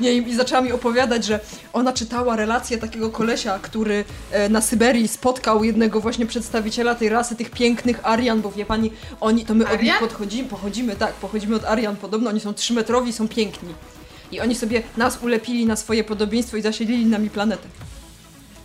Nie, 0.00 0.12
i 0.12 0.34
zaczęła 0.34 0.60
mi 0.60 0.72
opowiadać, 0.72 1.24
że 1.24 1.40
ona 1.72 1.92
czytała 1.92 2.36
relację 2.36 2.78
takiego 2.78 3.10
kolesia, 3.10 3.58
który 3.58 4.04
e, 4.30 4.48
na 4.48 4.60
Syberii 4.60 5.08
spotkał 5.08 5.64
jednego 5.64 6.00
właśnie 6.00 6.26
przedstawiciela 6.26 6.94
tej 6.94 7.08
rasy, 7.08 7.36
tych 7.36 7.50
pięknych 7.50 8.06
Arian, 8.06 8.40
bo 8.40 8.50
wie 8.50 8.66
pani, 8.66 8.90
oni, 9.20 9.44
to 9.44 9.54
my 9.54 9.64
od 9.64 9.70
nich 9.70 9.80
Arian? 9.80 9.98
podchodzimy, 10.00 10.48
pochodzimy, 10.48 10.96
tak, 10.96 11.12
pochodzimy 11.12 11.56
od 11.56 11.64
Arian, 11.64 11.96
podobno 11.96 12.30
oni 12.30 12.40
są 12.40 12.54
trzymetrowi 12.54 13.12
są 13.12 13.28
piękni. 13.28 13.74
I 14.32 14.40
oni 14.40 14.54
sobie 14.54 14.82
nas 14.96 15.18
ulepili 15.22 15.66
na 15.66 15.76
swoje 15.76 16.04
podobieństwo 16.04 16.56
i 16.56 16.62
zasiedlili 16.62 17.06
nami 17.06 17.30
planetę. 17.30 17.68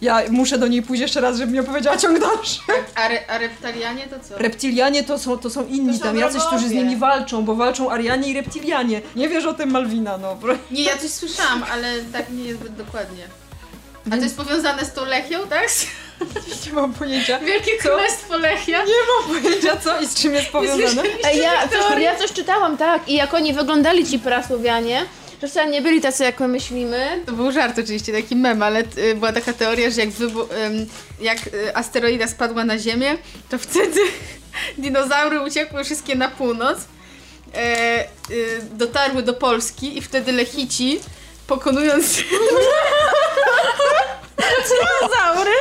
Ja 0.03 0.21
muszę 0.29 0.57
do 0.57 0.67
niej 0.67 0.81
pójść 0.81 1.01
jeszcze 1.01 1.21
raz, 1.21 1.37
żeby 1.37 1.51
mi 1.51 1.59
opowiedziała 1.59 1.97
ciąg 1.97 2.19
dalszy. 2.19 2.59
A, 2.95 3.07
re, 3.07 3.19
a 3.27 3.37
reptarianie 3.37 4.07
to 4.07 4.15
co? 4.19 4.37
Reptilianie 4.37 5.03
to 5.03 5.19
są, 5.19 5.37
to 5.37 5.49
są 5.49 5.67
inni 5.67 5.93
To 5.93 5.97
są 5.97 6.03
tam, 6.03 6.17
jacyś, 6.17 6.43
którzy 6.43 6.67
z 6.67 6.71
nimi 6.71 6.95
walczą, 6.95 7.45
bo 7.45 7.55
walczą 7.55 7.91
Arianie 7.91 8.29
i 8.29 8.33
Reptilianie. 8.33 9.01
Nie 9.15 9.29
wiesz 9.29 9.45
o 9.45 9.53
tym, 9.53 9.71
Malwina, 9.71 10.17
no. 10.17 10.37
Nie, 10.71 10.83
ja 10.83 10.97
coś 10.97 11.09
słyszałam, 11.09 11.63
ale 11.71 11.87
tak 12.13 12.29
nie 12.29 12.43
jest 12.43 12.59
zbyt 12.59 12.75
dokładnie. 12.75 13.23
A 14.11 14.15
to 14.17 14.23
jest 14.23 14.37
powiązane 14.37 14.85
z 14.85 14.93
tą 14.93 15.05
Lechią, 15.05 15.39
tak? 15.49 15.67
Nie 16.65 16.73
mam 16.73 16.93
pojęcia. 16.93 17.39
Wielkie? 17.39 17.71
Królestwo 17.77 18.37
Lechia? 18.37 18.83
Nie 18.83 18.93
mam 19.31 19.41
pojęcia 19.41 19.77
co 19.77 20.01
i 20.01 20.07
z 20.07 20.15
czym 20.15 20.33
jest 20.33 20.47
powiązane. 20.47 21.03
Ja, 21.33 21.67
coś, 21.67 22.01
ja 22.01 22.15
coś 22.15 22.31
czytałam, 22.31 22.77
tak. 22.77 23.09
I 23.09 23.13
jak 23.13 23.33
oni 23.33 23.53
wyglądali 23.53 24.05
ci 24.05 24.19
prasłowianie, 24.19 25.05
wcale 25.47 25.71
nie 25.71 25.81
byli 25.81 26.01
tacy, 26.01 26.23
jak 26.23 26.39
my 26.39 26.47
myślimy. 26.47 27.21
To 27.25 27.31
był 27.31 27.51
żart 27.51 27.79
oczywiście, 27.79 28.13
taki 28.13 28.35
mem, 28.35 28.63
ale 28.63 28.83
y, 28.97 29.15
była 29.15 29.33
taka 29.33 29.53
teoria, 29.53 29.89
że 29.89 30.01
jak, 30.01 30.09
wybu- 30.09 30.53
ym, 30.65 30.89
jak 31.21 31.37
y, 31.47 31.75
asteroida 31.75 32.27
spadła 32.27 32.63
na 32.63 32.77
Ziemię, 32.77 33.17
to 33.49 33.57
wtedy 33.57 33.99
dinozaury 34.77 35.41
uciekły 35.41 35.83
wszystkie 35.83 36.15
na 36.15 36.27
północ, 36.27 36.77
e, 37.55 38.03
y, 38.31 38.61
dotarły 38.71 39.23
do 39.23 39.33
Polski 39.33 39.97
i 39.97 40.01
wtedy 40.01 40.31
Lechici, 40.31 40.99
pokonując 41.47 42.15
dinozaury, 44.69 45.51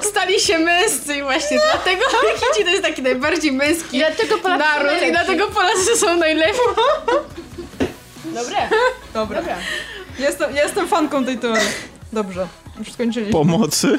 stali 0.00 0.40
się 0.40 0.58
męscy 0.58 1.16
i 1.16 1.22
właśnie 1.22 1.58
dlatego 1.72 2.04
Lechici 2.24 2.64
to 2.64 2.70
jest 2.70 2.82
taki 2.82 3.02
najbardziej 3.02 3.52
męski 3.52 3.96
I 3.96 3.98
dlatego 4.00 4.38
Polacy 4.38 4.58
są 4.58 4.58
naród 4.58 4.92
i 4.92 5.00
najlepsi. 5.00 5.12
dlatego 5.12 5.48
Polacy 5.48 5.96
są 5.96 6.16
najlepsi. 6.16 6.60
Dobre. 8.34 8.56
Dobra. 9.14 9.40
Dobra. 9.40 9.56
Jestem, 10.18 10.56
jestem 10.56 10.88
fanką 10.88 11.24
tej 11.24 11.38
teorii. 11.38 11.68
Dobrze, 12.12 12.48
już 12.78 12.92
skończyliśmy. 12.92 13.32
Pomocy. 13.32 13.98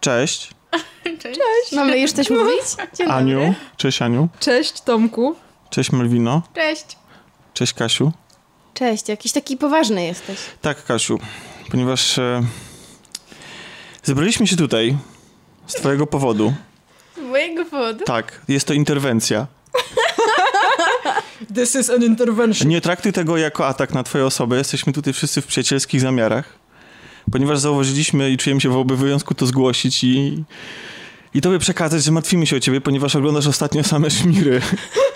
Cześć. 0.00 0.50
Cześć. 1.04 1.72
Mamy 1.72 1.98
już 1.98 2.12
coś 2.12 2.30
mówić? 2.30 2.62
Dzień 2.94 3.06
dobry. 3.06 3.12
Aniu. 3.12 3.54
Cześć 3.76 4.02
Aniu. 4.02 4.28
Cześć 4.40 4.80
Tomku. 4.80 5.36
Cześć 5.70 5.92
Melwino. 5.92 6.42
Cześć. 6.54 6.86
Cześć 7.54 7.72
Kasiu. 7.74 8.12
Cześć, 8.74 9.08
jakiś 9.08 9.32
taki 9.32 9.56
poważny 9.56 10.06
jesteś. 10.06 10.38
Tak, 10.60 10.84
Kasiu, 10.84 11.18
ponieważ 11.70 12.18
e, 12.18 12.42
zebraliśmy 14.02 14.46
się 14.46 14.56
tutaj 14.56 14.96
z 15.66 15.74
twojego 15.74 16.06
powodu. 16.06 16.54
Z 17.20 17.30
mojego 17.30 17.64
powodu. 17.64 18.04
Tak, 18.04 18.40
jest 18.48 18.66
to 18.66 18.74
interwencja. 18.74 19.46
This 21.54 21.74
is 21.74 21.90
an 21.90 22.02
intervention. 22.02 22.68
Nie 22.68 22.80
traktuj 22.80 23.12
tego 23.12 23.36
jako 23.36 23.66
atak 23.66 23.94
na 23.94 24.02
twoją 24.02 24.26
osobę. 24.26 24.56
Jesteśmy 24.56 24.92
tutaj 24.92 25.12
wszyscy 25.12 25.40
w 25.40 25.46
przyjacielskich 25.46 26.00
zamiarach. 26.00 26.58
Ponieważ 27.32 27.58
zauważyliśmy 27.58 28.30
i 28.30 28.36
czujemy 28.36 28.60
się 28.60 28.68
w 28.68 28.76
obowiązku 28.76 29.34
to 29.34 29.46
zgłosić 29.46 30.04
i, 30.04 30.44
i 31.34 31.40
tobie 31.40 31.58
przekazać, 31.58 32.04
że 32.04 32.12
martwimy 32.12 32.46
się 32.46 32.56
o 32.56 32.60
ciebie, 32.60 32.80
ponieważ 32.80 33.16
oglądasz 33.16 33.46
ostatnio 33.46 33.84
same 33.84 34.10
szmiry. 34.10 34.60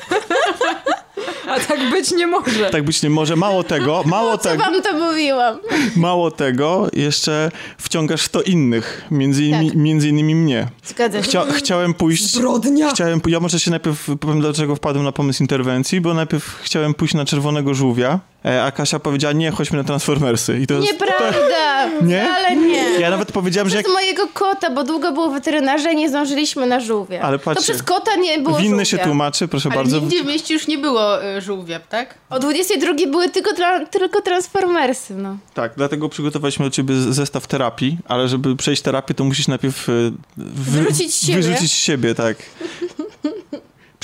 A 1.57 1.61
tak 1.61 1.91
być 1.91 2.11
nie 2.13 2.27
może. 2.27 2.71
Tak 2.71 2.83
być 2.83 3.03
nie 3.03 3.11
może. 3.11 3.37
Mało 3.37 3.63
tego, 3.65 4.03
mało 4.07 4.39
Co 4.39 4.49
tego, 4.49 4.63
wam 4.65 4.83
to 4.83 4.93
mówiłam? 4.99 5.59
mało 5.97 6.31
tego, 6.31 6.89
jeszcze 6.93 7.51
wciągasz 7.79 8.23
w 8.25 8.29
to 8.29 8.43
innych, 8.43 9.05
między 9.11 9.45
innymi, 9.45 9.69
Tak. 9.69 9.77
między 9.79 10.09
innymi 10.09 10.35
mnie. 10.35 10.69
Zgadza 10.85 11.23
się. 11.23 11.29
Chcia, 11.29 11.45
chciałem 11.53 11.95
pójść... 11.95 12.31
Zbrodnia. 12.33 12.91
Chciałem, 12.91 13.21
ja 13.27 13.41
może 13.41 13.61
się 13.61 13.71
najpierw 13.71 14.07
powiem, 14.21 14.41
dlaczego 14.41 14.77
wpadłem 14.77 15.05
na 15.05 15.13
pomysł 15.13 15.43
interwencji, 15.43 16.01
bo 16.01 16.15
najpierw 16.15 16.59
chciałem 16.63 16.95
pójść 16.95 17.15
na 17.15 17.25
czerwonego 17.25 17.75
żółwia, 17.75 18.21
a 18.65 18.71
Kasia 18.73 18.99
powiedziała, 18.99 19.33
nie, 19.33 19.51
chodźmy 19.51 19.79
na 19.79 19.85
Transformersy. 19.85 20.59
I 20.61 20.67
to 20.67 20.75
jest, 20.75 20.93
Nieprawda! 20.93 21.89
Nie? 22.03 22.31
Ale 22.33 22.57
nie. 22.57 22.85
Ja 23.01 23.11
nawet 23.11 23.33
powiedziałem, 23.33 23.69
że 23.69 23.77
jak 23.77 23.85
Przez 23.85 23.95
mojego 23.95 24.29
kota, 24.29 24.71
bo 24.71 24.85
długo 24.85 25.13
było 25.13 25.31
weterynarza 25.31 25.91
i 25.91 25.97
nie 25.97 26.09
zdążyliśmy 26.09 26.67
na 26.67 26.81
żółwia. 26.81 27.21
Ale 27.21 27.39
to 27.39 27.45
patrzcie, 27.45 27.63
przez 27.73 27.83
kota 27.83 28.17
nie 28.17 28.39
było 28.39 28.57
winny 28.59 28.71
żółwia. 28.71 28.85
się 28.85 28.99
tłumaczy, 28.99 29.49
proszę 29.49 29.69
Ale 29.69 29.77
bardzo. 29.77 30.01
nigdzie 30.01 30.23
w 30.23 30.27
mieście 30.27 30.55
już 30.55 30.67
nie 30.67 30.79
było 30.79 31.25
y, 31.37 31.41
żółwia, 31.41 31.81
tak? 31.81 32.15
O 32.31 32.39
22 32.39 32.93
były 33.11 33.29
tylko, 33.29 33.51
tra- 33.51 33.87
tylko 33.91 34.21
Transformersy, 34.23 35.15
no. 35.15 35.37
Tak, 35.55 35.73
dlatego 35.77 36.09
przygotowaliśmy 36.09 36.65
dla 36.65 36.71
ciebie 36.71 36.95
zestaw 36.97 37.47
terapii, 37.47 37.99
ale 38.09 38.29
żeby 38.29 38.57
przejść 38.57 38.83
terapię, 38.83 39.15
to 39.15 39.25
musisz 39.25 39.49
najpierw 39.49 39.89
e, 39.89 39.93
wy, 40.37 40.81
Wyrzucić 40.83 41.15
siebie. 41.15 41.35
wyrzucić 41.43 41.73
siebie, 41.73 42.15
tak. 42.15 42.37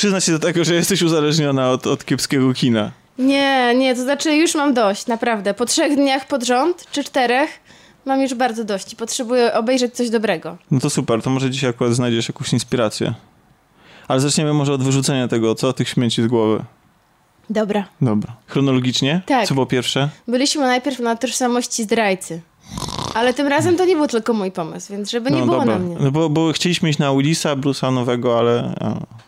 Przyznać 0.00 0.24
się 0.24 0.32
do 0.32 0.38
tego, 0.38 0.64
że 0.64 0.74
jesteś 0.74 1.02
uzależniona 1.02 1.70
od, 1.70 1.86
od 1.86 2.04
kiepskiego 2.04 2.54
kina. 2.54 2.90
Nie, 3.18 3.74
nie, 3.76 3.94
to 3.94 4.02
znaczy 4.02 4.36
już 4.36 4.54
mam 4.54 4.74
dość, 4.74 5.06
naprawdę. 5.06 5.54
Po 5.54 5.66
trzech 5.66 5.96
dniach 5.96 6.26
pod 6.26 6.44
rząd, 6.44 6.86
czy 6.92 7.04
czterech, 7.04 7.50
mam 8.04 8.20
już 8.20 8.34
bardzo 8.34 8.64
dość 8.64 8.92
i 8.92 8.96
potrzebuję 8.96 9.54
obejrzeć 9.54 9.94
coś 9.94 10.10
dobrego. 10.10 10.56
No 10.70 10.80
to 10.80 10.90
super, 10.90 11.22
to 11.22 11.30
może 11.30 11.50
dzisiaj 11.50 11.70
akurat 11.70 11.92
znajdziesz 11.92 12.28
jakąś 12.28 12.52
inspirację. 12.52 13.14
Ale 14.08 14.20
zaczniemy 14.20 14.52
może 14.52 14.72
od 14.72 14.82
wyrzucenia 14.82 15.28
tego, 15.28 15.54
co? 15.54 15.72
Tych 15.72 15.88
śmieci 15.88 16.22
z 16.22 16.26
głowy. 16.26 16.64
Dobra. 17.50 17.84
Dobra. 18.00 18.36
Chronologicznie? 18.46 19.20
Tak. 19.26 19.46
Co 19.46 19.54
było 19.54 19.66
pierwsze? 19.66 20.08
Byliśmy 20.28 20.62
najpierw 20.62 20.98
na 20.98 21.16
tożsamości 21.16 21.82
zdrajcy. 21.82 22.40
Ale 23.14 23.34
tym 23.34 23.46
razem 23.46 23.76
to 23.76 23.84
nie 23.84 23.96
był 23.96 24.06
tylko 24.06 24.32
mój 24.32 24.52
pomysł, 24.52 24.92
więc 24.92 25.10
żeby 25.10 25.30
nie 25.30 25.38
no 25.38 25.46
było 25.46 25.58
dobra. 25.58 25.78
na 25.78 25.84
mnie. 25.84 25.96
No 26.00 26.10
bo, 26.10 26.30
bo 26.30 26.52
chcieliśmy 26.52 26.90
iść 26.90 26.98
na 26.98 27.12
Willisa, 27.12 27.56
Bruce'a 27.56 27.92
nowego, 27.92 28.38
ale... 28.38 28.74
A, 28.80 29.20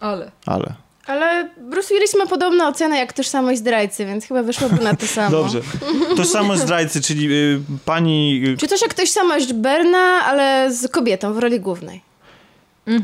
Ale. 0.00 0.30
ale. 0.46 0.74
Ale 1.06 1.50
Bruce 1.60 1.94
Willis 1.94 2.16
ma 2.16 2.26
podobną 2.26 2.66
ocenę 2.68 2.98
jak 2.98 3.12
tożsamość 3.12 3.58
zdrajcy, 3.58 4.06
więc 4.06 4.24
chyba 4.26 4.42
wyszłoby 4.42 4.84
na 4.84 4.96
to 4.96 5.06
samo. 5.16 5.30
Dobrze. 5.30 5.60
To 6.16 6.24
samo 6.24 6.56
zdrajcy, 6.56 7.02
czyli 7.02 7.32
y, 7.32 7.60
pani... 7.84 8.42
Y, 8.46 8.56
Czy 8.56 8.66
coś 8.68 8.82
jak 8.82 8.94
tożsamość 8.94 9.52
Berna, 9.52 9.98
ale 10.24 10.72
z 10.72 10.90
kobietą 10.90 11.34
w 11.34 11.38
roli 11.38 11.60
głównej. 11.60 12.10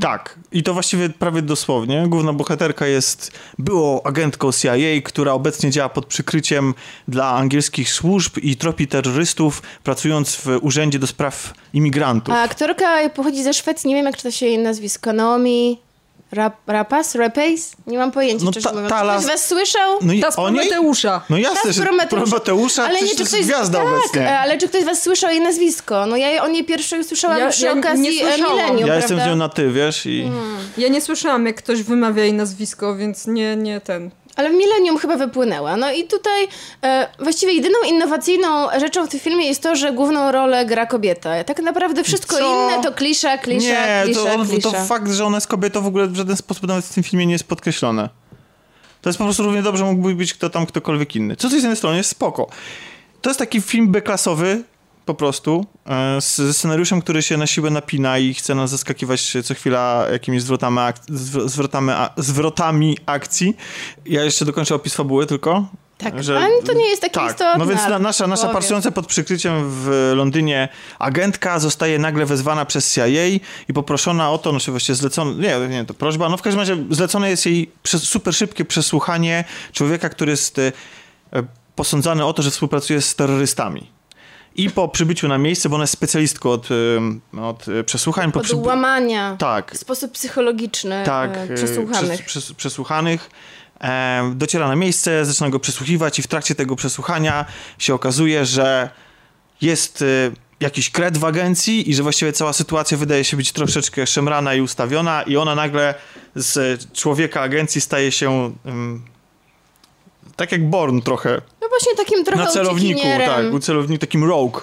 Tak. 0.01 0.39
I 0.53 0.63
to 0.63 0.75
właściwie 0.75 1.09
prawie 1.09 1.43
dosłownie. 1.43 2.05
Główna 2.09 2.33
bohaterka 2.33 2.87
jest 2.87 3.31
byłą 3.59 4.03
agentką 4.03 4.53
CIA, 4.53 4.77
która 5.05 5.33
obecnie 5.33 5.71
działa 5.71 5.89
pod 5.89 6.07
przykryciem 6.07 6.75
dla 7.09 7.29
angielskich 7.31 7.93
służb 7.93 8.39
i 8.39 8.57
tropi 8.57 8.89
terrorystów, 8.89 9.63
pracując 9.85 10.37
w 10.37 10.47
Urzędzie 10.61 10.99
do 10.99 11.07
Spraw 11.07 11.55
Imigrantów. 11.75 12.35
A 12.35 12.43
aktorka 12.43 13.09
pochodzi 13.09 13.43
ze 13.43 13.55
Szwecji, 13.55 13.89
nie 13.89 13.95
wiem 13.97 14.07
jak 14.07 14.17
czyta 14.17 14.31
się 14.31 14.47
jej 14.47 14.59
nazwisko. 14.59 15.13
Naomi 15.13 15.79
Rap, 16.33 16.55
Rapace? 16.67 17.19
Rapace? 17.19 17.63
Nie 17.87 17.99
mam 17.99 18.13
pojęcia, 18.13 18.45
No 18.45 18.51
szczerze 18.51 18.69
ta- 18.69 18.75
mówiąc. 18.75 18.91
ta 18.91 19.01
Czy 19.01 19.07
las- 19.07 19.23
Ktoś 19.25 19.33
was 19.33 19.45
słyszał? 19.47 19.99
No 20.03 20.13
i 20.13 20.21
Ta 20.21 20.31
z? 20.31 20.35
Prometeusza. 20.35 21.21
No 21.31 21.39
jasne, 21.39 21.73
że 21.73 21.83
Prometeusza. 21.83 22.25
Prometeusza 22.27 22.85
Ale 22.85 23.01
nie, 23.03 23.09
czy 23.15 23.25
ktoś... 23.25 23.41
gwiazda 23.45 23.79
tak, 23.79 23.89
obecnie. 23.89 24.39
ale 24.39 24.59
czy 24.59 24.69
ktoś 24.69 24.83
z 24.83 24.85
was 24.85 25.03
słyszał 25.03 25.31
jej 25.31 25.41
nazwisko? 25.41 26.07
No 26.07 26.17
ja 26.17 26.43
o 26.45 26.49
niej 26.49 26.65
pierwszej 26.65 27.01
usłyszałam 27.01 27.39
Ja- 27.39 27.51
przy 27.51 27.65
ja 27.65 27.73
nie 27.73 27.81
okazji 27.81 28.09
e, 28.09 28.13
słyszałam. 28.33 28.53
Millennium, 28.57 28.79
Ja 28.81 28.87
prawda? 28.87 28.97
jestem 28.97 29.21
z 29.21 29.27
nią 29.27 29.37
na 29.37 29.49
ty, 29.49 29.71
wiesz, 29.71 30.07
i... 30.07 30.31
Ja 30.79 30.89
nie 30.89 31.01
słyszałam, 31.01 31.47
jak 31.47 31.57
ktoś 31.57 31.83
wymawia 31.83 32.23
jej 32.25 32.33
nazwisko, 32.33 32.97
więc 32.97 33.27
nie, 33.27 33.57
nie 33.57 33.81
ten. 33.81 34.11
Ale 34.37 34.51
w 34.51 34.55
Millennium 34.55 34.99
chyba 34.99 35.17
wypłynęła. 35.17 35.77
No 35.77 35.93
i 35.93 36.05
tutaj 36.05 36.49
e, 36.83 37.09
właściwie 37.19 37.53
jedyną 37.53 37.79
innowacyjną 37.89 38.67
rzeczą 38.81 39.07
w 39.07 39.09
tym 39.09 39.21
filmie 39.21 39.47
jest 39.47 39.63
to, 39.63 39.77
że 39.77 39.93
główną 39.93 40.33
rolę 40.33 40.67
gra 40.67 40.87
kobieta. 40.87 41.45
Tak 41.45 41.63
naprawdę 41.63 42.05
wszystko 42.05 42.37
Co? 42.37 42.65
inne 42.65 42.83
to 42.83 42.93
klisza, 42.93 43.39
klisza, 43.39 43.69
Nie, 43.69 44.03
klisza, 44.05 44.21
to, 44.23 44.35
on, 44.35 44.49
klisza. 44.49 44.71
to 44.71 44.85
fakt, 44.85 45.11
że 45.11 45.25
ona 45.25 45.37
jest 45.37 45.47
kobietą 45.47 45.83
w 45.83 45.87
ogóle 45.87 46.07
w 46.07 46.17
żaden 46.17 46.37
sposób 46.37 46.67
nawet 46.67 46.85
w 46.85 46.95
tym 46.95 47.03
filmie 47.03 47.27
nie 47.27 47.33
jest 47.33 47.45
podkreślone. 47.45 48.09
To 49.03 49.09
jest 49.09 49.19
po 49.19 49.25
prostu 49.25 49.43
równie 49.43 49.63
dobrze 49.63 49.85
mógłby 49.85 50.15
być 50.15 50.35
kto 50.35 50.51
tam, 50.51 50.67
ktokolwiek 50.67 51.17
inny. 51.17 51.37
Co 51.37 51.49
z 51.49 51.53
jednej 51.53 51.77
strony 51.77 51.97
jest 51.97 52.11
spoko. 52.11 52.47
To 53.23 53.31
jest 53.31 53.39
taki 53.39 53.61
film 53.61 53.89
B-klasowy, 53.89 54.63
po 55.07 55.15
prostu, 55.15 55.67
e, 55.87 56.21
z 56.21 56.37
ze 56.37 56.55
scenariuszem, 56.55 57.01
który 57.01 57.23
się 57.23 57.37
na 57.37 57.47
siłę 57.47 57.71
napina 57.71 58.19
i 58.19 58.35
chce 58.35 58.55
nas 58.55 58.71
zaskakiwać 58.71 59.37
co 59.45 59.55
chwila 59.55 60.07
jakimiś 60.13 60.43
zwrotami, 60.43 60.79
ak- 60.79 61.07
zwr- 61.11 61.49
zwrotami, 61.49 61.91
a- 61.91 62.11
zwrotami 62.17 62.99
akcji. 63.07 63.57
Ja 64.07 64.25
jeszcze 64.25 64.45
dokończę 64.45 64.75
opis 64.75 64.95
fabuły 64.95 65.27
tylko. 65.27 65.67
Tak, 65.99 66.15
ale 66.15 66.63
to 66.63 66.73
nie 66.73 66.89
jest 66.89 67.03
takie 67.03 67.15
tak. 67.15 67.31
istotne. 67.31 67.59
No 67.59 67.67
więc 67.67 67.89
na, 67.89 67.99
nasza, 67.99 68.27
nasza 68.27 68.49
pracująca 68.49 68.91
pod 68.91 69.07
przykryciem 69.07 69.55
w 69.71 70.13
Londynie 70.17 70.69
agentka 70.99 71.59
zostaje 71.59 71.99
nagle 71.99 72.27
wezwana 72.27 72.65
przez 72.65 72.95
CIA 72.95 73.27
i 73.69 73.73
poproszona 73.75 74.31
o 74.31 74.39
to, 74.39 74.53
no 74.53 74.61
czy 74.61 74.71
właściwie 74.71 74.97
zlecone, 74.97 75.35
nie, 75.35 75.69
nie, 75.69 75.85
to 75.85 75.95
prośba, 75.95 76.29
no 76.29 76.37
w 76.37 76.43
każdym 76.43 76.61
razie 76.61 76.85
zlecone 76.91 77.31
jest 77.31 77.47
jej 77.47 77.71
super 77.85 78.35
szybkie 78.35 78.65
przesłuchanie 78.65 79.45
człowieka, 79.73 80.09
który 80.09 80.31
jest 80.31 80.59
e, 80.59 80.73
posądzany 81.77 82.25
o 82.25 82.33
to, 82.33 82.43
że 82.43 82.51
współpracuje 82.51 83.01
z 83.01 83.15
terrorystami. 83.15 83.96
I 84.57 84.71
po 84.71 84.89
przybyciu 84.89 85.29
na 85.29 85.39
miejsce, 85.39 85.69
bo 85.69 85.75
ona 85.75 85.83
jest 85.83 85.93
specjalistką 85.93 86.51
od, 86.51 86.69
od 87.41 87.69
y, 87.69 87.85
przesłuchań. 87.85 88.33
Po 88.33 88.41
Od 88.41 88.47
przyby- 88.47 88.67
łamania 88.67 89.37
Tak, 89.39 89.73
w 89.75 89.79
sposób 89.79 90.13
psychologiczny 90.13 91.03
tak, 91.07 91.37
e, 91.37 91.45
y, 91.51 91.55
przesłuchanych. 91.55 92.25
Przes, 92.25 92.45
przes, 92.45 92.53
przesłuchanych. 92.57 93.31
E, 93.81 94.33
dociera 94.37 94.69
na 94.69 94.77
miejsce, 94.77 95.25
zaczyna 95.25 95.51
go 95.51 95.61
przesłuchiwać 95.61 96.19
i 96.19 96.23
w 96.23 96.27
trakcie 96.27 96.55
tego 96.55 96.77
przesłuchania 96.77 97.45
się 97.79 97.95
okazuje, 97.95 98.47
że 98.47 98.91
jest 99.61 100.03
y, 100.03 100.33
jakiś 100.61 100.91
kret 100.91 101.19
w 101.19 101.25
agencji 101.25 101.91
i 101.91 101.95
że 101.95 102.03
właściwie 102.03 102.33
cała 102.33 102.53
sytuacja 102.53 102.99
wydaje 102.99 103.25
się 103.25 103.37
być 103.37 103.53
troszeczkę 103.53 104.07
szemrana 104.07 104.55
i 104.55 104.61
ustawiona 104.61 105.23
i 105.23 105.37
ona 105.37 105.55
nagle 105.55 105.95
z 106.35 106.83
człowieka 106.93 107.41
agencji 107.41 107.81
staje 107.81 108.13
się 108.13 108.53
tak 110.37 110.53
jak 110.53 110.71
Born 110.71 111.01
trochę, 111.01 111.41
No 111.61 111.69
właśnie 111.69 111.95
takim 111.97 112.25
trochę 112.25 112.45
na 112.45 112.51
celowniku, 112.51 113.01
tak, 113.27 113.53
u 113.55 113.59
celowniku 113.59 114.01
takim 114.01 114.25
rogue. 114.25 114.61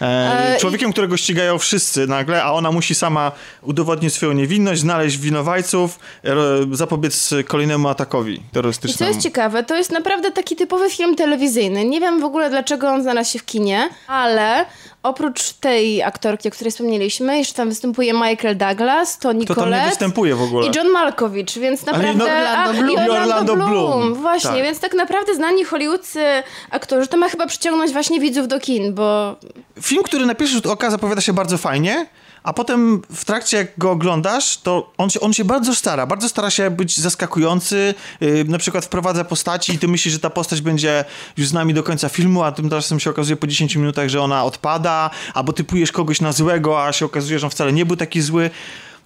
E, 0.00 0.56
człowiekiem, 0.60 0.92
którego 0.92 1.16
ścigają 1.16 1.58
wszyscy 1.58 2.06
nagle, 2.06 2.42
a 2.42 2.52
ona 2.52 2.72
musi 2.72 2.94
sama 2.94 3.32
udowodnić 3.62 4.14
swoją 4.14 4.32
niewinność, 4.32 4.80
znaleźć 4.80 5.18
winowajców, 5.18 5.98
ro, 6.22 6.42
zapobiec 6.72 7.30
kolejnemu 7.48 7.88
atakowi 7.88 8.34
I 8.34 8.36
co 8.38 8.42
terrorystycznemu. 8.52 9.08
jest 9.12 9.22
ciekawe, 9.22 9.64
to 9.64 9.76
jest 9.76 9.92
naprawdę 9.92 10.30
taki 10.30 10.56
typowy 10.56 10.90
film 10.90 11.16
telewizyjny. 11.16 11.84
Nie 11.84 12.00
wiem 12.00 12.20
w 12.20 12.24
ogóle, 12.24 12.50
dlaczego 12.50 12.88
on 12.88 13.02
znalazł 13.02 13.32
się 13.32 13.38
w 13.38 13.44
kinie, 13.44 13.88
ale 14.06 14.66
oprócz 15.02 15.52
tej 15.52 16.02
aktorki, 16.02 16.48
o 16.48 16.50
której 16.50 16.70
wspomnieliśmy, 16.70 17.38
jeszcze 17.38 17.54
tam 17.54 17.68
występuje 17.68 18.12
Michael 18.12 18.56
Douglas, 18.56 19.18
Tony 19.18 19.44
Kto 19.44 19.54
tam 19.54 19.64
nie 19.64 19.70
Collette 19.70 19.88
występuje 19.90 20.34
w 20.34 20.42
ogóle? 20.42 20.66
i 20.66 20.70
John 20.76 20.88
Malkovich, 20.88 21.46
więc 21.60 21.88
Ale 21.88 21.98
naprawdę... 21.98 22.24
no- 22.24 22.24
Orlando 22.24 22.82
Bloom. 22.82 22.88
I 22.88 22.92
I 22.92 22.96
Orlando, 22.98 23.22
Orlando 23.22 23.56
Bloom. 23.56 23.70
Bloom. 23.70 24.14
Właśnie, 24.14 24.50
Tak. 24.50 24.62
więc 24.62 24.80
tak 24.80 24.94
naprawdę 24.94 25.34
znani 25.34 25.64
hollywoodzcy 25.64 26.24
aktorzy, 26.70 27.08
to 27.08 27.16
ma 27.16 27.28
chyba 27.28 27.46
przyciągnąć 27.46 27.92
właśnie 27.92 28.20
widzów 28.20 28.48
do 28.48 28.60
kin, 28.60 28.94
bo 28.94 29.36
Film, 29.82 30.02
który 30.02 30.26
na 30.26 30.34
pierwszy 30.34 30.54
rzut 30.54 30.66
oka 30.66 30.90
zapowiada 30.90 31.20
się 31.20 31.32
bardzo 31.32 31.58
fajnie, 31.58 32.06
a 32.42 32.52
potem 32.52 33.02
w 33.14 33.24
trakcie 33.24 33.56
jak 33.56 33.78
go 33.78 33.90
oglądasz, 33.90 34.56
to 34.56 34.92
on 34.98 35.10
się, 35.10 35.20
on 35.20 35.32
się 35.32 35.44
bardzo 35.44 35.74
stara, 35.74 36.06
bardzo 36.06 36.28
stara 36.28 36.50
się 36.50 36.70
być 36.70 37.00
zaskakujący, 37.00 37.94
yy, 38.20 38.44
na 38.44 38.58
przykład 38.58 38.84
wprowadza 38.84 39.24
postaci 39.24 39.72
i 39.72 39.78
ty 39.78 39.88
myślisz, 39.88 40.14
że 40.14 40.20
ta 40.20 40.30
postać 40.30 40.60
będzie 40.60 41.04
już 41.36 41.48
z 41.48 41.52
nami 41.52 41.74
do 41.74 41.82
końca 41.82 42.08
filmu, 42.08 42.42
a 42.42 42.52
tymczasem 42.52 43.00
się 43.00 43.10
okazuje 43.10 43.36
po 43.36 43.46
10 43.46 43.76
minutach, 43.76 44.08
że 44.08 44.20
ona 44.20 44.44
odpada, 44.44 45.10
albo 45.34 45.52
typujesz 45.52 45.92
kogoś 45.92 46.20
na 46.20 46.32
złego, 46.32 46.84
a 46.84 46.92
się 46.92 47.04
okazuje, 47.04 47.38
że 47.38 47.46
on 47.46 47.50
wcale 47.50 47.72
nie 47.72 47.86
był 47.86 47.96
taki 47.96 48.20
zły. 48.20 48.50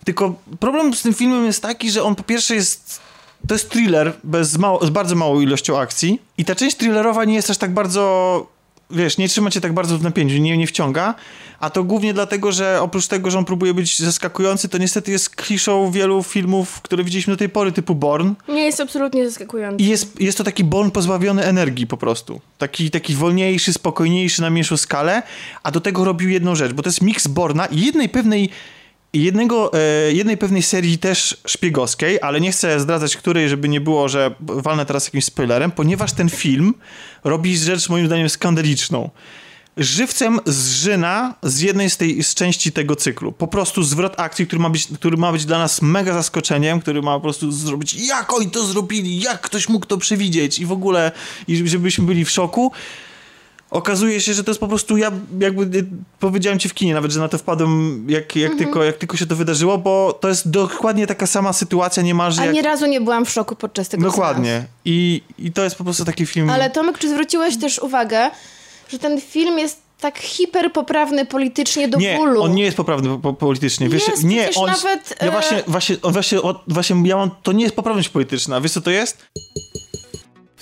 Tylko 0.05 0.35
problem 0.61 0.95
z 0.95 1.03
tym 1.03 1.15
filmem 1.15 1.47
jest 1.47 1.63
taki, 1.63 1.91
że 1.91 2.03
on 2.03 2.15
po 2.15 2.23
pierwsze 2.23 2.55
jest 2.55 3.01
to 3.49 3.55
jest 3.55 3.71
thriller 3.71 4.13
bez 4.25 4.59
mało, 4.59 4.87
z 4.87 4.91
bardzo 4.91 5.15
małą 5.15 5.41
ilością 5.41 5.79
akcji 5.79 6.23
i 6.39 6.45
ta 6.45 6.55
część 6.55 6.77
thrillerowa 6.77 7.25
nie 7.25 7.35
jest 7.35 7.51
aż 7.51 7.59
tak 7.59 7.75
bardzo, 7.75 8.47
wiesz, 8.91 9.19
nie 9.19 9.29
trzyma 9.29 9.51
cię 9.51 9.61
tak 9.61 9.73
bardzo 9.73 9.99
w 9.99 10.03
napięciu, 10.03 10.39
nie, 10.39 10.57
nie 10.59 10.67
wciąga, 10.67 11.15
a 11.61 11.71
to 11.71 11.85
głównie 11.85 12.15
dlatego, 12.15 12.53
że 12.53 12.81
oprócz 12.83 13.07
tego, 13.07 13.31
że 13.31 13.39
on 13.39 13.45
próbuje 13.45 13.75
być 13.75 13.99
zaskakujący, 13.99 14.69
to 14.69 14.79
niestety 14.79 15.13
jest 15.13 15.31
kliszą 15.31 15.91
wielu 15.91 16.23
filmów, 16.23 16.81
które 16.83 17.05
widzieliśmy 17.05 17.33
do 17.33 17.37
tej 17.37 17.49
pory, 17.49 17.73
typu 17.73 17.95
Born 17.95 18.35
nie 18.49 18.65
jest 18.65 18.81
absolutnie 18.81 19.29
zaskakujący. 19.29 19.85
i 19.85 19.89
jest, 19.89 20.21
jest 20.21 20.39
to 20.39 20.45
taki 20.45 20.65
Born 20.65 20.91
pozbawiony 20.91 21.45
energii 21.45 21.87
po 21.87 21.97
prostu. 21.97 22.41
Taki, 22.59 22.91
taki 22.91 23.15
wolniejszy, 23.15 23.73
spokojniejszy 23.73 24.43
na 24.43 24.51
mniejszą 24.51 24.77
skalę, 24.77 25.23
a 25.63 25.71
do 25.71 25.81
tego 25.81 26.05
robił 26.05 26.29
jedną 26.29 26.55
rzecz, 26.55 26.73
bo 26.73 26.83
to 26.83 26.89
jest 26.89 27.03
miks 27.03 27.27
Borna 27.27 27.67
i 27.67 27.81
jednej 27.81 28.09
pewnej 28.09 28.51
jednego, 29.15 29.73
e, 29.73 30.13
jednej 30.13 30.37
pewnej 30.37 30.63
serii 30.63 30.99
też 30.99 31.37
szpiegowskiej, 31.47 32.19
ale 32.23 32.41
nie 32.41 32.53
chcę 32.53 32.81
zdradzać 32.81 33.17
której, 33.17 33.49
żeby 33.49 33.69
nie 33.69 33.81
było, 33.81 34.09
że 34.09 34.35
walnę 34.41 34.87
teraz 34.87 35.05
jakimś 35.05 35.25
spoilerem, 35.25 35.71
ponieważ 35.71 36.13
ten 36.13 36.31
film 36.31 36.75
robi 37.25 37.59
rzecz 37.59 37.89
moim 37.89 38.07
zdaniem 38.07 38.29
skandaliczną. 38.29 39.11
Żywcem 39.77 40.41
zżyna 40.47 41.35
z 41.43 41.61
jednej 41.61 41.91
z, 41.91 41.97
tej, 41.97 42.23
z 42.23 42.35
części 42.35 42.73
tego 42.73 42.97
cyklu. 42.97 43.33
Po 43.33 43.47
prostu 43.47 43.83
zwrot 43.83 44.21
akcji, 44.21 44.47
który 44.47 44.63
ma, 44.63 44.71
być, 44.71 44.89
który 44.95 45.17
ma 45.17 45.33
być 45.33 45.45
dla 45.45 45.59
nas 45.59 45.83
mega 45.83 46.13
zaskoczeniem, 46.13 46.81
który 46.81 47.03
ma 47.03 47.15
po 47.15 47.21
prostu 47.21 47.53
zrobić, 47.53 47.95
jak 47.95 48.33
oni 48.33 48.51
to 48.51 48.65
zrobili, 48.65 49.21
jak 49.21 49.41
ktoś 49.41 49.69
mógł 49.69 49.87
to 49.87 49.99
przewidzieć 49.99 50.59
i 50.59 50.67
w 50.67 50.73
ogóle, 50.73 51.13
i 51.49 51.69
żebyśmy 51.69 52.05
byli 52.05 52.25
w 52.25 52.31
szoku. 52.31 52.73
Okazuje 53.75 54.21
się, 54.21 54.35
że 54.35 54.45
to 54.45 54.51
jest 54.51 54.61
po 54.61 54.69
prostu, 54.69 54.97
ja 54.97 55.13
jakby 55.41 55.79
y, 55.79 55.87
powiedziałem 56.21 56.59
ci 56.59 56.69
w 56.69 56.75
kinie 56.75 56.95
nawet, 56.95 57.13
że 57.13 57.21
na 57.21 57.29
to 57.29 57.39
wpadłem, 57.39 58.05
jak, 58.09 58.37
jak, 58.37 58.55
tylko, 58.55 58.85
jak 58.85 58.97
tylko 58.97 59.17
się 59.17 59.27
to 59.27 59.37
wydarzyło, 59.37 59.79
bo 59.79 60.19
to 60.21 60.29
jest 60.29 60.51
dokładnie 60.51 61.07
taka 61.07 61.27
sama 61.27 61.53
sytuacja 61.53 62.03
niemalże 62.03 62.43
Ani 62.43 62.57
jak... 62.57 62.67
razu 62.67 62.87
nie 62.87 63.01
byłam 63.01 63.25
w 63.25 63.31
szoku 63.31 63.57
podczas 63.57 63.89
tego 63.89 64.03
Dokładnie. 64.03 64.65
I, 64.85 65.23
I 65.39 65.53
to 65.53 65.65
jest 65.65 65.77
po 65.77 65.85
prostu 65.85 66.05
taki 66.05 66.27
film... 66.27 66.51
Ale 66.51 66.71
Tomek, 66.71 66.99
czy 66.99 67.09
zwróciłeś 67.09 67.57
też 67.57 67.79
uwagę, 67.79 68.31
że 68.89 68.99
ten 68.99 69.21
film 69.21 69.59
jest 69.59 69.79
tak 70.01 70.19
hiperpoprawny 70.19 71.27
politycznie 71.27 71.89
do 71.89 71.99
nie, 71.99 72.17
bólu? 72.17 72.43
on 72.43 72.55
nie 72.55 72.65
jest 72.65 72.77
poprawny 72.77 73.09
po, 73.09 73.19
po, 73.19 73.33
politycznie. 73.33 73.89
Wiesz, 73.89 74.09
Jest, 74.09 74.25
nie, 74.25 74.51
on, 74.57 74.71
nawet, 74.71 75.17
Ja 75.21 75.27
e- 75.27 75.31
właśnie, 75.31 75.63
właśnie, 75.67 75.97
on 76.03 76.13
właśnie, 76.13 76.39
właśnie 76.69 76.97
ja 77.05 77.17
mam, 77.17 77.31
to 77.43 77.53
nie 77.53 77.65
jest 77.65 77.77
poprawność 77.77 78.09
polityczna. 78.09 78.61
Wiesz 78.61 78.73
co 78.73 78.81
to 78.81 78.91
jest? 78.91 79.27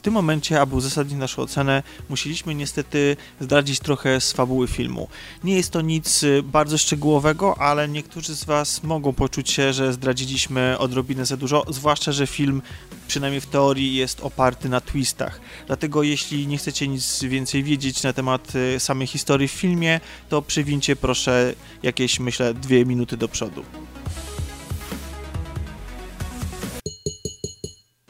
W 0.03 0.05
tym 0.05 0.15
momencie, 0.15 0.61
aby 0.61 0.77
uzasadnić 0.77 1.19
naszą 1.19 1.43
ocenę, 1.43 1.83
musieliśmy 2.09 2.55
niestety 2.55 3.17
zdradzić 3.41 3.81
trochę 3.81 4.21
z 4.21 4.33
fabuły 4.33 4.69
filmu. 4.69 5.09
Nie 5.45 5.57
jest 5.57 5.71
to 5.71 5.81
nic 5.81 6.23
y, 6.23 6.43
bardzo 6.43 6.79
szczegółowego, 6.79 7.59
ale 7.59 7.89
niektórzy 7.89 8.37
z 8.37 8.45
Was 8.45 8.83
mogą 8.83 9.13
poczuć 9.13 9.51
się, 9.51 9.73
że 9.73 9.93
zdradziliśmy 9.93 10.79
odrobinę 10.79 11.27
za 11.27 11.37
dużo, 11.37 11.65
zwłaszcza, 11.69 12.13
że 12.13 12.27
film, 12.27 12.63
przynajmniej 13.09 13.41
w 13.41 13.47
teorii, 13.47 13.95
jest 13.95 14.21
oparty 14.21 14.69
na 14.69 14.81
twistach. 14.81 15.41
Dlatego 15.67 16.03
jeśli 16.03 16.47
nie 16.47 16.59
chcecie 16.59 16.89
nic 16.89 17.23
więcej 17.23 17.63
wiedzieć 17.63 18.03
na 18.03 18.13
temat 18.13 18.53
y, 18.55 18.81
samej 18.81 19.07
historii 19.07 19.49
w 19.49 19.53
filmie, 19.53 20.01
to 20.29 20.43
przywincie 20.43 20.97
proszę 20.97 21.55
jakieś, 21.83 22.21
myślę, 22.21 22.55
dwie 22.55 22.85
minuty 22.87 23.17
do 23.17 23.29
przodu. 23.29 23.65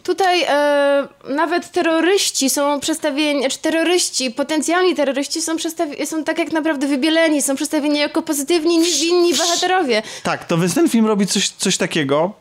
Tutaj 0.02 0.43
e, 0.43 1.08
nawet 1.28 1.70
terroryści 1.70 2.50
są 2.50 2.81
przedstawieni, 2.81 3.49
czy 3.49 3.58
terroryści, 3.58 4.31
potencjalni 4.31 4.94
terroryści 4.94 5.43
są, 5.43 5.56
są 6.04 6.25
tak 6.25 6.38
jak 6.38 6.52
naprawdę 6.52 6.87
wybieleni, 6.87 7.43
są 7.43 7.54
przedstawieni 7.54 7.99
jako 7.99 8.22
pozytywni, 8.22 8.78
niewinni 8.78 9.34
bohaterowie. 9.34 10.02
Tak, 10.22 10.44
to 10.44 10.58
więc 10.58 10.75
ten 10.75 10.88
film 10.88 11.06
robi 11.06 11.26
coś, 11.26 11.49
coś 11.49 11.76
takiego. 11.76 12.32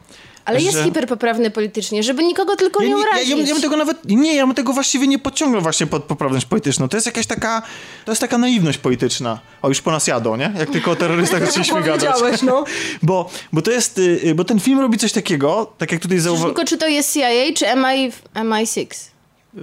Ale 0.45 0.61
jest 0.61 0.77
że- 0.77 0.83
hiperpoprawny 0.83 1.51
politycznie, 1.51 2.03
żeby 2.03 2.23
nikogo 2.23 2.55
tylko 2.55 2.83
nie, 2.83 2.89
ja, 2.89 2.97
urazić. 2.97 3.29
ja, 3.29 3.37
ja, 3.37 3.43
ja 3.45 3.53
bym 3.53 3.61
tego 3.61 3.77
nawet. 3.77 3.97
Nie, 4.05 4.35
ja 4.35 4.45
bym 4.47 4.55
tego 4.55 4.73
właściwie 4.73 5.07
nie 5.07 5.19
podciągnął 5.19 5.61
właśnie 5.61 5.87
pod 5.87 6.03
poprawność 6.03 6.45
polityczną. 6.45 6.89
To 6.89 6.97
jest 6.97 7.05
jakaś 7.07 7.25
taka. 7.27 7.61
To 8.05 8.11
jest 8.11 8.21
taka 8.21 8.37
naiwność 8.37 8.77
polityczna. 8.77 9.39
O, 9.61 9.69
już 9.69 9.81
po 9.81 9.91
nas 9.91 10.07
jadą, 10.07 10.35
nie? 10.35 10.53
Jak 10.59 10.69
tylko 10.69 10.91
o 10.91 10.95
terrorystach 10.95 11.45
zaczęliśmy 11.47 11.81
gadać. 11.83 12.41
No. 12.41 12.63
Bo, 13.03 13.29
bo 13.53 13.61
to 13.61 13.71
jest. 13.71 13.97
y, 13.97 14.33
Bo 14.35 14.43
ten 14.43 14.59
film 14.59 14.79
robi 14.79 14.97
coś 14.97 15.11
takiego, 15.11 15.73
tak 15.77 15.91
jak 15.91 16.01
tutaj 16.01 16.19
zauważyłem. 16.19 16.55
Tylko 16.55 16.69
czy 16.69 16.77
to 16.77 16.87
jest 16.87 17.13
CIA, 17.13 17.29
czy 17.55 17.65
MI, 17.75 18.11
MI6? 18.35 18.85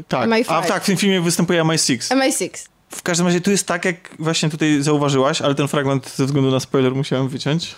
Tak. 0.08 0.28
MI5. 0.30 0.44
A 0.48 0.62
tak, 0.62 0.82
w 0.82 0.86
tym 0.86 0.96
filmie 0.96 1.20
występuje 1.20 1.62
MI6. 1.62 1.96
MI6. 2.16 2.48
W 2.90 3.02
każdym 3.02 3.26
razie 3.26 3.40
tu 3.40 3.50
jest 3.50 3.66
tak, 3.66 3.84
jak 3.84 3.96
właśnie 4.18 4.48
tutaj 4.50 4.82
zauważyłaś, 4.82 5.42
ale 5.42 5.54
ten 5.54 5.68
fragment 5.68 6.14
ze 6.16 6.26
względu 6.26 6.50
na 6.50 6.60
spoiler 6.60 6.94
musiałem 6.94 7.28
wyciąć. 7.28 7.74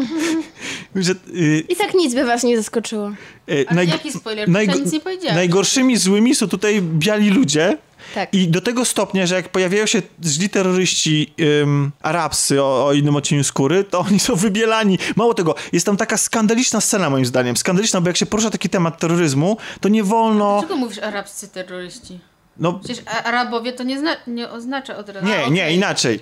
że, 0.96 1.12
y, 1.34 1.64
I 1.68 1.76
tak 1.76 1.94
nic 1.94 2.14
by 2.14 2.24
was 2.24 2.42
nie 2.42 2.56
zaskoczyło. 2.56 3.12
y, 3.50 3.64
Ale 3.68 3.84
jaki 3.84 4.12
spoiler? 4.12 4.48
Najgo- 4.48 4.80
nic 4.80 4.92
nie 4.92 5.00
powiedziałem. 5.00 5.36
Najgorszymi 5.36 5.96
złymi 5.96 6.34
są 6.34 6.48
tutaj 6.48 6.82
biali 6.82 7.30
ludzie. 7.30 7.78
Tak. 8.14 8.34
I 8.34 8.48
do 8.48 8.60
tego 8.60 8.84
stopnia, 8.84 9.26
że 9.26 9.34
jak 9.34 9.48
pojawiają 9.48 9.86
się 9.86 10.02
źli 10.24 10.48
terroryści 10.48 11.34
ym, 11.62 11.90
arabscy 12.02 12.62
o, 12.62 12.86
o 12.86 12.92
innym 12.92 13.16
odcieniu 13.16 13.44
skóry, 13.44 13.84
to 13.84 13.98
oni 14.00 14.20
są 14.20 14.36
wybielani. 14.36 14.98
Mało 15.16 15.34
tego, 15.34 15.54
jest 15.72 15.86
tam 15.86 15.96
taka 15.96 16.16
skandaliczna 16.16 16.80
scena 16.80 17.10
moim 17.10 17.26
zdaniem. 17.26 17.56
Skandaliczna, 17.56 18.00
bo 18.00 18.08
jak 18.08 18.16
się 18.16 18.26
porusza 18.26 18.50
taki 18.50 18.68
temat 18.68 18.98
terroryzmu, 18.98 19.56
to 19.80 19.88
nie 19.88 20.04
wolno... 20.04 20.52
Dlaczego 20.58 20.76
mówisz 20.76 20.98
arabscy 20.98 21.48
terroryści? 21.48 22.18
No, 22.58 22.72
Przecież 22.72 23.04
a- 23.06 23.22
Arabowie 23.24 23.72
to 23.72 23.82
nie, 23.84 23.98
zna- 23.98 24.16
nie 24.26 24.50
oznacza 24.50 24.96
od 24.96 25.08
razu. 25.08 25.26
nie, 25.26 25.44
A, 25.44 25.48
nie, 25.48 25.72
inaczej. 25.74 26.20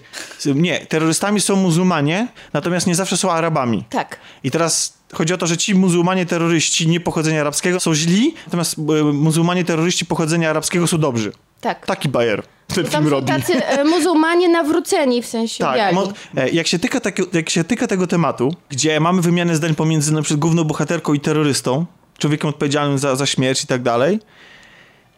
Nie, 0.54 0.86
terrorystami 0.86 1.40
są 1.40 1.56
muzułmanie, 1.56 2.28
natomiast 2.52 2.86
nie 2.86 2.94
zawsze 2.94 3.16
są 3.16 3.30
Arabami. 3.32 3.84
Tak. 3.90 4.18
I 4.44 4.50
teraz 4.50 4.94
chodzi 5.12 5.34
o 5.34 5.38
to, 5.38 5.46
że 5.46 5.56
ci 5.56 5.74
muzułmanie 5.74 6.26
terroryści 6.26 6.88
nie 6.88 7.00
pochodzenia 7.00 7.40
arabskiego 7.40 7.80
są 7.80 7.94
źli, 7.94 8.34
natomiast 8.46 8.78
y, 8.78 8.82
muzułmanie 9.12 9.64
terroryści 9.64 10.06
pochodzenia 10.06 10.50
arabskiego 10.50 10.86
są 10.86 10.98
dobrzy. 10.98 11.32
Tak. 11.60 11.86
Taki 11.86 12.08
bajer 12.08 12.42
ten 12.74 12.84
Tam 12.84 12.92
film 13.02 13.08
robi. 13.12 13.26
tacy 13.28 13.64
e, 13.66 13.84
muzułmanie 13.84 14.48
nawróceni, 14.48 15.22
w 15.22 15.26
sensie 15.26 15.64
Tak, 15.64 15.76
biali. 15.76 15.94
mo- 15.96 16.12
e, 16.36 16.50
jak 16.50 16.66
się, 16.66 16.78
tyka 16.78 17.00
takie, 17.00 17.22
jak 17.32 17.50
się 17.50 17.64
tyka 17.64 17.86
tego 17.86 18.06
tematu, 18.06 18.54
gdzie 18.68 19.00
mamy 19.00 19.22
wymianę 19.22 19.56
zdań 19.56 19.74
pomiędzy 19.74 20.12
na 20.12 20.22
przykład 20.22 20.40
główną 20.40 20.64
bohaterką 20.64 21.12
i 21.14 21.20
terrorystą, 21.20 21.86
człowiekiem 22.18 22.48
odpowiedzialnym 22.50 22.98
za, 22.98 23.16
za 23.16 23.26
śmierć 23.26 23.64
i 23.64 23.66
tak 23.66 23.82
dalej, 23.82 24.18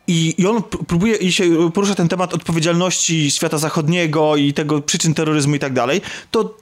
i, 0.06 0.34
i 0.38 0.46
on 0.46 0.62
próbuje 0.62 1.16
i 1.16 1.32
się 1.32 1.72
porusza 1.72 1.94
ten 1.94 2.08
temat 2.08 2.34
odpowiedzialności 2.34 3.30
świata 3.30 3.58
zachodniego 3.58 4.36
i 4.36 4.52
tego 4.52 4.82
przyczyn 4.82 5.14
terroryzmu 5.14 5.54
i 5.54 5.58
tak 5.58 5.72
dalej, 5.72 6.00
to 6.30 6.54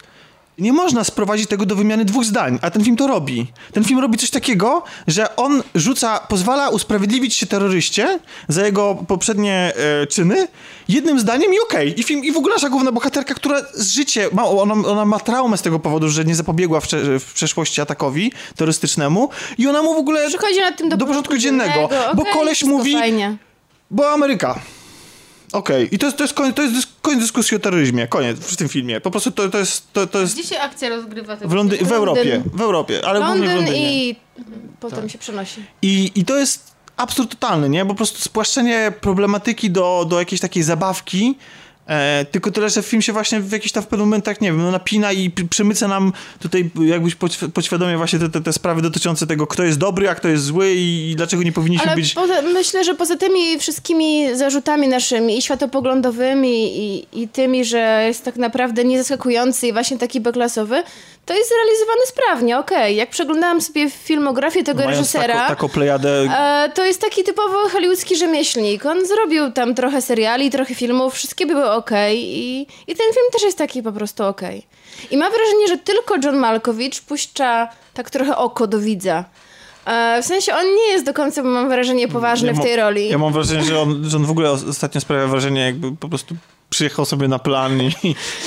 Nie 0.58 0.72
można 0.72 1.04
sprowadzić 1.04 1.48
tego 1.48 1.66
do 1.66 1.76
wymiany 1.76 2.04
dwóch 2.04 2.24
zdań, 2.24 2.58
a 2.62 2.70
ten 2.70 2.84
film 2.84 2.96
to 2.96 3.06
robi. 3.06 3.46
Ten 3.72 3.84
film 3.84 4.00
robi 4.00 4.18
coś 4.18 4.30
takiego, 4.30 4.82
że 5.06 5.36
on 5.36 5.62
rzuca, 5.74 6.20
pozwala 6.20 6.68
usprawiedliwić 6.68 7.34
się 7.34 7.46
terroryście 7.46 8.18
za 8.48 8.66
jego 8.66 8.94
poprzednie 9.08 9.72
e, 10.02 10.06
czyny 10.06 10.48
jednym 10.88 11.20
zdaniem 11.20 11.54
i 11.54 11.56
okej. 11.60 12.00
I 12.00 12.02
film, 12.02 12.24
i 12.24 12.32
w 12.32 12.36
ogóle 12.36 12.54
nasza 12.54 12.68
główna 12.68 12.92
bohaterka, 12.92 13.34
która 13.34 13.62
z 13.74 13.90
życie, 13.90 14.28
ma, 14.32 14.44
ona, 14.44 14.74
ona 14.74 15.04
ma 15.04 15.20
traumę 15.20 15.56
z 15.56 15.62
tego 15.62 15.78
powodu, 15.78 16.08
że 16.08 16.24
nie 16.24 16.34
zapobiegła 16.34 16.80
w, 16.80 16.86
w 17.20 17.32
przeszłości 17.34 17.80
atakowi 17.80 18.32
terrorystycznemu 18.56 19.28
i 19.58 19.66
ona 19.66 19.82
mu 19.82 19.94
w 19.94 19.98
ogóle 19.98 20.28
Przychodzi 20.28 20.60
na 20.60 20.72
tym 20.72 20.88
do, 20.88 20.96
do 20.96 21.06
porządku 21.06 21.36
dziennego, 21.36 21.88
bo 22.14 22.22
okej, 22.22 22.32
koleś 22.34 22.56
wszystko 22.58 22.78
mówi, 22.78 22.92
Fajnie. 22.92 23.36
bo 23.90 24.10
Ameryka. 24.10 24.60
Okej, 25.52 25.88
i 25.94 25.98
to 25.98 26.06
jest, 26.06 26.18
to, 26.18 26.24
jest 26.24 26.34
koniec, 26.34 26.56
to 26.56 26.62
jest 26.62 26.88
koniec 27.02 27.20
dyskusji 27.20 27.56
o 27.56 27.60
terroryzmie, 27.60 28.08
koniec 28.08 28.38
w 28.38 28.56
tym 28.56 28.68
filmie. 28.68 29.00
Po 29.00 29.10
prostu 29.10 29.30
to, 29.30 29.48
to 29.48 29.58
jest, 29.58 29.92
to, 29.92 30.06
to 30.06 30.20
jest 30.20 30.34
Gdzie 30.34 30.44
się 30.48 30.60
akcja 30.60 30.88
rozgrywa? 30.88 31.36
w, 31.36 31.40
Londy- 31.40 31.50
w 31.52 31.54
Londyn. 31.54 31.92
Europie, 31.92 32.42
w 32.54 32.60
Europie, 32.60 33.00
ale 33.06 33.20
głównie 33.20 33.34
w 33.34 33.44
Londyn 33.44 33.56
Londynie. 33.56 34.08
i 34.08 34.16
potem 34.80 35.08
się 35.08 35.18
przenosi. 35.18 35.64
I, 35.82 36.12
I 36.14 36.24
to 36.24 36.36
jest 36.36 36.72
absurd 36.96 37.30
totalny, 37.30 37.68
nie? 37.68 37.86
Po 37.86 37.94
prostu 37.94 38.20
spłaszczenie 38.20 38.92
problematyki 39.00 39.70
do, 39.70 40.06
do 40.08 40.18
jakiejś 40.18 40.40
takiej 40.40 40.62
zabawki, 40.62 41.38
e, 41.92 42.24
tylko 42.30 42.50
tyle, 42.50 42.70
że 42.70 42.82
film 42.82 43.02
się 43.02 43.12
właśnie 43.12 43.40
w 43.40 43.52
jakichś 43.52 43.72
tam 43.72 43.82
w 43.82 43.86
pewnych 43.86 44.06
momentach, 44.06 44.40
nie 44.40 44.48
wiem, 44.48 44.62
no 44.62 44.70
napina 44.70 45.12
i 45.12 45.30
przemyca 45.50 45.88
nam 45.88 46.12
tutaj 46.40 46.70
jakbyś 46.84 47.16
podświ- 47.16 47.50
podświadomie 47.50 47.96
właśnie 47.96 48.18
te, 48.18 48.28
te, 48.28 48.40
te 48.40 48.52
sprawy 48.52 48.82
dotyczące 48.82 49.26
tego, 49.26 49.46
kto 49.46 49.62
jest 49.62 49.78
dobry, 49.78 50.08
a 50.08 50.14
kto 50.14 50.28
jest 50.28 50.44
zły 50.44 50.72
i, 50.72 51.10
i 51.10 51.16
dlaczego 51.16 51.42
nie 51.42 51.52
powinniśmy 51.52 51.86
Ale 51.86 51.96
być... 51.96 52.14
poza, 52.14 52.42
myślę, 52.42 52.84
że 52.84 52.94
poza 52.94 53.16
tymi 53.16 53.58
wszystkimi 53.58 54.36
zarzutami 54.36 54.88
naszymi 54.88 55.38
i 55.38 55.42
światopoglądowymi 55.42 56.78
i, 56.78 57.06
i 57.22 57.28
tymi, 57.28 57.64
że 57.64 58.04
jest 58.06 58.24
tak 58.24 58.36
naprawdę 58.36 58.84
niezaskakujący 58.84 59.66
i 59.66 59.72
właśnie 59.72 59.98
taki 59.98 60.20
beklasowy, 60.20 60.82
to 61.26 61.34
jest 61.34 61.48
zrealizowany 61.48 62.06
sprawnie, 62.06 62.58
okej. 62.58 62.96
Jak 62.96 63.10
przeglądałam 63.10 63.60
sobie 63.60 63.90
filmografię 63.90 64.64
tego 64.64 64.78
Mając 64.78 64.98
reżysera... 64.98 65.34
taką, 65.34 65.48
taką 65.48 65.68
plejadę 65.68 66.12
E, 66.38 66.70
to 66.74 66.84
jest 66.84 67.00
taki 67.00 67.24
typowo 67.24 67.68
hollywoodzki 67.68 68.16
rzemieślnik. 68.16 68.86
On 68.86 69.06
zrobił 69.06 69.50
tam 69.50 69.74
trochę 69.74 70.02
seriali, 70.02 70.50
trochę 70.50 70.74
filmów, 70.74 71.14
wszystkie 71.14 71.46
były 71.46 71.70
okej 71.82 72.18
i, 72.38 72.60
i 72.86 72.94
ten 72.96 73.06
film 73.14 73.26
też 73.32 73.42
jest 73.42 73.58
taki 73.58 73.82
po 73.82 73.92
prostu 73.92 74.24
okej. 74.24 74.66
I 75.10 75.16
mam 75.16 75.32
wrażenie, 75.32 75.68
że 75.68 75.78
tylko 75.78 76.14
John 76.24 76.36
Malkovich 76.36 77.02
puszcza 77.02 77.68
tak 77.94 78.10
trochę 78.10 78.36
oko 78.36 78.66
do 78.66 78.78
widza. 78.80 79.24
E, 79.86 80.22
w 80.22 80.26
sensie 80.26 80.54
on 80.54 80.66
nie 80.66 80.88
jest 80.92 81.04
do 81.04 81.14
końca, 81.14 81.42
mam 81.42 81.68
wrażenie, 81.68 82.08
poważny 82.08 82.48
Ja 82.48 82.54
w 82.54 82.60
tej 82.62 82.76
roli. 82.76 83.08
Ja 83.08 83.18
mam 83.18 83.32
wrażenie, 83.32 83.64
że 83.64 83.80
on, 83.80 84.04
że 84.10 84.16
on 84.16 84.24
w 84.24 84.30
ogóle 84.30 84.50
os- 84.50 84.64
ostatnio 84.68 85.00
sprawia 85.00 85.26
wrażenie, 85.26 85.60
jakby 85.60 85.96
po 85.96 86.08
prostu 86.08 86.34
przyjechał 86.72 87.04
sobie 87.04 87.28
na 87.28 87.38
plan 87.38 87.82
i... 87.82 87.86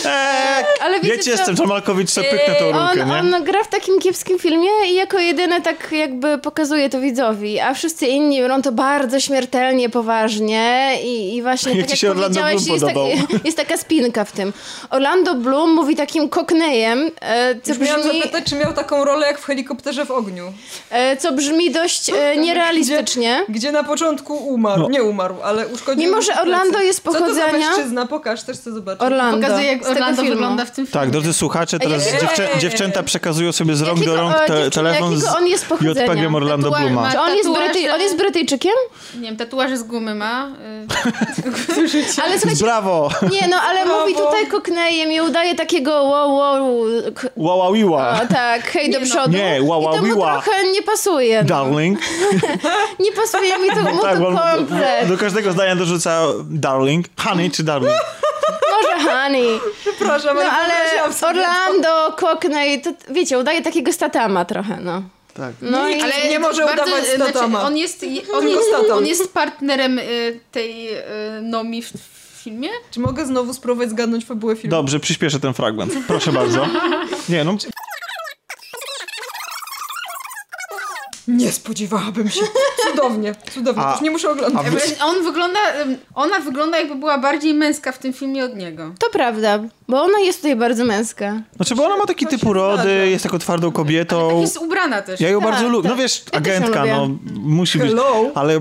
Eee, 0.06 0.66
Ale 0.84 1.00
wiecie 1.00 1.12
wiecie, 1.16 1.24
co? 1.24 1.30
jestem 1.30 1.56
John 1.60 1.68
Malkowicz, 1.68 2.10
sobie 2.10 2.30
pyknę 2.30 2.56
tą 2.56 2.70
on, 2.70 2.88
rurkę, 2.88 3.06
nie? 3.06 3.36
on 3.36 3.44
gra 3.44 3.64
w 3.64 3.68
takim 3.68 4.00
kiepskim 4.00 4.40
filmie 4.40 4.70
i 4.88 4.96
jako 4.96 5.20
jedyny 5.20 5.62
tak 5.62 5.92
jakby 5.92 6.38
pokazuje 6.38 6.90
to 6.90 7.00
widzowi, 7.00 7.60
a 7.60 7.74
wszyscy 7.74 8.08
inni 8.08 8.40
biorą 8.40 8.62
to 8.62 8.72
bardzo 8.72 9.20
śmiertelnie, 9.20 9.90
poważnie 9.90 10.92
i, 11.04 11.36
i 11.36 11.42
właśnie 11.42 11.72
Jak 11.72 11.80
tak 11.80 11.88
ci 11.88 11.92
jak 11.92 12.00
się 12.00 12.10
Orlando 12.12 12.42
powiedziałeś, 12.42 12.82
Bloom 12.84 13.10
jest, 13.12 13.30
tak, 13.32 13.46
jest 13.46 13.58
taka 13.58 13.78
spinka 13.78 14.26
w 14.26 14.32
tym. 14.32 14.54
Orlando 14.90 15.36
Bloom 15.36 15.74
mówi 15.74 15.96
takim 15.96 16.30
koknejem, 16.30 17.12
e, 17.22 17.56
co 17.64 17.70
Już 17.70 17.78
brzmi, 17.78 18.04
zapytać, 18.04 18.44
czy 18.46 18.56
miał 18.56 18.74
taką 18.74 19.06
rolę 19.06 19.28
jak 19.28 19.40
w 19.40 19.46
helikopterze 19.46 20.06
w 20.06 20.12
ogniu. 20.12 20.54
e, 20.90 21.18
co 21.18 21.32
brzmi 21.32 21.72
dość 21.72 22.10
e, 22.10 22.38
nierealistycznie. 22.46 23.46
Gdzie 23.50 23.72
na 23.72 23.84
początku 23.84 24.34
umarł. 24.48 24.82
No. 24.82 24.90
Nie 24.90 25.04
umarł, 25.04 25.36
ale 25.44 25.68
uszkodził 25.68 26.04
Mimo, 26.04 26.22
że. 26.22 26.42
Orlando 26.42 26.82
jest 26.82 27.04
Co 27.04 27.12
to 27.14 27.20
za 27.20 27.26
pochodzenia- 27.26 27.52
mężczyzna? 27.52 28.06
Pokaż, 28.16 28.44
też 28.44 28.58
chcę 28.58 28.72
zobaczyć. 28.72 29.02
Orlando. 29.02 29.42
Pokazuje, 29.48 29.68
jak 29.68 29.88
Orlando 29.88 30.24
wygląda 30.24 30.66
w 30.66 30.72
tym 30.72 30.88
filmie. 30.88 31.02
Tak, 31.02 31.10
drodzy 31.12 31.34
słuchacze, 31.34 31.80
teraz 31.80 32.04
dziewczę, 32.22 32.50
dziewczęta 32.60 33.04
przekazują 33.04 33.52
sobie 33.52 33.76
z 33.76 33.82
rąk 33.82 34.00
Jakiego- 34.00 34.16
do 34.16 34.22
rąk 34.22 34.36
te, 34.48 34.70
telefon 34.70 35.18
z 35.18 35.26
on 35.28 35.48
jest 35.48 35.66
pochodzenia? 35.66 36.02
JPG 36.14 36.36
Orlando 36.36 36.70
Tatuaż 36.72 36.86
Bluma. 36.88 37.02
ma- 37.02 37.12
Czy 37.12 37.20
on 37.20 37.36
jest, 37.36 37.50
Brytyj, 37.54 37.90
on 37.90 38.02
jest 38.02 38.18
Brytyjczykiem? 38.18 38.72
Nie 39.16 39.22
wiem, 39.22 39.38
tatuaże 39.38 39.78
z 39.78 39.84
gumy 39.84 40.16
ma. 40.16 40.48
y, 40.48 42.22
Ale 42.24 42.40
słuchajcie, 42.40 42.64
Brawo! 42.64 43.10
nie 43.32 43.48
no, 43.48 43.58
ale 43.70 43.86
Brawo. 43.86 44.00
mówi 44.02 44.14
tutaj 44.16 44.48
koknejem 44.48 45.12
i 45.12 45.22
udaje 45.22 45.56
takiego 45.56 45.92
wow, 46.04 46.36
wow, 46.36 46.66
k- 47.16 47.28
Łaławiła. 47.36 48.08
A, 48.08 48.26
tak, 48.26 48.62
hej 48.72 48.92
do 48.92 49.00
Nie 49.00 49.06
no. 49.06 49.12
przodu. 49.12 49.38
Nie, 49.38 49.60
ła, 49.64 49.78
ła, 49.78 49.92
I 49.96 50.10
to 50.10 50.16
trochę 50.16 50.52
nie 50.74 50.82
pasuje. 50.82 51.42
No. 51.44 51.48
Darling. 51.48 52.00
Nie 53.00 53.12
pasuje 53.12 53.58
mi 53.60 53.70
to, 53.70 53.82
mu 53.96 54.02
Tak, 54.02 54.18
to 54.20 54.26
komplet. 54.56 55.08
do 55.08 55.18
każdego 55.18 55.52
zdania 55.52 55.76
dorzuca 55.76 56.22
darling. 56.50 57.06
Honey 57.20 57.52
czy 57.52 57.64
darling? 57.64 57.94
Może 58.72 59.10
honey. 59.10 59.60
Przepraszam, 59.82 60.38
No 60.38 60.42
ale, 60.52 60.74
Orlando, 61.22 62.12
Cockney, 62.20 62.82
to 62.82 62.90
wiecie, 63.10 63.40
udaje 63.40 63.62
takiego 63.62 63.94
statama 63.94 64.46
trochę, 64.46 64.78
no. 64.82 65.02
Tak. 65.34 65.54
No 65.62 65.90
i 65.90 66.02
Ale 66.02 66.30
nie 66.30 66.40
może 66.40 66.66
udawać 66.66 67.06
statama. 67.16 67.62
on 67.64 67.78
jest, 67.78 68.06
on 68.34 68.48
jest, 68.50 68.70
on 68.94 69.06
jest 69.06 69.34
partnerem 69.34 70.00
y, 70.00 70.40
tej 70.52 70.98
y, 70.98 71.02
Nomi 71.42 71.82
w, 71.82 71.92
w 71.92 72.42
filmie. 72.44 72.70
Czy 72.92 73.00
mogę 73.00 73.26
znowu 73.26 73.54
spróbować 73.54 73.90
zgadnąć 73.90 74.26
fabułę 74.26 74.56
filmu? 74.56 74.72
Dobrze, 74.72 75.00
przyspieszę 75.00 75.40
ten 75.40 75.54
fragment. 75.54 75.94
Proszę 76.08 76.32
bardzo. 76.32 76.68
Nie, 77.30 77.44
no. 77.44 77.58
Nie 81.28 81.52
spodziewałabym 81.52 82.30
się. 82.30 82.42
Cudownie, 82.92 83.36
cudownie. 83.54 83.84
A- 83.84 83.92
Już 83.92 84.02
nie 84.02 84.12
muszę 84.12 84.30
oglądać. 84.30 84.66
wy- 84.70 84.80
On 85.04 85.24
wygląda, 85.24 85.60
ona 86.16 86.40
wygląda 86.40 86.80
jakby 86.80 86.96
była 86.96 87.18
bardziej 87.18 87.54
męska 87.54 87.92
w 87.92 87.98
tym 87.98 88.14
filmie 88.14 88.46
od 88.46 88.56
niego. 88.56 88.94
to 89.00 89.10
prawda, 89.10 89.60
bo 89.88 90.02
ona 90.04 90.20
jest 90.20 90.40
tutaj 90.40 90.56
bardzo 90.56 90.86
męska. 90.86 91.42
Znaczy, 91.56 91.76
bo 91.76 91.86
ona 91.86 91.98
ma 91.98 92.06
taki 92.06 92.26
To 92.26 92.32
typ 92.32 92.42
się 92.42 92.48
urody, 92.50 92.74
zdarza. 92.84 92.90
jest 92.94 93.24
taką 93.24 93.40
twardą 93.40 93.72
kobietą. 93.72 94.30
Tak 94.30 94.38
jest 94.42 94.58
ubrana 94.58 95.02
też. 95.02 95.20
Ja 95.22 95.30
ją 95.30 95.40
Tak, 95.42 95.50
bardzo 95.52 95.68
lubię. 95.70 95.90
tak. 95.90 95.98
No 95.98 96.04
wiesz, 96.04 96.24
Ja 96.34 96.38
agentka, 96.38 96.86
no 96.86 97.10
musi 97.36 97.78
być. 97.80 97.88
Hello. 97.90 98.32
Ale. 98.36 98.60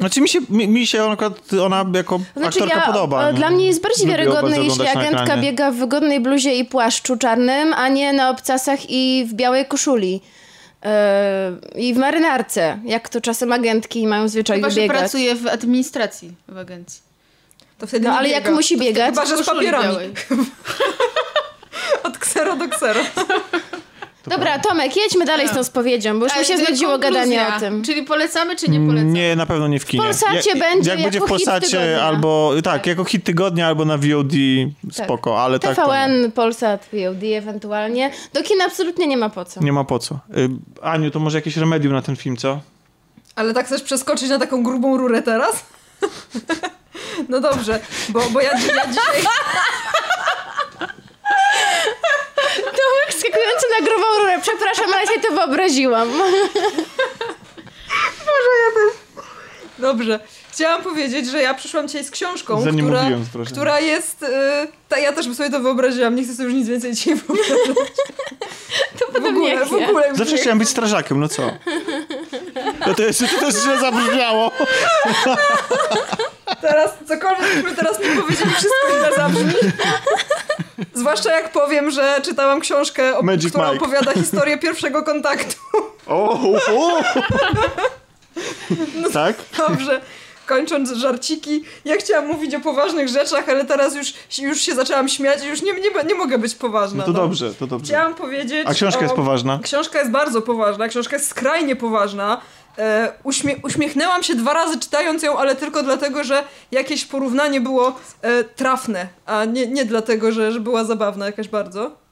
Znaczy 0.00 0.20
mi 0.20 0.28
się, 0.28 0.38
mi, 0.48 0.68
mi 0.68 0.86
się 0.86 0.98
na 0.98 1.06
przykład 1.08 1.52
ona 1.64 1.84
jako 1.94 2.20
Znaczy 2.36 2.48
aktorka 2.62 2.76
ja, 2.80 2.86
podoba. 2.86 3.28
e? 3.28 3.32
Dla 3.32 3.50
mnie 3.50 3.66
jest 3.66 3.82
bardziej 3.82 4.06
wiarygodne, 4.06 4.58
jeśli 4.60 4.86
agentka 4.86 5.36
biega 5.36 5.70
w 5.70 5.74
wygodnej 5.74 6.20
bluzie 6.20 6.54
i 6.54 6.64
płaszczu 6.64 7.16
czarnym, 7.16 7.72
a 7.74 7.88
nie 7.88 8.12
na 8.12 8.30
obcasach 8.30 8.78
i 8.88 9.26
w 9.30 9.34
białej 9.34 9.66
koszuli. 9.66 10.20
E, 10.84 11.52
I 11.76 11.94
w 11.94 11.96
marynarce, 11.96 12.78
jak 12.84 13.08
to 13.08 13.20
czasem 13.20 13.52
agentki 13.52 14.06
mają 14.06 14.28
zwyczaj 14.28 14.56
Chyba, 14.56 14.70
że 14.70 14.80
biegać. 14.80 14.98
pracuje 14.98 15.34
w 15.34 15.46
administracji 15.46 16.32
w 16.48 16.58
agencji. 16.58 17.02
To 17.78 17.86
wtedy 17.86 18.04
No 18.06 18.12
nie 18.12 18.18
ale 18.18 18.28
jak 18.28 18.42
biega. 18.44 18.54
musi 18.56 18.78
biegać? 18.78 19.08
Chyba, 19.10 19.26
że 19.26 19.36
z 19.42 19.46
papierami. 19.46 19.96
Od 22.04 22.18
ksero 22.18 22.56
do 22.56 22.68
ksero. 22.68 23.00
Dobra, 24.28 24.58
Tomek, 24.58 24.96
jedźmy 24.96 25.24
dalej 25.24 25.48
z 25.48 25.50
tą 25.50 25.64
spowiedzią, 25.64 26.18
bo 26.18 26.24
już 26.26 26.36
mi 26.38 26.44
się 26.44 26.58
znudziło 26.58 26.98
gadanie 26.98 27.46
o 27.56 27.60
tym. 27.60 27.82
Czyli 27.84 28.02
polecamy, 28.02 28.56
czy 28.56 28.70
nie 28.70 28.80
polecamy? 28.86 29.04
Nie, 29.12 29.36
na 29.36 29.46
pewno 29.46 29.68
nie 29.68 29.80
w 29.80 29.86
kinie. 29.86 30.02
Polsacie 30.04 30.50
Jak- 30.50 30.58
będzie 30.58 30.90
Jak 30.90 31.02
będzie 31.02 31.20
w 31.20 31.24
Polsacie 31.24 32.02
albo, 32.02 32.52
tak, 32.64 32.86
jako 32.86 33.04
hit 33.04 33.24
tygodnia 33.24 33.66
albo 33.66 33.84
na 33.84 33.96
VOD, 33.98 34.32
spoko, 34.92 35.42
ale 35.42 35.58
tak 35.58 35.76
to 35.76 35.82
nie. 35.82 35.88
TVN, 35.88 36.32
Polsat, 36.32 36.88
VOD 36.92 37.22
ewentualnie. 37.36 38.10
Do 38.32 38.42
kina 38.42 38.64
absolutnie 38.64 39.06
nie 39.06 39.16
ma 39.16 39.28
po 39.30 39.44
co. 39.44 39.60
nie 39.62 39.72
ma 39.72 39.84
po 39.84 39.98
co. 39.98 40.14
Y, 40.36 40.48
Aniu, 40.82 41.10
to 41.10 41.18
może 41.20 41.38
jakieś 41.38 41.56
remedium 41.56 41.92
na 41.92 42.02
ten 42.02 42.16
film, 42.16 42.36
co? 42.36 42.60
Ale 43.36 43.54
tak 43.54 43.66
chcesz 43.66 43.82
przeskoczyć 43.82 44.28
na 44.28 44.38
taką 44.38 44.62
grubą 44.62 44.96
rurę 44.96 45.22
teraz? 45.22 45.64
No 47.28 47.40
dobrze, 47.40 47.80
bo, 48.08 48.20
bo 48.32 48.40
ja, 48.40 48.50
ja 48.52 48.58
dzisiaj... 48.86 49.22
Tomek 53.30 53.60
skakujący 53.60 53.66
na 53.80 53.86
grubą 53.86 54.18
rurę. 54.18 54.38
Przepraszam, 54.42 54.86
ale 54.94 55.06
się 55.06 55.20
to 55.20 55.32
wyobraziłam. 55.34 56.08
Dobrze. 59.78 60.20
Chciałam 60.52 60.82
powiedzieć, 60.82 61.26
że 61.30 61.42
ja 61.42 61.54
przyszłam 61.54 61.88
dzisiaj 61.88 62.04
z 62.04 62.10
książką, 62.10 62.60
która, 62.62 63.02
mówiłem, 63.02 63.24
która 63.46 63.80
jest... 63.80 64.22
Y, 64.22 64.26
ta, 64.88 64.98
ja 64.98 65.12
też 65.12 65.26
bym 65.26 65.34
sobie 65.34 65.50
to 65.50 65.60
wyobraziłam, 65.60 66.14
nie 66.16 66.24
chcę 66.24 66.32
sobie 66.34 66.44
już 66.44 66.54
nic 66.54 66.68
więcej 66.68 66.94
dzisiaj 66.94 67.14
wyobrażać. 67.26 67.58
To 68.98 69.06
W 69.06 69.08
potem 69.12 69.26
ogóle, 69.36 69.64
w 69.66 69.72
ogóle. 69.72 70.08
już 70.08 70.18
Zawsze 70.18 70.34
nie 70.34 70.40
chciałem 70.40 70.58
być 70.58 70.68
strażakiem, 70.68 71.20
no 71.20 71.28
co? 71.28 71.42
No 72.86 72.94
to 72.94 73.02
jest, 73.02 73.24
to 73.40 73.46
jest 73.46 73.62
źle 73.62 73.78
zabrzmiało. 73.80 74.50
Teraz, 76.60 76.90
cokolwiek 77.08 77.54
byśmy 77.54 77.76
teraz 77.76 78.00
nie 78.00 78.06
powiedzieli, 78.22 78.50
wszystko 78.50 78.88
źle 78.98 79.12
zabrzmi. 79.16 79.54
Zwłaszcza 80.94 81.32
jak 81.32 81.52
powiem, 81.52 81.90
że 81.90 82.20
czytałam 82.24 82.60
książkę, 82.60 83.18
o, 83.18 83.22
Magic 83.22 83.50
która 83.50 83.72
Mike. 83.72 83.84
opowiada 83.84 84.12
historię 84.12 84.58
pierwszego 84.66 85.02
kontaktu. 85.02 85.56
O, 86.06 86.30
o, 86.40 86.58
o. 86.68 87.02
Tak? 89.12 89.36
Dobrze. 89.58 90.00
Kończąc 90.46 90.92
żarciki, 90.92 91.64
ja 91.84 91.96
chciałam 91.96 92.26
mówić 92.26 92.54
o 92.54 92.60
poważnych 92.60 93.08
rzeczach, 93.08 93.48
ale 93.48 93.64
teraz 93.64 93.94
już, 93.94 94.12
już 94.38 94.60
się 94.60 94.74
zaczęłam 94.74 95.08
śmiać 95.08 95.44
i 95.44 95.48
już 95.48 95.62
nie, 95.62 95.72
nie, 95.72 96.04
nie 96.06 96.14
mogę 96.14 96.38
być 96.38 96.54
poważna. 96.54 96.98
No 96.98 97.04
to 97.04 97.12
no. 97.12 97.18
dobrze, 97.18 97.54
to 97.54 97.66
dobrze. 97.66 97.86
Chciałam 97.86 98.14
powiedzieć. 98.14 98.62
A 98.66 98.74
książka 98.74 99.00
o... 99.00 99.02
jest 99.02 99.14
poważna? 99.14 99.58
Książka 99.62 99.98
jest 99.98 100.10
bardzo 100.10 100.42
poważna, 100.42 100.88
książka 100.88 101.16
jest 101.16 101.28
skrajnie 101.28 101.76
poważna. 101.76 102.40
E, 102.78 103.12
uśmie 103.24 103.56
uśmiechnęłam 103.62 104.22
się 104.22 104.34
dwa 104.34 104.52
razy 104.52 104.80
czytając 104.80 105.22
ją, 105.22 105.38
ale 105.38 105.56
tylko 105.56 105.82
dlatego, 105.82 106.24
że 106.24 106.44
jakieś 106.70 107.04
porównanie 107.04 107.60
było 107.60 107.96
e, 108.22 108.44
trafne, 108.44 109.08
a 109.26 109.44
nie, 109.44 109.66
nie 109.66 109.84
dlatego, 109.84 110.32
że, 110.32 110.52
że 110.52 110.60
była 110.60 110.84
zabawna 110.84 111.26
jakaś 111.26 111.48
bardzo. 111.48 112.07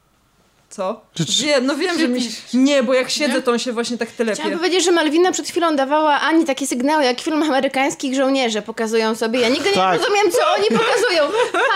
Co? 0.70 1.00
Czy- 1.14 1.26
czy- 1.26 1.44
Wiem, 1.44 1.66
no 1.66 1.76
wiem, 1.76 1.99
że 1.99 2.08
mi... 2.08 2.20
Nie, 2.54 2.82
bo 2.82 2.94
jak 2.94 3.11
siedzę, 3.11 3.35
Nie? 3.35 3.42
to 3.42 3.50
on 3.52 3.58
się 3.58 3.73
właśnie 3.73 3.99
tak 3.99 4.08
Chciałam 4.08 4.37
telepie. 4.37 4.56
powiedzieć, 4.56 4.85
że 4.85 4.92
Malwina 4.92 5.32
przed 5.32 5.49
chwilą 5.49 5.76
dawała 5.76 6.20
Ani 6.20 6.44
takie 6.44 6.66
sygnały, 6.66 7.04
jak 7.04 7.18
w 7.20 7.25
filmach 7.25 7.49
amerykańskich 7.49 8.14
żołnierze 8.14 8.62
pokazują 8.62 9.14
sobie. 9.14 9.40
Ja 9.40 9.49
nigdy 9.49 9.70
Tak. 9.73 9.92
nie 9.92 9.99
rozumiem, 9.99 10.30
co 10.32 10.38
oni 10.56 10.66
pokazują. 10.78 11.23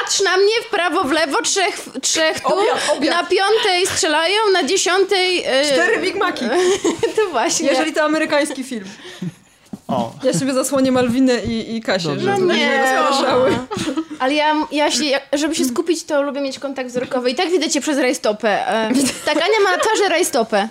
Patrz 0.00 0.20
na 0.20 0.36
mnie, 0.36 0.52
w 0.66 0.70
prawo, 0.70 1.04
w 1.04 1.12
lewo, 1.12 1.42
trzech, 1.42 1.80
trzech 2.02 2.40
tu, 2.40 2.48
Obiad, 2.58 2.78
obiad. 2.96 3.14
na 3.14 3.24
piątej 3.24 3.86
strzelają, 3.86 4.36
na 4.52 4.62
dziesiątej... 4.64 5.44
e, 5.46 5.64
Cztery 5.64 5.98
Big 5.98 6.16
Maci, 6.16 6.44
To 7.16 7.28
właśnie. 7.30 7.68
jeżeli 7.68 7.92
to 7.92 8.02
amerykański 8.02 8.64
film. 8.64 8.84
O. 9.90 10.12
Ja 10.22 10.32
sobie 10.32 10.54
zasłonię 10.54 10.92
Malwinę 10.92 11.40
i, 11.44 11.76
i 11.76 11.82
Kasię, 11.82 12.08
Dobrze. 12.08 12.24
żeby 12.24 12.38
No 12.46 12.54
mnie 12.54 12.58
nie. 12.68 12.78
rozpraszały. 12.92 13.58
Ale 14.18 14.34
ja, 14.34 14.54
ja 14.72 14.90
się, 14.90 15.04
ja, 15.04 15.20
żeby 15.32 15.54
się 15.54 15.64
skupić, 15.64 16.04
to 16.04 16.22
lubię 16.22 16.40
mieć 16.40 16.58
kontakt 16.58 16.90
wzrokowy. 16.90 17.30
I 17.30 17.34
tak 17.34 17.50
widzę 17.50 17.68
cię 17.70 17.80
przez 17.80 17.98
rajstopę. 17.98 18.48
E, 18.68 18.90
tak, 19.24 19.36
Ania 19.36 19.60
ma 19.64 19.70
na 19.70 19.78
twarzy 19.78 20.08
rajstopę. 20.08 20.68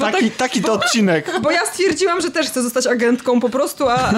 Taki, 0.00 0.30
taki 0.30 0.62
to 0.62 0.72
odcinek. 0.72 1.40
Bo 1.40 1.50
ja 1.50 1.66
stwierdziłam, 1.66 2.20
że 2.20 2.30
też 2.30 2.46
chcę 2.46 2.62
zostać 2.62 2.86
agentką 2.86 3.40
po 3.40 3.48
prostu, 3.48 3.88
a. 3.88 4.10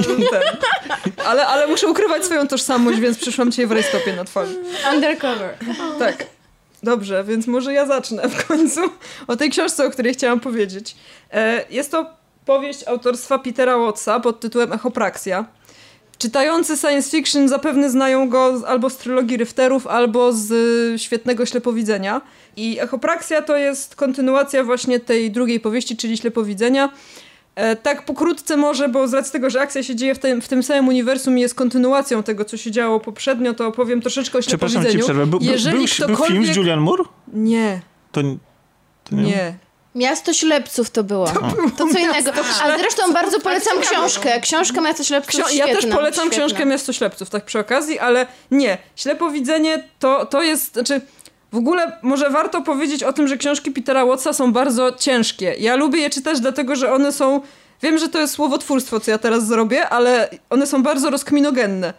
Ale, 1.26 1.46
ale 1.46 1.66
muszę 1.66 1.88
ukrywać 1.88 2.24
swoją 2.24 2.48
tożsamość, 2.48 2.98
więc 3.00 3.18
przyszłam 3.18 3.52
cię 3.52 3.66
w 3.66 3.72
rajstopie 3.72 4.16
na 4.16 4.24
twarzy. 4.24 4.54
Undercover. 4.94 5.54
Tak. 5.98 6.26
Dobrze, 6.82 7.24
więc 7.24 7.46
może 7.46 7.72
ja 7.72 7.86
zacznę 7.86 8.28
w 8.28 8.46
końcu 8.46 8.80
o 9.26 9.36
tej 9.36 9.50
książce, 9.50 9.86
o 9.86 9.90
której 9.90 10.14
chciałam 10.14 10.40
powiedzieć. 10.40 10.96
E, 11.32 11.64
Jest 11.70 11.90
to 11.90 12.06
powieść 12.47 12.88
autorstwa 12.88 13.38
Petera 13.38 13.78
Wattsa 13.78 14.20
pod 14.20 14.40
tytułem 14.40 14.73
Echopraksja. 14.73 15.44
Czytający 16.18 16.76
science 16.76 17.11
fiction 17.11 17.49
zapewne 17.49 17.90
znają 17.90 18.28
go 18.28 18.54
albo 18.66 18.90
z 18.90 18.97
trylogii 18.97 19.37
Ryfterów, 19.37 19.87
albo 19.87 20.32
z 20.32 20.50
y, 20.94 20.99
świetnego 20.99 21.47
Ślepowidzenia. 21.47 22.20
I 22.56 22.78
Echopraksja 22.80 23.42
to 23.42 23.56
jest 23.56 23.97
kontynuacja 23.97 24.64
właśnie 24.64 25.00
tej 25.00 25.30
drugiej 25.30 25.61
powieści, 25.61 25.97
czyli 25.97 26.16
Ślepowidzenia. 26.16 26.88
E, 27.54 27.76
tak 27.76 28.04
pokrótce 28.04 28.56
może, 28.56 28.88
bo 28.88 29.09
z 29.09 29.14
racji 29.14 29.32
tego, 29.32 29.50
że 29.50 29.61
akcja 29.61 29.82
się 29.82 29.97
dzieje 29.97 30.14
w 30.14 30.18
tym, 30.18 30.40
w 30.42 30.49
tym 30.49 30.62
samym 30.62 30.88
uniwersum 30.88 31.38
i 31.38 31.40
jest 31.40 31.54
kontynuacją 31.54 32.23
tego, 32.23 32.44
co 32.44 32.56
się 32.56 32.70
działo 32.70 33.00
poprzednio, 33.00 33.54
to 33.54 33.66
opowiem 33.66 34.00
troszeczkę 34.00 34.38
o 34.38 34.40
Przepraszam 34.42 34.82
Ślepowidzeniu. 34.82 35.02
ci 35.02 35.04
przerwę. 35.04 35.26
Był, 35.26 35.40
był, 35.40 35.50
Jeżeli 35.50 35.76
był, 35.76 35.87
był 35.87 35.94
film 35.97 36.09
ktokolwiek... 36.16 36.54
z 36.54 36.56
Julian 36.56 36.80
Moore? 36.80 37.04
Nie, 37.32 37.80
To, 38.12 38.20
to 39.04 39.16
nie. 39.16 39.23
nie. 39.23 39.54
Miasto 39.94 40.32
Ślepców 40.32 40.90
to 40.90 41.04
było. 41.04 41.26
To, 41.78 41.87
co 41.92 41.99
innego. 41.99 42.32
A 42.62 42.78
zresztą 42.78 43.12
bardzo 43.12 43.40
polecam 43.40 43.80
książkę. 43.80 44.40
Książka 44.40 44.80
Miasto 44.80 45.04
Ślepców 45.04 45.50
świetna. 45.50 45.66
ja 45.66 45.75
też 45.75 45.87
polecam 45.87 46.26
świetna. 46.26 46.47
książkę 46.47 46.66
Miasto 46.66 46.92
Ślepców, 46.92 47.30
tak 47.30 47.44
przy 47.44 47.59
okazji, 47.59 47.99
ale 47.99 48.26
nie. 48.50 48.78
Ślepowidzenie 48.97 49.88
to, 49.99 50.26
to 50.26 50.42
jest, 50.42 50.73
znaczy 50.73 51.00
w 51.52 51.56
ogóle 51.56 51.99
może 52.02 52.30
warto 52.30 52.62
powiedzieć 52.62 53.02
o 53.02 53.12
tym, 53.12 53.28
że 53.28 53.37
książki 53.37 53.70
Petera 53.70 54.06
Wattsa 54.06 54.32
są 54.32 54.52
bardzo 54.52 54.92
ciężkie. 54.92 55.54
Ja 55.59 55.76
lubię 55.76 56.00
je 56.00 56.11
czytać 56.11 56.40
dlatego, 56.40 56.76
że 56.76 56.92
one 56.92 57.12
są, 57.12 57.40
wiem, 57.82 57.99
że 57.99 58.09
to 58.09 58.18
jest 58.18 58.35
słowotwórstwo, 58.35 59.00
co 59.00 59.11
ja 59.11 59.18
teraz 59.18 59.47
zrobię, 59.47 59.88
ale 59.88 60.28
one 60.50 60.66
są 60.66 60.82
bardzo 60.82 61.11
rozkminogenne. 61.11 61.94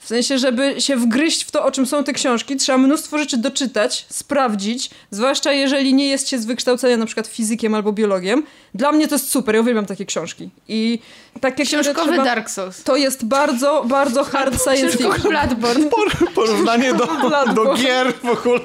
W 0.00 0.06
sensie, 0.06 0.38
żeby 0.38 0.80
się 0.80 0.96
wgryźć 0.96 1.44
w 1.44 1.50
to, 1.50 1.64
o 1.64 1.70
czym 1.70 1.86
są 1.86 2.04
te 2.04 2.12
książki, 2.12 2.56
trzeba 2.56 2.78
mnóstwo 2.78 3.18
rzeczy 3.18 3.36
doczytać, 3.36 4.06
sprawdzić, 4.10 4.90
zwłaszcza 5.10 5.52
jeżeli 5.52 5.94
nie 5.94 6.08
jest 6.08 6.28
się 6.28 6.38
z 6.38 6.46
wykształcenia 6.46 6.96
na 6.96 7.06
przykład 7.06 7.26
fizykiem 7.26 7.74
albo 7.74 7.92
biologiem. 7.92 8.42
Dla 8.74 8.92
mnie 8.92 9.08
to 9.08 9.14
jest 9.14 9.30
super, 9.30 9.54
ja 9.54 9.60
uwielbiam 9.60 9.86
takie 9.86 10.06
książki. 10.06 10.50
I 10.68 10.98
takie 11.40 11.64
książki 11.64 11.84
Książkowy 11.84 12.12
trzeba... 12.12 12.24
Dark 12.24 12.50
Souls. 12.50 12.82
To 12.82 12.96
jest 12.96 13.24
bardzo, 13.24 13.84
bardzo 13.88 14.24
hard 14.24 14.54
science 14.64 14.98
fiction. 14.98 15.30
Bloodborne. 15.30 15.90
Por- 15.90 16.32
Porównanie 16.34 16.94
do, 16.94 17.06
do 17.54 17.74
gier 17.74 18.12
w 18.14 18.28
ogóle. 18.28 18.60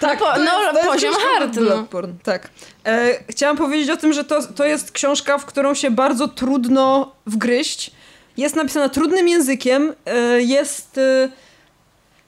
Tak, 0.00 0.18
po- 0.18 0.24
to 0.24 0.44
no, 0.44 0.72
jest, 0.72 0.86
poziom 0.86 1.14
hard, 1.14 1.56
no. 1.56 1.86
Tak. 2.22 2.50
E, 2.86 3.24
chciałam 3.28 3.56
powiedzieć 3.56 3.90
o 3.90 3.96
tym, 3.96 4.12
że 4.12 4.24
to, 4.24 4.46
to 4.46 4.64
jest 4.64 4.92
książka, 4.92 5.38
w 5.38 5.44
którą 5.44 5.74
się 5.74 5.90
bardzo 5.90 6.28
trudno 6.28 7.12
wgryźć. 7.26 7.90
Jest 8.40 8.56
napisana 8.56 8.88
trudnym 8.88 9.28
językiem, 9.28 9.92
e, 10.06 10.42
jest 10.42 10.98
e, 10.98 11.28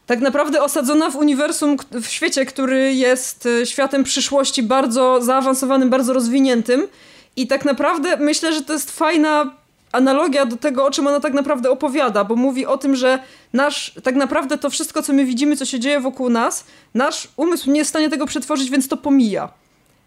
tak 0.07 0.21
naprawdę 0.21 0.63
osadzona 0.63 1.11
w 1.11 1.17
uniwersum, 1.17 1.77
w 1.93 2.07
świecie, 2.07 2.47
który 2.47 2.95
jest 2.95 3.47
e, 3.47 3.67
światem 3.67 4.05
przyszłości 4.05 4.63
bardzo 4.63 5.23
zaawansowanym, 5.23 5.91
bardzo 5.91 6.13
rozwiniętym. 6.13 6.89
I 7.37 7.47
tak 7.47 7.65
naprawdę 7.65 8.17
myślę, 8.17 8.53
że 8.53 8.63
to 8.63 8.73
jest 8.73 8.91
fajna 8.91 9.55
analogia 9.93 10.47
do 10.47 10.57
tego, 10.57 10.87
o 10.87 10.91
czym 10.91 11.07
ona 11.07 11.21
tak 11.21 11.33
naprawdę 11.33 11.71
opowiada, 11.71 12.25
bo 12.25 12.37
mówi 12.37 12.67
o 12.67 12.79
tym, 12.79 12.97
że 12.97 13.19
nasz, 13.53 13.93
tak 14.03 14.15
naprawdę 14.15 14.59
to 14.59 14.71
wszystko, 14.71 15.03
co 15.03 15.13
my 15.13 15.25
widzimy, 15.25 15.57
co 15.57 15.65
się 15.65 15.81
dzieje 15.81 16.01
wokół 16.01 16.31
nas, 16.31 16.65
nasz 16.95 17.29
umysł 17.37 17.71
nie 17.71 17.79
jest 17.79 17.89
w 17.89 17.93
stanie 17.93 18.11
tego 18.11 18.27
przetworzyć, 18.27 18.71
więc 18.71 18.89
to 18.89 18.97
pomija. 18.97 19.62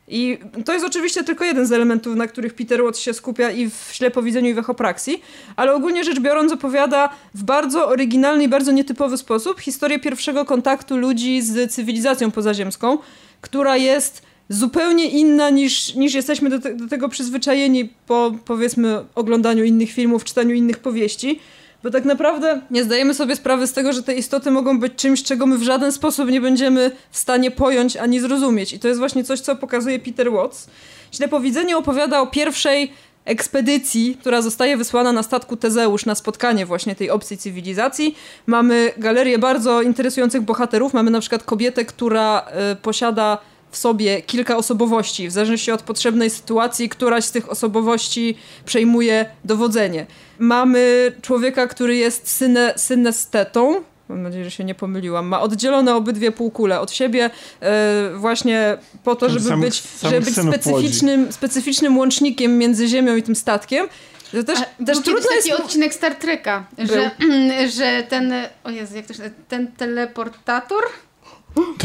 I 0.08 0.38
to 0.66 0.74
jest 0.74 0.86
oczywiście 0.86 1.24
tylko 1.24 1.46
jeden 1.46 1.66
z 1.66 1.72
elementów, 1.72 2.16
na 2.16 2.28
których 2.28 2.54
Peter 2.54 2.84
Watts 2.84 3.00
się 3.00 3.14
skupia 3.14 3.52
i 3.52 3.70
w 3.70 3.90
ślepowidzeniu, 3.92 4.50
i 4.50 4.54
w 4.54 4.58
echopraksji, 4.58 5.22
ale 5.56 5.74
ogólnie 5.74 6.04
rzecz 6.04 6.20
biorąc 6.20 6.52
opowiada 6.52 7.10
w 7.34 7.44
bardzo 7.44 7.88
oryginalny 7.88 8.44
i 8.44 8.48
bardzo 8.48 8.72
nietypowy 8.72 9.18
sposób 9.18 9.60
historię 9.60 10.00
pierwszego 10.00 10.46
kontaktu 10.46 10.98
ludzi 10.98 11.42
z 11.42 11.74
cywilizacją 11.74 12.32
pozaziemską, 12.32 12.98
która 13.42 13.78
jest 13.78 14.22
zupełnie 14.50 15.10
inna 15.10 15.50
niż, 15.50 15.96
niż 15.96 16.14
jesteśmy 16.14 16.50
do, 16.50 16.60
te, 16.60 16.76
do 16.76 16.88
tego 16.88 17.10
przyzwyczajeni 17.10 17.90
po 18.08 18.32
powiedzmy 18.46 19.06
oglądaniu 19.16 19.64
innych 19.64 19.92
filmów, 19.92 20.24
czytaniu 20.24 20.56
innych 20.56 20.80
powieści. 20.80 21.40
Bo 21.86 21.92
tak 21.92 22.06
naprawdę 22.06 22.62
nie 22.72 22.84
zdajemy 22.84 23.14
sobie 23.14 23.36
sprawy 23.36 23.68
z 23.68 23.74
tego, 23.74 23.94
że 23.94 24.04
te 24.04 24.14
istoty 24.14 24.52
mogą 24.52 24.80
być 24.80 24.94
czymś, 24.96 25.24
czego 25.24 25.46
my 25.46 25.58
w 25.58 25.64
żaden 25.64 25.92
sposób 25.92 26.30
nie 26.30 26.42
będziemy 26.42 26.92
w 27.12 27.18
stanie 27.18 27.52
pojąć 27.52 27.98
ani 27.98 28.20
zrozumieć. 28.20 28.74
I 28.74 28.80
to 28.80 28.88
jest 28.88 29.00
właśnie 29.00 29.24
coś, 29.24 29.40
co 29.40 29.56
pokazuje 29.56 30.00
Peter 30.00 30.32
Watts. 30.32 30.68
Ślepowidzenie 31.12 31.78
opowiada 31.78 32.22
o 32.22 32.28
pierwszej 32.28 32.92
ekspedycji, 33.26 34.18
która 34.22 34.42
zostaje 34.42 34.78
wysłana 34.78 35.12
na 35.12 35.24
statku 35.24 35.58
Tezeusz 35.58 36.06
na 36.06 36.16
spotkanie 36.16 36.66
właśnie 36.66 36.96
tej 36.96 37.10
obcej 37.10 37.38
cywilizacji. 37.38 38.16
Mamy 38.46 38.92
galerię 38.98 39.40
bardzo 39.40 39.82
interesujących 39.82 40.42
bohaterów. 40.42 40.94
Mamy 40.94 41.12
na 41.12 41.20
przykład 41.20 41.44
kobietę, 41.44 41.86
która 41.86 42.46
y, 42.72 42.76
posiada 42.76 43.38
w 43.76 43.78
sobie 43.78 44.22
kilka 44.22 44.58
osobowości. 44.58 45.28
W 45.28 45.32
zależności 45.32 45.72
od 45.72 45.82
potrzebnej 45.82 46.30
sytuacji, 46.30 46.90
któraś 46.90 47.26
z 47.26 47.32
tych 47.32 47.50
osobowości 47.50 48.38
przejmuje 48.66 49.26
dowodzenie. 49.46 50.06
Mamy 50.40 51.12
człowieka, 51.22 51.68
który 51.68 51.96
jest 51.96 52.28
syne, 52.28 52.74
synestetą. 52.78 53.82
Mam 54.10 54.22
nadzieję, 54.22 54.44
że 54.44 54.52
się 54.52 54.64
nie 54.64 54.76
pomyliłam. 54.76 55.28
Ma 55.28 55.42
oddzielone 55.42 55.96
obydwie 55.96 56.32
półkule 56.32 56.80
od 56.80 56.92
siebie 56.92 57.30
e, 57.62 58.12
właśnie 58.16 58.78
po 59.04 59.16
to, 59.16 59.30
żeby 59.30 59.50
sam- 59.50 59.62
być, 59.62 59.82
sam 59.82 60.12
żeby 60.12 60.26
być 60.26 60.36
specyficznym, 60.36 61.32
specyficznym 61.32 61.98
łącznikiem 61.98 62.58
między 62.58 62.88
Ziemią 62.88 63.16
i 63.16 63.24
tym 63.24 63.36
statkiem. 63.36 63.88
To 64.32 64.44
też, 64.44 64.60
A 64.60 64.86
też 64.86 65.02
trudno 65.02 65.30
kiedyś 65.30 65.36
jest... 65.36 65.50
taki 65.50 65.64
odcinek 65.64 65.94
Star 65.94 66.16
Treka, 66.16 66.66
że, 66.78 67.12
że 67.78 68.04
ten, 68.10 68.34
o 68.64 68.70
Jezu, 68.70 68.96
jak 68.96 69.06
to 69.06 69.14
się 69.14 69.32
ten 69.48 69.72
teleportator, 69.72 70.84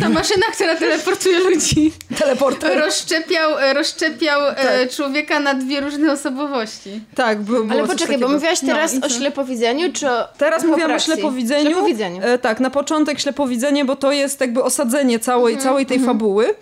ta 0.01 0.09
maszyna, 0.09 0.47
która 0.55 0.77
teleportuje 0.77 1.39
ludzi, 1.39 1.93
Teleporter. 2.19 2.79
rozszczepiał, 2.79 3.51
rozszczepiał 3.75 4.49
e, 4.49 4.55
Tak. 4.55 4.91
człowieka 4.91 5.41
na 5.41 5.55
dwie 5.55 5.81
różne 5.81 6.13
osobowości. 6.13 7.01
Tak, 7.15 7.41
było, 7.43 7.65
było 7.65 7.81
Ale 7.81 7.89
poczekaj, 7.89 8.19
bo 8.19 8.29
mówiłaś 8.29 8.61
teraz 8.61 8.95
No, 8.95 9.07
o 9.07 9.11
ślepowidzeniu, 9.11 9.93
czy 9.93 10.11
o 10.11 10.29
Teraz 10.39 10.65
mówiłam 10.65 10.93
o 10.93 10.99
ślepowidzeniu. 10.99 11.71
Ślepowidzeniu. 11.71 12.23
E, 12.23 12.39
tak, 12.39 12.61
na 12.61 12.71
początek 12.71 13.21
ślepowidzenie, 13.21 13.85
bo 13.85 13.97
to 13.97 14.13
jest 14.13 14.41
jakby 14.41 14.63
osadzenie 14.63 15.19
całej, 15.19 15.59
całej 15.59 15.87
tej 15.87 16.01
fabuły. 16.01 16.55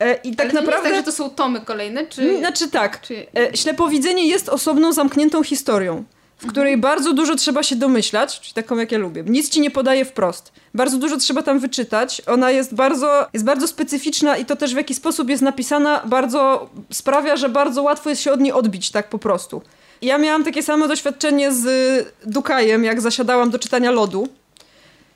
E, 0.00 0.14
I 0.14 0.36
tak 0.36 0.46
Ale 0.46 0.54
to 0.54 0.60
naprawdę... 0.60 0.88
nie 0.90 0.94
jest 0.94 1.06
tak, 1.06 1.14
że 1.14 1.18
to 1.18 1.24
są 1.24 1.30
tomy 1.30 1.60
kolejne, 1.60 2.06
czy... 2.06 2.38
Znaczy 2.38 2.70
tak, 2.70 3.00
czy... 3.00 3.26
e, 3.36 3.56
ślepowidzenie 3.56 4.26
jest 4.28 4.48
osobną, 4.48 4.92
zamkniętą 4.92 5.42
historią, 5.42 6.04
w 6.38 6.46
której 6.46 6.76
bardzo 6.76 7.12
dużo 7.12 7.36
trzeba 7.36 7.62
się 7.62 7.76
domyślać, 7.76 8.40
czyli 8.40 8.54
taką 8.54 8.76
jak 8.76 8.92
ja 8.92 8.98
lubię. 8.98 9.24
Nic 9.26 9.50
ci 9.50 9.60
nie 9.60 9.70
podaje 9.70 10.04
wprost. 10.04 10.52
Bardzo 10.74 10.98
dużo 10.98 11.16
trzeba 11.16 11.42
tam 11.42 11.58
wyczytać. 11.58 12.22
Ona 12.26 12.50
jest 12.50 12.74
bardzo, 12.74 13.26
jest 13.32 13.44
bardzo 13.44 13.66
specyficzna 13.66 14.36
i 14.36 14.44
to 14.44 14.56
też 14.56 14.74
w 14.74 14.76
jaki 14.76 14.94
sposób 14.94 15.28
jest 15.28 15.42
napisana 15.42 16.02
bardzo 16.04 16.70
sprawia, 16.92 17.36
że 17.36 17.48
bardzo 17.48 17.82
łatwo 17.82 18.10
jest 18.10 18.22
się 18.22 18.32
od 18.32 18.40
niej 18.40 18.52
odbić, 18.52 18.90
tak 18.90 19.08
po 19.08 19.18
prostu. 19.18 19.62
Ja 20.02 20.18
miałam 20.18 20.44
takie 20.44 20.62
samo 20.62 20.88
doświadczenie 20.88 21.52
z 21.52 21.66
Dukajem, 22.26 22.84
jak 22.84 23.00
zasiadałam 23.00 23.50
do 23.50 23.58
czytania 23.58 23.90
lodu. 23.90 24.28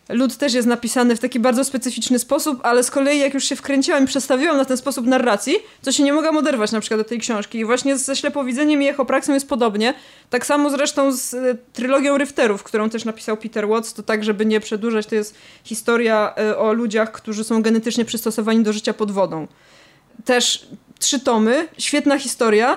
Lud 0.08 0.36
też 0.36 0.54
jest 0.54 0.68
napisany 0.68 1.16
w 1.16 1.20
taki 1.20 1.40
bardzo 1.40 1.64
specyficzny 1.64 2.18
sposób, 2.18 2.60
ale 2.62 2.82
z 2.82 2.90
kolei 2.90 3.18
jak 3.18 3.34
już 3.34 3.44
się 3.44 3.56
wkręciłam 3.56 4.04
i 4.04 4.06
przestawiłam 4.06 4.56
na 4.56 4.64
ten 4.64 4.76
sposób 4.76 5.06
narracji, 5.06 5.56
to 5.82 5.92
się 5.92 6.02
nie 6.02 6.12
mogłam 6.12 6.36
oderwać 6.36 6.72
na 6.72 6.80
przykład 6.80 7.00
do 7.00 7.04
tej 7.04 7.18
książki. 7.18 7.58
I 7.58 7.64
właśnie 7.64 7.98
ze 7.98 8.16
ślepowidzeniem 8.16 8.82
i 8.82 8.86
echopraksją 8.86 9.34
jest 9.34 9.48
podobnie. 9.48 9.94
Tak 10.30 10.46
samo 10.46 10.70
zresztą 10.70 11.12
z 11.12 11.34
e, 11.34 11.56
trylogią 11.72 12.18
Ryfterów, 12.18 12.62
którą 12.62 12.90
też 12.90 13.04
napisał 13.04 13.36
Peter 13.36 13.68
Watts, 13.68 13.94
to 13.94 14.02
tak, 14.02 14.24
żeby 14.24 14.46
nie 14.46 14.60
przedłużać, 14.60 15.06
to 15.06 15.14
jest 15.14 15.34
historia 15.64 16.34
e, 16.38 16.58
o 16.58 16.72
ludziach, 16.72 17.12
którzy 17.12 17.44
są 17.44 17.62
genetycznie 17.62 18.04
przystosowani 18.04 18.62
do 18.62 18.72
życia 18.72 18.92
pod 18.94 19.10
wodą. 19.10 19.46
Też 20.24 20.66
trzy 20.98 21.20
tomy, 21.20 21.68
świetna 21.78 22.18
historia. 22.18 22.76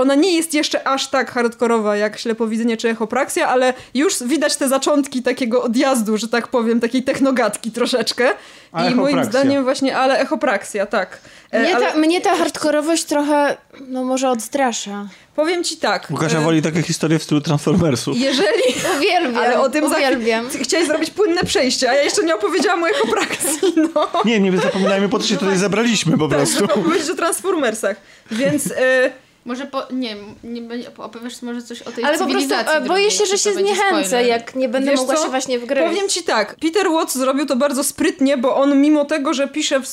Ona 0.00 0.14
nie 0.14 0.36
jest 0.36 0.54
jeszcze 0.54 0.88
aż 0.88 1.08
tak 1.10 1.30
hardkorowa 1.30 1.96
jak 1.96 2.18
ślepowidzenie 2.18 2.76
czy 2.76 2.88
echopraksja, 2.88 3.48
ale 3.48 3.74
już 3.94 4.22
widać 4.22 4.56
te 4.56 4.68
zaczątki 4.68 5.22
takiego 5.22 5.62
odjazdu, 5.62 6.18
że 6.18 6.28
tak 6.28 6.48
powiem, 6.48 6.80
takiej 6.80 7.02
technogatki 7.02 7.70
troszeczkę. 7.72 8.28
A 8.72 8.84
I 8.88 8.94
moim 8.94 9.24
zdaniem 9.24 9.64
właśnie, 9.64 9.96
ale 9.96 10.18
echopraksja, 10.18 10.86
tak. 10.86 11.18
E, 11.50 11.60
Mnie, 11.60 11.76
ale 11.76 11.92
ta, 11.92 11.98
mnie 11.98 12.20
ta 12.20 12.36
hardkorowość 12.36 13.04
trochę, 13.04 13.56
no 13.88 14.04
może 14.04 14.30
odstrasza. 14.30 15.08
powiem 15.36 15.64
ci 15.64 15.76
tak. 15.76 16.10
Łukasia 16.10 16.38
e, 16.38 16.40
woli 16.40 16.62
takie 16.62 16.82
historie 16.82 17.18
w 17.18 17.22
stylu 17.22 17.40
Transformersu. 17.40 18.12
Jeżeli... 18.14 18.62
Uwielbiam, 18.96 19.36
Ale 19.44 19.60
o 19.60 19.68
tym 19.70 19.88
za 19.88 19.96
uwielbiam. 19.96 20.48
chwilę- 20.48 20.62
Chciałeś 20.64 20.86
zrobić 20.86 21.10
płynne 21.10 21.44
przejście, 21.44 21.90
a 21.90 21.94
ja 21.94 22.02
jeszcze 22.02 22.24
nie 22.24 22.34
opowiedziałam 22.34 22.82
o 22.82 22.88
echopraksji, 22.88 23.74
no. 23.94 24.08
Nie, 24.24 24.40
nie 24.40 24.58
zapominajmy, 24.58 25.08
po 25.08 25.18
co 25.18 25.26
się 25.26 25.36
tutaj 25.36 25.56
zebraliśmy 25.58 26.18
po 26.18 26.28
Tak, 26.28 26.36
prostu. 26.38 26.58
żeby 26.58 26.72
opowiedzieć 26.74 27.10
o 27.10 27.14
Transformersach. 27.14 27.96
Więc 28.30 28.66
e, 28.76 29.10
Może 29.44 29.66
po, 29.66 29.82
nie, 29.92 30.16
nie 30.44 30.62
będzie- 30.62 30.90
opowiesz 30.96 31.42
może 31.42 31.62
coś 31.62 31.82
o 31.82 31.92
tej 31.92 32.04
Ale 32.04 32.18
po 32.18 32.24
prostu 32.24 32.40
cywilizacji 32.40 32.76
e, 32.76 32.80
boję 32.80 33.10
się, 33.10 33.26
że 33.26 33.38
się 33.38 33.52
zniechęcę, 33.52 34.06
spoiler. 34.06 34.26
jak 34.26 34.54
nie 34.54 34.68
będę 34.68 34.90
Wiesz 34.90 35.00
mogła 35.00 35.14
co? 35.14 35.22
się 35.24 35.28
właśnie 35.30 35.58
wgryźć. 35.58 35.86
Powiem 35.88 36.08
ci 36.08 36.22
tak, 36.22 36.54
Peter 36.60 36.90
Watts 36.90 37.14
zrobił 37.18 37.46
to 37.46 37.56
bardzo 37.56 37.84
sprytnie, 37.84 38.36
bo 38.36 38.56
on 38.56 38.80
mimo 38.80 39.04
tego, 39.04 39.34
że 39.34 39.48
pisze, 39.48 39.80
w, 39.80 39.84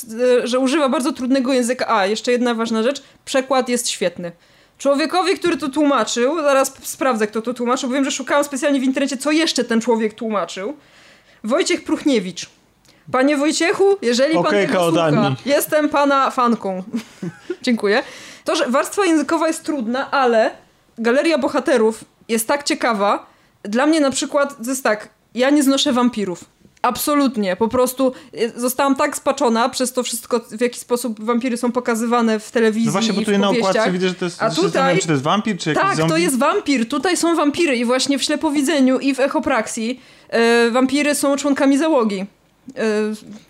e, 0.43 0.47
że 0.47 0.59
używa 0.59 0.89
bardzo 0.89 1.13
trudnego 1.13 1.53
języka, 1.53 1.95
a 1.97 2.05
jeszcze 2.05 2.31
jedna 2.31 2.53
ważna 2.53 2.83
rzecz, 2.83 3.01
przekład 3.25 3.69
jest 3.69 3.89
świetny. 3.89 4.31
Człowiekowi, 4.77 5.35
który 5.39 5.57
to 5.57 5.69
tłumaczył, 5.69 6.35
zaraz 6.41 6.73
sprawdzę, 6.83 7.27
kto 7.27 7.41
to 7.41 7.53
tłumaczył, 7.53 7.89
bo 7.89 7.95
wiem, 7.95 8.05
że 8.05 8.11
szukałam 8.11 8.43
specjalnie 8.43 8.79
w 8.79 8.83
internecie, 8.83 9.17
co 9.17 9.31
jeszcze 9.31 9.63
ten 9.63 9.81
człowiek 9.81 10.13
tłumaczył. 10.13 10.73
Wojciech 11.43 11.83
Pruchniewicz. 11.83 12.49
Panie 13.11 13.37
Wojciechu, 13.37 13.97
jeżeli 14.01 14.33
pan 14.33 14.45
Okejka 14.45 14.71
tego 14.71 14.83
od 14.85 14.93
słucha, 14.93 15.05
Ani. 15.07 15.35
jestem 15.45 15.89
pana 15.89 16.31
fanką. 16.31 16.83
Dziękuję. 17.61 18.03
To, 18.47 18.55
że 18.55 18.69
warstwa 18.69 19.05
językowa 19.05 19.47
jest 19.47 19.63
trudna, 19.63 20.11
ale 20.11 20.51
galeria 20.97 21.37
bohaterów 21.37 22.03
jest 22.29 22.47
tak 22.47 22.63
ciekawa. 22.63 23.25
Dla 23.63 23.85
mnie 23.85 24.01
na 24.01 24.11
przykład 24.11 24.57
to 24.63 24.69
jest 24.69 24.83
tak, 24.83 25.09
ja 25.35 25.49
nie 25.49 25.63
znoszę 25.63 25.93
wampirów. 25.93 26.43
Absolutnie, 26.81 27.55
po 27.55 27.67
prostu 27.67 28.13
y, 28.33 28.51
zostałam 28.55 28.95
tak 28.95 29.17
spaczona 29.17 29.69
przez 29.69 29.93
to 29.93 30.03
wszystko, 30.03 30.39
w 30.39 30.61
jaki 30.61 30.79
sposób 30.79 31.23
wampiry 31.23 31.57
są 31.57 31.71
pokazywane 31.71 32.39
w 32.39 32.51
telewizji 32.51 32.85
No 32.85 32.91
właśnie, 32.91 33.13
bo 33.13 33.19
tutaj 33.19 33.39
na 33.39 33.49
okładce 33.49 33.91
widzę, 33.91 34.07
że 34.07 34.15
to 34.15 34.25
jest, 34.25 34.43
A 34.43 34.49
się 34.49 34.61
zastanawiam, 34.61 34.97
tutaj- 34.97 35.01
czy 35.01 35.07
to 35.07 35.13
jest 35.13 35.23
wampir, 35.23 35.57
czy 35.57 35.69
jakiś 35.69 35.83
Tak, 35.83 35.97
zombie. 35.97 36.11
to 36.11 36.17
jest 36.17 36.39
wampir. 36.39 36.87
Tutaj 36.89 37.17
są 37.17 37.35
wampiry 37.35 37.75
i 37.75 37.85
właśnie 37.85 38.19
w 38.19 38.23
ślepowidzeniu 38.23 38.99
i 38.99 39.15
w 39.15 39.19
echopraksji 39.19 40.01
e, 40.29 40.71
wampiry 40.71 41.15
są 41.15 41.37
członkami 41.37 41.77
załogi. 41.77 42.25
E, 42.75 42.81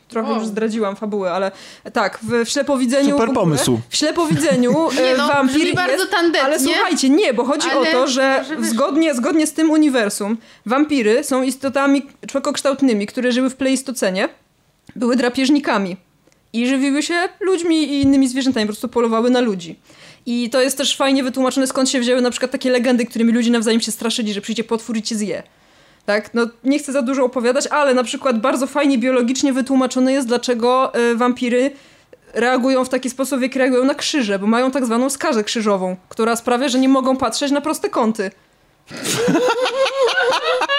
trochę 0.08 0.32
O. 0.32 0.36
już 0.36 0.46
zdradziłam 0.46 0.96
fabułę, 0.96 1.32
ale 1.32 1.52
tak, 1.94 2.20
w, 2.22 2.46
w 2.46 2.50
ślepowidzeniu... 2.50 3.10
Super 3.10 3.34
pomysł. 3.34 3.80
W 3.90 3.96
ślepowidzeniu 3.96 4.90
e, 4.90 4.94
Nie 5.12 5.18
no, 5.18 5.28
wampir 5.28 5.76
bardzo 5.76 6.04
jest... 6.04 6.12
tandetnie. 6.12 6.46
Ale 6.46 6.60
słuchajcie, 6.60 7.10
nie, 7.10 7.34
bo 7.34 7.44
chodzi 7.44 7.70
Ale 7.70 7.80
o 7.80 7.86
to, 7.86 8.08
że 8.08 8.46
zgodnie, 8.62 9.16
zgodnie 9.16 9.48
z 9.48 9.54
tym 9.54 9.72
uniwersum 9.72 10.38
wampiry 10.66 11.24
są 11.24 11.44
istotami 11.44 12.02
człowiekokształtnymi, 12.28 13.08
które 13.08 13.32
żyły 13.32 13.50
w 13.50 13.56
pleistocenie, 13.56 14.30
były 14.96 15.16
drapieżnikami 15.16 15.98
i 16.54 16.68
żywiły 16.68 17.04
się 17.04 17.16
ludźmi 17.40 17.84
i 17.84 18.02
innymi 18.02 18.28
zwierzętami, 18.28 18.66
po 18.66 18.74
prostu 18.74 18.90
polowały 18.90 19.30
na 19.30 19.40
ludzi. 19.40 19.76
I 20.26 20.50
to 20.50 20.62
jest 20.62 20.78
też 20.78 20.98
fajnie 20.98 21.24
wytłumaczone, 21.24 21.68
skąd 21.68 21.90
się 21.90 22.00
wzięły 22.00 22.22
na 22.22 22.32
przykład 22.32 22.52
takie 22.52 22.72
legendy, 22.72 23.06
którymi 23.06 23.34
ludzie 23.34 23.52
nawzajem 23.52 23.82
się 23.82 23.92
straszyli, 23.92 24.34
że 24.34 24.42
przyjdzie 24.42 24.64
potwór 24.64 24.98
i 24.98 25.02
cię 25.02 25.16
zje. 25.16 25.44
Tak, 26.08 26.34
no 26.34 26.48
nie 26.64 26.80
chcę 26.80 26.92
za 26.92 27.02
dużo 27.02 27.26
opowiadać, 27.26 27.68
ale 27.68 27.94
na 27.94 28.04
przykład 28.04 28.40
bardzo 28.40 28.68
fajnie 28.68 28.98
biologicznie 28.98 29.54
wytłumaczone 29.54 30.14
jest, 30.14 30.28
dlaczego 30.28 30.92
y, 30.96 31.16
wampiry 31.16 31.72
reagują 32.34 32.86
w 32.86 32.90
taki 32.90 33.10
sposób, 33.10 33.40
w 33.40 33.42
jaki 33.42 33.60
reagują 33.60 33.84
na 33.84 33.96
krzyże, 33.96 34.40
bo 34.40 34.48
mają 34.48 34.72
tak 34.72 34.86
zwaną 34.86 35.10
skazę 35.10 35.44
krzyżową, 35.44 35.96
która 36.10 36.36
sprawia, 36.36 36.70
że 36.70 36.80
nie 36.80 36.90
mogą 36.90 37.18
patrzeć 37.18 37.52
na 37.52 37.62
proste 37.62 37.90
kąty. 37.90 38.32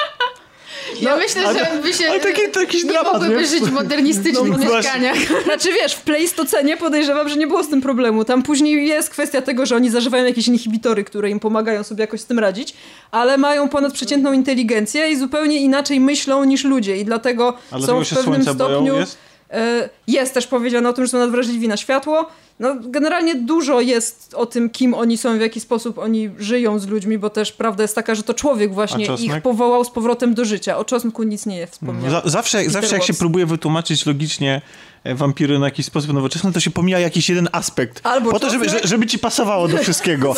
Ja 1.00 1.16
myślę, 1.16 1.42
że 1.54 1.82
by 1.82 1.92
się 1.92 2.08
ale 2.11 2.20
taki- 2.20 2.50
to 2.52 2.61
jakiś 2.61 2.84
nie 2.84 2.90
dramat, 2.90 3.12
mogłyby 3.12 3.37
nie? 3.40 3.46
żyć 3.46 3.61
w 3.64 3.72
modernistycznych 3.72 4.50
No 4.50 4.58
właśnie. 4.58 4.76
mieszkaniach. 4.76 5.16
Znaczy 5.44 5.68
wiesz, 5.82 5.94
w 5.94 6.00
Pleistocenie 6.00 6.76
podejrzewam, 6.76 7.28
że 7.28 7.37
nie 7.37 7.46
było 7.46 7.64
z 7.64 7.68
tym 7.68 7.80
problemu. 7.80 8.24
Tam 8.24 8.42
później 8.42 8.87
jest 8.88 9.11
kwestia 9.11 9.42
tego, 9.42 9.66
że 9.66 9.76
oni 9.76 9.90
zażywają 9.90 10.24
jakieś 10.24 10.48
inhibitory, 10.48 11.04
które 11.04 11.30
im 11.30 11.40
pomagają 11.40 11.84
sobie 11.84 12.00
jakoś 12.00 12.20
z 12.20 12.24
tym 12.26 12.38
radzić, 12.38 12.74
ale 13.11 13.38
mają 13.38 13.68
ponadprzeciętną 13.68 14.32
inteligencję 14.32 15.11
i 15.11 15.16
zupełnie 15.16 15.56
inaczej 15.56 16.00
myślą 16.00 16.44
niż 16.44 16.64
ludzie 16.64 16.96
i 16.96 17.04
dlatego 17.04 17.54
Ale 17.70 17.87
są 17.87 18.04
w 18.04 18.08
pewnym 18.08 18.42
stopniu... 18.42 18.96
jest? 18.98 19.18
E, 19.50 19.88
Jest 20.06 20.34
też 20.34 20.46
powiedziane 20.46 20.88
o 20.88 20.92
tym, 20.92 21.04
że 21.04 21.11
są 21.11 21.18
nadwrażliwi 21.18 21.68
na 21.68 21.76
światło. 21.76 22.26
No, 22.61 22.77
generalnie 22.81 23.35
dużo 23.35 23.81
jest 23.81 24.35
o 24.35 24.47
tym, 24.47 24.71
kim 24.71 24.94
oni 24.94 25.18
są, 25.18 25.38
w 25.38 25.40
jaki 25.40 25.61
sposób 25.61 25.99
oni 25.99 26.31
żyją 26.38 26.79
z 26.79 26.87
ludźmi, 26.87 27.18
bo 27.18 27.31
też 27.31 27.53
prawda 27.53 27.83
jest 27.85 27.94
taka, 27.94 28.14
że 28.14 28.23
to 28.23 28.35
człowiek 28.35 28.75
właśnie 28.75 29.07
ich 29.21 29.42
powołał 29.42 29.85
z 29.85 29.90
powrotem 29.90 30.35
do 30.35 30.44
życia. 30.44 30.79
O 30.79 30.85
czosnku 30.85 31.23
nic 31.23 31.47
nie 31.47 31.57
jest 31.57 31.73
wspomniane. 31.73 32.11
Za, 32.11 32.23
zawsze, 32.25 32.59
Peter 32.59 32.73
zawsze 32.73 32.94
jak 32.94 33.05
się 33.05 33.14
próbuje 33.14 33.47
wytłumaczyć 33.47 34.07
logicznie 34.07 34.62
e, 35.05 35.14
wampiry 35.14 35.59
na 35.59 35.66
jakiś 35.66 35.87
sposób 35.87 36.12
nowoczesny, 36.12 36.53
to 36.53 36.61
się 36.61 36.71
pomija 36.71 36.99
jakiś 36.99 37.29
jeden 37.29 37.49
aspekt. 37.53 38.01
Albo 38.07 38.31
po 38.31 38.40
to, 38.40 38.51
żeby, 38.51 38.66
żeby 38.85 39.07
ci 39.07 39.18
pasowało 39.18 39.68
do 39.68 39.79
wszystkiego. 39.79 40.35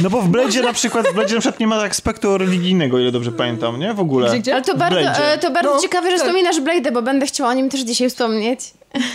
No 0.00 0.10
bo 0.10 0.22
w 0.22 0.28
Blade'zie 0.30 0.62
na 0.62 0.72
przykład, 0.72 1.08
w 1.08 1.14
Blade'zie 1.14 1.34
na 1.34 1.40
przykład 1.40 1.60
nie 1.60 1.66
ma 1.66 1.76
aspektu 1.76 2.38
religijnego, 2.38 2.96
o 2.96 3.00
ile 3.00 3.12
dobrze 3.12 3.32
pamiętam, 3.32 3.80
nie? 3.80 3.94
W 3.94 4.00
ogóle. 4.00 4.28
Gdzie, 4.28 4.38
gdzie? 4.38 4.54
Ale 4.54 4.62
to 4.62 4.76
bardzo, 4.76 4.98
e, 5.00 5.38
to 5.38 5.50
bardzo 5.50 5.74
No, 5.74 5.80
ciekawe, 5.80 6.10
że 6.10 6.16
tak. 6.16 6.26
wspominasz 6.26 6.60
Blade'a, 6.60 6.92
bo 6.92 7.02
będę 7.02 7.26
chciała 7.26 7.50
o 7.50 7.54
nim 7.54 7.68
też 7.68 7.80
dzisiaj 7.80 8.10
wspomnieć. 8.10 8.60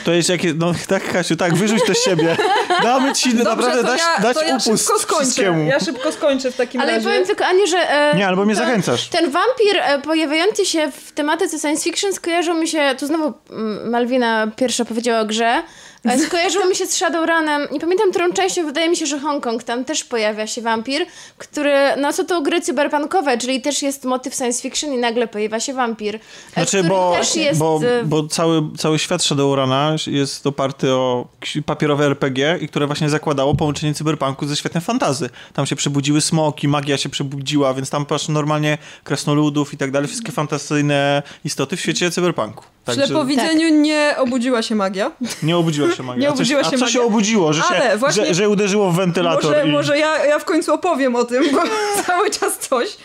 To 0.06 0.12
jest 0.12 0.30
jakie, 0.30 0.54
no 0.54 0.72
tak 0.88 1.12
Kasiu, 1.12 1.36
tak, 1.36 1.56
wyrzuć 1.56 1.82
to 1.88 1.94
z 1.94 2.04
siebie. 2.04 2.38
Damy 2.84 3.14
ci 3.14 3.30
Dobrze, 3.30 3.44
naprawdę 3.44 3.82
to 3.82 3.88
dać, 3.88 4.00
ja, 4.00 4.24
dać 4.24 4.38
to 4.38 4.44
ja 4.44 4.56
upust 4.56 4.68
szybko 4.88 5.00
skończę. 5.00 5.24
wszystkiemu. 5.24 5.64
Ja 5.66 5.80
szybko 5.80 6.12
skończę 6.12 6.52
w 6.52 6.56
takim 6.56 6.82
Ale 6.82 6.92
razie. 6.92 7.06
powiem 7.06 7.26
tylko 7.26 7.46
Ani, 7.46 7.68
że... 7.68 7.78
E, 7.78 8.16
Nie, 8.16 8.28
albo 8.28 8.46
mnie 8.46 8.56
ten- 8.56 8.66
zachęcasz. 8.66 9.08
Ten 9.08 9.32
wampir 9.32 9.78
e, 9.82 10.00
pojawiający 10.02 10.66
się 10.66 10.92
w 10.92 11.12
tematyce 11.12 11.60
science 11.60 11.84
fiction 11.84 12.14
skojarzył 12.14 12.56
mi 12.56 12.68
się, 12.68 12.96
tu 13.00 13.08
znowu 13.08 13.34
mm, 13.50 13.90
Malwina 13.90 14.48
pierwsza 14.56 14.86
powiedziała 14.86 15.20
o 15.20 15.26
grze, 15.26 15.64
e, 16.06 16.20
skojarzył 16.20 16.70
mi 16.70 16.76
się 16.76 16.86
z 16.86 16.94
Shadowrunem, 16.96 17.68
nie 17.72 17.80
pamiętam 17.80 18.10
którą 18.12 18.34
częścią, 18.34 18.66
wydaje 18.66 18.90
mi 18.90 18.98
się, 18.98 19.06
że 19.06 19.20
Hongkong, 19.20 19.64
tam 19.64 19.86
też 19.86 20.04
pojawia 20.04 20.48
się 20.48 20.62
wampir, 20.62 21.06
który, 21.38 21.74
no 21.98 22.14
są 22.14 22.26
to 22.26 22.42
gry 22.42 22.62
cyberpunkowe, 22.62 23.38
czyli 23.38 23.62
też 23.62 23.82
jest 23.82 24.06
motyw 24.06 24.36
science 24.36 24.62
fiction 24.62 24.94
i 24.94 24.98
nagle 24.98 25.28
pojawia 25.28 25.60
się 25.60 25.74
wampir, 25.74 26.16
e, 26.16 26.20
Znaczy, 26.54 26.84
bo, 26.84 27.16
też 27.18 27.36
jest... 27.36 27.60
bo, 27.60 27.80
e, 28.00 28.04
bo 28.04 28.28
cały, 28.28 28.62
cały 28.78 29.00
świat 29.00 29.24
Shadowruna 29.24 29.96
jest 30.08 30.48
oparty 30.48 30.92
o 30.92 31.28
papierowe 31.66 32.06
RPG 32.06 32.58
i 32.62 32.68
które 32.68 32.88
właśnie 32.88 33.10
zakładało 33.10 33.56
połączenie 33.56 33.94
cyberpunku 33.94 34.48
ze 34.48 34.56
światem 34.56 34.82
fantazy. 34.82 35.30
Tam 35.54 35.66
się 35.66 35.76
przebudziły 35.76 36.22
smoki, 36.22 36.68
magia 36.68 36.98
się 36.98 37.10
przebudziła, 37.10 37.74
więc 37.74 37.90
tam 37.90 38.06
masz 38.10 38.28
normalnie 38.28 38.78
krasnoludów 39.04 39.74
i 39.74 39.78
tak 39.78 39.92
dalej, 39.92 40.08
wszystkie 40.08 40.32
fantazyjne 40.32 41.24
istoty 41.46 41.78
w 41.78 41.80
świecie 41.82 42.12
cyberpunku. 42.12 42.64
W 42.84 42.86
Także 42.86 43.06
ślepowidzeniu 43.06 43.70
nie 43.70 44.16
obudziła 44.18 44.62
się 44.62 44.76
magia. 44.76 45.12
nie 45.44 45.58
obudziła 45.58 45.92
się 45.92 45.93
magia. 46.00 46.22
Nie 46.22 46.30
obudziła 46.34 46.62
się 46.64 46.68
A 46.68 46.72
co 46.72 46.78
magia. 46.78 46.88
się 46.94 47.02
obudziło? 47.02 47.54
Że, 47.54 47.64
Ale 47.70 47.92
się, 47.92 47.98
właśnie- 47.98 48.26
że, 48.26 48.34
że 48.34 48.50
uderzyło 48.50 48.92
w 48.92 48.96
wentylator 48.96 49.44
Może, 49.52 49.68
i... 49.68 49.72
może 49.72 50.00
ja, 50.00 50.26
ja 50.26 50.40
w 50.40 50.46
końcu 50.46 50.74
opowiem 50.74 51.16
o 51.16 51.24
tym, 51.24 51.44
bo 51.52 51.62
cały 52.06 52.30
czas 52.30 52.58
coś. 52.58 52.98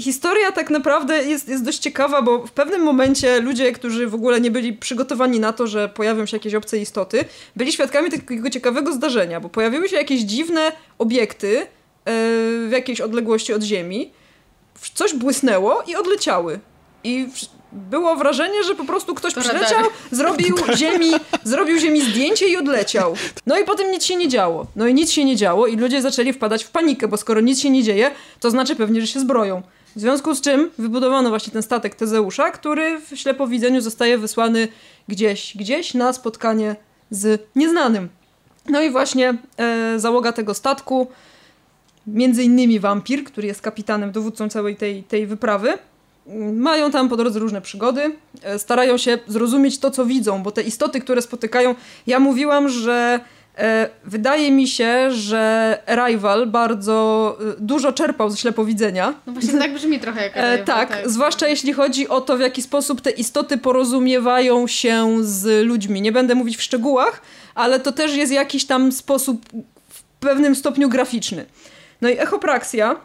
Historia 0.00 0.52
tak 0.52 0.70
naprawdę 0.70 1.24
jest, 1.24 1.48
jest 1.48 1.64
dość 1.64 1.78
ciekawa, 1.78 2.22
bo 2.22 2.46
w 2.46 2.52
pewnym 2.52 2.82
momencie 2.82 3.40
ludzie, 3.40 3.72
którzy 3.72 4.06
w 4.06 4.14
ogóle 4.14 4.40
nie 4.40 4.50
byli 4.50 4.72
przygotowani 4.72 5.40
na 5.40 5.52
to, 5.52 5.66
że 5.66 5.88
pojawią 5.88 6.26
się 6.26 6.36
jakieś 6.36 6.54
obce 6.54 6.78
istoty, 6.78 7.24
byli 7.56 7.72
świadkami 7.72 8.10
takiego 8.10 8.50
ciekawego 8.50 8.92
zdarzenia, 8.92 9.40
bo 9.40 9.48
pojawiły 9.48 9.88
się 9.88 9.96
jakieś 9.96 10.20
dziwne 10.20 10.72
obiekty 10.98 11.58
e, 11.60 11.66
w 12.04 12.68
jakiejś 12.72 13.00
odległości 13.00 13.52
od 13.54 13.62
Ziemi, 13.62 14.10
coś 14.94 15.14
błysnęło 15.14 15.82
i 15.86 15.96
odleciały. 15.96 16.58
I 17.04 17.28
było 17.72 18.16
wrażenie, 18.16 18.64
że 18.64 18.74
po 18.74 18.84
prostu 18.84 19.14
ktoś 19.14 19.34
To 19.34 19.40
przyleciał, 19.40 19.84
zrobił 20.10 20.56
ziemi, 20.76 21.10
zrobił 21.44 21.78
ziemi 21.78 22.00
zdjęcie 22.00 22.48
i 22.48 22.56
odleciał. 22.56 23.14
No 23.46 23.58
i 23.58 23.64
potem 23.64 23.90
nic 23.90 24.04
się 24.04 24.16
nie 24.16 24.28
działo. 24.28 24.66
No 24.76 24.86
i 24.86 24.94
nic 24.94 25.10
się 25.10 25.24
nie 25.24 25.36
działo 25.36 25.66
i 25.66 25.76
ludzie 25.76 26.02
zaczęli 26.02 26.32
wpadać 26.32 26.64
w 26.64 26.70
panikę, 26.70 27.08
bo 27.08 27.16
skoro 27.16 27.40
nic 27.40 27.60
się 27.60 27.70
nie 27.70 27.82
dzieje, 27.82 28.10
to 28.40 28.50
znaczy 28.50 28.76
pewnie, 28.76 29.00
że 29.00 29.06
się 29.06 29.20
zbroją. 29.20 29.62
W 29.96 30.00
związku 30.00 30.34
z 30.34 30.40
czym 30.40 30.70
wybudowano 30.78 31.28
właśnie 31.28 31.52
ten 31.52 31.62
statek 31.62 31.94
Tezeusza, 31.94 32.50
który 32.50 33.00
w 33.00 33.16
ślepowidzeniu 33.16 33.80
zostaje 33.80 34.18
wysłany 34.18 34.68
gdzieś, 35.08 35.56
gdzieś 35.56 35.94
na 35.94 36.12
spotkanie 36.12 36.76
z 37.10 37.48
nieznanym. 37.56 38.08
No 38.68 38.82
i 38.82 38.90
właśnie 38.90 39.34
e, 39.56 39.98
załoga 39.98 40.32
tego 40.32 40.54
statku, 40.54 41.06
między 42.06 42.42
innymi 42.42 42.80
wampir, 42.80 43.24
który 43.24 43.46
jest 43.46 43.62
kapitanem, 43.62 44.12
dowódcą 44.12 44.48
całej 44.48 44.76
tej, 44.76 45.02
tej 45.02 45.26
wyprawy, 45.26 45.78
mają 46.52 46.90
tam 46.90 47.08
po 47.08 47.16
drodze 47.16 47.38
różne 47.38 47.60
przygody, 47.60 48.16
e, 48.42 48.58
starają 48.58 48.98
się 48.98 49.18
zrozumieć 49.26 49.78
to, 49.78 49.90
co 49.90 50.06
widzą, 50.06 50.42
bo 50.42 50.50
te 50.50 50.62
istoty, 50.62 51.00
które 51.00 51.22
spotykają, 51.22 51.74
ja 52.06 52.20
mówiłam, 52.20 52.68
że 52.68 53.20
e, 53.58 53.88
wydaje 54.04 54.52
mi 54.52 54.68
się, 54.68 55.10
że 55.10 55.78
Arrival 55.86 56.46
bardzo 56.46 57.36
e, 57.40 57.54
dużo 57.58 57.92
czerpał 57.92 58.30
ze 58.30 58.36
ślepowidzenia, 58.36 59.14
no 59.26 59.32
właśnie 59.32 59.58
tak 59.58 59.74
brzmi 59.74 60.00
trochę 60.00 60.22
jak 60.22 60.36
E, 60.36 60.40
Arrival, 60.40 60.64
tak, 60.64 61.02
zwłaszcza 61.04 61.48
jeśli 61.48 61.72
chodzi 61.72 62.08
o 62.08 62.20
to, 62.20 62.36
w 62.36 62.40
jaki 62.40 62.62
sposób 62.62 63.00
te 63.00 63.10
istoty 63.10 63.58
porozumiewają 63.58 64.66
się 64.66 65.16
z 65.20 65.66
ludźmi. 65.66 66.02
Nie 66.02 66.12
będę 66.12 66.34
mówić 66.34 66.56
w 66.56 66.62
szczegółach, 66.62 67.22
ale 67.54 67.80
to 67.80 67.92
też 67.92 68.16
jest 68.16 68.32
jakiś 68.32 68.66
tam 68.66 68.92
sposób 68.92 69.46
w 69.88 70.02
pewnym 70.20 70.54
stopniu 70.54 70.88
graficzny. 70.88 71.46
No 72.00 72.08
i 72.08 72.18
echopraksja 72.18 72.96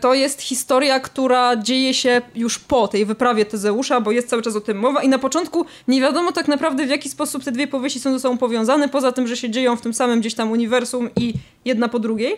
to 0.00 0.14
jest 0.14 0.42
historia, 0.42 1.00
która 1.00 1.56
dzieje 1.56 1.94
się 1.94 2.22
już 2.34 2.58
po 2.58 2.88
tej 2.88 3.06
wyprawie 3.06 3.44
Tezeusza, 3.44 4.00
bo 4.00 4.12
jest 4.12 4.28
cały 4.28 4.42
czas 4.42 4.56
o 4.56 4.60
tym 4.60 4.78
mowa 4.78 5.02
i 5.02 5.08
na 5.08 5.18
początku 5.18 5.64
nie 5.88 6.00
wiadomo 6.00 6.32
tak 6.32 6.48
naprawdę 6.48 6.86
w 6.86 6.90
jaki 6.90 7.08
sposób 7.08 7.44
te 7.44 7.52
dwie 7.52 7.66
powieści 7.66 8.00
są 8.00 8.12
ze 8.12 8.20
sobą 8.20 8.38
powiązane, 8.38 8.88
poza 8.88 9.12
tym, 9.12 9.26
że 9.26 9.36
się 9.36 9.50
dzieją 9.50 9.76
w 9.76 9.80
tym 9.80 9.94
samym 9.94 10.20
gdzieś 10.20 10.34
tam 10.34 10.50
uniwersum 10.50 11.10
i 11.16 11.34
jedna 11.64 11.88
po 11.88 11.98
drugiej. 11.98 12.36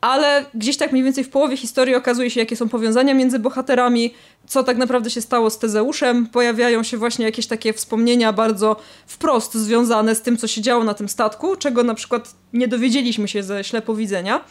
Ale 0.00 0.44
gdzieś 0.54 0.76
tak 0.76 0.92
mniej 0.92 1.04
więcej 1.04 1.24
w 1.24 1.30
połowie 1.30 1.56
historii 1.56 1.94
okazuje 1.94 2.30
się, 2.30 2.40
jakie 2.40 2.56
są 2.56 2.68
powiązania 2.68 3.14
między 3.14 3.38
bohaterami, 3.38 4.14
co 4.46 4.62
tak 4.62 4.76
naprawdę 4.76 5.10
się 5.10 5.20
stało 5.20 5.50
z 5.50 5.58
Tezeuszem. 5.58 6.26
Pojawiają 6.26 6.82
się 6.82 6.96
właśnie 6.96 7.24
jakieś 7.24 7.46
takie 7.46 7.72
wspomnienia 7.72 8.32
bardzo 8.32 8.76
wprost 9.06 9.54
związane 9.54 10.14
z 10.14 10.22
tym, 10.22 10.36
co 10.36 10.46
się 10.46 10.60
działo 10.60 10.84
na 10.84 10.94
tym 10.94 11.08
statku, 11.08 11.56
czego 11.56 11.84
na 11.84 11.94
przykład 11.94 12.34
nie 12.52 12.68
dowiedzieliśmy 12.68 13.28
się 13.28 13.42
ze 13.42 13.64
ślepowidzenia. 13.64 14.44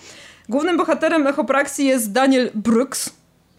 Głównym 0.50 0.78
bohaterem 0.78 1.28
echopraksji 1.28 1.86
jest 1.86 2.12
Daniel 2.12 2.52
Brooks, 2.56 3.10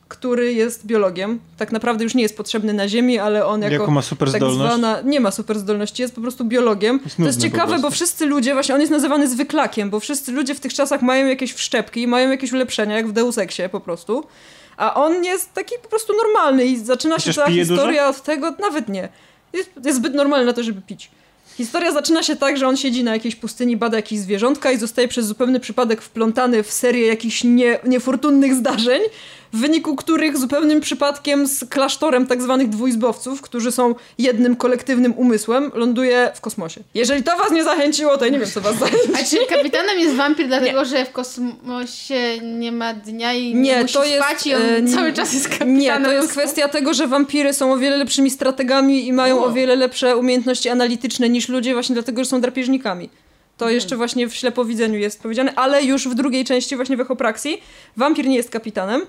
który 0.09 0.53
jest 0.53 0.87
biologiem. 0.87 1.40
Tak 1.57 1.72
naprawdę 1.72 2.05
już 2.05 2.14
nie 2.14 2.22
jest 2.22 2.37
potrzebny 2.37 2.72
na 2.72 2.88
Ziemi, 2.88 3.18
ale 3.18 3.46
on 3.46 3.62
jako 3.62 3.90
ma 3.90 4.03
tak 4.33 4.42
zwana... 4.42 5.00
Nie 5.05 5.20
ma 5.20 5.31
super 5.31 5.59
zdolności, 5.59 6.03
jest 6.03 6.14
po 6.14 6.20
prostu 6.20 6.44
biologiem. 6.44 7.00
Jest 7.05 7.16
to 7.16 7.22
jest 7.22 7.40
ciekawe, 7.40 7.79
bo 7.79 7.90
wszyscy 7.90 8.26
ludzie, 8.26 8.55
właśnie 8.55 8.74
on 8.74 8.81
jest 8.81 8.92
nazywany 8.92 9.29
zwyklakiem, 9.29 9.90
bo 9.90 10.00
wszyscy 10.00 10.33
ludzie 10.33 10.55
w 10.55 10.61
tych 10.61 10.74
czasach 10.74 11.03
mają 11.03 11.26
jakieś 11.26 11.53
wszczepki, 11.53 12.07
mają 12.07 12.31
jakieś 12.31 12.53
ulepszenia, 12.53 12.96
jak 12.96 13.09
w 13.09 13.12
Deus 13.12 13.38
Exie 13.38 13.68
po 13.68 13.81
prostu. 13.81 14.24
A 14.76 14.94
on 14.94 15.24
jest 15.24 15.55
taki 15.55 15.74
po 15.83 15.88
prostu 15.88 16.12
normalny 16.16 16.64
i 16.64 16.76
zaczyna 16.76 17.14
się 17.14 17.20
Chociaż 17.20 17.35
cała 17.35 17.46
pije 17.46 17.66
historia 17.66 18.09
od 18.09 18.22
tego, 18.22 18.50
nawet 18.61 18.88
nie. 18.88 19.09
Jest, 19.53 19.70
jest 19.85 19.98
zbyt 19.98 20.14
normalny 20.14 20.46
na 20.46 20.53
to, 20.53 20.62
żeby 20.62 20.83
pić. 20.83 21.11
Historia 21.56 21.92
zaczyna 21.92 22.22
się 22.22 22.36
tak, 22.36 22.56
że 22.56 22.68
on 22.68 22.76
siedzi 22.76 23.04
na 23.04 23.12
jakiejś 23.12 23.36
pustyni, 23.36 23.76
bada 23.76 23.96
jakieś 23.96 24.18
zwierzątka 24.18 24.72
i 24.72 24.78
zostaje 24.78 25.08
przez 25.08 25.26
zupełny 25.26 25.60
przypadek 25.60 26.02
wplątany 26.02 26.62
w 26.62 26.72
serię 26.72 27.06
jakichś 27.06 27.44
nie, 27.44 27.78
niefortunnych 27.84 28.54
zdarzeń, 28.54 29.02
w 29.52 29.60
wyniku 29.60 29.96
których 29.96 30.38
zupełnym 30.38 30.80
przypadkiem 30.80 31.46
z 31.46 31.64
klasztorem 31.64 32.26
tak 32.26 32.42
zwanych 32.42 32.68
dwuizbowców, 32.68 33.40
którzy 33.40 33.72
są 33.72 33.94
jednym 34.18 34.56
kolektywnym 34.56 35.14
umysłem, 35.16 35.70
ląduje 35.74 36.30
w 36.34 36.40
kosmosie. 36.40 36.80
Jeżeli 36.94 37.22
to 37.22 37.36
was 37.36 37.50
nie 37.50 37.64
zachęciło, 37.64 38.18
to 38.18 38.24
ja 38.24 38.30
nie 38.30 38.38
wiem, 38.38 38.48
co 38.48 38.60
was 38.60 38.78
zachęci. 38.78 39.08
A 39.14 39.24
czy 39.24 39.46
kapitanem 39.46 39.98
jest 39.98 40.14
wampir 40.16 40.48
dlatego, 40.48 40.84
że 40.84 41.04
w 41.04 41.12
kosmosie 41.12 42.38
nie 42.42 42.72
ma 42.72 42.94
dnia 42.94 43.32
i 43.32 43.54
nie, 43.54 43.60
Nie, 43.60 43.82
musi 43.82 43.94
to 43.94 44.04
jest, 44.04 44.24
spać 44.24 44.46
i 44.46 44.54
on 44.54 44.62
e, 44.62 44.84
cały 44.94 45.12
czas 45.12 45.32
jest 45.32 45.48
kapitanem? 45.48 45.78
Nie, 45.78 46.00
to 46.00 46.12
jest 46.12 46.30
kwestia 46.30 46.68
tego, 46.68 46.94
że 46.94 47.06
wampiry 47.06 47.52
są 47.52 47.72
o 47.72 47.76
wiele 47.76 47.96
lepszymi 47.96 48.30
strategami 48.30 49.06
i 49.06 49.12
mają 49.12 49.38
O. 49.40 49.44
o 49.44 49.52
wiele 49.52 49.76
lepsze 49.76 50.16
umiejętności 50.16 50.68
analityczne 50.68 51.28
niż 51.28 51.48
ludzie 51.48 51.72
właśnie 51.74 51.94
dlatego, 51.94 52.24
że 52.24 52.30
są 52.30 52.40
drapieżnikami. 52.40 53.10
To 53.56 53.70
jeszcze 53.70 53.96
właśnie 53.96 54.28
w 54.28 54.34
ślepowidzeniu 54.34 54.98
jest 54.98 55.22
powiedziane, 55.22 55.52
ale 55.56 55.82
już 55.84 56.08
w 56.08 56.14
drugiej 56.14 56.44
części 56.44 56.76
właśnie 56.76 56.96
w 56.96 57.00
echopraksji 57.00 57.62
wampir 57.96 58.26
nie 58.28 58.36
jest 58.36 58.50
kapitanem. 58.50 59.02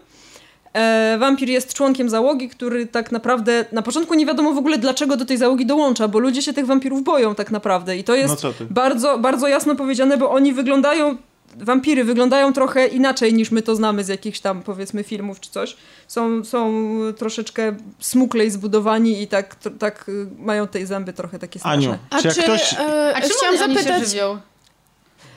E, 0.73 1.17
wampir 1.19 1.49
jest 1.49 1.73
członkiem 1.73 2.09
załogi, 2.09 2.49
który 2.49 2.85
tak 2.87 3.11
naprawdę 3.11 3.65
na 3.71 3.81
początku 3.81 4.13
nie 4.13 4.25
wiadomo 4.25 4.53
w 4.53 4.57
ogóle 4.57 4.77
dlaczego 4.77 5.17
do 5.17 5.25
tej 5.25 5.37
załogi 5.37 5.65
dołącza, 5.65 6.07
bo 6.07 6.19
ludzie 6.19 6.41
się 6.41 6.53
tych 6.53 6.65
wampirów 6.65 7.03
boją 7.03 7.35
tak 7.35 7.51
naprawdę 7.51 7.97
i 7.97 8.03
to 8.03 8.15
jest 8.15 8.43
No 8.43 8.53
bardzo, 8.69 9.17
bardzo 9.19 9.47
jasno 9.47 9.75
powiedziane, 9.75 10.17
bo 10.17 10.31
oni 10.31 10.53
wyglądają, 10.53 11.17
wampiry 11.57 12.03
wyglądają 12.03 12.53
trochę 12.53 12.87
inaczej 12.87 13.33
niż 13.33 13.51
my 13.51 13.61
to 13.61 13.75
znamy 13.75 14.03
z 14.03 14.07
jakichś 14.07 14.39
tam 14.39 14.63
powiedzmy 14.63 15.03
filmów 15.03 15.39
czy 15.39 15.49
coś. 15.49 15.75
Są, 16.07 16.43
są 16.43 16.73
troszeczkę 17.17 17.75
smuklej 17.99 18.51
zbudowani 18.51 19.21
i 19.21 19.27
tak, 19.27 19.55
tr- 19.63 19.77
tak 19.77 20.09
y, 20.09 20.27
mają 20.39 20.67
tej 20.67 20.85
zęby 20.85 21.13
trochę 21.13 21.39
takie 21.39 21.59
straszne. 21.59 21.87
Aniu, 21.87 21.97
A 22.09 22.21
czy 22.21 22.35
czy, 22.35 22.43
ktoś... 22.43 22.73
e, 22.73 23.13
A 23.15 23.21
czemu 23.21 23.33
chciałam 23.37 23.57
zapytać? 23.57 24.15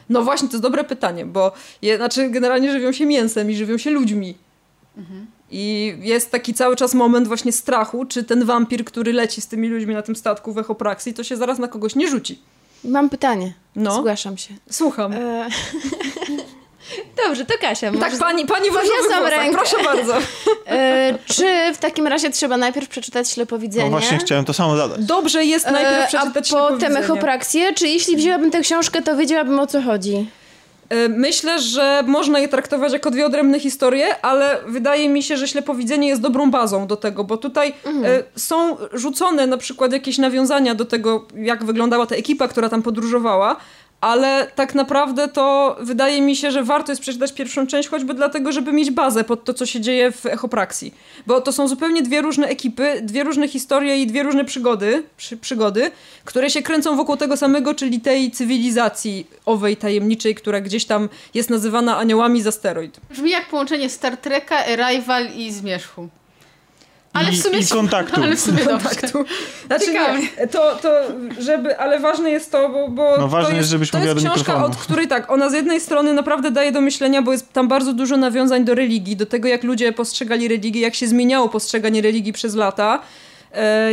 No 0.08 0.22
właśnie, 0.22 0.48
to 0.48 0.54
jest 0.54 0.62
dobre 0.62 0.84
pytanie, 0.84 1.26
bo 1.26 1.52
je, 1.82 1.96
znaczy 1.96 2.30
generalnie 2.30 2.72
żywią 2.72 2.92
się 2.92 3.06
mięsem 3.06 3.50
i 3.50 3.56
żywią 3.56 3.78
się 3.78 3.90
ludźmi. 3.90 4.34
I 5.50 5.96
jest 6.00 6.30
taki 6.30 6.54
cały 6.54 6.76
czas 6.76 6.94
moment 6.94 7.28
właśnie 7.28 7.52
strachu, 7.52 8.04
czy 8.04 8.24
ten 8.24 8.44
wampir, 8.44 8.84
który 8.84 9.12
leci 9.12 9.40
z 9.40 9.46
tymi 9.46 9.68
ludźmi 9.68 9.94
na 9.94 10.02
tym 10.02 10.16
statku 10.16 10.52
w 10.52 10.58
echopraksji, 10.58 11.14
to 11.14 11.24
się 11.24 11.36
zaraz 11.36 11.58
na 11.58 11.68
kogoś 11.68 11.94
nie 11.94 12.08
rzuci. 12.08 12.38
mam 12.84 13.10
pytanie. 13.10 13.52
No. 13.76 14.00
Zgłaszam 14.00 14.38
się. 14.38 14.54
Słucham. 14.70 15.12
E... 15.12 15.48
Dobrze, 17.26 17.44
to 17.44 17.54
Kasia. 17.60 17.90
tak, 17.90 18.00
możesz- 18.00 18.18
pani, 18.18 18.46
pani 18.46 18.68
podniosłam 18.70 19.26
rękę. 19.26 19.58
proszę 19.58 19.76
bardzo. 19.84 20.14
E, 20.66 21.18
czy 21.24 21.74
w 21.74 21.78
takim 21.78 22.06
razie 22.06 22.30
trzeba 22.30 22.56
najpierw 22.56 22.88
przeczytać 22.88 23.30
ślepowidzenie? 23.30 23.84
No 23.84 23.90
właśnie 23.90 24.18
chciałem 24.18 24.44
to 24.44 24.52
samo 24.52 24.76
zadać. 24.76 25.04
Dobrze 25.04 25.44
jest 25.44 25.66
najpierw 25.66 25.98
E, 25.98 26.04
a 26.04 26.06
przeczytać 26.06 26.50
potem 26.50 26.96
echopraksję? 26.96 27.72
Czy 27.72 27.88
jeśli 27.88 28.16
wzięłabym 28.16 28.50
tę 28.50 28.60
książkę, 28.60 29.02
to 29.02 29.16
wiedziałabym 29.16 29.58
o 29.60 29.66
co 29.66 29.82
chodzi? 29.82 30.26
E, 30.88 31.08
Myślę, 31.08 31.60
że 31.60 32.02
można 32.06 32.38
je 32.38 32.48
traktować 32.48 32.92
jako 32.92 33.10
dwie 33.10 33.26
odrębne 33.26 33.60
historie, 33.60 34.20
ale 34.22 34.58
wydaje 34.66 35.08
mi 35.08 35.22
się, 35.22 35.36
że 35.36 35.48
ślepowidzenie 35.48 36.08
jest 36.08 36.20
dobrą 36.22 36.50
bazą 36.50 36.86
do 36.86 36.96
tego, 36.96 37.24
bo 37.24 37.36
tutaj 37.36 37.68
e, 38.04 38.22
są 38.36 38.76
rzucone 38.92 39.46
na 39.46 39.56
przykład 39.56 39.92
jakieś 39.92 40.18
nawiązania 40.18 40.74
do 40.74 40.84
tego, 40.84 41.26
jak 41.36 41.64
wyglądała 41.64 42.06
ta 42.06 42.14
ekipa, 42.14 42.48
która 42.48 42.68
tam 42.68 42.82
podróżowała, 42.82 43.56
ale 44.04 44.46
tak 44.54 44.74
naprawdę 44.74 45.28
to 45.28 45.76
wydaje 45.80 46.22
mi 46.22 46.36
się, 46.36 46.50
że 46.50 46.64
warto 46.64 46.92
jest 46.92 47.02
przeczytać 47.02 47.32
pierwszą 47.32 47.66
część, 47.66 47.88
choćby 47.88 48.14
dlatego, 48.14 48.52
żeby 48.52 48.72
mieć 48.72 48.90
bazę 48.90 49.24
pod 49.24 49.44
to, 49.44 49.54
co 49.54 49.66
się 49.66 49.80
dzieje 49.80 50.12
w 50.12 50.26
echopraksji. 50.26 50.94
Bo 51.26 51.40
to 51.40 51.52
są 51.52 51.68
zupełnie 51.68 52.02
dwie 52.02 52.22
różne 52.22 52.46
ekipy, 52.46 53.00
dwie 53.02 53.24
różne 53.24 53.48
historie 53.48 53.96
i 53.96 54.06
dwie 54.06 54.22
różne 54.22 54.44
przygody, 54.44 55.02
przy, 55.16 55.36
przygody, 55.36 55.90
które 56.24 56.50
się 56.50 56.62
kręcą 56.62 56.96
wokół 56.96 57.16
tego 57.16 57.36
samego, 57.36 57.74
czyli 57.74 58.00
tej 58.00 58.30
cywilizacji 58.30 59.26
owej 59.46 59.76
tajemniczej, 59.76 60.34
która 60.34 60.60
gdzieś 60.60 60.84
tam 60.84 61.08
jest 61.34 61.50
nazywana 61.50 61.96
aniołami 61.96 62.42
z 62.42 62.46
asteroid. 62.46 63.00
Brzmi 63.10 63.30
jak 63.30 63.48
połączenie 63.48 63.90
Star 63.90 64.16
Treka, 64.16 64.56
Arrival 64.56 65.28
i 65.36 65.52
Zmierzchu. 65.52 66.08
Ale 67.14 67.32
I, 67.32 67.36
w 67.36 67.42
sumie 67.42 67.58
I 67.58 67.66
kontaktu. 67.66 68.22
Ale 68.22 68.36
w 68.36 68.40
sumie 68.40 68.64
kontaktu. 68.64 69.24
Znaczy 69.66 69.92
nie, 69.92 70.46
to, 70.46 70.76
to 70.82 70.88
żeby, 71.40 71.78
ale 71.78 72.00
ważne 72.00 72.30
jest 72.30 72.52
to, 72.52 72.68
bo, 72.68 72.88
bo 72.88 73.18
No 73.18 73.28
ważne 73.28 73.50
to 73.50 73.56
jest, 73.56 73.68
żebyś 73.68 73.90
to 73.90 73.98
jest 73.98 74.14
książka, 74.14 74.38
mikrofonu. 74.38 74.66
od 74.66 74.76
której 74.76 75.08
tak, 75.08 75.30
ona 75.30 75.50
z 75.50 75.52
jednej 75.52 75.80
strony 75.80 76.12
naprawdę 76.12 76.50
daje 76.50 76.72
do 76.72 76.80
myślenia, 76.80 77.22
bo 77.22 77.32
jest 77.32 77.52
tam 77.52 77.68
bardzo 77.68 77.92
dużo 77.92 78.16
nawiązań 78.16 78.64
do 78.64 78.74
religii, 78.74 79.16
do 79.16 79.26
tego 79.26 79.48
jak 79.48 79.64
ludzie 79.64 79.92
postrzegali 79.92 80.48
religię, 80.48 80.80
jak 80.80 80.94
się 80.94 81.08
zmieniało 81.08 81.48
postrzeganie 81.48 82.02
religii 82.02 82.32
przez 82.32 82.54
lata, 82.54 83.00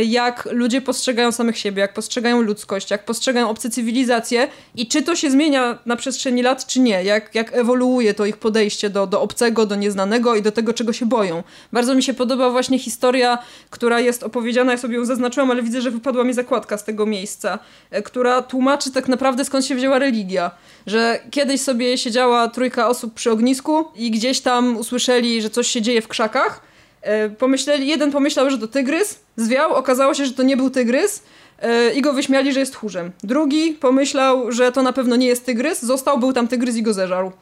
jak 0.04 0.48
ludzie 0.52 0.80
postrzegają 0.80 1.32
samych 1.32 1.58
siebie, 1.58 1.80
jak 1.80 1.94
postrzegają 1.94 2.42
ludzkość, 2.42 2.90
jak 2.90 3.04
postrzegają 3.04 3.48
obce 3.48 3.70
cywilizacje 3.70 4.48
i 4.74 4.86
czy 4.86 5.02
to 5.02 5.16
się 5.16 5.30
zmienia 5.30 5.78
na 5.86 5.96
przestrzeni 5.96 6.42
lat, 6.42 6.66
czy 6.66 6.80
nie, 6.80 7.04
jak, 7.04 7.34
jak 7.34 7.54
ewoluuje 7.54 8.14
to 8.14 8.26
ich 8.26 8.36
podejście 8.36 8.90
do, 8.90 9.06
do 9.06 9.20
obcego, 9.20 9.66
do 9.66 9.76
nieznanego 9.76 10.36
i 10.36 10.42
do 10.42 10.52
tego, 10.52 10.74
czego 10.74 10.92
się 10.92 11.06
boją. 11.06 11.42
Bardzo 11.72 11.94
mi 11.94 12.02
się 12.02 12.14
podoba 12.14 12.50
właśnie 12.50 12.78
historia, 12.78 13.38
która 13.70 14.00
jest 14.00 14.22
opowiedziana, 14.22 14.72
ja 14.72 14.78
sobie 14.78 14.96
ją 14.96 15.04
zaznaczyłam, 15.04 15.50
ale 15.50 15.62
widzę, 15.62 15.80
że 15.80 15.90
wypadła 15.90 16.24
mi 16.24 16.34
zakładka 16.34 16.78
z 16.78 16.84
tego 16.84 17.06
miejsca, 17.06 17.58
e, 17.90 18.02
która 18.02 18.42
tłumaczy 18.42 18.92
tak 18.92 19.08
naprawdę 19.08 19.44
skąd 19.44 19.66
się 19.66 19.74
wzięła 19.74 19.98
religia. 19.98 20.50
Że 20.86 21.20
kiedyś 21.30 21.60
sobie 21.60 21.98
siedziała 21.98 22.48
trójka 22.48 22.88
osób 22.88 23.14
przy 23.14 23.30
ognisku 23.30 23.84
i 23.96 24.10
gdzieś 24.10 24.40
tam 24.40 24.76
usłyszeli, 24.76 25.42
że 25.42 25.50
coś 25.50 25.66
się 25.66 25.82
dzieje 25.82 26.02
w 26.02 26.08
krzakach. 26.08 26.71
E, 27.02 27.28
Pomyśleli, 27.28 27.86
jeden 27.86 28.12
pomyślał, 28.12 28.50
że 28.50 28.58
to 28.58 28.68
tygrys, 28.68 29.18
zwiał, 29.36 29.74
okazało 29.74 30.14
się, 30.14 30.26
że 30.26 30.32
to 30.32 30.42
nie 30.42 30.56
był 30.56 30.70
tygrys 30.70 31.22
e, 31.58 31.94
i 31.94 32.02
go 32.02 32.12
wyśmiali, 32.12 32.52
że 32.52 32.60
jest 32.60 32.72
tchórzem. 32.72 33.10
Drugi 33.22 33.72
pomyślał, 33.72 34.52
że 34.52 34.72
to 34.72 34.82
na 34.82 34.92
pewno 34.92 35.16
nie 35.16 35.26
jest 35.26 35.46
tygrys, 35.46 35.82
został, 35.82 36.18
był 36.18 36.32
tam 36.32 36.48
tygrys 36.48 36.76
i 36.76 36.82
go 36.82 36.94
zeżarł. 36.94 37.32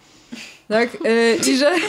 Tak? 0.69 0.89
E, 1.05 1.37
I 1.51 1.57
że. 1.57 1.73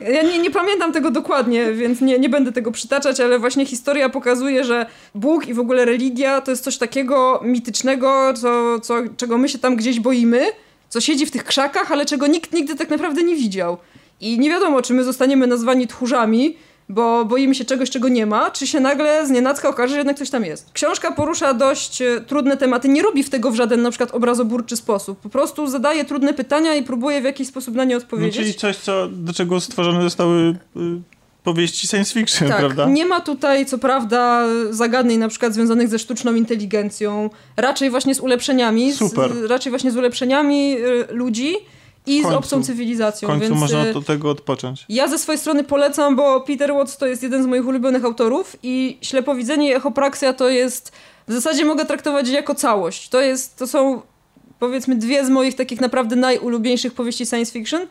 Ja 0.00 0.22
nie, 0.22 0.38
nie 0.38 0.50
pamiętam 0.50 0.92
tego 0.92 1.10
dokładnie, 1.10 1.72
więc 1.72 2.00
nie, 2.00 2.18
nie 2.18 2.28
będę 2.28 2.52
tego 2.52 2.72
przytaczać, 2.72 3.20
ale 3.20 3.38
właśnie 3.38 3.66
historia 3.66 4.08
pokazuje, 4.08 4.64
że 4.64 4.86
Bóg 5.14 5.48
i 5.48 5.54
w 5.54 5.60
ogóle 5.60 5.84
religia 5.84 6.40
to 6.40 6.50
jest 6.50 6.64
coś 6.64 6.78
takiego 6.78 7.40
mitycznego, 7.44 8.34
co, 8.34 8.80
co, 8.80 8.94
czego 9.16 9.38
my 9.38 9.48
się 9.48 9.58
tam 9.58 9.76
gdzieś 9.76 10.00
boimy, 10.00 10.46
co 10.88 11.00
siedzi 11.00 11.26
w 11.26 11.30
tych 11.30 11.44
krzakach, 11.44 11.92
ale 11.92 12.06
czego 12.06 12.26
nikt 12.26 12.52
nigdy 12.52 12.74
tak 12.74 12.90
naprawdę 12.90 13.22
nie 13.22 13.36
widział. 13.36 13.76
I 14.20 14.38
nie 14.38 14.50
wiadomo, 14.50 14.82
czy 14.82 14.94
my 14.94 15.04
zostaniemy 15.04 15.46
nazwani 15.46 15.86
tchórzami, 15.86 16.56
bo 16.88 17.24
boimy 17.24 17.54
się 17.54 17.64
czegoś, 17.64 17.90
czego 17.90 18.08
nie 18.08 18.26
ma, 18.26 18.50
czy 18.50 18.66
się 18.66 18.80
nagle 18.80 19.26
z 19.26 19.30
nienacka 19.30 19.68
okaże, 19.68 19.90
że 19.90 19.96
jednak 19.98 20.18
coś 20.18 20.30
tam 20.30 20.44
jest. 20.44 20.70
Książka 20.72 21.12
porusza 21.12 21.54
dość 21.54 22.02
e, 22.02 22.20
trudne 22.20 22.56
tematy, 22.56 22.88
nie 22.88 23.02
robi 23.02 23.22
w 23.22 23.30
tego 23.30 23.50
w 23.50 23.54
żaden 23.54 23.82
na 23.82 23.90
przykład 23.90 24.10
obrazoburczy 24.14 24.76
sposób. 24.76 25.20
Po 25.20 25.28
prostu 25.28 25.66
zadaje 25.66 26.04
trudne 26.04 26.34
pytania 26.34 26.74
i 26.74 26.82
próbuje 26.82 27.20
w 27.20 27.24
jakiś 27.24 27.48
sposób 27.48 27.74
na 27.74 27.84
nie 27.84 27.94
No, 27.94 28.00
odpowiedzieć. 28.02 28.36
czyli 28.36 28.54
coś, 28.54 28.76
co, 28.76 29.08
do 29.08 29.32
czego 29.32 29.60
stworzone 29.60 30.02
zostały 30.02 30.56
y, 30.76 30.80
powieści 31.44 31.86
science 31.88 32.14
fiction, 32.14 32.48
Tak, 32.48 32.58
prawda? 32.58 32.86
nie 32.88 33.06
ma 33.06 33.20
tutaj 33.20 33.66
co 33.66 33.78
prawda 33.78 34.44
zagadnień 34.70 35.18
na 35.18 35.28
przykład 35.28 35.54
związanych 35.54 35.88
ze 35.88 35.98
sztuczną 35.98 36.34
inteligencją, 36.34 37.30
raczej 37.56 37.90
właśnie 37.90 38.14
z 38.14 38.20
ulepszeniami, 38.20 38.92
Super. 38.92 39.32
Z, 39.34 39.44
raczej 39.50 39.70
właśnie 39.70 39.90
z 39.90 39.96
ulepszeniami 39.96 40.76
y, 40.78 41.06
ludzi 41.14 41.54
i 42.06 42.18
W 42.18 42.20
z 42.20 42.22
końcu. 42.22 42.38
obcą 42.38 42.62
W 42.62 42.66
cywilizacją, 42.66 43.28
końcu 43.28 43.48
więc 43.48 43.60
można 43.60 43.86
y, 43.86 43.96
od 43.96 44.06
tego 44.06 44.30
odpocząć. 44.30 44.84
ja 44.88 45.08
ze 45.08 45.18
swojej 45.18 45.38
strony 45.38 45.64
polecam, 45.64 46.16
bo 46.16 46.40
Peter 46.40 46.72
Watts 46.74 46.96
to 46.96 47.06
jest 47.06 47.22
jeden 47.22 47.42
z 47.42 47.46
moich 47.46 47.66
ulubionych 47.66 48.04
autorów 48.04 48.56
i 48.62 48.98
Ślepowidzenie 49.00 49.68
i 49.70 49.72
Echopraksja 49.74 50.32
to 50.32 50.48
jest, 50.48 50.92
w 51.28 51.32
zasadzie 51.32 51.64
mogę 51.64 51.84
traktować 51.84 52.28
jako 52.28 52.54
całość. 52.54 53.08
To 53.08 53.20
jest, 53.20 53.56
to 53.58 53.66
są 53.66 54.02
powiedzmy 54.58 54.96
dwie 54.96 55.24
z 55.24 55.30
moich 55.30 55.54
takich 55.54 55.80
naprawdę 55.80 56.16
najulubieńszych 56.16 56.94
powieści 56.94 57.26
science 57.26 57.52
fiction 57.52 57.86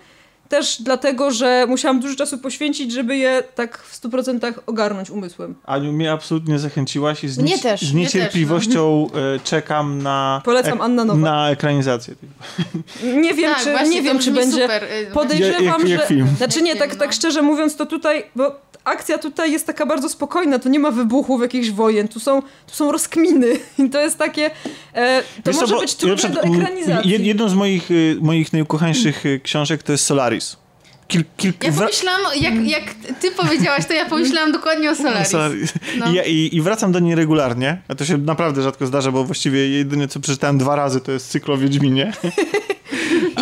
też 0.50 0.82
dlatego, 0.82 1.32
że 1.32 1.66
musiałam 1.70 2.00
dużo 2.00 2.16
czasu 2.16 2.38
poświęcić, 2.38 2.92
żeby 2.92 3.18
je 3.18 3.44
tak 3.56 3.78
w 3.78 4.02
100% 4.02 4.54
ogarnąć 4.66 5.10
umysłem. 5.10 5.56
Aniu, 5.66 5.92
mnie 5.94 6.12
absolutnie 6.12 6.60
zachęciłaś 6.60 7.24
i 7.24 7.28
z, 7.28 7.38
Mnie 7.38 7.52
niec- 7.56 7.62
też, 7.64 7.82
z 7.82 7.94
niecierpliwością 7.94 9.08
e, 9.36 9.40
czekam 9.40 10.02
na, 10.02 10.42
Polecam 10.46 10.82
Anna 10.82 11.06
Nowak. 11.06 11.22
na 11.22 11.50
ekranizację. 11.50 12.16
Nie 13.22 13.34
wiem, 13.34 13.54
Tak, 13.54 13.64
czy, 13.64 13.72
właśnie, 13.72 13.90
nie 13.90 13.98
to 13.98 14.04
wiem, 14.04 14.20
czy 14.20 14.32
będzie. 14.32 14.62
super. 14.62 14.84
Y, 14.84 15.08
Podejrzewam, 15.14 15.82
Jak- 15.82 15.90
jak 15.90 16.02
że. 16.02 16.08
film. 16.08 16.28
Znaczy 16.38 16.62
nie, 16.62 16.76
tak, 16.76 16.96
tak 16.96 17.08
no. 17.10 17.14
szczerze 17.14 17.42
mówiąc, 17.42 17.76
to 17.76 17.86
tutaj, 17.86 18.24
bo 18.36 18.56
akcja 18.86 19.18
tutaj 19.18 19.52
jest 19.52 19.68
taka 19.68 19.86
bardzo 19.86 20.10
spokojna, 20.10 20.60
tu 20.60 20.70
nie 20.70 20.80
ma 20.80 20.92
wybuchów 20.92 21.42
jakichś 21.42 21.70
wojen, 21.70 22.08
tu 22.08 22.20
są, 22.20 22.42
tu 22.42 22.74
są 22.76 22.92
rozkminy 22.92 23.48
i 23.86 23.90
to 23.90 24.02
jest 24.02 24.18
takie. 24.18 24.52
E, 24.94 25.22
to 25.44 25.52
Wiesz 25.52 25.62
może 25.62 25.74
bo 25.76 25.82
być 25.82 25.92
ja 25.94 26.16
trudne 26.16 26.30
do 26.30 26.42
ekranizacji. 26.42 27.12
jed- 27.12 27.22
Jedną 27.24 27.50
z 27.50 27.54
moich, 27.54 27.92
y, 27.92 28.18
moich 28.22 28.54
najukochańszych 28.54 29.26
y, 29.26 29.40
książek 29.44 29.84
to 29.84 29.92
jest 29.92 30.06
Solaris. 30.06 30.58
Kil, 31.08 31.24
kil, 31.38 31.54
Ja 31.64 31.72
pomyślałam, 31.72 32.22
jak, 32.42 32.54
jak 32.68 32.84
ty 33.22 33.32
powiedziałaś, 33.32 33.86
to 33.86 33.94
ja 33.94 34.06
pomyślałam 34.06 34.52
dokładnie 34.52 34.92
o 34.92 34.96
Solaris. 35.06 35.28
Solaris. 35.28 35.74
No. 35.98 36.12
I, 36.12 36.14
ja- 36.14 36.24
i, 36.24 36.50
I 36.52 36.62
wracam 36.62 36.92
do 36.92 37.00
niej 37.00 37.16
regularnie. 37.16 37.82
A 37.88 37.96
to 37.96 38.06
się 38.06 38.18
naprawdę 38.18 38.62
rzadko 38.62 38.86
zdarza, 38.88 39.12
bo 39.12 39.24
właściwie 39.24 39.70
jedyne 39.70 40.08
co 40.08 40.20
przeczytałem 40.20 40.58
dwa 40.58 40.76
razy 40.76 41.02
to 41.02 41.12
jest 41.12 41.30
cykl 41.30 41.52
o 41.52 41.58
Wiedźminie. 41.58 42.14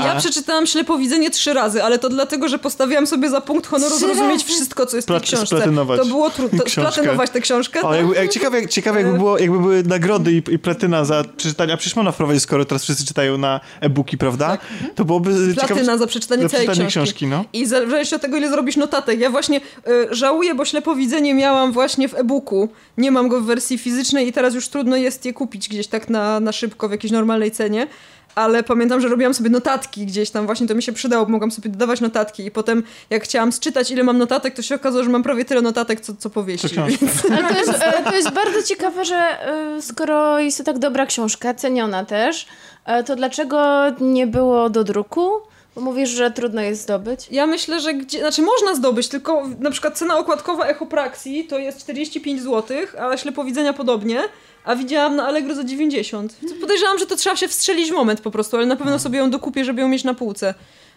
Ja 0.06 0.16
przeczytałam 0.16 0.68
Ślepowidzenie 0.68 1.30
trzy 1.30 1.54
razy, 1.54 1.84
ale 1.84 2.00
to 2.00 2.10
dlatego, 2.10 2.48
że 2.48 2.60
postawiłam 2.60 3.08
sobie 3.08 3.30
za 3.30 3.42
punkt 3.42 3.68
honoru 3.68 3.96
Trzy 3.96 4.06
zrozumieć 4.06 4.42
razy? 4.42 4.54
wszystko, 4.54 4.86
co 4.86 4.96
jest 4.96 5.08
w 5.08 5.12
tej 5.12 5.22
książce. 5.22 5.46
splatynować 5.46 6.00
To 6.00 6.06
było 6.06 6.30
trudno. 6.30 6.64
Splatynować 6.68 7.30
tę 7.30 7.42
książkę. 7.42 7.82
O, 7.82 7.90
tak. 7.90 7.98
jakby, 7.98 8.16
jak, 8.16 8.30
ciekawe, 8.32 8.62
jak, 8.62 8.70
ciekawe 8.70 9.02
jakby, 9.02 9.18
było, 9.18 9.38
jakby 9.38 9.60
były 9.60 9.84
nagrody 9.84 10.32
i, 10.32 10.38
i 10.54 10.60
platyna 10.60 11.06
za 11.06 11.24
przeczytanie, 11.38 11.74
a 11.74 11.78
przecież 11.78 11.96
można 11.96 12.12
wprowadzić, 12.12 12.44
skoro 12.44 12.66
teraz 12.66 12.84
wszyscy 12.84 13.06
czytają 13.06 13.38
na 13.38 13.60
e-booki, 13.82 14.18
prawda? 14.18 14.58
To 14.96 15.06
byłoby 15.06 15.32
ciekawe... 15.56 15.68
Platyna 15.68 15.98
za 15.98 16.08
przeczytanie 16.08 16.50
całej 16.50 16.68
książki. 16.68 16.88
książki, 16.88 17.28
no. 17.28 17.46
I 17.54 17.66
w 17.66 17.68
zależności 17.68 18.16
od 18.16 18.22
tego, 18.22 18.38
ile 18.38 18.50
zrobisz 18.50 18.78
notatek. 18.78 19.20
Ja 19.20 19.30
właśnie 19.30 19.58
y, 19.88 20.16
żałuję, 20.16 20.56
bo 20.56 20.66
ślepowidzenie 20.66 21.34
miałam 21.34 21.72
właśnie 21.72 22.10
w 22.10 22.14
e-booku. 22.14 22.70
Nie 22.98 23.12
mam 23.12 23.28
go 23.28 23.42
w 23.42 23.46
wersji 23.46 23.78
fizycznej 23.78 24.28
i 24.28 24.34
teraz 24.34 24.54
już 24.54 24.68
trudno 24.68 24.96
jest 24.96 25.26
je 25.26 25.34
kupić 25.34 25.70
gdzieś 25.70 25.88
tak 25.88 26.10
na, 26.10 26.40
na 26.40 26.52
szybko 26.52 26.88
w 26.88 26.92
jakiejś 26.92 27.12
normalnej 27.12 27.52
cenie. 27.52 27.88
Ale 28.36 28.64
pamiętam, 28.64 29.02
że 29.02 29.08
robiłam 29.08 29.34
sobie 29.34 29.50
notatki 29.50 30.06
gdzieś 30.06 30.30
tam, 30.30 30.46
właśnie 30.46 30.68
to 30.68 30.76
mi 30.76 30.84
się 30.84 30.94
przydało, 30.94 31.26
bo 31.26 31.32
mogłam 31.32 31.52
sobie 31.52 31.70
dodawać 31.70 32.02
notatki 32.02 32.46
i 32.46 32.52
potem 32.52 32.84
jak 33.10 33.24
chciałam 33.24 33.52
sczytać 33.52 33.92
ile 33.92 34.04
mam 34.04 34.18
notatek, 34.18 34.56
to 34.56 34.62
się 34.62 34.76
okazało, 34.76 35.04
że 35.04 35.10
mam 35.10 35.24
prawie 35.24 35.46
tyle 35.46 35.62
notatek, 35.62 36.02
co, 36.02 36.14
co 36.20 36.30
powieści. 36.30 36.70
Co. 36.70 36.86
Więc- 36.86 37.26
Ale 37.32 37.54
to 37.54 37.58
jest, 37.60 37.74
e, 37.84 38.04
to 38.04 38.16
jest 38.16 38.30
bardzo 38.32 38.64
ciekawe, 38.64 39.06
że 39.06 39.16
e, 39.16 39.82
skoro 39.82 40.40
jest 40.40 40.58
to 40.58 40.64
tak 40.64 40.80
dobra 40.80 41.06
książka, 41.06 41.54
ceniona 41.54 42.06
też, 42.06 42.46
e, 42.86 43.04
to 43.04 43.16
dlaczego 43.16 43.84
nie 44.02 44.28
było 44.28 44.70
do 44.70 44.84
druku? 44.84 45.30
Bo 45.76 45.82
mówisz, 45.82 46.10
że 46.10 46.32
trudno 46.32 46.62
jest 46.62 46.82
zdobyć. 46.82 47.28
Ja 47.32 47.48
myślę, 47.48 47.80
że 47.80 47.94
gdzie, 47.94 48.20
znaczy 48.20 48.42
można 48.42 48.76
zdobyć, 48.76 49.08
tylko 49.08 49.44
na 49.60 49.72
przykład 49.72 49.98
cena 49.98 50.18
okładkowa 50.18 50.66
Echopraxi 50.66 51.46
to 51.48 51.60
jest 51.60 51.80
45 51.80 52.42
zł, 52.42 52.78
a 53.00 53.18
ślepowidzenia 53.18 53.74
podobnie, 53.74 54.22
a 54.66 54.76
widziałam 54.76 55.16
na 55.16 55.28
Allegro 55.28 55.56
za 55.56 55.64
90. 55.64 56.36
Więc 56.42 56.62
Podejrzewam, 56.62 57.00
że 57.00 57.06
to 57.06 57.16
trzeba 57.16 57.36
się 57.36 57.48
wstrzelić 57.48 57.90
w 57.90 57.94
moment 57.94 58.22
po 58.22 58.32
prostu, 58.32 58.58
ale 58.58 58.66
na 58.66 58.76
pewno 58.76 59.00
sobie 59.00 59.20
ją 59.20 59.30
dokupię, 59.30 59.66
żeby 59.66 59.82
ją 59.82 59.88
mieć 59.88 60.04
na 60.04 60.14
półce. 60.14 60.54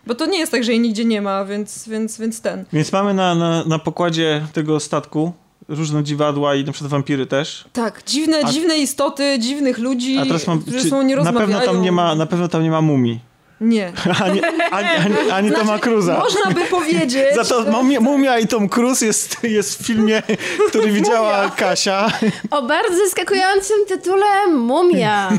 Bo 0.07 0.15
to 0.15 0.27
nie 0.27 0.39
jest 0.39 0.53
tak, 0.53 0.65
że 0.65 0.73
jej 0.73 0.81
nigdzie 0.81 1.05
nie 1.05 1.23
ma, 1.23 1.45
więc, 1.45 1.89
więc, 1.89 2.19
więc 2.19 2.41
ten. 2.41 2.65
Więc 2.73 2.93
mamy 2.93 3.15
na, 3.15 3.35
na, 3.35 3.65
na 3.65 3.79
pokładzie 3.79 4.47
tego 4.53 4.81
statku 4.81 5.33
różne 5.69 6.05
dziwadła 6.05 6.55
i 6.55 6.65
na 6.65 6.73
przykład 6.73 6.91
wampiry 6.91 7.27
też. 7.27 7.65
Tak, 7.73 8.03
dziwne, 8.07 8.41
A- 8.45 8.53
dziwne 8.53 8.79
istoty, 8.79 9.39
dziwnych 9.39 9.79
ludzi, 9.79 10.19
A 10.19 10.25
teraz 10.25 10.47
mam... 10.47 10.61
którzy 10.63 10.91
są 10.91 11.03
nie 11.03 11.17
na 11.17 11.33
pewno 11.33 11.61
tam 11.61 11.83
nie 11.83 11.93
ma, 11.93 12.15
na 12.15 12.27
pewno 12.27 12.49
tam 12.49 12.63
nie 12.63 12.71
ma 12.71 12.81
mumii. 12.81 13.21
Nie. 13.61 13.93
Ani, 14.25 14.43
ani, 14.71 14.89
ani, 14.89 15.31
ani 15.31 15.53
Toma 15.53 15.79
Cruza. 15.79 16.19
Można 16.19 16.51
by 16.51 16.61
powiedzieć... 16.61 17.35
Za 17.35 17.45
to 17.45 17.63
mumia, 17.63 18.01
mumia 18.01 18.39
i 18.39 18.47
Tom 18.47 18.69
Cruise 18.69 19.07
jest, 19.07 19.37
jest 19.43 19.83
w 19.83 19.87
filmie, 19.87 20.23
który 20.69 20.93
widziała 20.93 21.51
Kasia. 21.51 22.11
O 22.51 22.63
bardzo 22.63 22.97
zaskakującym 23.05 23.77
tytule 23.89 24.47
Mumia. 24.49 25.31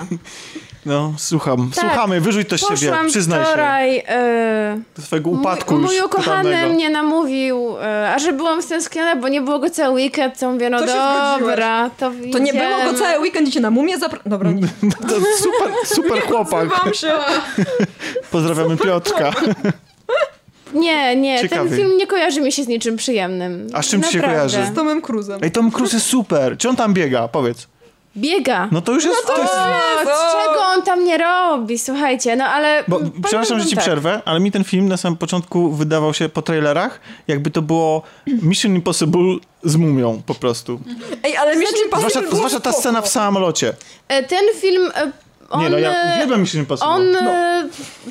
No, 0.87 1.13
słucham. 1.17 1.71
Tak. 1.75 1.85
Słuchamy, 1.85 2.21
wyrzuć 2.21 2.47
to 2.49 2.57
z 2.57 2.61
siebie, 2.61 2.97
przyznaj 3.07 3.39
się 3.39 3.45
wczoraj... 3.45 4.03
E, 4.07 4.81
do 4.95 5.01
swojego 5.01 5.29
upadku 5.29 5.73
mój, 5.73 5.83
już 5.83 5.91
mój 5.91 6.01
ukochany 6.01 6.43
totalnego. 6.43 6.73
mnie 6.73 6.89
namówił, 6.89 7.77
e, 7.81 8.13
a 8.15 8.19
że 8.19 8.33
byłam 8.33 8.61
stęskniona, 8.61 9.15
bo 9.15 9.27
nie 9.27 9.41
było 9.41 9.59
go 9.59 9.69
cały 9.69 9.95
weekend, 9.95 10.39
to 10.39 10.51
mówię, 10.51 10.69
no 10.69 10.79
To 10.79 10.87
się 10.87 10.93
dobra, 11.39 11.89
to 11.97 12.11
To 12.31 12.39
nie 12.39 12.53
było 12.53 12.91
go 12.91 12.99
cały 12.99 13.19
weekend 13.19 13.47
i 13.47 13.51
cię 13.51 13.59
na 13.59 13.71
mumię 13.71 13.97
zapra... 13.97 14.19
Dobra. 14.25 14.49
To 15.09 15.15
super, 15.37 15.71
super 15.85 16.21
chłopak. 16.29 16.95
Się. 16.95 17.13
Pozdrawiamy 18.31 18.77
Piotrka. 18.77 19.31
Nie, 20.73 21.15
nie, 21.15 21.41
Ciekawy. 21.41 21.69
ten 21.69 21.77
film 21.79 21.97
nie 21.97 22.07
kojarzy 22.07 22.41
mi 22.41 22.51
się 22.51 22.63
z 22.63 22.67
niczym 22.67 22.97
przyjemnym. 22.97 23.67
A 23.73 23.81
z 23.81 23.87
czym 23.87 24.03
ci 24.03 24.11
się 24.11 24.17
Naprawdę. 24.17 24.37
kojarzy? 24.37 24.71
Z 24.71 24.75
Tomem 24.75 25.01
Cruzem. 25.01 25.39
Ej, 25.43 25.51
Tom 25.51 25.71
Cruise 25.71 25.95
jest 25.97 26.05
super. 26.07 26.57
Czy 26.57 26.69
on 26.69 26.75
tam 26.75 26.93
biega? 26.93 27.27
Powiedz. 27.27 27.67
Biega. 28.17 28.69
No 28.71 28.81
to 28.81 28.93
już 28.93 29.05
jest... 29.05 29.27
to 29.27 29.41
jest... 29.41 29.53
O, 29.53 29.99
Jezu! 29.99 30.11
czego 30.31 30.61
on 30.75 30.81
tam 30.81 31.05
nie 31.05 31.17
robi, 31.17 31.79
słuchajcie, 31.79 32.35
no 32.35 32.45
ale... 32.45 32.83
Bo, 32.87 32.99
przepraszam, 33.23 33.59
że 33.59 33.65
ci 33.65 33.75
tak. 33.75 33.83
przerwę, 33.83 34.21
ale 34.25 34.39
mi 34.39 34.51
ten 34.51 34.63
film 34.63 34.87
na 34.87 34.97
samym 34.97 35.17
początku 35.17 35.71
wydawał 35.71 36.13
się 36.13 36.29
po 36.29 36.41
trailerach, 36.41 36.99
jakby 37.27 37.51
to 37.51 37.61
było 37.61 38.01
Mission 38.27 38.75
Impossible 38.75 39.37
z 39.63 39.75
mumią 39.75 40.21
po 40.25 40.35
prostu. 40.35 40.79
Ej, 41.23 41.37
ale 41.37 41.55
Mission 41.55 41.79
Impossible 41.85 42.09
Zwłaszcza, 42.09 42.35
zwłaszcza 42.35 42.59
ta 42.59 42.71
scena 42.71 43.01
w 43.01 43.07
samolocie. 43.07 43.73
E, 44.07 44.23
Ten 44.23 44.45
film... 44.61 44.91
On, 45.49 45.61
Nie 45.61 45.69
no, 45.69 45.77
ja 45.77 46.03
e, 46.03 46.15
uwielbiam 46.15 46.41
Mission 46.41 46.61
Impossible. 46.61 46.93
On, 46.93 47.11
no. 47.11 47.31
e, 47.31 47.67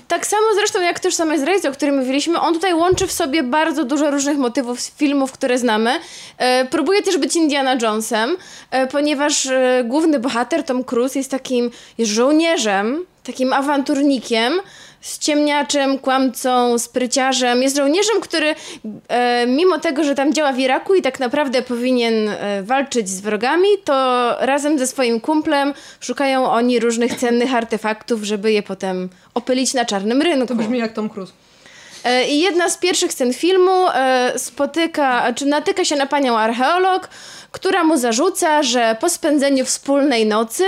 tak 0.09 0.27
samo 0.27 0.47
zresztą 0.55 0.83
jak 0.83 1.01
Tożsamość 1.01 1.41
zdrajcy, 1.41 1.69
o 1.69 1.73
którym 1.73 1.99
mówiliśmy, 1.99 2.41
on 2.41 2.55
tutaj 2.55 2.75
łączy 2.75 3.07
w 3.07 3.13
sobie 3.13 3.43
bardzo 3.43 3.85
dużo 3.85 4.11
różnych 4.11 4.39
motywów 4.39 4.81
z 4.81 4.91
filmów, 4.91 5.33
które 5.33 5.59
znamy. 5.59 6.01
E, 6.39 6.65
próbuje 6.65 7.03
też 7.03 7.19
być 7.19 7.37
Indiana 7.37 7.77
Jonesem, 7.83 8.37
e, 8.71 8.87
ponieważ 8.87 9.47
e, 9.47 9.85
główny 9.85 10.19
bohater, 10.19 10.65
Tom 10.65 10.85
Cruise, 10.85 11.19
jest 11.19 11.31
takim 11.31 11.71
jest 11.99 12.13
żołnierzem, 12.13 13.05
takim 13.23 13.53
awanturnikiem, 13.53 14.53
ściemniaczem, 15.07 15.99
kłamcą, 15.99 16.79
spryciarzem. 16.79 17.63
Jest 17.63 17.77
żołnierzem, 17.77 18.21
który 18.21 18.55
e, 19.09 19.47
mimo 19.47 19.79
tego, 19.79 20.05
że 20.05 20.15
tam 20.15 20.35
działa 20.35 20.53
w 20.53 20.59
Iraku 20.59 20.95
i 20.95 21.03
tak 21.03 21.21
naprawdę 21.21 21.63
powinien 21.63 22.29
e, 22.29 22.63
walczyć 22.63 23.09
z 23.09 23.21
wrogami, 23.21 23.69
to 23.85 23.95
razem 24.41 24.79
ze 24.79 24.87
swoim 24.87 25.21
kumplem 25.21 25.75
szukają 26.01 26.51
oni 26.51 26.81
różnych 26.81 27.15
cennych 27.15 27.55
artefaktów, 27.55 28.23
żeby 28.23 28.53
je 28.53 28.63
potem 28.63 29.09
opylić 29.35 29.75
na 29.75 29.85
czarnym 29.85 30.23
rynku. 30.23 30.47
To 30.47 30.55
brzmi 30.55 30.79
jak 30.79 30.93
Tom 30.93 31.09
Cruise. 31.11 31.33
E, 32.07 32.29
I 32.29 32.41
jedna 32.41 32.71
z 32.71 32.77
pierwszych 32.79 33.13
scen 33.13 33.33
filmu 33.35 33.89
e, 33.95 34.33
spotyka, 34.37 35.33
czy 35.33 35.47
natyka 35.47 35.85
się 35.85 35.97
na 35.97 36.07
panią 36.07 36.39
archeolog, 36.39 37.09
która 37.53 37.85
mu 37.85 37.97
zarzuca, 37.99 38.63
że 38.63 38.97
po 39.01 39.11
spędzeniu 39.11 39.65
wspólnej 39.65 40.27
nocy 40.27 40.65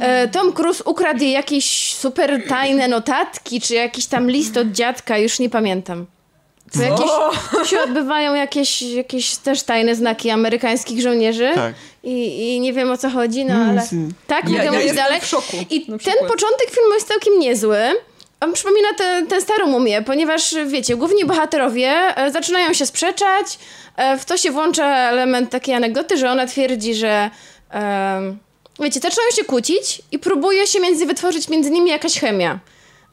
e, 0.00 0.28
Tom 0.28 0.52
Cruise 0.52 0.84
ukradł 0.84 1.22
jej 1.22 1.32
jakieś 1.32 1.94
super 1.94 2.42
tajne 2.48 2.88
notatki, 2.88 3.60
czy 3.60 3.74
jakiś 3.74 4.06
tam 4.06 4.30
list 4.30 4.56
od 4.56 4.68
dziadka, 4.72 5.18
już 5.18 5.38
nie 5.38 5.50
pamiętam. 5.50 6.06
Tu, 6.72 6.82
jakieś, 6.82 7.10
tu 7.50 7.64
się 7.64 7.80
odbywają 7.80 8.34
jakieś, 8.34 8.82
jakieś 8.82 9.36
też 9.36 9.62
tajne 9.62 9.94
znaki 9.94 10.30
amerykańskich 10.30 11.00
żołnierzy. 11.00 11.50
Tak. 11.54 11.74
I, 12.04 12.54
I 12.56 12.60
nie 12.60 12.72
wiem 12.72 12.90
o 12.90 12.96
co 12.96 13.10
chodzi, 13.10 13.44
no 13.44 13.54
ale. 13.54 13.82
Tak, 14.26 14.44
Ja- 14.44 14.50
mogę 14.50 14.64
ja 14.64 14.72
mówić 14.72 14.92
dalej. 14.94 15.20
w 15.20 15.26
szoku, 15.26 15.56
I 15.70 15.86
ten 15.86 16.28
początek 16.28 16.70
filmu 16.70 16.94
jest 16.94 17.08
całkiem 17.08 17.38
niezły. 17.38 17.78
On 18.46 18.52
przypomina 18.52 18.88
tę 18.94 19.22
tę 19.28 19.40
starą 19.40 19.66
mumię, 19.66 20.02
ponieważ 20.02 20.54
wiecie, 20.66 20.96
główni 20.96 21.24
bohaterowie 21.24 21.88
e, 22.16 22.30
zaczynają 22.30 22.72
się 22.72 22.86
sprzeczać. 22.86 23.58
E, 23.96 24.18
w 24.18 24.24
to 24.24 24.36
się 24.36 24.50
włącza 24.50 25.10
element 25.10 25.50
takiej 25.50 25.74
anegdoty, 25.74 26.16
że 26.16 26.30
ona 26.30 26.46
twierdzi, 26.46 26.94
że. 26.94 27.30
wiecie, 28.80 29.00
zaczynają 29.00 29.30
się 29.30 29.44
kłócić 29.44 30.02
i 30.12 30.18
próbuje 30.18 30.66
się 30.66 30.80
między 30.80 31.06
wytworzyć 31.06 31.48
między 31.48 31.70
nimi 31.70 31.90
jakaś 31.90 32.20
chemia. 32.20 32.58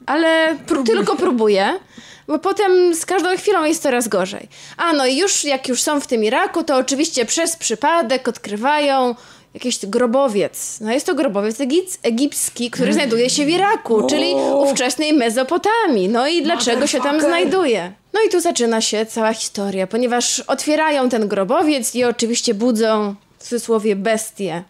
Ale 0.06 0.58
tylko 0.86 1.16
próbuje. 1.16 1.80
Bo 2.28 2.40
potem 2.40 2.96
z 2.96 3.06
każdą 3.06 3.38
chwilą 3.38 3.64
jest 3.64 3.84
coraz 3.84 4.08
gorzej. 4.08 4.48
A 4.78 4.94
no 4.94 5.06
i 5.06 5.18
już 5.18 5.44
jak 5.44 5.68
już 5.68 5.82
są 5.82 6.00
w 6.00 6.08
tym 6.08 6.24
Iraku, 6.24 6.64
to 6.64 6.78
oczywiście 6.78 7.26
przez 7.26 7.56
przypadek 7.56 8.28
odkrywają 8.28 9.16
jakiś 9.54 9.86
grobowiec. 9.86 10.78
No 10.82 10.92
jest 10.92 11.06
to 11.06 11.16
grobowiec 11.16 11.58
egic- 11.60 11.98
egipski, 12.04 12.72
który 12.72 12.94
znajduje 12.94 13.30
się 13.30 13.46
w 13.46 13.50
Iraku, 13.50 14.08
czyli 14.08 14.36
ówczesnej 14.56 15.14
Mezopotamii. 15.14 16.10
No 16.10 16.28
i 16.28 16.42
dlaczego 16.44 16.88
się 16.88 17.02
tam 17.02 17.20
znajduje? 17.22 17.94
No 18.14 18.20
i 18.28 18.30
tu 18.30 18.40
zaczyna 18.40 18.82
się 18.82 19.06
cała 19.06 19.34
historia, 19.34 19.88
ponieważ 19.88 20.40
otwierają 20.40 21.10
ten 21.10 21.28
grobowiec 21.28 21.96
i 21.96 22.04
oczywiście 22.04 22.54
budzą 22.54 23.16
w 23.40 23.44
cudzysłowie 23.44 23.96
bestie. 23.96 24.64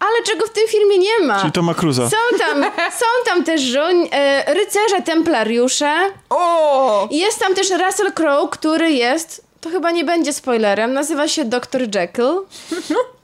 Ale 0.00 0.22
czego 0.26 0.46
w 0.46 0.50
tym 0.50 0.68
filmie 0.68 0.98
nie 0.98 1.26
ma? 1.26 1.40
Czyli 1.40 1.52
Toma 1.52 1.74
Cruza. 1.74 2.10
Są 2.10 2.38
tam, 2.38 2.62
są 2.92 3.06
tam 3.26 3.44
też 3.44 3.60
żoń, 3.60 4.08
e, 4.12 4.54
rycerze 4.54 5.02
templariusze. 5.04 5.92
O! 6.30 7.08
Jest 7.10 7.38
tam 7.38 7.54
też 7.54 7.70
Russell 7.70 8.12
Crowe, 8.12 8.48
który 8.52 8.90
jest, 8.92 9.44
to 9.60 9.70
chyba 9.70 9.90
nie 9.90 10.04
będzie 10.04 10.32
spoilerem, 10.32 10.92
nazywa 10.92 11.28
się 11.28 11.44
Dr. 11.44 11.80
Jekyll. 11.94 12.34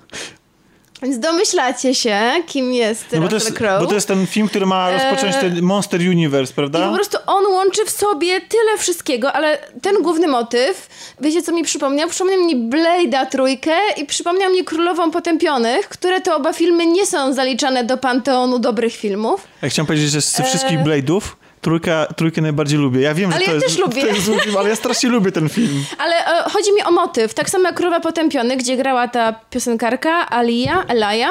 Więc 1.03 1.19
domyślacie 1.19 1.95
się, 1.95 2.21
kim 2.47 2.73
jest 2.73 3.05
No 3.13 3.21
bo, 3.21 3.29
Russell 3.29 3.53
Crowe. 3.55 3.79
bo 3.81 3.87
to 3.87 3.95
jest 3.95 4.09
ten 4.09 4.27
film, 4.27 4.49
który 4.49 4.67
ma 4.67 4.91
rozpocząć 4.91 5.37
ten 5.37 5.63
Monster 5.63 6.01
Universe, 6.01 6.53
I 6.53 6.55
prawda? 6.55 6.89
po 6.89 6.95
prostu 6.95 7.19
on 7.27 7.47
łączy 7.47 7.85
w 7.85 7.91
sobie 7.91 8.41
tyle 8.41 8.79
wszystkiego, 8.79 9.33
ale 9.33 9.59
ten 9.83 10.03
główny 10.03 10.29
motyw, 10.29 10.89
wiecie 11.21 11.43
co 11.43 11.53
mi 11.53 11.65
przypomniał? 11.65 12.09
Przypomniał 12.09 12.41
mi 12.41 12.57
Blade'a 12.57 13.27
trójkę 13.27 13.73
i 13.97 14.07
przypomniał 14.07 14.53
mi 14.53 14.65
Królową 14.65 15.11
Potępionych, 15.11 15.89
które 15.89 16.21
to 16.21 16.37
oba 16.37 16.53
filmy 16.53 16.87
nie 16.87 17.07
są 17.07 17.33
zaliczane 17.33 17.85
do 17.85 17.97
panteonu 17.99 18.59
dobrych 18.59 18.93
filmów. 18.97 19.47
Ja 19.63 19.69
chciałem 19.69 19.87
powiedzieć, 19.87 20.11
że 20.11 20.23
z 20.23 20.41
wszystkich 20.43 20.79
Blade'ów 20.79 21.21
trójka, 21.67 22.07
trójkę 22.17 22.41
najbardziej 22.41 22.79
lubię. 22.79 23.01
Ja 23.01 23.15
wiem, 23.15 23.33
Ale 23.33 23.41
że 23.41 23.47
to 23.47 23.51
ja 23.51 23.55
jest, 23.55 23.67
też 23.67 23.79
lubię. 23.79 24.03
To 24.03 24.09
jest 24.09 24.25
zły 24.25 24.41
film, 24.41 24.57
ale 24.57 24.69
ja 24.69 24.77
strasznie 24.77 25.11
lubię 25.11 25.33
ten 25.33 25.49
film. 25.49 25.85
Ale 26.05 26.15
e, 26.15 26.51
chodzi 26.51 26.73
mi 26.73 26.83
o 26.83 26.91
motyw, 26.91 27.35
tak 27.35 27.51
samo 27.51 27.65
jak 27.65 27.77
Królowa 27.77 28.01
Potępionych, 28.01 28.59
gdzie 28.59 28.77
grała 28.77 29.09
ta 29.09 29.33
piosenkarka 29.51 30.31
Alia, 30.31 30.85
Elia. 30.89 31.29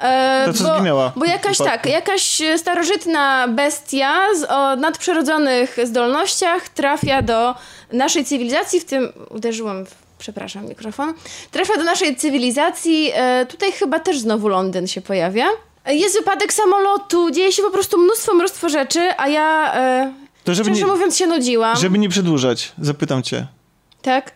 E, 0.00 0.44
To, 0.46 0.64
bo, 0.64 0.74
zginęła 0.74 1.12
Bo 1.16 1.24
jakaś 1.24 1.58
tak, 1.58 1.86
jakaś 1.86 2.42
starożytna 2.56 3.48
bestia 3.48 4.20
z, 4.34 4.44
o 4.50 4.76
nadprzyrodzonych 4.76 5.76
zdolnościach 5.84 6.68
trafia 6.68 7.22
do 7.22 7.54
naszej 7.92 8.24
cywilizacji, 8.24 8.80
w 8.80 8.84
tym 8.84 9.12
uderzyłam 9.30 9.86
w, 9.86 9.94
przepraszam, 10.18 10.68
mikrofon, 10.68 11.14
trafia 11.50 11.76
do 11.76 11.84
naszej 11.84 12.16
cywilizacji, 12.16 13.10
e, 13.14 13.46
tutaj 13.46 13.72
chyba 13.72 14.00
też 14.00 14.18
znowu 14.18 14.48
Londyn 14.48 14.86
się 14.86 15.00
pojawia. 15.00 15.46
E, 15.84 15.94
Jest 15.94 16.18
wypadek 16.18 16.52
samolotu, 16.52 17.30
dzieje 17.30 17.52
się 17.52 17.62
po 17.62 17.70
prostu 17.70 17.98
mnóstwo, 17.98 18.34
mnóstwo 18.34 18.68
rzeczy, 18.68 19.00
a 19.18 19.28
ja, 19.28 19.74
e, 19.74 20.12
To 20.44 20.54
żeby 20.54 20.70
nie, 20.70 20.86
mówiąc, 20.86 21.16
się 21.16 21.26
nudziłam. 21.26 21.76
żeby 21.76 21.98
nie 21.98 22.08
przedłużać, 22.08 22.72
zapytam 22.78 23.22
cię. 23.22 23.46
Tak? 24.02 24.32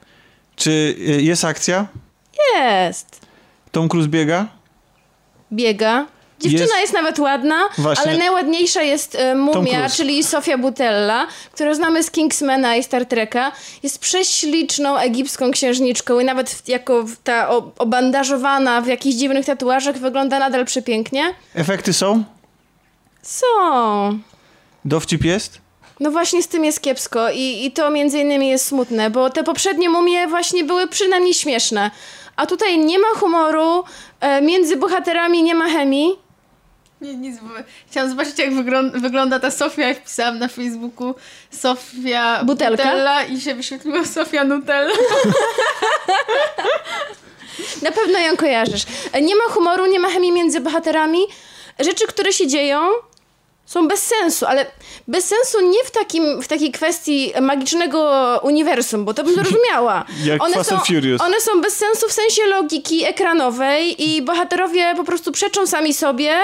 Czy 0.56 0.70
y, 0.70 1.22
jest 1.22 1.44
akcja? 1.44 1.86
Jest. 2.54 3.20
Tom 3.72 3.88
Cruise 3.88 4.08
biega? 4.08 4.46
biega. 5.52 6.06
Dziewczyna 6.40 6.62
Jest- 6.64 6.80
jest, 6.80 6.92
nawet 6.92 7.18
ładna, 7.18 7.60
Właśnie. 7.78 8.10
ale 8.10 8.18
najładniejsza 8.18 8.82
jest 8.82 9.14
e, 9.14 9.34
Mumia, 9.34 9.90
czyli 9.90 10.24
Sofia 10.24 10.58
Butella, 10.58 11.26
którą 11.52 11.74
znamy 11.74 12.02
z 12.02 12.10
Kingsmana 12.10 12.76
i 12.76 12.82
Star 12.82 13.06
Treka. 13.06 13.52
Jest 13.82 13.98
prześliczną 13.98 14.96
egipską 14.96 15.50
księżniczką 15.50 16.20
i 16.20 16.24
nawet 16.24 16.50
w- 16.50 16.68
jako 16.68 17.04
ta 17.24 17.50
o- 17.50 17.70
obandażowana 17.78 18.80
w 18.80 18.86
jakichś 18.86 19.16
dziwnych 19.16 19.46
tatuażach 19.46 19.96
wygląda 19.98 20.38
nadal 20.38 20.64
przepięknie. 20.64 21.34
Efekty 21.54 21.92
są? 21.92 22.24
Są. 23.22 24.18
Dowcip 24.84 25.24
jest? 25.24 25.58
No 26.00 26.10
właśnie 26.10 26.42
z 26.42 26.48
tym 26.48 26.64
jest 26.64 26.80
kiepsko 26.80 27.30
i, 27.30 27.64
i 27.66 27.72
to 27.72 27.90
między 27.90 28.18
innymi 28.18 28.48
jest 28.48 28.66
smutne, 28.66 29.10
bo 29.10 29.30
te 29.30 29.44
poprzednie 29.44 29.88
mumie 29.88 30.26
właśnie 30.26 30.64
były 30.64 30.88
przynajmniej 30.88 31.34
śmieszne. 31.34 31.90
A 32.36 32.46
tutaj 32.46 32.78
nie 32.78 32.98
ma 32.98 33.06
humoru, 33.14 33.84
e, 34.20 34.40
między 34.42 34.76
bohaterami 34.76 35.42
nie 35.42 35.54
ma 35.54 35.68
chemii. 35.68 36.16
Nie, 37.00 37.14
nic, 37.14 37.38
bo 37.40 37.48
chciałam 37.90 38.10
zobaczyć, 38.10 38.38
jak 38.38 38.50
wyglą- 38.50 39.00
wygląda 39.00 39.38
ta 39.40 39.50
Sofia, 39.50 39.88
jak 39.88 39.98
wpisałam 40.00 40.38
na 40.38 40.48
Facebooku 40.48 41.14
Sofia 41.50 42.44
Butelka? 42.44 42.84
Nutella 42.84 43.24
i 43.24 43.40
się 43.40 43.54
wyświetliła 43.54 44.04
Sofia 44.14 44.44
Nutella. 44.44 44.94
Na 47.82 47.92
pewno 47.92 48.18
ją 48.18 48.36
kojarzysz. 48.36 48.82
Nie 49.22 49.36
ma 49.36 49.44
humoru, 49.48 49.86
nie 49.86 50.00
ma 50.00 50.08
chemii 50.08 50.32
między 50.32 50.60
bohaterami. 50.60 51.20
Rzeczy, 51.78 52.06
które 52.06 52.32
się 52.32 52.46
dzieją, 52.46 52.80
są 53.68 53.88
bez 53.88 54.02
sensu, 54.02 54.46
ale 54.46 54.66
bez 55.08 55.24
sensu 55.24 55.70
nie 55.70 55.84
w, 55.84 55.90
takim, 55.90 56.42
w 56.42 56.48
takiej 56.48 56.72
kwestii 56.72 57.32
magicznego 57.40 58.40
uniwersum, 58.42 59.04
bo 59.04 59.14
to 59.14 59.24
bym 59.24 59.34
zrozumiała. 59.34 60.04
Jak 60.24 60.42
Fast 60.42 60.70
są, 60.70 60.76
and 60.76 60.86
Furious. 60.86 61.22
one 61.22 61.40
są 61.40 61.60
bez 61.60 61.76
sensu 61.76 62.08
w 62.08 62.12
sensie 62.12 62.46
logiki 62.46 63.04
ekranowej 63.04 64.08
i 64.08 64.22
bohaterowie 64.22 64.94
po 64.96 65.04
prostu 65.04 65.32
przeczą 65.32 65.66
sami 65.66 65.94
sobie. 65.94 66.34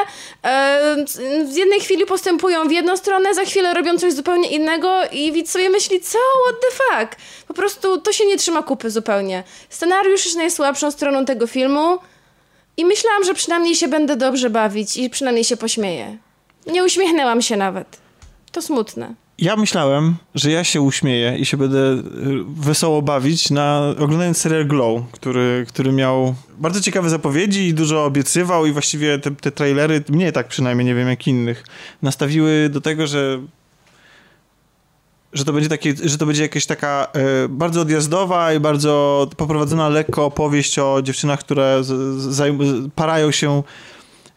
E, 0.42 0.96
w 1.44 1.56
jednej 1.56 1.80
chwili 1.80 2.06
postępują 2.06 2.68
w 2.68 2.72
jedną 2.72 2.96
stronę, 2.96 3.34
za 3.34 3.44
chwilę 3.44 3.74
robią 3.74 3.98
coś 3.98 4.12
zupełnie 4.12 4.48
innego 4.48 5.00
i 5.12 5.32
widz 5.32 5.50
sobie 5.50 5.70
myśli, 5.70 6.00
co, 6.00 6.18
what 6.46 6.60
the 6.60 6.76
fuck? 6.76 7.16
Po 7.48 7.54
prostu 7.54 8.00
to 8.00 8.12
się 8.12 8.26
nie 8.26 8.36
trzyma 8.36 8.62
kupy 8.62 8.90
zupełnie. 8.90 9.42
Scenariusz 9.68 10.24
jest 10.24 10.36
najsłabszą 10.36 10.90
stroną 10.90 11.24
tego 11.24 11.46
filmu 11.46 11.98
i 12.76 12.84
myślałam, 12.84 13.24
że 13.24 13.34
przynajmniej 13.34 13.74
się 13.74 13.88
będę 13.88 14.16
dobrze 14.16 14.50
bawić 14.50 14.96
i 14.96 15.10
przynajmniej 15.10 15.44
się 15.44 15.56
pośmieję. 15.56 16.18
Nie 16.66 16.84
uśmiechnęłam 16.84 17.42
się 17.42 17.56
nawet. 17.56 18.00
To 18.52 18.62
smutne. 18.62 19.14
Ja 19.38 19.56
myślałem, 19.56 20.16
że 20.34 20.50
ja 20.50 20.64
się 20.64 20.80
uśmieję 20.80 21.38
i 21.38 21.46
się 21.46 21.56
będę 21.56 21.78
y, 21.78 22.02
wesoło 22.46 23.02
bawić 23.02 23.50
na 23.50 23.94
oglądając 23.98 24.38
serial 24.38 24.66
Glow, 24.66 25.02
który, 25.12 25.66
który 25.68 25.92
miał 25.92 26.34
bardzo 26.58 26.80
ciekawe 26.80 27.10
zapowiedzi 27.10 27.68
i 27.68 27.74
dużo 27.74 28.04
obiecywał 28.04 28.66
i 28.66 28.72
właściwie 28.72 29.18
te, 29.18 29.30
te 29.30 29.50
trailery, 29.50 30.04
mnie 30.08 30.32
tak 30.32 30.48
przynajmniej, 30.48 30.86
nie 30.86 30.94
wiem 30.94 31.08
jak 31.08 31.26
innych, 31.26 31.64
nastawiły 32.02 32.68
do 32.72 32.80
tego, 32.80 33.06
że 33.06 33.40
że 35.32 35.44
to 35.44 35.52
będzie 35.52 35.68
takie, 35.68 35.94
że 36.04 36.18
to 36.18 36.26
będzie 36.26 36.42
jakaś 36.42 36.66
taka 36.66 37.08
e, 37.12 37.48
bardzo 37.48 37.80
odjazdowa 37.80 38.52
i 38.52 38.60
bardzo 38.60 39.26
poprowadzona 39.36 39.88
lekko 39.88 40.24
opowieść 40.24 40.78
o 40.78 41.02
dziewczynach, 41.02 41.40
które 41.40 41.84
z, 41.84 42.20
z, 42.20 42.54
parają 42.94 43.30
się 43.30 43.62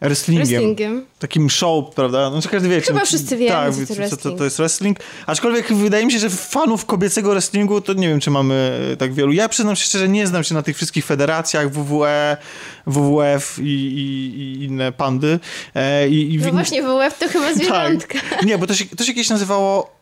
wrestlingiem 0.01 0.45
Wrestlingiem. 0.47 1.05
takim 1.19 1.49
show, 1.49 1.95
prawda? 1.95 2.29
No, 2.29 2.39
każdy 2.51 2.69
wie, 2.69 2.81
Chyba 2.81 2.99
czym- 2.99 3.07
wszyscy 3.07 3.37
wiemy, 3.37 3.51
tak, 3.51 3.73
co 3.73 3.85
to 3.85 3.87
co, 3.87 3.95
wrestling. 3.95 4.37
to 4.37 4.43
jest 4.43 4.57
wrestling. 4.57 4.99
Aczkolwiek 5.27 5.73
wydaje 5.73 6.05
mi 6.05 6.11
się, 6.11 6.19
że 6.19 6.29
fanów 6.29 6.85
kobiecego 6.85 7.31
wrestlingu 7.31 7.81
to 7.81 7.93
nie 7.93 8.07
wiem, 8.09 8.19
czy 8.19 8.31
mamy 8.31 8.79
e, 8.93 8.97
tak 8.97 9.13
wielu. 9.13 9.31
Ja 9.33 9.49
przyznam 9.49 9.75
się 9.75 9.83
szczerze, 9.85 10.09
nie 10.09 10.27
znam 10.27 10.43
się 10.43 10.53
na 10.53 10.61
tych 10.63 10.75
wszystkich 10.75 11.05
federacjach, 11.05 11.71
WWE, 11.71 12.37
WWF 12.87 13.59
i, 13.59 13.63
i, 13.63 14.37
i 14.41 14.63
inne 14.63 14.91
pandy. 14.91 15.39
E, 15.75 16.09
i, 16.09 16.33
i 16.33 16.37
No 16.37 16.51
właśnie, 16.51 16.83
WF 16.83 17.19
to 17.19 17.27
chyba 17.29 17.53
zwierzątka. 17.55 18.19
tak. 18.29 18.45
Nie, 18.45 18.57
bo 18.57 18.67
to 18.67 18.75
się, 18.75 18.85
to 18.85 19.03
się 19.03 19.13
kiedyś 19.13 19.29
nazywało 19.29 19.96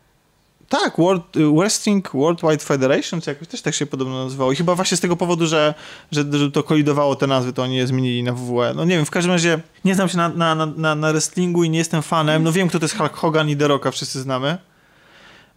tak, 0.68 0.96
World, 0.98 1.22
Wrestling 1.58 2.10
Worldwide 2.14 2.58
Federation, 2.58 3.20
czy 3.20 3.30
jakoś 3.30 3.48
też 3.48 3.62
tak 3.62 3.74
się 3.74 3.86
podobno 3.86 4.24
nazywało. 4.24 4.52
I 4.52 4.56
chyba 4.56 4.74
właśnie 4.74 4.96
z 4.96 5.00
tego 5.00 5.16
powodu, 5.16 5.46
że, 5.46 5.74
że, 6.12 6.24
że 6.32 6.50
to 6.50 6.62
kolidowało 6.62 7.16
te 7.16 7.26
nazwy, 7.26 7.52
to 7.52 7.62
oni 7.62 7.76
je 7.76 7.86
zmienili 7.86 8.22
na 8.22 8.32
WWE. 8.32 8.74
No 8.74 8.84
nie 8.84 8.96
wiem, 8.96 9.06
w 9.06 9.10
każdym 9.10 9.32
razie 9.32 9.60
nie 9.84 9.94
znam 9.94 10.08
się 10.08 10.16
na, 10.16 10.28
na, 10.28 10.66
na, 10.66 10.94
na, 10.94 11.12
wrestlingu 11.12 11.64
i 11.64 11.70
nie 11.70 11.78
jestem 11.78 12.02
fanem. 12.02 12.42
No 12.42 12.52
wiem, 12.52 12.68
kto 12.68 12.78
to 12.78 12.84
jest 12.84 12.96
Hulk 12.96 13.12
Hogan 13.12 13.48
i 13.48 13.56
The 13.56 13.68
Rocka, 13.68 13.90
wszyscy 13.90 14.20
znamy. 14.20 14.58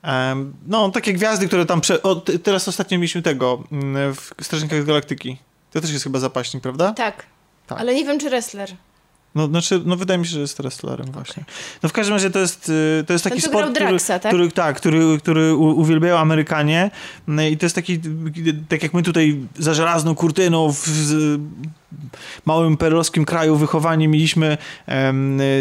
Em, 0.02 0.54
no, 0.68 0.90
takie 0.90 1.14
gwiazdy, 1.14 1.48
które 1.48 1.66
tam... 1.66 1.82
Prze... 1.82 2.04
O, 2.04 2.16
teraz 2.16 2.68
ostatnio 2.68 2.98
mieliśmy 2.98 3.22
tego 3.22 3.64
mm, 3.72 4.16
w 4.16 4.32
Strażnikach 4.42 4.86
Galaktyki. 4.86 5.38
To 5.72 5.82
też 5.82 5.92
jest 5.92 6.04
chyba 6.04 6.20
zapaśnik, 6.20 6.64
prawda? 6.64 6.94
Tak. 6.94 7.26
Tak. 7.68 7.80
Ale 7.80 7.96
nie 7.96 8.06
wiem, 8.06 8.20
czy 8.20 8.30
wrestler. 8.30 8.70
No, 9.36 9.48
znaczy, 9.48 9.82
no 9.86 9.96
wydaje 9.96 10.18
mi 10.18 10.26
się, 10.26 10.32
że 10.32 10.40
jest 10.40 10.58
wrestlerem 10.58 11.12
właśnie. 11.12 11.44
No 11.84 11.90
w 11.90 11.94
każdym 11.94 12.14
razie 12.14 12.30
to 12.30 12.40
jest, 12.40 12.70
y, 12.70 13.04
to 13.08 13.14
jest 13.14 13.24
taki 13.24 13.42
Ten, 13.42 13.50
sport, 13.50 13.74
grał 13.74 13.90
Draxa, 13.90 14.20
tak? 14.20 14.28
który, 14.28 14.52
tak, 14.52 14.78
który, 14.78 15.18
który 15.20 15.56
uwielbiają 15.56 16.18
Amerykanie 16.18 16.92
No 17.28 17.42
i 17.44 17.58
to 17.58 17.66
jest 17.66 17.76
taki, 17.76 18.00
tak 18.70 18.84
jak 18.84 18.94
my 18.94 19.04
tutaj 19.04 19.40
za 19.58 19.74
żelazną 19.74 20.16
kurtyną 20.16 20.74
w 20.74 20.88
małym 22.46 22.78
perlowskim 22.78 23.26
kraju 23.26 23.56
wychowani 23.56 24.08
mieliśmy 24.08 24.58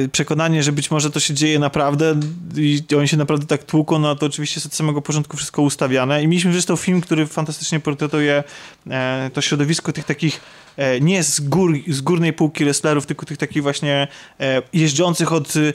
y, 0.05 0.09
przekonanie, 0.09 0.63
że 0.63 0.73
być 0.73 0.91
może 0.91 1.11
to 1.11 1.21
się 1.21 1.35
dzieje 1.35 1.59
naprawdę 1.59 2.15
i 2.57 2.83
oni 2.99 3.09
się 3.09 3.17
naprawdę 3.17 3.47
tak 3.47 3.65
tłuką, 3.65 3.99
no 3.99 4.17
to 4.17 4.27
oczywiście 4.27 4.61
od 4.67 4.75
samego 4.75 5.03
początku 5.03 5.37
wszystko 5.37 5.63
ustawiane 5.63 6.23
i 6.23 6.29
mieliśmy 6.29 6.53
zresztą 6.53 6.77
film, 6.77 7.01
który 7.01 7.27
fantastycznie 7.27 7.81
portretuje 7.81 8.45
e, 8.91 9.31
to 9.35 9.41
środowisko 9.41 9.93
tych 9.93 10.05
takich 10.05 10.41
nie 11.01 11.23
z, 11.25 11.41
gór, 11.41 11.73
z 11.89 12.01
górnej 12.01 12.33
półki 12.33 12.65
wrestlerów, 12.65 13.07
tylko 13.07 13.27
tych 13.27 13.39
takich 13.39 13.63
właśnie 13.63 14.09
e, 14.41 14.63
jeżdżących 14.73 15.33
od 15.33 15.57
y, 15.57 15.75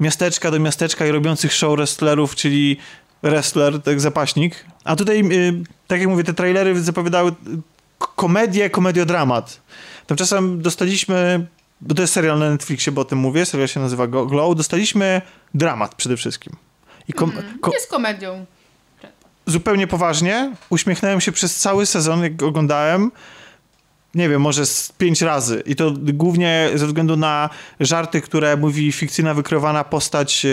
miasteczka 0.00 0.50
do 0.50 0.58
miasteczka 0.60 1.06
i 1.06 1.10
robiących 1.10 1.52
show 1.52 1.76
wrestlerów, 1.76 2.34
czyli 2.34 2.76
wrestler, 3.22 3.82
tak 3.82 4.00
zapaśnik. 4.00 4.64
A 4.84 4.96
tutaj, 4.96 5.20
y, 5.32 5.62
tak 5.86 6.00
jak 6.00 6.08
mówię, 6.08 6.24
te 6.24 6.34
trailery 6.34 6.82
zapowiadały 6.82 7.30
y, 7.30 7.34
komedię, 8.16 8.70
komediodramat. 8.70 9.60
Tymczasem 10.06 10.62
dostaliśmy, 10.62 11.46
bo 11.80 11.94
to 11.94 12.02
jest 12.02 12.14
serial 12.14 12.38
na 12.38 12.50
Netflixie, 12.50 12.92
bo 12.92 13.00
o 13.00 13.04
tym 13.04 13.18
mówię, 13.18 13.46
serial 13.46 13.68
się 13.68 13.80
nazywa 13.80 14.06
Glow, 14.06 14.56
dostaliśmy 14.56 15.22
dramat 15.54 15.94
przede 15.94 16.16
wszystkim. 16.16 16.56
I 17.08 17.12
kom- 17.12 17.32
ko- 17.60 17.72
Jest 17.72 17.90
komedią. 17.90 18.46
zupełnie 19.46 19.86
poważnie, 19.86 20.52
uśmiechnąłem 20.70 21.20
się 21.20 21.32
przez 21.32 21.56
cały 21.56 21.86
sezon, 21.86 22.22
jak 22.22 22.42
oglądałem. 22.42 23.10
Nie 24.14 24.28
wiem, 24.28 24.42
może 24.42 24.66
z 24.66 24.92
pięć 24.98 25.22
razy. 25.22 25.62
I 25.66 25.76
to 25.76 25.92
głównie 25.98 26.70
ze 26.74 26.86
względu 26.86 27.16
na 27.16 27.50
żarty, 27.80 28.20
które 28.20 28.56
mówi 28.56 28.92
fikcyjna, 28.92 29.34
wykreowana 29.34 29.84
postać 29.84 30.46
e, 30.46 30.48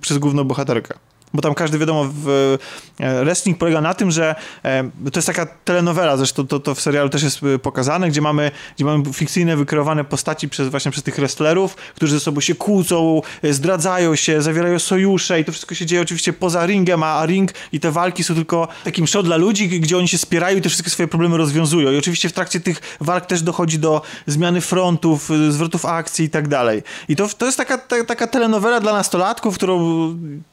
przez 0.00 0.18
główną 0.18 0.44
bohaterkę. 0.44 0.94
Bo 1.34 1.42
tam 1.42 1.54
każdy 1.54 1.78
wiadomo, 1.78 2.04
w, 2.04 2.58
e, 3.00 3.24
wrestling 3.24 3.58
polega 3.58 3.80
na 3.80 3.94
tym, 3.94 4.10
że 4.10 4.34
e, 4.64 4.90
to 5.12 5.18
jest 5.18 5.26
taka 5.26 5.46
telenowela, 5.46 6.16
zresztą 6.16 6.46
to, 6.46 6.60
to 6.60 6.74
w 6.74 6.80
serialu 6.80 7.08
też 7.08 7.22
jest 7.22 7.40
e, 7.42 7.58
pokazane, 7.58 8.08
gdzie 8.08 8.20
mamy, 8.20 8.50
gdzie 8.76 8.84
mamy 8.84 9.04
fikcyjne, 9.12 9.56
wykreowane 9.56 10.04
postaci 10.04 10.48
przez 10.48 10.68
właśnie 10.68 10.90
przez 10.90 11.04
tych 11.04 11.16
wrestlerów, 11.16 11.74
którzy 11.74 12.12
ze 12.12 12.20
sobą 12.20 12.40
się 12.40 12.54
kłócą, 12.54 13.22
zdradzają 13.50 14.16
się, 14.16 14.42
zawierają 14.42 14.78
sojusze 14.78 15.40
i 15.40 15.44
to 15.44 15.52
wszystko 15.52 15.74
się 15.74 15.86
dzieje 15.86 16.02
oczywiście 16.02 16.32
poza 16.32 16.66
ringiem, 16.66 17.02
a 17.02 17.26
ring 17.26 17.50
i 17.72 17.80
te 17.80 17.90
walki 17.90 18.24
są 18.24 18.34
tylko 18.34 18.68
takim 18.84 19.06
show 19.06 19.24
dla 19.24 19.36
ludzi, 19.36 19.68
gdzie 19.68 19.98
oni 19.98 20.08
się 20.08 20.18
spierają 20.18 20.58
i 20.58 20.62
te 20.62 20.68
wszystkie 20.68 20.90
swoje 20.90 21.08
problemy 21.08 21.36
rozwiązują. 21.36 21.92
I 21.92 21.96
oczywiście 21.96 22.28
w 22.28 22.32
trakcie 22.32 22.60
tych 22.60 22.96
walk 23.00 23.26
też 23.26 23.42
dochodzi 23.42 23.78
do 23.78 24.02
zmiany 24.26 24.60
frontów, 24.60 25.30
zwrotów 25.48 25.84
akcji 25.84 26.24
i 26.24 26.30
tak 26.30 26.48
dalej. 26.48 26.82
I 27.08 27.16
to, 27.16 27.28
to 27.28 27.46
jest 27.46 27.58
taka, 27.58 27.78
ta, 27.78 28.04
taka 28.04 28.26
telenowela 28.26 28.80
dla 28.80 28.92
nastolatków, 28.92 29.54
którą 29.56 29.78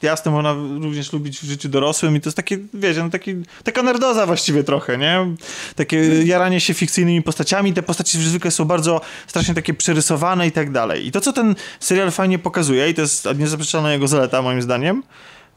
jasne 0.01 0.31
można 0.31 0.55
również 0.81 1.13
lubić 1.13 1.39
w 1.39 1.43
życiu 1.43 1.69
dorosłym 1.69 2.15
i 2.15 2.21
to 2.21 2.29
jest 2.29 2.37
takie, 2.37 2.57
wiecie, 2.73 3.03
no 3.03 3.09
taki, 3.09 3.35
taka 3.63 3.83
nerdoza 3.83 4.25
właściwie 4.25 4.63
trochę, 4.63 4.97
nie? 4.97 5.35
Takie 5.75 6.23
jaranie 6.23 6.61
się 6.61 6.73
fikcyjnymi 6.73 7.21
postaciami. 7.21 7.73
Te 7.73 7.83
postaci 7.83 8.17
zwykle 8.21 8.51
są 8.51 8.65
bardzo 8.65 9.01
strasznie 9.27 9.53
takie 9.53 9.73
przerysowane 9.73 10.47
i 10.47 10.51
tak 10.51 10.71
dalej. 10.71 11.07
I 11.07 11.11
to, 11.11 11.21
co 11.21 11.33
ten 11.33 11.55
serial 11.79 12.11
fajnie 12.11 12.39
pokazuje 12.39 12.89
i 12.89 12.93
to 12.93 13.01
jest 13.01 13.27
niezaprzeczalna 13.37 13.93
jego 13.93 14.07
zaleta 14.07 14.41
moim 14.41 14.61
zdaniem, 14.61 15.03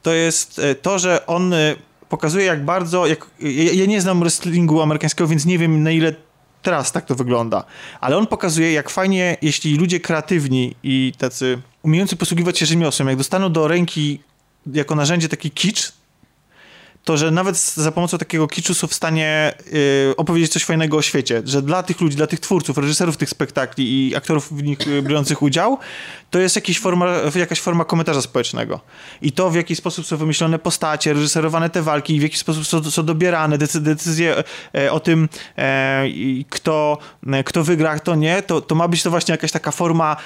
to 0.02 0.12
jest 0.12 0.58
e, 0.58 0.74
to, 0.74 0.98
że 0.98 1.26
on 1.26 1.54
e, 1.54 1.74
pokazuje 2.08 2.44
jak 2.44 2.64
bardzo, 2.64 3.06
jak, 3.06 3.26
ja, 3.40 3.72
ja 3.72 3.86
nie 3.86 4.00
znam 4.00 4.20
wrestlingu 4.20 4.82
amerykańskiego, 4.82 5.28
więc 5.28 5.46
nie 5.46 5.58
wiem 5.58 5.82
na 5.82 5.90
ile 5.90 6.14
teraz 6.62 6.92
tak 6.92 7.06
to 7.06 7.14
wygląda, 7.14 7.64
ale 8.00 8.16
on 8.16 8.26
pokazuje 8.26 8.72
jak 8.72 8.90
fajnie, 8.90 9.36
jeśli 9.42 9.76
ludzie 9.76 10.00
kreatywni 10.00 10.74
i 10.82 11.12
tacy 11.18 11.58
umiejący 11.82 12.16
posługiwać 12.16 12.58
się 12.58 12.66
rzemiosłem, 12.66 13.08
jak 13.08 13.16
dostaną 13.16 13.52
do 13.52 13.68
ręki 13.68 14.20
jako 14.66 14.94
narzędzie 14.94 15.28
taki 15.28 15.50
kicz, 15.50 15.92
to, 17.04 17.16
że 17.16 17.30
nawet 17.30 17.58
za 17.58 17.92
pomocą 17.92 18.18
takiego 18.18 18.48
kiczu 18.48 18.74
są 18.74 18.86
w 18.86 18.94
stanie 18.94 19.54
y, 20.10 20.16
opowiedzieć 20.16 20.52
coś 20.52 20.64
fajnego 20.64 20.96
o 20.96 21.02
świecie, 21.02 21.42
że 21.44 21.62
dla 21.62 21.82
tych 21.82 22.00
ludzi, 22.00 22.16
dla 22.16 22.26
tych 22.26 22.40
twórców, 22.40 22.78
reżyserów 22.78 23.16
tych 23.16 23.28
spektakli 23.28 24.08
i 24.08 24.16
aktorów 24.16 24.52
w 24.52 24.62
nich 24.62 24.88
y, 24.88 25.02
biorących 25.02 25.42
udział, 25.42 25.78
to 26.30 26.38
jest 26.38 26.56
jakiś 26.56 26.80
forma, 26.80 27.06
jakaś 27.34 27.60
forma 27.60 27.84
komentarza 27.84 28.22
społecznego. 28.22 28.80
I 29.22 29.32
to, 29.32 29.50
w 29.50 29.54
jaki 29.54 29.76
sposób 29.76 30.06
są 30.06 30.16
wymyślone 30.16 30.58
postacie, 30.58 31.12
reżyserowane 31.12 31.70
te 31.70 31.82
walki, 31.82 32.20
w 32.20 32.22
jaki 32.22 32.36
sposób 32.36 32.66
są, 32.66 32.90
są 32.90 33.04
dobierane 33.04 33.58
decy, 33.58 33.80
decyzje 33.80 34.44
e, 34.74 34.92
o 34.92 35.00
tym, 35.00 35.28
e, 35.58 36.04
kto, 36.50 36.98
e, 37.26 37.44
kto 37.44 37.64
wygra, 37.64 37.96
kto 37.96 38.14
nie, 38.14 38.42
to, 38.42 38.60
to 38.60 38.74
ma 38.74 38.88
być 38.88 39.02
to 39.02 39.10
właśnie 39.10 39.32
jakaś 39.32 39.52
taka 39.52 39.70
forma 39.70 40.16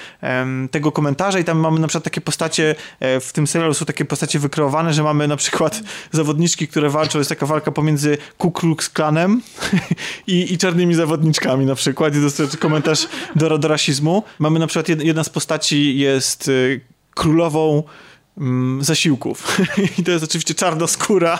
tego 0.71 0.91
komentarza 0.91 1.39
i 1.39 1.43
tam 1.43 1.59
mamy 1.59 1.79
na 1.79 1.87
przykład 1.87 2.03
takie 2.03 2.21
postacie, 2.21 2.75
e, 2.99 3.19
w 3.19 3.33
tym 3.33 3.47
serialu 3.47 3.73
są 3.73 3.85
takie 3.85 4.05
postacie 4.05 4.39
wykreowane, 4.39 4.93
że 4.93 5.03
mamy 5.03 5.27
na 5.27 5.35
przykład 5.35 5.81
zawodniczki, 6.11 6.66
które 6.67 6.89
walczą, 6.89 7.19
jest 7.19 7.29
taka 7.29 7.45
walka 7.45 7.71
pomiędzy 7.71 8.17
Ku 8.37 8.51
Klux 8.51 8.89
Klanem 8.89 9.41
i, 10.27 10.53
i 10.53 10.57
czarnymi 10.57 10.95
zawodniczkami 10.95 11.65
na 11.65 11.75
przykład 11.75 12.15
i 12.15 12.21
jest 12.21 12.57
komentarz 12.57 13.07
do, 13.35 13.57
do 13.57 13.67
rasizmu. 13.67 14.23
Mamy 14.39 14.59
na 14.59 14.67
przykład 14.67 15.03
jedna 15.03 15.23
z 15.23 15.29
postaci 15.29 15.97
jest 15.97 16.47
y, 16.47 16.81
królową 17.15 17.83
zasiłków. 18.79 19.57
I 19.99 20.03
to 20.03 20.11
jest 20.11 20.23
oczywiście 20.23 20.53
czarnoskóra, 20.53 21.39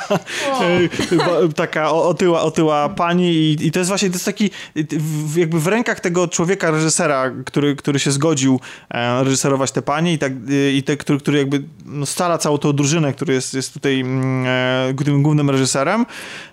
y, 1.49 1.53
taka 1.55 1.91
otyła, 1.91 2.41
otyła 2.41 2.89
pani 2.89 3.33
i, 3.33 3.67
i 3.67 3.71
to 3.71 3.79
jest 3.79 3.89
właśnie, 3.89 4.09
to 4.09 4.15
jest 4.15 4.25
taki 4.25 4.49
jakby 5.35 5.59
w 5.59 5.67
rękach 5.67 5.99
tego 5.99 6.27
człowieka, 6.27 6.71
reżysera, 6.71 7.31
który, 7.45 7.75
który 7.75 7.99
się 7.99 8.11
zgodził 8.11 8.59
e, 8.89 9.23
reżyserować 9.23 9.71
te 9.71 9.81
panie 9.81 10.13
i, 10.13 10.17
tak, 10.17 10.33
i 10.73 10.83
te, 10.83 10.97
który, 10.97 11.19
który 11.19 11.37
jakby 11.37 11.63
no, 11.85 12.05
scala 12.05 12.37
całą 12.37 12.57
tą 12.57 12.73
drużynę, 12.73 13.13
który 13.13 13.33
jest, 13.33 13.53
jest 13.53 13.73
tutaj 13.73 13.99
mm, 13.99 14.45
e, 14.99 15.03
tym 15.05 15.23
głównym 15.23 15.49
reżyserem, 15.49 16.05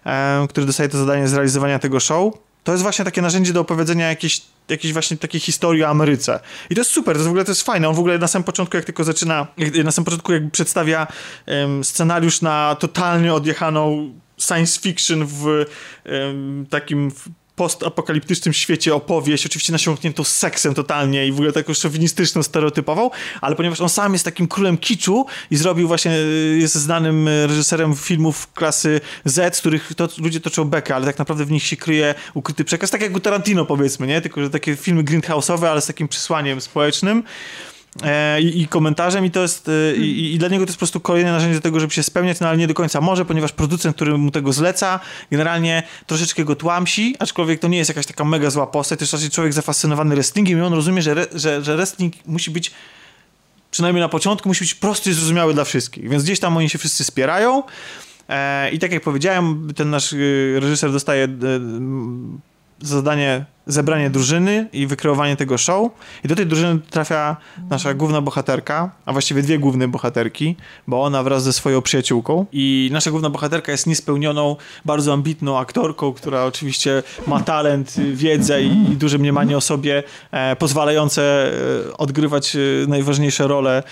e, 0.06 0.46
który 0.48 0.66
dostaje 0.66 0.88
to 0.88 0.98
zadanie 0.98 1.28
zrealizowania 1.28 1.78
tego 1.78 2.00
show. 2.00 2.34
To 2.64 2.72
jest 2.72 2.82
właśnie 2.82 3.04
takie 3.04 3.22
narzędzie 3.22 3.52
do 3.52 3.60
opowiedzenia 3.60 4.08
jakiejś 4.08 4.42
jakiejś 4.68 4.92
właśnie 4.92 5.16
takiej 5.16 5.40
historii 5.40 5.84
o 5.84 5.88
Ameryce. 5.88 6.40
I 6.70 6.74
to 6.74 6.80
jest 6.80 6.90
super, 6.90 7.14
to 7.14 7.18
jest 7.18 7.26
w 7.26 7.30
ogóle 7.30 7.44
to 7.44 7.50
jest 7.50 7.62
fajne. 7.62 7.88
On 7.88 7.94
w 7.94 7.98
ogóle 7.98 8.18
na 8.18 8.28
samym 8.28 8.44
początku, 8.44 8.76
jak 8.76 8.84
tylko 8.86 9.04
zaczyna, 9.04 9.46
jak, 9.56 9.84
na 9.84 9.90
samym 9.90 10.04
początku 10.04 10.32
jakby 10.32 10.50
przedstawia 10.50 11.06
um, 11.46 11.84
scenariusz 11.84 12.40
na 12.40 12.76
totalnie 12.80 13.34
odjechaną 13.34 14.12
science 14.38 14.80
fiction 14.80 15.26
w 15.26 15.44
um, 15.44 16.66
takim 16.70 17.10
w 17.10 17.28
postapokaliptycznym 17.56 18.52
świecie 18.52 18.94
opowieść, 18.94 19.46
oczywiście 19.46 19.72
nasiąkniętą 19.72 20.24
seksem 20.24 20.74
totalnie 20.74 21.26
i 21.26 21.32
w 21.32 21.34
ogóle 21.34 21.52
taką 21.52 21.74
szowinistyczną, 21.74 22.42
stereotypową, 22.42 23.10
ale 23.40 23.56
ponieważ 23.56 23.80
on 23.80 23.88
sam 23.88 24.12
jest 24.12 24.24
takim 24.24 24.48
królem 24.48 24.78
kiczu 24.78 25.26
i 25.50 25.56
zrobił 25.56 25.88
właśnie, 25.88 26.12
jest 26.58 26.74
znanym 26.74 27.28
reżyserem 27.28 27.94
filmów 27.96 28.52
klasy 28.52 29.00
Z, 29.24 29.56
z 29.56 29.60
których 29.60 29.94
to, 29.96 30.08
ludzie 30.18 30.40
toczą 30.40 30.64
bekę, 30.64 30.94
ale 30.94 31.06
tak 31.06 31.18
naprawdę 31.18 31.44
w 31.44 31.50
nich 31.50 31.62
się 31.62 31.76
kryje 31.76 32.14
ukryty 32.34 32.64
przekaz, 32.64 32.90
tak 32.90 33.02
jak 33.02 33.16
u 33.16 33.20
Tarantino 33.20 33.64
powiedzmy, 33.64 34.06
nie? 34.06 34.20
Tylko, 34.20 34.42
że 34.42 34.50
takie 34.50 34.76
filmy 34.76 35.04
greenhouse'owe, 35.04 35.66
ale 35.66 35.80
z 35.80 35.86
takim 35.86 36.08
przesłaniem 36.08 36.60
społecznym. 36.60 37.22
E, 38.02 38.40
i, 38.40 38.62
i, 38.62 38.68
komentarzem 38.68 39.24
i 39.24 39.30
to 39.30 39.42
jest 39.42 39.68
e, 39.68 39.96
i, 39.96 40.34
i, 40.34 40.38
dla 40.38 40.48
niego 40.48 40.64
to 40.64 40.68
jest 40.68 40.76
po 40.76 40.80
prostu 40.80 41.00
kolejne 41.00 41.32
narzędzie 41.32 41.54
do 41.54 41.60
tego, 41.60 41.80
żeby 41.80 41.92
się 41.92 42.02
spełniać, 42.02 42.40
no 42.40 42.48
ale 42.48 42.58
nie 42.58 42.66
do 42.66 42.74
końca 42.74 43.00
może, 43.00 43.24
ponieważ 43.24 43.52
producent, 43.52 43.96
który 43.96 44.18
mu 44.18 44.30
tego 44.30 44.52
zleca, 44.52 45.00
generalnie 45.30 45.82
troszeczkę 46.06 46.44
go 46.44 46.56
tłamsi, 46.56 47.16
aczkolwiek 47.18 47.60
to 47.60 47.68
nie 47.68 47.78
jest 47.78 47.90
jakaś 47.90 48.06
taka 48.06 48.24
mega 48.24 48.50
zła 48.50 48.66
postać, 48.66 48.98
to 48.98 49.02
jest 49.02 49.12
raczej 49.12 49.30
człowiek 49.30 49.52
zafascynowany 49.52 50.14
wrestlingiem 50.14 50.58
i 50.58 50.62
on 50.62 50.72
rozumie, 50.72 51.02
że, 51.02 51.10
re, 51.10 51.26
że, 51.34 51.64
że 51.64 51.76
wrestling 51.76 52.14
musi 52.26 52.50
być 52.50 52.70
przynajmniej 53.70 54.02
na 54.02 54.08
początku 54.08 54.48
musi 54.48 54.64
być 54.64 54.74
prosty 54.74 55.10
i 55.10 55.12
zrozumiały 55.12 55.54
dla 55.54 55.64
wszystkich, 55.64 56.08
więc 56.08 56.24
gdzieś 56.24 56.40
tam 56.40 56.56
oni 56.56 56.68
się 56.68 56.78
wszyscy 56.78 57.04
wspierają 57.04 57.62
e, 58.28 58.70
i 58.70 58.78
tak 58.78 58.92
jak 58.92 59.02
powiedziałem, 59.02 59.68
ten 59.76 59.90
nasz 59.90 60.14
reżyser 60.60 60.92
dostaje 60.92 61.28
zadanie 62.80 63.44
zebranie 63.66 64.10
drużyny 64.10 64.68
i 64.72 64.86
wykreowanie 64.86 65.36
tego 65.36 65.58
show. 65.58 65.92
I 66.24 66.28
do 66.28 66.36
tej 66.36 66.46
drużyny 66.46 66.80
trafia 66.90 67.36
nasza 67.70 67.94
główna 67.94 68.20
bohaterka, 68.20 68.90
a 69.06 69.12
właściwie 69.12 69.42
dwie 69.42 69.58
główne 69.58 69.88
bohaterki, 69.88 70.56
bo 70.86 71.02
ona 71.02 71.22
wraz 71.22 71.42
ze 71.42 71.52
swoją 71.52 71.82
przyjaciółką. 71.82 72.46
I 72.52 72.90
nasza 72.92 73.10
główna 73.10 73.30
bohaterka 73.30 73.72
jest 73.72 73.86
niespełnioną, 73.86 74.56
bardzo 74.84 75.12
ambitną 75.12 75.58
aktorką, 75.58 76.12
która 76.12 76.44
oczywiście 76.44 77.02
ma 77.26 77.40
talent, 77.40 77.94
wiedzę 78.12 78.62
i, 78.62 78.92
i 78.92 78.96
duże 78.96 79.18
mniemanie 79.18 79.56
o 79.56 79.60
sobie, 79.60 80.02
e, 80.30 80.56
pozwalające 80.56 81.22
e, 81.88 81.96
odgrywać 81.96 82.56
e, 82.56 82.58
najważniejsze 82.88 83.46
role 83.46 83.78
e, 83.78 83.82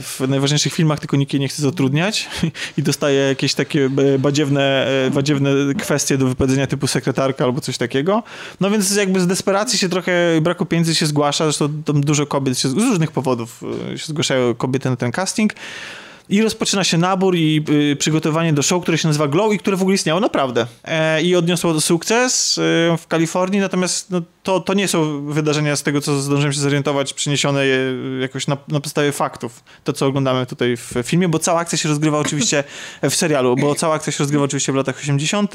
w 0.00 0.20
najważniejszych 0.28 0.74
filmach, 0.74 0.98
tylko 0.98 1.16
nikt 1.16 1.32
jej 1.32 1.40
nie 1.40 1.48
chce 1.48 1.62
zatrudniać 1.62 2.28
i 2.78 2.82
dostaje 2.82 3.18
jakieś 3.18 3.54
takie 3.54 3.90
e, 4.14 4.18
badziewne, 4.18 4.86
e, 5.06 5.10
badziewne 5.10 5.50
kwestie 5.78 6.18
do 6.18 6.26
wypowiedzenia 6.26 6.66
typu 6.66 6.86
sekretarka 6.86 7.44
albo 7.44 7.60
coś 7.60 7.78
takiego. 7.78 8.22
No 8.60 8.70
więc 8.70 8.93
jakby 9.00 9.20
z 9.20 9.26
desperacji 9.26 9.78
się 9.78 9.88
trochę, 9.88 10.12
braku 10.42 10.66
pieniędzy 10.66 10.94
się 10.94 11.06
zgłasza, 11.06 11.44
zresztą 11.44 11.82
tam 11.82 12.00
dużo 12.00 12.26
kobiet 12.26 12.58
się, 12.58 12.68
z 12.68 12.72
różnych 12.72 13.10
powodów 13.10 13.62
y, 13.92 13.98
się 13.98 14.06
zgłaszają 14.06 14.54
kobiety 14.54 14.90
na 14.90 14.96
ten 14.96 15.12
casting. 15.12 15.54
I 16.28 16.42
rozpoczyna 16.42 16.84
się 16.84 16.98
nabór 16.98 17.36
i 17.36 17.64
y, 17.92 17.96
przygotowanie 17.96 18.52
do 18.52 18.62
show, 18.62 18.82
które 18.82 18.98
się 18.98 19.08
nazywa 19.08 19.28
Glow 19.28 19.52
i 19.52 19.58
które 19.58 19.76
w 19.76 19.80
ogóle 19.80 19.94
istniało 19.94 20.20
naprawdę. 20.20 20.66
E, 20.84 21.22
I 21.22 21.36
odniosło 21.36 21.80
sukces 21.80 22.58
y, 22.58 22.60
w 22.98 23.06
Kalifornii, 23.08 23.60
natomiast 23.60 24.10
no, 24.10 24.22
to, 24.44 24.60
to 24.60 24.74
nie 24.74 24.88
są 24.88 25.26
wydarzenia 25.26 25.76
z 25.76 25.82
tego, 25.82 26.00
co 26.00 26.20
zdążyłem 26.20 26.52
się 26.52 26.60
zorientować, 26.60 27.14
przeniesione 27.14 27.66
jakoś 28.20 28.46
na, 28.46 28.56
na 28.68 28.80
podstawie 28.80 29.12
faktów. 29.12 29.64
To, 29.84 29.92
co 29.92 30.06
oglądamy 30.06 30.46
tutaj 30.46 30.76
w 30.76 30.94
filmie, 31.04 31.28
bo 31.28 31.38
cała 31.38 31.60
akcja 31.60 31.78
się 31.78 31.88
rozgrywa 31.88 32.18
oczywiście 32.18 32.64
w 33.10 33.14
serialu, 33.14 33.56
bo 33.56 33.74
cała 33.74 33.94
akcja 33.94 34.12
się 34.12 34.18
rozgrywa 34.18 34.44
oczywiście 34.44 34.72
w 34.72 34.74
latach 34.74 34.98
80., 34.98 35.52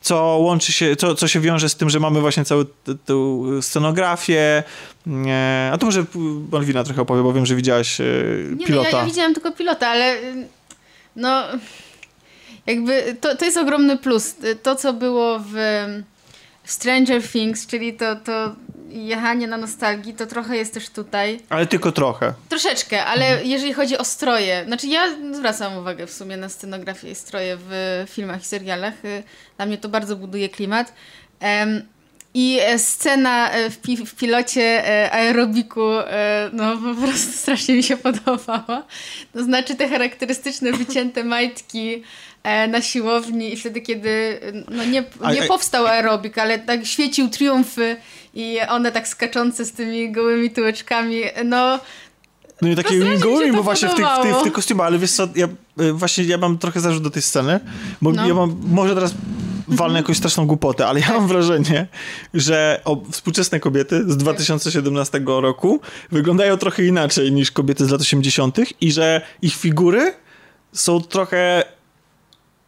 co 0.00 0.16
łączy 0.40 0.72
się, 0.72 0.96
co, 0.96 1.14
co 1.14 1.28
się 1.28 1.40
wiąże 1.40 1.68
z 1.68 1.76
tym, 1.76 1.90
że 1.90 2.00
mamy 2.00 2.20
właśnie 2.20 2.44
całą 2.44 2.64
tę 3.04 3.14
scenografię. 3.62 4.62
A 5.72 5.78
to 5.78 5.86
może 5.86 6.04
Malwina 6.52 6.84
trochę 6.84 7.02
opowie, 7.02 7.22
bo 7.22 7.32
wiem, 7.32 7.46
że 7.46 7.54
widziałaś 7.56 8.00
e, 8.00 8.04
nie, 8.56 8.66
pilota. 8.66 8.88
No, 8.92 8.96
ja, 8.96 9.02
ja 9.02 9.10
widziałam 9.10 9.34
tylko 9.34 9.52
pilota, 9.52 9.88
ale 9.88 10.16
no 11.16 11.44
jakby 12.66 13.16
to, 13.20 13.36
to 13.36 13.44
jest 13.44 13.56
ogromny 13.56 13.98
plus. 13.98 14.34
To, 14.62 14.76
co 14.76 14.92
było 14.92 15.40
w 15.52 15.54
Stranger 16.64 17.22
Things, 17.22 17.66
czyli 17.66 17.94
to, 17.94 18.16
to 18.16 18.56
jechanie 18.88 19.46
na 19.46 19.56
nostalgii, 19.56 20.14
to 20.14 20.26
trochę 20.26 20.56
jest 20.56 20.74
też 20.74 20.90
tutaj. 20.90 21.40
Ale 21.48 21.66
tylko 21.66 21.92
trochę. 21.92 22.34
Troszeczkę, 22.48 23.04
ale 23.04 23.26
mhm. 23.26 23.48
jeżeli 23.48 23.72
chodzi 23.72 23.98
o 23.98 24.04
stroje, 24.04 24.64
znaczy 24.66 24.86
ja 24.86 25.02
zwracam 25.32 25.76
uwagę 25.76 26.06
w 26.06 26.12
sumie 26.12 26.36
na 26.36 26.48
scenografię 26.48 27.10
i 27.10 27.14
stroje 27.14 27.56
w 27.60 28.04
filmach 28.08 28.42
i 28.42 28.44
serialach. 28.44 29.04
Y, 29.04 29.22
dla 29.56 29.66
mnie 29.66 29.78
to 29.78 29.88
bardzo 29.88 30.16
buduje 30.16 30.48
klimat. 30.48 30.92
I 32.34 32.58
e, 32.60 32.78
scena 32.78 33.50
e, 33.50 33.70
w, 33.70 33.78
pi 33.78 33.96
w 33.96 34.14
pilocie 34.14 34.88
e, 34.88 35.12
aerobiku, 35.12 35.80
no 36.52 36.76
po 36.76 37.06
prostu 37.06 37.32
strasznie 37.32 37.74
mi 37.74 37.82
się 37.82 37.96
podobała. 37.96 38.82
To 39.32 39.44
znaczy 39.44 39.74
te 39.74 39.88
charakterystyczne 39.88 40.72
wycięte 40.72 41.24
majtki, 41.24 42.02
na 42.68 42.82
siłowni 42.82 43.52
i 43.52 43.56
wtedy, 43.56 43.80
kiedy 43.80 44.40
no 44.70 44.84
nie, 44.84 45.04
nie 45.34 45.42
powstał 45.42 45.86
aerobik, 45.86 46.38
ale 46.38 46.58
tak 46.58 46.86
świecił 46.86 47.28
triumfy 47.28 47.96
i 48.34 48.58
one 48.68 48.92
tak 48.92 49.08
skaczące 49.08 49.64
z 49.64 49.72
tymi 49.72 50.12
gołymi 50.12 50.50
tyłeczkami, 50.50 51.22
no 51.44 51.80
No 52.62 52.68
i 52.68 52.76
takie 52.76 52.88
strasznie 52.88 53.10
mi 53.10 53.16
się 53.16 53.22
gołymi, 53.22 53.52
bo 53.56 53.62
właśnie 53.62 53.88
w 53.88 53.94
tych, 53.94 54.06
w, 54.06 54.22
tych, 54.22 54.36
w 54.36 54.42
tych 54.42 54.52
kostiumach, 54.52 54.86
ale 54.86 54.98
wiesz 54.98 55.12
co, 55.12 55.28
ja 55.36 55.48
właśnie 55.92 56.24
ja 56.24 56.38
mam 56.38 56.58
trochę 56.58 56.80
zarzut 56.80 57.02
do 57.02 57.10
tej 57.10 57.22
sceny, 57.22 57.60
bo 58.02 58.12
No. 58.12 58.28
ja 58.28 58.34
mam, 58.34 58.60
może 58.66 58.94
teraz 58.94 59.14
walnę 59.70 59.98
jakąś 59.98 60.16
straszną 60.16 60.46
głupotę, 60.46 60.86
ale 60.86 61.00
ja 61.00 61.08
mam 61.08 61.28
wrażenie, 61.28 61.86
że 62.34 62.82
współczesne 63.10 63.60
kobiety 63.60 64.12
z 64.12 64.16
2017 64.16 65.22
roku 65.26 65.80
wyglądają 66.10 66.56
trochę 66.56 66.84
inaczej 66.84 67.32
niż 67.32 67.50
kobiety 67.50 67.86
z 67.86 67.90
lat 67.90 68.00
80. 68.00 68.56
i 68.80 68.92
że 68.92 69.22
ich 69.42 69.56
figury 69.56 70.14
są 70.72 71.00
trochę 71.00 71.64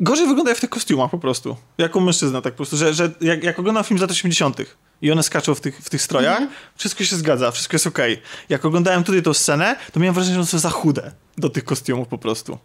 gorzej 0.01 0.27
wyglądają 0.27 0.57
w 0.57 0.61
tych 0.61 0.71
kostiumach 0.71 1.11
po 1.11 1.19
prostu. 1.19 1.57
Jako 1.79 2.01
mężczyzna 2.01 2.43
tak 2.43 2.53
po 2.53 2.57
prostu, 2.57 2.77
że, 2.77 2.95
że 2.95 3.11
jak, 3.21 3.45
jak 3.45 3.59
oglądam 3.59 3.85
film 3.85 3.99
z 3.99 4.01
lat 4.01 4.11
80. 4.11 4.57
i 5.03 5.11
one 5.13 5.23
skaczą 5.23 5.55
w 5.55 5.61
tych, 5.61 5.79
w 5.79 5.91
tych 5.91 6.03
strojach, 6.03 6.43
wszystko 6.77 7.05
się 7.05 7.17
zgadza, 7.17 7.51
wszystko 7.51 7.75
jest 7.75 7.87
okej. 7.87 8.23
Jak 8.49 8.65
oglądałem 8.65 9.05
tutaj 9.05 9.23
tą 9.23 9.35
scenę, 9.35 9.77
to 9.93 10.01
miałem 10.01 10.15
wrażenie, 10.15 10.35
że 10.35 10.41
one 10.41 10.47
są 10.47 10.59
za 10.59 10.71
chude 10.71 11.13
do 11.39 11.51
tych 11.51 11.65
kostiumów 11.65 12.09
po 12.09 12.19
prostu. 12.19 12.59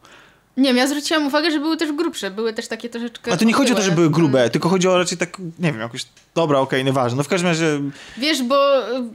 Nie 0.58 0.64
wiem, 0.70 0.78
ja 0.78 0.88
zwróciłam 0.88 1.28
uwagę, 1.28 1.52
że 1.52 1.60
były 1.60 1.78
też 1.78 1.92
grubsze, 1.92 2.32
były 2.32 2.54
też 2.54 2.68
takie 2.68 2.90
troszeczkę... 2.90 3.34
A 3.34 3.38
to 3.38 3.46
nie 3.46 3.54
chodzi 3.54 3.74
o 3.74 3.76
to, 3.76 3.82
że 3.82 3.92
były 3.92 4.10
grube, 4.10 4.50
tylko 4.50 4.70
chodzi 4.70 4.88
o 4.88 4.98
raczej 4.98 5.18
tak, 5.18 5.38
nie 5.60 5.72
wiem, 5.72 5.82
jakoś, 5.82 6.06
dobra, 6.36 6.60
okej, 6.60 6.86
nieważne. 6.86 7.18
No 7.18 7.24
w 7.24 7.28
każdym 7.28 7.50
razie, 7.50 7.80
Wiesz, 8.18 8.44
bo 8.44 8.56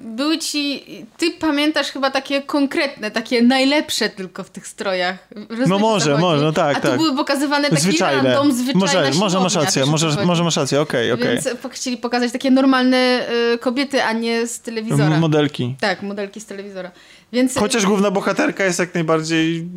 były 0.00 0.38
ci... 0.38 0.84
Ty 1.16 1.30
pamiętasz 1.30 1.90
chyba 1.90 2.10
takie 2.10 2.42
konkretne, 2.42 3.10
takie 3.10 3.42
najlepsze 3.42 4.08
tylko 4.08 4.44
w 4.44 4.50
tych 4.50 4.66
strojach. 4.66 5.28
Rozumiesz, 5.30 5.68
No 5.68 5.78
może, 5.78 6.18
może, 6.18 6.44
no 6.44 6.52
tak, 6.52 6.76
A 6.76 6.80
tu 6.80 6.88
tak. 6.88 6.96
były 6.96 7.16
pokazywane 7.16 7.70
takie 7.70 7.82
zwyczajne. 7.82 8.34
random, 8.34 8.52
zwyczajne 8.52 9.08
Może, 9.08 9.20
może 9.20 9.40
masz 9.40 9.54
rację, 9.54 9.86
może, 9.86 10.24
może 10.24 10.44
masz 10.44 10.56
rację, 10.56 10.80
okej, 10.80 11.12
okej. 11.12 11.28
Więc 11.28 11.48
po- 11.62 11.68
chcieli 11.68 11.96
pokazać 11.96 12.32
takie 12.32 12.50
normalne 12.50 13.26
y, 13.54 13.58
kobiety, 13.58 14.04
a 14.04 14.12
nie 14.12 14.46
z 14.46 14.60
telewizora. 14.60 15.20
Modelki. 15.20 15.76
tak, 15.80 16.02
modelki 16.02 16.40
z 16.40 16.46
telewizora. 16.46 16.90
Więc 17.32 17.54
Chociaż 17.58 17.86
główna 17.86 18.10
bohaterka 18.10 18.64
jest 18.64 18.78
jak 18.78 18.94
najbardziej 18.94 19.68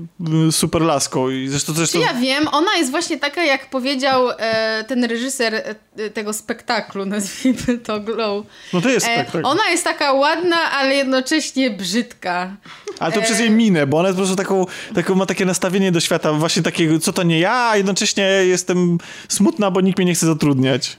y, 0.47 0.51
super 0.51 0.81
laską 0.81 1.29
i 1.29 1.47
zresztą 1.47 1.73
Czy 1.73 1.77
zresztą... 1.77 1.99
ja 1.99 2.13
wiem, 2.13 2.47
ona 2.51 2.75
jest 2.75 2.91
właśnie 2.91 3.17
taka, 3.19 3.43
jak 3.43 3.69
powiedział 3.69 4.29
e, 4.37 4.83
ten 4.87 5.03
reżyser 5.03 5.55
e, 5.55 6.09
tego 6.09 6.33
spektaklu, 6.33 7.05
nazwijmy 7.15 7.77
to 7.83 7.99
Glow. 7.99 8.45
No 8.73 8.81
to 8.81 8.89
jest 8.89 9.07
E, 9.07 9.13
spektakl. 9.13 9.45
ona 9.45 9.69
jest 9.69 9.83
taka 9.83 10.13
ładna, 10.13 10.71
ale 10.71 10.95
jednocześnie 10.95 11.69
brzydka. 11.71 12.55
Ale 12.99 13.13
to 13.13 13.19
e, 13.19 13.23
przez 13.23 13.39
jej 13.39 13.51
minę, 13.51 13.87
bo 13.87 13.97
ona 13.97 14.07
jest 14.07 14.17
po 14.19 14.25
prostu 14.25 14.35
taką, 14.43 14.65
taką, 14.95 15.15
ma 15.15 15.25
takie 15.25 15.45
nastawienie 15.45 15.91
do 15.91 15.99
świata, 15.99 16.33
właśnie 16.33 16.61
takiego, 16.63 16.99
co 16.99 17.13
to 17.13 17.23
nie 17.23 17.39
ja, 17.39 17.69
a 17.69 17.77
jednocześnie 17.77 18.23
jestem 18.23 18.97
smutna, 19.29 19.71
bo 19.71 19.81
nikt 19.81 19.97
mnie 19.97 20.05
nie 20.05 20.15
chce 20.15 20.25
zatrudniać. 20.25 20.97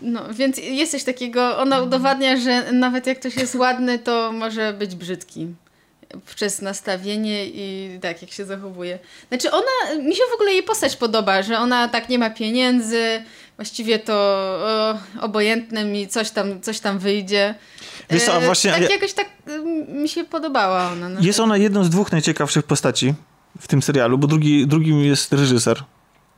No, 0.00 0.34
więc 0.34 0.56
jest 0.58 0.92
coś 0.92 1.04
takiego, 1.04 1.58
ona 1.58 1.80
udowadnia, 1.80 2.36
że 2.36 2.72
nawet 2.72 3.06
jak 3.06 3.20
ktoś 3.20 3.36
jest 3.36 3.54
ładny, 3.54 3.98
to 3.98 4.32
może 4.32 4.72
być 4.72 4.94
brzydki. 4.94 5.46
Przez 6.34 6.62
nastawienie 6.62 7.46
i 7.46 7.98
tak, 8.02 8.22
jak 8.22 8.30
się 8.30 8.44
zachowuje. 8.44 8.98
Znaczy 9.28 9.50
ona, 9.52 10.02
mi 10.02 10.14
się 10.16 10.22
w 10.30 10.34
ogóle 10.34 10.52
jej 10.52 10.62
postać 10.62 10.96
podoba, 10.96 11.42
że 11.42 11.58
ona 11.58 11.88
tak 11.88 12.08
nie 12.08 12.18
ma 12.18 12.30
pieniędzy, 12.30 13.22
właściwie 13.56 13.98
to 13.98 14.12
o, 14.14 14.98
obojętne 15.20 15.84
mi, 15.84 16.08
coś 16.08 16.30
tam, 16.30 16.60
coś 16.60 16.80
tam 16.80 16.98
wyjdzie. 16.98 17.54
Wiesz 18.10 18.22
co, 18.22 18.36
E, 18.36 18.40
właśnie- 18.46 18.70
Tak 18.72 18.82
ja- 18.82 18.88
jakoś 18.90 19.12
tak 19.12 19.26
mm, 19.46 20.02
mi 20.02 20.08
się 20.08 20.24
podobała 20.24 20.90
ona. 20.92 21.08
No. 21.08 21.20
Jest 21.20 21.40
ona 21.40 21.56
jedną 21.56 21.84
z 21.84 21.90
dwóch 21.90 22.12
najciekawszych 22.12 22.64
postaci 22.64 23.14
w 23.60 23.68
tym 23.68 23.82
serialu, 23.82 24.18
bo 24.18 24.26
drugi, 24.26 24.66
drugim 24.66 25.04
jest 25.04 25.32
reżyser. 25.32 25.82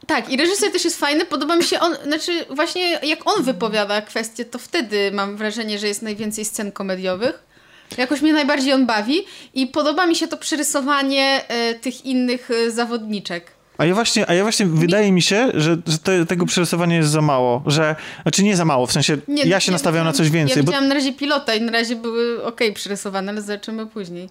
Tak, 0.07 0.31
i 0.33 0.37
reżyser 0.37 0.73
też 0.73 0.85
jest 0.85 0.99
fajny. 0.99 1.25
Podoba 1.25 1.57
mi 1.57 1.65
się 1.65 1.81
on, 1.81 1.95
znaczy 2.05 2.45
właśnie 2.51 2.91
jak 3.03 3.27
on 3.27 3.43
wypowiada 3.43 4.03
kwestie, 4.03 4.45
to 4.45 4.59
wtedy 4.59 5.11
mam 5.13 5.37
wrażenie, 5.37 5.79
że 5.79 5.87
jest 5.89 6.03
najwięcej 6.03 6.45
scen 6.45 6.73
komediowych. 6.73 7.48
Jakoś 7.97 8.23
mnie 8.23 8.33
najbardziej 8.33 8.73
on 8.73 8.87
bawi 8.87 9.25
i 9.55 9.67
podoba 9.67 10.07
mi 10.07 10.17
się 10.17 10.29
to 10.29 10.37
przerysowanie 10.37 11.45
e, 11.49 11.75
tych 11.75 12.05
innych 12.05 12.51
e, 12.51 12.71
zawodniczek. 12.71 13.59
A 13.79 13.85
ja 13.85 13.95
właśnie, 13.95 14.31
a 14.31 14.35
ja 14.35 14.43
właśnie 14.43 14.67
wydaje 14.67 15.13
mi 15.13 15.23
się, 15.23 15.51
że, 15.55 15.77
że 15.87 15.99
te, 15.99 16.27
tego 16.27 16.47
przerysowania 16.47 16.97
jest 16.97 17.11
za 17.11 17.21
mało, 17.21 17.63
że, 17.67 17.97
znaczy 18.23 18.43
nie 18.43 18.57
za 18.57 18.65
mało, 18.65 18.87
w 18.87 18.93
sensie 18.93 19.19
ja 19.29 19.61
się 19.61 19.73
nastawiam 19.73 20.05
na 20.05 20.13
coś 20.13 20.31
więcej, 20.31 20.57
Ja 20.57 20.63
bo, 20.63 20.67
widziałam 20.67 20.89
na 20.89 20.95
razie 20.95 21.13
pilota 21.13 21.55
i 21.55 21.61
na 21.61 21.73
razie 21.73 21.97
były 21.97 22.45
ok 22.45 22.61
przerysowane, 22.75 23.33
ale 23.33 23.43
zobaczymy 23.43 23.87
później. 23.87 24.29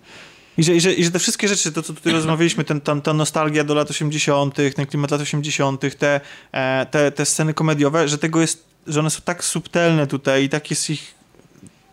i, 0.58 0.64
że, 0.64 0.76
i, 0.76 0.82
że, 0.82 0.94
i 0.94 1.04
że 1.04 1.12
te 1.12 1.20
wszystkie 1.20 1.48
rzeczy, 1.48 1.72
to 1.72 1.84
co 1.84 1.94
tutaj 1.94 2.14
rozmawialiśmy, 2.14 2.64
ten, 2.64 2.82
ta, 2.82 3.02
ta 3.02 3.14
nostalgia 3.14 3.64
do 3.64 3.76
lat 3.76 3.90
80., 3.90 4.56
ten 4.76 4.86
klimat 4.86 5.12
lat 5.12 5.22
80., 5.22 5.82
te, 5.98 6.22
e, 6.52 6.86
te, 6.86 7.12
te 7.12 7.26
sceny 7.26 7.54
komediowe, 7.54 8.08
że 8.08 8.18
tego 8.18 8.42
jest, 8.42 8.64
że 8.88 9.00
one 9.00 9.10
są 9.10 9.22
tak 9.22 9.44
subtelne 9.44 10.08
tutaj 10.08 10.44
i 10.44 10.50
tak 10.50 10.70
jest 10.70 10.90
ich 10.90 11.17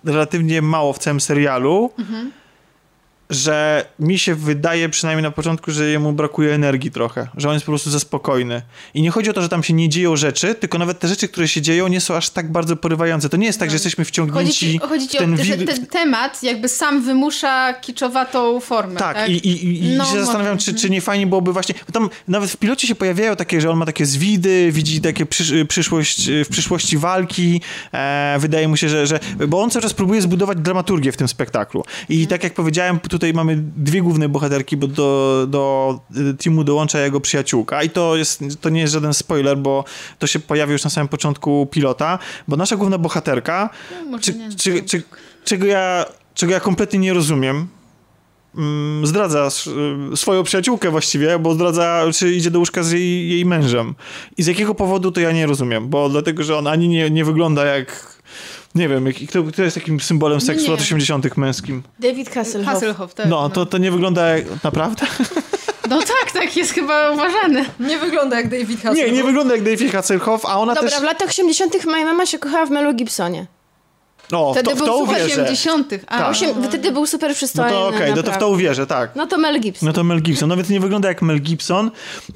relatywnie 0.04 0.62
mało 0.62 0.92
w 0.92 0.98
całym 0.98 1.20
serialu, 1.20 1.90
że 3.30 3.86
mi 3.98 4.18
się 4.18 4.34
wydaje 4.34 4.88
przynajmniej 4.88 5.22
na 5.22 5.30
początku, 5.30 5.70
że 5.70 5.90
jemu 5.90 6.12
brakuje 6.12 6.54
energii 6.54 6.90
trochę, 6.90 7.28
że 7.36 7.48
on 7.48 7.54
jest 7.54 7.66
po 7.66 7.72
prostu 7.72 7.90
za 7.90 8.00
spokojny. 8.00 8.62
I 8.94 9.02
nie 9.02 9.10
chodzi 9.10 9.30
o 9.30 9.32
to, 9.32 9.42
że 9.42 9.48
tam 9.48 9.62
się 9.62 9.74
nie 9.74 9.88
dzieją 9.88 10.16
rzeczy, 10.16 10.54
tylko 10.54 10.78
nawet 10.78 10.98
te 10.98 11.08
rzeczy, 11.08 11.28
które 11.28 11.48
się 11.48 11.62
dzieją, 11.62 11.88
nie 11.88 12.00
są 12.00 12.14
aż 12.14 12.30
tak 12.30 12.52
bardzo 12.52 12.76
porywające. 12.76 13.28
To 13.28 13.36
nie 13.36 13.46
jest 13.46 13.60
tak, 13.60 13.70
że 13.70 13.74
jesteśmy 13.74 14.04
Chodzi 14.04 14.12
wciągnięci 14.12 14.72
ci, 14.72 14.78
chodzi 14.78 15.08
ci 15.08 15.16
w 15.16 15.20
ten 15.20 15.34
o, 15.34 15.44
że 15.44 15.56
ten 15.56 15.86
temat 15.86 16.42
jakby 16.42 16.68
sam 16.68 17.02
wymusza 17.02 17.72
kiczowatą 17.72 18.60
formę. 18.60 18.96
Tak, 18.96 19.16
Tak, 19.16 19.28
i, 19.28 19.48
i, 19.48 19.84
i 19.84 19.96
No, 19.96 20.04
się 20.04 20.24
zastanawiam, 20.24 20.58
czy, 20.58 20.74
czy 20.74 20.90
nie 20.90 21.00
fajnie 21.00 21.26
byłoby 21.26 21.52
właśnie. 21.52 21.74
Tam 21.92 22.10
nawet 22.28 22.50
w 22.50 22.56
pilocie 22.56 22.86
się 22.86 22.94
pojawiają 22.94 23.36
takie, 23.36 23.60
że 23.60 23.70
on 23.70 23.78
ma 23.78 23.86
takie 23.86 24.06
zwidy, 24.06 24.72
widzi 24.72 25.00
takie 25.00 25.26
przysz, 25.26 25.52
przyszłość, 25.68 26.30
w 26.30 26.48
przyszłości 26.48 26.98
walki. 26.98 27.60
E, 27.92 28.36
wydaje 28.38 28.68
mu 28.68 28.76
się, 28.76 28.88
że, 28.88 29.06
że. 29.06 29.20
Bo 29.48 29.62
on 29.62 29.70
cały 29.70 29.82
czas 29.82 29.94
próbuje 29.94 30.22
zbudować 30.22 30.58
dramaturgię 30.58 31.12
w 31.12 31.16
tym 31.16 31.28
spektaklu. 31.28 31.84
I 32.08 32.26
tak 32.26 32.44
jak 32.44 32.54
powiedziałem, 32.54 32.98
tutaj 33.14 33.32
mamy 33.32 33.56
dwie 33.76 34.02
główne 34.02 34.28
bohaterki, 34.28 34.76
bo 34.76 34.86
do, 34.86 35.46
do 35.48 36.00
y, 36.16 36.34
teamu 36.34 36.64
dołącza 36.64 37.00
jego 37.00 37.20
przyjaciółka. 37.20 37.82
I 37.82 37.90
to, 37.90 38.16
jest, 38.16 38.42
to 38.60 38.68
nie 38.68 38.80
jest 38.80 38.92
żaden 38.92 39.14
spoiler, 39.14 39.58
bo 39.58 39.84
to 40.18 40.26
się 40.26 40.38
pojawia 40.38 40.72
już 40.72 40.84
na 40.84 40.90
samym 40.90 41.08
początku 41.08 41.66
pilota, 41.70 42.18
bo 42.48 42.56
nasza 42.56 42.76
główna 42.76 42.98
bohaterka, 42.98 43.70
No, 44.10 44.18
czy, 44.18 44.34
nie. 44.34 44.50
czy, 44.56 44.82
czy, 44.82 45.02
czego, 45.44 45.66
ja, 45.66 46.04
czego 46.34 46.52
ja 46.52 46.60
kompletnie 46.60 46.98
nie 46.98 47.12
rozumiem, 47.14 47.68
mm, 48.56 49.06
zdradza 49.06 49.48
y, 50.12 50.16
swoją 50.16 50.42
przyjaciółkę 50.42 50.90
właściwie, 50.90 51.38
bo 51.38 51.54
zdradza, 51.54 52.04
czy 52.14 52.32
idzie 52.32 52.50
do 52.50 52.58
łóżka 52.58 52.82
z 52.82 52.90
jej, 52.92 53.28
jej 53.30 53.46
mężem. 53.46 53.94
I 54.38 54.42
z 54.42 54.46
jakiego 54.46 54.74
powodu 54.74 55.12
to 55.12 55.20
ja 55.20 55.32
nie 55.32 55.46
rozumiem, 55.46 55.88
bo 55.88 56.08
dlatego, 56.08 56.42
że 56.42 56.58
on 56.58 56.66
ani 56.66 56.88
nie, 56.88 57.10
nie 57.10 57.24
wygląda 57.24 57.64
jak, 57.64 58.13
nie 58.74 58.88
wiem, 58.88 59.06
kto, 59.28 59.42
kto 59.42 59.62
jest 59.62 59.74
takim 59.74 60.00
symbolem 60.00 60.40
seksu 60.40 60.64
Nie. 60.64 60.70
lat 60.70 60.80
80 60.80 61.36
męskim. 61.36 61.82
David 61.98 62.30
Hasselhoff. 62.30 62.74
Hasselhoff, 62.74 63.14
tak. 63.14 63.26
No, 63.26 63.48
to, 63.48 63.66
to 63.66 63.78
nie 63.78 63.90
wygląda 63.90 64.28
jak, 64.28 64.44
naprawdę? 64.64 65.06
no 65.90 65.98
tak, 65.98 66.32
tak 66.32 66.56
jest 66.56 66.72
chyba 66.72 67.10
uważane. 67.10 67.64
Nie 67.80 67.98
wygląda 67.98 68.36
jak 68.36 68.48
David 68.48 68.82
Hasselhoff. 68.82 68.96
Nie, 68.96 69.12
nie 69.12 69.24
wygląda 69.24 69.54
jak 69.54 69.64
David 69.64 69.92
Hasselhoff, 69.92 70.46
a 70.46 70.60
ona 70.60 70.74
Dobra, 70.74 70.90
też... 70.90 71.00
w 71.00 71.02
latach 71.02 71.28
80. 71.28 71.84
moja 71.84 72.04
mama 72.04 72.26
się 72.26 72.38
kochała 72.38 72.66
w 72.66 72.70
Melu 72.70 72.94
Gibsonie. 72.94 73.46
O, 74.32 74.52
w 74.52 74.56
Wtedy 74.56 74.70
to, 74.70 74.76
w 74.76 74.78
był 74.78 74.86
to 74.86 74.96
uwierzę. 74.96 75.24
80. 75.42 75.92
A, 76.06 76.18
Tak. 76.18 76.36
Wtedy 76.68 76.92
był 76.92 77.06
super 77.06 77.30
No 77.30 77.34
przystojny. 77.34 77.70
to 77.70 77.88
okej, 77.88 78.14
no 78.14 78.22
to 78.22 78.32
w 78.32 78.38
to 78.38 78.48
uwierzę, 78.48 78.86
tak. 78.86 79.10
No 79.16 79.26
to 79.26 79.38
Mel 79.38 79.60
Gibson. 79.60 79.86
No 79.86 79.92
to 79.92 80.04
Mel 80.04 80.22
Gibson. 80.22 80.48
No 80.48 80.56
więc 80.56 80.68
nie 80.68 80.80
wygląda 80.80 81.08
jak 81.08 81.22
Mel 81.22 81.40
Gibson 81.40 81.90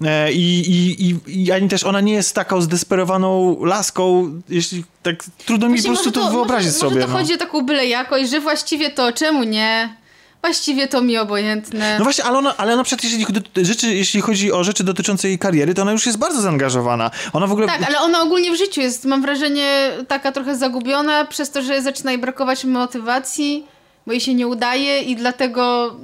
e, 0.04 0.32
i, 0.32 0.60
i, 0.70 1.08
i, 1.10 1.44
i 1.44 1.52
ani 1.52 1.68
też 1.68 1.84
ona 1.84 2.00
nie 2.00 2.12
jest 2.12 2.34
taką 2.34 2.60
zdesperowaną 2.60 3.64
laską, 3.64 4.30
jeśli 4.48 4.84
tak 5.02 5.24
trudno 5.46 5.68
mi 5.68 5.82
po 5.82 5.88
Właśnie 5.88 6.02
prostu 6.02 6.20
może 6.20 6.30
to 6.30 6.32
wyobrazić 6.36 6.66
może, 6.68 6.78
sobie. 6.78 6.94
Może 6.94 7.06
to 7.06 7.12
no. 7.12 7.18
chodzi 7.18 7.34
o 7.34 7.36
taką 7.36 7.66
byle 7.66 7.86
jakość, 7.86 8.30
że 8.30 8.40
właściwie 8.40 8.90
to 8.90 9.12
czemu 9.12 9.44
nie? 9.44 9.96
Właściwie 10.40 10.88
to 10.88 11.02
mi 11.02 11.18
obojętne. 11.18 11.98
No 11.98 12.04
właśnie, 12.04 12.24
ale 12.24 12.38
ona, 12.38 12.56
ale 12.56 12.74
ona 12.74 12.84
przecież 12.84 13.12
jeśli, 13.12 13.34
rzeczy, 13.56 13.94
jeśli 13.94 14.20
chodzi 14.20 14.52
o 14.52 14.64
rzeczy 14.64 14.84
dotyczące 14.84 15.28
jej 15.28 15.38
kariery, 15.38 15.74
to 15.74 15.82
ona 15.82 15.92
już 15.92 16.06
jest 16.06 16.18
bardzo 16.18 16.40
zaangażowana. 16.40 17.10
Ona 17.32 17.46
w 17.46 17.52
ogóle... 17.52 17.66
Tak, 17.66 17.82
ale 17.82 18.00
ona 18.00 18.22
ogólnie 18.22 18.52
w 18.52 18.56
życiu 18.56 18.80
jest, 18.80 19.04
mam 19.04 19.22
wrażenie, 19.22 19.90
taka 20.08 20.32
trochę 20.32 20.56
zagubiona 20.56 21.24
przez 21.24 21.50
to, 21.50 21.62
że 21.62 21.82
zaczyna 21.82 22.10
jej 22.10 22.20
brakować 22.20 22.64
motywacji, 22.64 23.66
bo 24.06 24.12
jej 24.12 24.20
się 24.20 24.34
nie 24.34 24.46
udaje 24.46 25.02
i 25.02 25.16
dlatego 25.16 25.94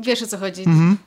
wiesz 0.00 0.22
o 0.22 0.26
co 0.26 0.38
chodzi. 0.38 0.60
Mhm. 0.60 0.98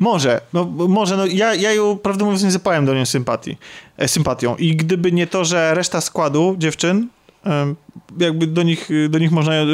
Może, 0.00 0.40
no 0.52 0.64
może, 0.88 1.16
no 1.16 1.26
ja, 1.26 1.54
ja 1.54 1.72
ją 1.72 1.98
prawdę 1.98 2.24
mówiąc 2.24 2.42
nie 2.42 2.50
zapałem 2.50 2.86
do 2.86 2.94
niej 2.94 3.06
sympatii, 3.06 3.56
e, 3.96 4.08
sympatią 4.08 4.56
i 4.56 4.76
gdyby 4.76 5.12
nie 5.12 5.26
to, 5.26 5.44
że 5.44 5.74
reszta 5.74 6.00
składu 6.00 6.54
dziewczyn, 6.58 7.08
jakby 8.18 8.46
do 8.46 8.62
nich, 8.62 8.88
do 9.10 9.18
nich 9.18 9.30
można 9.30 9.54
e, 9.54 9.66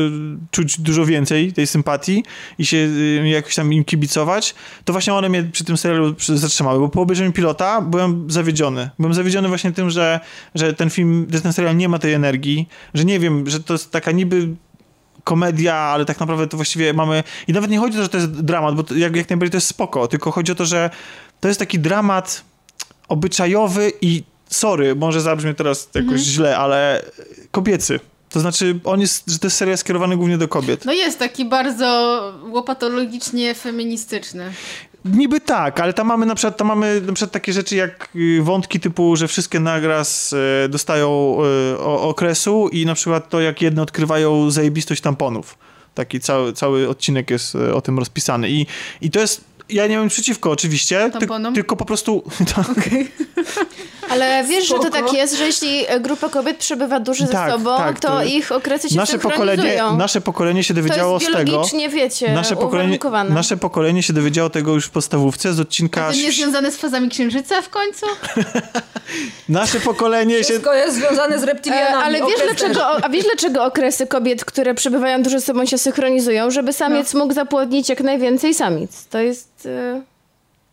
czuć 0.50 0.80
dużo 0.80 1.06
więcej 1.06 1.52
tej 1.52 1.66
sympatii 1.66 2.24
i 2.58 2.66
się 2.66 2.88
e, 3.22 3.28
jakoś 3.28 3.54
tam 3.54 3.72
im 3.72 3.84
kibicować, 3.84 4.54
to 4.84 4.92
właśnie 4.92 5.14
one 5.14 5.28
mnie 5.28 5.44
przy 5.52 5.64
tym 5.64 5.76
serialu 5.76 6.14
zatrzymały, 6.18 6.78
bo 6.78 6.88
po 6.88 7.00
obejrzeniu 7.00 7.32
pilota 7.32 7.80
byłem 7.80 8.30
zawiedziony. 8.30 8.90
Byłem 8.98 9.14
zawiedziony 9.14 9.48
właśnie 9.48 9.72
tym, 9.72 9.90
że, 9.90 10.20
że 10.54 10.74
ten 10.74 10.90
film, 10.90 11.26
że 11.32 11.40
ten 11.40 11.52
serial 11.52 11.76
nie 11.76 11.88
ma 11.88 11.98
tej 11.98 12.12
energii, 12.12 12.68
że 12.94 13.04
nie 13.04 13.18
wiem, 13.18 13.50
że 13.50 13.60
to 13.60 13.74
jest 13.74 13.90
taka 13.90 14.12
niby 14.12 14.48
komedia, 15.24 15.74
ale 15.74 16.04
tak 16.04 16.20
naprawdę 16.20 16.46
to 16.46 16.56
właściwie 16.56 16.92
mamy... 16.92 17.24
I 17.48 17.52
nawet 17.52 17.70
nie 17.70 17.78
chodzi 17.78 17.94
o 17.94 17.98
to, 17.98 18.02
że 18.02 18.08
to 18.08 18.16
jest 18.16 18.30
dramat, 18.30 18.74
bo 18.74 18.82
to 18.82 18.94
jak, 18.94 19.16
jak 19.16 19.30
najbardziej 19.30 19.50
to 19.50 19.56
jest 19.56 19.66
spoko, 19.66 20.08
tylko 20.08 20.30
chodzi 20.30 20.52
o 20.52 20.54
to, 20.54 20.66
że 20.66 20.90
to 21.40 21.48
jest 21.48 21.60
taki 21.60 21.78
dramat 21.78 22.44
obyczajowy 23.08 23.92
i 24.00 24.22
sorry, 24.50 24.94
może 24.94 25.20
zabrzmi 25.20 25.54
teraz 25.54 25.88
jakoś 25.94 26.20
źle, 26.20 26.58
ale 26.58 27.02
kobiecy. 27.50 28.00
To 28.28 28.40
znaczy, 28.40 28.80
on 28.84 29.00
jest, 29.00 29.30
że 29.30 29.38
to 29.38 29.46
jest 29.46 29.56
serial 29.56 29.78
skierowany 29.78 30.16
głównie 30.16 30.38
do 30.38 30.48
kobiet. 30.48 30.84
No 30.84 30.92
jest 30.92 31.18
taki 31.18 31.44
bardzo 31.44 32.20
łopatologicznie 32.50 33.54
feministyczny. 33.54 34.52
Niby 35.04 35.40
tak, 35.40 35.80
ale 35.80 35.92
tam 35.92 36.06
mamy 36.06 36.26
na 36.26 36.34
przykład, 36.34 36.56
tam 36.56 36.66
mamy 36.66 37.00
na 37.00 37.12
przykład 37.12 37.32
takie 37.32 37.52
rzeczy 37.52 37.76
jak 37.76 38.08
y, 38.16 38.42
wątki 38.42 38.80
typu, 38.80 39.16
że 39.16 39.28
wszystkie 39.28 39.60
nagras 39.60 40.32
y, 40.32 40.68
dostają 40.68 41.08
o, 41.78 42.08
okresu 42.08 42.68
i 42.68 42.86
na 42.86 42.94
przykład 42.94 43.28
to, 43.28 43.40
jak 43.40 43.62
jedne 43.62 43.82
odkrywają 43.82 44.50
zajebistość 44.50 45.00
tamponów. 45.00 45.58
Taki 45.94 46.20
cały, 46.20 46.52
cały 46.52 46.88
odcinek 46.88 47.30
jest 47.30 47.54
y, 47.54 47.74
o 47.74 47.80
tym 47.80 47.98
rozpisany. 47.98 48.50
I, 48.50 48.66
i 49.00 49.10
to 49.10 49.20
jest, 49.20 49.44
ja 49.70 49.86
nie 49.86 49.98
mam 49.98 50.08
przeciwko 50.08 50.50
oczywiście, 50.50 51.10
ty, 51.20 51.26
tylko 51.54 51.76
po 51.76 51.84
prostu... 51.84 52.22
Ale 54.10 54.44
wiesz, 54.44 54.68
że 54.68 54.74
to 54.74 54.82
Spoko. 54.82 54.98
tak 55.02 55.12
jest, 55.12 55.36
że 55.38 55.46
jeśli 55.46 55.84
e, 55.88 56.00
grupa 56.00 56.28
kobiet 56.28 56.56
przebywa 56.56 57.00
dużo 57.00 57.26
ze 57.26 57.32
Tak, 57.32 57.50
sobą, 57.52 57.76
tak, 57.76 58.00
to, 58.00 58.08
to- 58.08 58.22
ich 58.22 58.52
okresy 58.52 58.88
się 58.90 58.96
nasze 58.96 59.18
pokolenie, 59.18 59.62
synchronizują. 59.62 59.96
nasze 59.98 60.20
pokolenie 60.20 60.64
się 60.64 60.74
to 60.74 60.80
dowiedziało 60.80 61.14
jest 61.14 61.26
z 61.26 61.32
tego... 61.32 61.44
biologicznie, 61.44 61.88
wiecie, 61.88 62.32
Nasze 62.34 62.56
pokolenie, 62.56 62.98
nasze 63.28 63.56
pokolenie 63.56 64.02
się 64.02 64.12
dowiedziało 64.12 64.50
tego 64.50 64.74
już 64.74 64.86
w 64.86 64.90
podstawówce 64.90 65.52
z 65.54 65.60
odcinka... 65.60 66.06
A 66.06 66.10
to 66.10 66.16
nie 66.16 66.32
związane 66.32 66.72
z 66.72 66.76
fazami 66.76 67.08
księżyca 67.08 67.62
w 67.62 67.68
końcu? 67.68 68.06
Nasze 69.48 69.80
pokolenie 69.80 70.38
się... 70.38 70.44
Wszystko 70.44 70.74
jest 70.74 70.96
związane 70.96 71.38
z 71.38 71.42
E, 71.42 71.46
reptilianami. 71.46 72.02
ale 72.04 72.18
wiesz 72.20 72.40
dlaczego, 72.44 73.04
a 73.04 73.08
wiesz 73.08 73.24
dlaczego 73.24 73.64
okresy 73.64 74.06
kobiet, 74.06 74.44
które 74.44 74.74
przebywają 74.74 75.22
dużo 75.22 75.40
ze 75.40 75.46
sobą 75.46 75.66
się 75.66 75.78
synchronizują? 75.78 76.50
Żeby 76.50 76.72
samiec 76.72 77.14
mógł 77.14 77.34
zapłodnić 77.34 77.88
jak 77.88 78.00
najwięcej 78.00 78.54
samic. 78.54 79.06
To 79.10 79.18
jest... 79.18 79.48
e, 79.66 80.02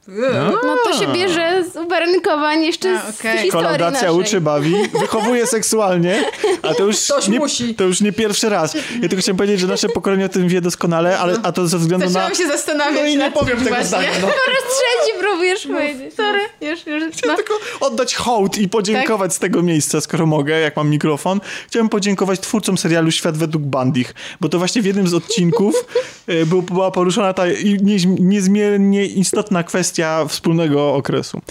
też. 0.05 0.53
No 0.63 0.75
to 0.83 0.99
się 0.99 1.07
bierze 1.13 1.63
z 1.73 1.75
uwarunkowań 1.75 2.63
jeszcze 2.63 2.99
A, 2.99 3.11
z 3.11 3.19
okej. 3.19 3.31
historii 3.31 3.51
Kolaudacja 3.51 4.07
naszej. 4.07 4.21
uczy, 4.21 4.41
bawi, 4.41 4.75
wychowuje 4.99 5.47
seksualnie, 5.57 6.25
a 6.61 6.73
to 6.73 6.83
już, 6.85 6.97
Ktoś 7.05 7.27
nie, 7.27 7.39
musi. 7.39 7.75
to 7.75 7.83
już 7.83 8.01
nie 8.01 8.11
pierwszy 8.13 8.49
raz. 8.49 8.75
Ja 8.75 9.09
tylko 9.09 9.17
chciałem 9.21 9.37
powiedzieć, 9.37 9.59
że 9.59 9.67
nasze 9.67 9.89
pokolenie 9.89 10.25
o 10.25 10.29
tym 10.29 10.47
wie 10.47 10.61
doskonale, 10.61 11.19
ale, 11.19 11.35
a 11.43 11.51
to 11.51 11.67
ze 11.67 11.77
względu 11.77 12.05
na... 12.05 12.11
Zaczęłam 12.11 12.35
się 12.35 12.47
zastanawiać 12.47 12.95
No 13.01 13.07
i 13.07 13.11
nie 13.11 13.17
nad 13.17 13.33
powiem 13.33 13.47
tym 13.57 13.63
tego 13.65 13.69
właśnie. 13.75 13.87
zdania, 13.87 14.09
no. 14.21 14.27
Po 14.27 14.33
raz 14.51 14.63
trzeci 14.73 15.19
próbujesz 15.19 15.67
powiedzieć. 15.67 16.15
Sorry, 16.15 16.39
już, 16.61 16.87
już. 16.87 17.03
No. 17.03 17.09
Chciałem 17.17 17.37
tylko 17.37 17.53
oddać 17.79 18.15
hołd 18.15 18.57
i 18.57 18.69
podziękować 18.69 19.33
z 19.33 19.39
tego 19.39 19.61
miejsca, 19.63 20.01
skoro 20.01 20.25
mogę, 20.25 20.59
jak 20.59 20.75
mam 20.75 20.89
mikrofon. 20.89 21.39
Chciałem 21.67 21.89
podziękować 21.89 22.39
twórcom 22.39 22.77
serialu 22.77 23.11
Świat 23.11 23.37
według 23.37 23.63
Bandich, 23.63 24.13
bo 24.41 24.49
to 24.49 24.57
właśnie 24.59 24.81
w 24.81 24.85
jednym 24.85 25.07
z 25.07 25.13
odcinków 25.13 25.75
e, 26.27 26.45
był, 26.45 26.61
była 26.61 26.91
poruszona 26.91 27.33
ta 27.33 27.47
i- 27.47 27.77
nie- 27.83 28.15
niezmiernie 28.19 29.05
istotna 29.05 29.63
kwestia 29.63 29.94
wspólnego 30.27 30.93
okresu. 30.95 31.41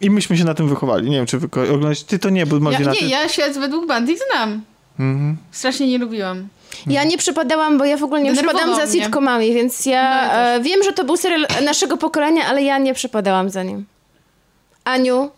I 0.00 0.10
myśmy 0.10 0.36
się 0.36 0.44
na 0.44 0.54
tym 0.54 0.68
wychowali. 0.68 1.10
Nie 1.10 1.16
wiem, 1.16 1.26
czy 1.26 1.38
wy 1.38 1.48
oglądać. 1.74 2.02
Ty 2.04 2.18
to 2.18 2.30
nie, 2.30 2.46
bo 2.46 2.56
Ja, 2.56 2.62
Malwina, 2.62 2.92
nie, 2.92 2.98
ty... 2.98 3.06
ja 3.06 3.28
świat 3.28 3.58
według 3.58 3.86
Bandich 3.86 4.18
znam. 4.30 4.62
Mhm. 4.98 5.36
Strasznie 5.50 5.86
nie 5.88 5.98
lubiłam. 5.98 6.48
Ja 6.86 7.04
nie 7.04 7.18
przypadałam, 7.18 7.78
bo 7.78 7.84
ja 7.84 7.96
w 7.96 8.02
ogóle 8.04 8.20
nie 8.22 8.30
Denerwował 8.30 8.60
przypadam 8.60 8.86
za 8.86 8.92
mnie. 8.92 9.04
sitcomami, 9.04 9.54
więc 9.54 9.86
ja 9.86 10.26
No, 10.26 10.32
ja 10.38 10.54
e, 10.54 10.60
wiem, 10.60 10.82
że 10.82 10.92
to 10.92 11.04
był 11.04 11.16
serial 11.16 11.46
naszego 11.64 11.96
pokolenia, 11.96 12.46
ale 12.46 12.62
ja 12.62 12.78
nie 12.78 12.94
przypadałam 12.94 13.50
za 13.50 13.62
nim. 13.62 13.86
Aniu? 14.84 15.30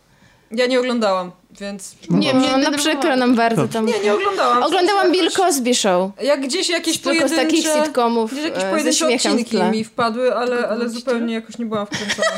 Ja 0.50 0.66
nie 0.66 0.80
oglądałam, 0.80 1.30
więc... 1.60 1.94
Nie, 2.10 2.34
mnie 2.34 2.48
no, 2.58 2.70
no 2.70 2.78
przykro 2.78 3.16
nam 3.16 3.34
bardzo 3.34 3.68
tam. 3.68 3.86
Nie, 3.86 4.00
nie 4.00 4.14
oglądałam. 4.14 4.62
Oglądałam 4.62 5.12
Bill 5.12 5.30
Cosby 5.32 5.74
Show. 5.74 6.10
Jak 6.22 6.40
gdzieś 6.40 6.68
jakieś 6.68 6.98
Tylko 6.98 7.28
z 7.28 7.36
takich 7.36 7.66
sitcomów 7.66 8.32
Gdzieś 8.32 8.44
jakieś 8.44 8.62
e, 8.62 8.66
ze 8.66 8.70
pojedyncze 8.70 9.06
odcinki 9.06 9.50
tle. 9.50 9.70
mi 9.70 9.84
wpadły, 9.84 10.34
ale, 10.34 10.68
ale 10.68 10.88
zupełnie 10.88 11.34
jakoś 11.34 11.58
nie 11.58 11.66
byłam 11.66 11.86
wkręcona. 11.86 12.28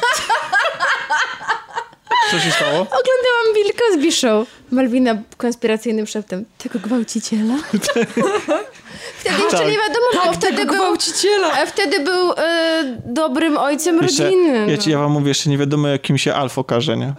Co 2.30 2.38
się 2.38 2.50
stało? 2.50 2.80
Oglądałam 2.80 3.54
Bill 3.54 3.72
Cosby 3.78 4.12
Show. 4.12 4.48
Malwina 4.70 5.16
konspiracyjnym 5.36 6.06
szeptem. 6.06 6.44
Tego 6.58 6.78
gwałciciela? 6.78 7.54
Wtedy 9.18 9.42
jeszcze 9.42 9.58
Tak. 9.58 9.66
nie 9.66 9.72
wiadomo, 9.78 10.26
bo 10.26 10.32
wtedy 10.32 10.56
Tego 10.56 10.72
był, 10.72 10.82
gwałciciela! 10.82 11.58
e, 11.62 11.66
wtedy 11.66 12.00
był 12.00 12.32
e, 12.32 12.84
dobrym 13.04 13.56
ojcem 13.58 14.02
Jeszcze, 14.02 14.24
rodziny. 14.24 14.66
ja, 14.70 14.78
ci, 14.78 14.90
ja 14.90 14.98
wam 14.98 15.12
mówię, 15.12 15.28
jeszcze 15.28 15.50
nie 15.50 15.58
wiadomo, 15.58 15.88
jakim 15.88 16.18
się 16.18 16.34
Alf 16.34 16.58
okaże, 16.58 16.96
nie? 16.96 17.12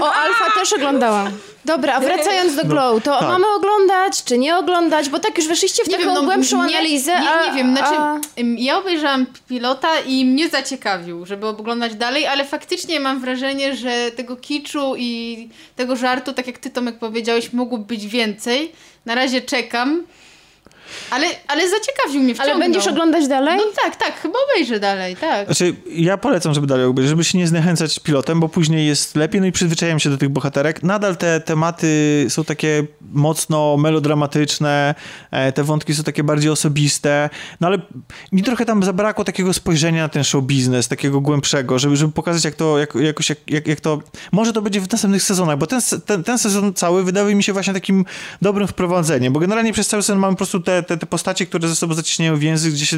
O 0.00 0.12
Alfa 0.12 0.44
też 0.54 0.72
oglądałam. 0.72 1.30
Dobra, 1.64 1.94
a 1.94 2.00
wracając 2.00 2.56
do 2.56 2.64
Glow, 2.64 3.02
to 3.02 3.18
tak. 3.18 3.28
mamy 3.28 3.46
oglądać, 3.56 4.24
czy 4.24 4.38
nie 4.38 4.56
oglądać? 4.56 5.08
Bo 5.08 5.18
tak 5.18 5.38
już 5.38 5.48
weszliście 5.48 5.84
w 5.84 5.88
taką 5.88 6.24
głębszą 6.24 6.56
no, 6.58 6.66
nie, 6.66 6.74
analizę, 6.76 7.20
nie, 7.20 7.30
a... 7.30 7.46
nie 7.46 7.52
wiem, 7.56 7.76
znaczy 7.76 7.94
a... 7.98 8.18
ja 8.58 8.78
obejrzałam 8.78 9.26
pilota 9.48 10.00
i 10.00 10.24
mnie 10.24 10.48
zaciekawił, 10.48 11.26
żeby 11.26 11.46
oglądać 11.46 11.94
dalej, 11.94 12.26
ale 12.26 12.44
faktycznie 12.44 13.00
mam 13.00 13.20
wrażenie, 13.20 13.76
że 13.76 14.10
tego 14.10 14.36
kiczu 14.36 14.94
i 14.98 15.48
tego 15.76 15.96
żartu, 15.96 16.32
tak 16.32 16.46
jak 16.46 16.58
ty 16.58 16.70
Tomek 16.70 16.98
powiedziałeś, 16.98 17.52
mogło 17.52 17.78
być 17.78 18.06
więcej. 18.06 18.72
Na 19.06 19.14
razie 19.14 19.40
czekam, 19.40 20.02
ale, 21.10 21.26
ale 21.48 21.70
zaciekawił 21.70 22.22
mnie 22.22 22.34
wciągnął. 22.34 22.56
Ale 22.56 22.64
będziesz 22.64 22.86
oglądać 22.86 23.28
dalej? 23.28 23.56
No 23.56 23.64
tak, 23.84 23.96
tak, 23.96 24.20
chyba 24.20 24.38
obejrzę 24.50 24.80
dalej, 24.80 25.16
tak. 25.16 25.46
Znaczy, 25.46 25.74
ja 25.88 26.16
polecam, 26.16 26.54
żeby 26.54 26.66
dalej 26.66 26.86
obejrzeć, 26.86 27.10
żeby 27.10 27.24
się 27.24 27.38
nie 27.38 27.46
zniechęcać 27.46 27.98
pilotem, 27.98 28.40
bo 28.40 28.48
później 28.48 28.86
jest 28.86 29.16
lepiej, 29.16 29.40
no 29.40 29.46
i 29.46 29.52
przyzwyczajam 29.52 29.98
się 29.98 30.10
do 30.10 30.18
tych 30.18 30.28
bohaterek. 30.28 30.82
Nadal 30.82 31.16
te 31.16 31.40
tematy 31.40 32.26
są 32.28 32.44
takie 32.44 32.84
mocno 33.12 33.76
melodramatyczne, 33.76 34.94
e, 35.30 35.52
te 35.52 35.64
wątki 35.64 35.94
są 35.94 36.02
takie 36.02 36.24
bardziej 36.24 36.50
osobiste, 36.50 37.30
no 37.60 37.66
ale 37.66 37.78
mi 38.32 38.42
trochę 38.42 38.64
tam 38.64 38.82
zabrakło 38.82 39.24
takiego 39.24 39.52
spojrzenia 39.52 40.02
na 40.02 40.08
ten 40.08 40.24
show 40.24 40.44
biznes, 40.44 40.88
takiego 40.88 41.20
głębszego, 41.20 41.78
żeby, 41.78 41.96
żeby 41.96 42.12
pokazać, 42.12 42.44
jak 42.44 42.54
to, 42.54 42.78
jak, 42.78 42.94
jakoś, 42.94 43.28
jak, 43.28 43.38
jak, 43.46 43.66
jak 43.66 43.80
to, 43.80 43.98
może 44.32 44.52
to 44.52 44.62
będzie 44.62 44.80
w 44.80 44.90
następnych 44.92 45.22
sezonach, 45.22 45.58
bo 45.58 45.66
ten, 45.66 45.80
ten, 46.06 46.24
ten 46.24 46.38
sezon 46.38 46.74
cały 46.74 47.04
wydaje 47.04 47.34
mi 47.34 47.42
się 47.42 47.52
właśnie 47.52 47.72
takim 47.74 48.04
dobrym 48.42 48.68
wprowadzeniem, 48.68 49.32
bo 49.32 49.40
generalnie 49.40 49.72
przez 49.72 49.88
cały 49.88 50.02
sezon 50.02 50.18
mamy 50.18 50.34
po 50.34 50.36
prostu 50.36 50.60
te, 50.60 50.75
te, 50.82 50.96
te 50.96 51.06
postacie, 51.06 51.46
które 51.46 51.68
ze 51.68 51.76
sobą 51.76 51.94
zacieśniają 51.94 52.38
więzy, 52.38 52.70
gdzie 52.70 52.86
się, 52.86 52.96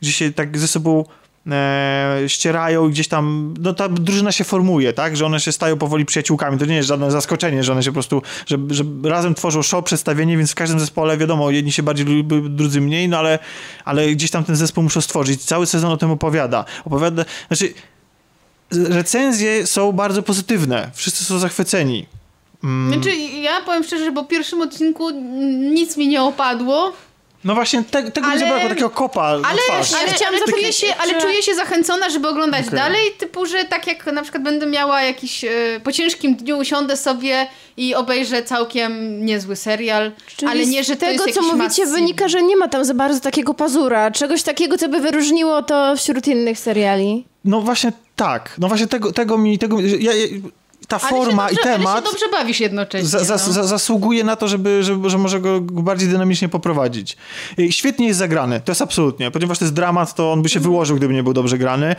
gdzie 0.00 0.12
się 0.12 0.32
tak 0.32 0.58
ze 0.58 0.68
sobą 0.68 1.04
e, 1.50 2.22
ścierają 2.26 2.88
i 2.88 2.92
gdzieś 2.92 3.08
tam, 3.08 3.54
no 3.60 3.74
ta 3.74 3.88
drużyna 3.88 4.32
się 4.32 4.44
formuje, 4.44 4.92
tak, 4.92 5.16
że 5.16 5.26
one 5.26 5.40
się 5.40 5.52
stają 5.52 5.76
powoli 5.76 6.04
przyjaciółkami, 6.04 6.58
to 6.58 6.64
nie 6.66 6.76
jest 6.76 6.88
żadne 6.88 7.10
zaskoczenie, 7.10 7.64
że 7.64 7.72
one 7.72 7.82
się 7.82 7.90
po 7.90 7.94
prostu, 7.94 8.22
że, 8.46 8.58
że 8.70 8.84
razem 9.04 9.34
tworzą 9.34 9.62
show, 9.62 9.84
przedstawienie, 9.84 10.36
więc 10.36 10.52
w 10.52 10.54
każdym 10.54 10.80
zespole 10.80 11.18
wiadomo, 11.18 11.50
jedni 11.50 11.72
się 11.72 11.82
bardziej 11.82 12.06
lubią, 12.06 12.56
drudzy 12.56 12.80
mniej, 12.80 13.08
no 13.08 13.18
ale, 13.18 13.38
ale 13.84 14.06
gdzieś 14.08 14.30
tam 14.30 14.44
ten 14.44 14.56
zespół 14.56 14.84
muszą 14.84 15.00
stworzyć, 15.00 15.44
cały 15.44 15.66
sezon 15.66 15.92
o 15.92 15.96
tym 15.96 16.10
opowiada, 16.10 16.64
opowiada, 16.84 17.24
znaczy 17.48 17.74
recenzje 18.70 19.66
są 19.66 19.92
bardzo 19.92 20.22
pozytywne, 20.22 20.90
wszyscy 20.94 21.24
są 21.24 21.38
zachwyceni. 21.38 22.06
Mm, 22.64 22.92
Znaczy, 22.94 23.16
ja 23.16 23.60
powiem 23.60 23.84
szczerze, 23.84 24.04
że 24.04 24.12
po 24.12 24.24
pierwszym 24.24 24.60
odcinku 24.62 25.10
nic 25.74 25.96
mi 25.96 26.08
nie 26.08 26.22
opadło, 26.22 26.92
no 27.44 27.54
właśnie, 27.54 27.84
te, 27.90 28.10
tego 28.10 28.26
mi 28.26 28.32
Ale- 28.32 28.40
zabrakło, 28.40 28.68
takiego 28.68 28.90
kopa 28.90 29.38
na 29.38 29.48
ale, 29.48 29.58
twarz. 29.58 29.92
ale, 30.02 30.12
chciałam 30.12 30.34
ale, 30.34 30.52
czuję 30.52 30.72
się, 30.72 30.86
ale 30.98 31.20
czuję 31.20 31.42
się 31.42 31.54
zachęcona, 31.54 32.10
żeby 32.10 32.28
oglądać 32.28 32.66
Okej. 32.66 32.78
dalej, 32.78 33.00
typu, 33.18 33.46
że 33.46 33.64
tak 33.64 33.86
jak 33.86 34.06
na 34.06 34.22
przykład 34.22 34.42
będę 34.42 34.66
miała 34.66 35.02
jakiś, 35.02 35.44
e, 35.44 35.50
po 35.84 35.92
ciężkim 35.92 36.34
dniu 36.36 36.58
usiądę 36.58 36.96
sobie 36.96 37.46
i 37.76 37.94
obejrzę 37.94 38.42
całkiem 38.42 39.24
niezły 39.26 39.56
serial, 39.56 40.12
Czyli 40.36 40.52
ale 40.52 40.66
nie, 40.66 40.84
że 40.84 40.96
tego, 40.96 41.26
jest 41.26 41.38
co 41.38 41.42
mówicie, 41.56 41.86
wynika, 41.86 42.28
że 42.28 42.42
nie 42.42 42.56
ma 42.56 42.68
tam 42.68 42.84
za 42.84 42.94
bardzo 42.94 43.20
takiego 43.20 43.54
pazura. 43.54 44.10
Czegoś 44.10 44.42
takiego, 44.42 44.78
co 44.78 44.88
by 44.88 45.00
wyróżniło 45.00 45.62
to 45.62 45.96
wśród 45.96 46.26
innych 46.28 46.58
seriali. 46.58 47.24
No 47.44 47.60
właśnie 47.60 47.92
tak, 48.16 48.54
no 48.58 48.68
właśnie 48.68 48.86
tego, 48.86 49.12
tego 49.12 49.38
mi, 49.38 49.58
tego, 49.58 49.76
mi- 49.76 50.02
ja, 50.04 50.12
ja, 50.14 50.26
ta 50.98 51.08
forma 51.08 51.48
się 51.48 51.52
i 51.52 51.56
dobrze, 51.56 51.70
Ale 51.70 51.78
temat 51.78 51.96
się 51.96 52.10
dobrze 52.12 52.26
bawisz 52.32 52.60
jednocześnie. 52.60 53.08
za, 53.08 53.24
za, 53.24 53.46
no. 53.46 53.52
za, 53.52 53.64
zasługuje 53.64 54.24
na 54.24 54.36
to, 54.36 54.48
żeby, 54.48 54.82
żeby, 54.84 55.10
że 55.10 55.18
może 55.18 55.40
go 55.40 55.60
bardziej 55.60 56.08
dynamicznie 56.08 56.48
poprowadzić. 56.48 57.16
Świetnie 57.70 58.06
jest 58.06 58.18
zagrany, 58.18 58.60
to 58.64 58.70
jest 58.72 58.82
absolutnie, 58.82 59.30
ponieważ 59.30 59.58
to 59.58 59.64
jest 59.64 59.74
dramat, 59.74 60.14
to 60.14 60.32
on 60.32 60.42
by 60.42 60.48
się 60.48 60.58
Mhm. 60.58 60.72
wyłożył, 60.72 60.96
gdyby 60.96 61.14
nie 61.14 61.22
był 61.22 61.32
dobrze 61.32 61.58
grany. 61.58 61.96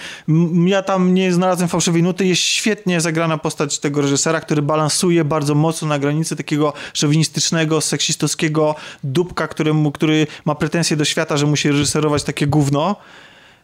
Ja 0.66 0.82
tam 0.84 1.14
nie 1.14 1.34
znalazłem 1.34 1.70
fałszywej 1.70 2.04
nuty, 2.04 2.26
jest 2.26 2.42
świetnie 2.42 3.02
zagrana 3.02 3.38
postać 3.38 3.80
tego 3.80 4.02
reżysera, 4.02 4.42
który 4.42 4.62
balansuje 4.62 5.26
bardzo 5.26 5.56
mocno 5.56 5.88
na 5.88 6.00
granicy 6.00 6.36
takiego 6.36 6.74
szowinistycznego, 6.94 7.82
seksistowskiego 7.82 8.76
dupka, 9.04 9.48
któremu, 9.48 9.92
który 9.92 10.28
ma 10.46 10.56
pretensje 10.56 10.98
do 10.98 11.06
świata, 11.06 11.38
że 11.38 11.46
musi 11.46 11.70
reżyserować 11.72 12.24
takie 12.24 12.48
gówno. 12.48 12.96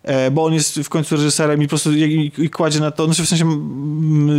E, 0.04 0.32
bo 0.32 0.46
on 0.46 0.54
jest 0.54 0.80
w 0.80 0.90
końcu 0.90 1.16
reżyserem 1.16 1.62
i 1.62 1.66
po 1.66 1.70
prostu 1.70 1.92
i, 1.94 2.32
i 2.38 2.50
kładzie 2.50 2.80
na 2.80 2.92
to, 2.92 3.06
znaczy 3.06 3.24
w 3.24 3.30
sensie 3.30 3.46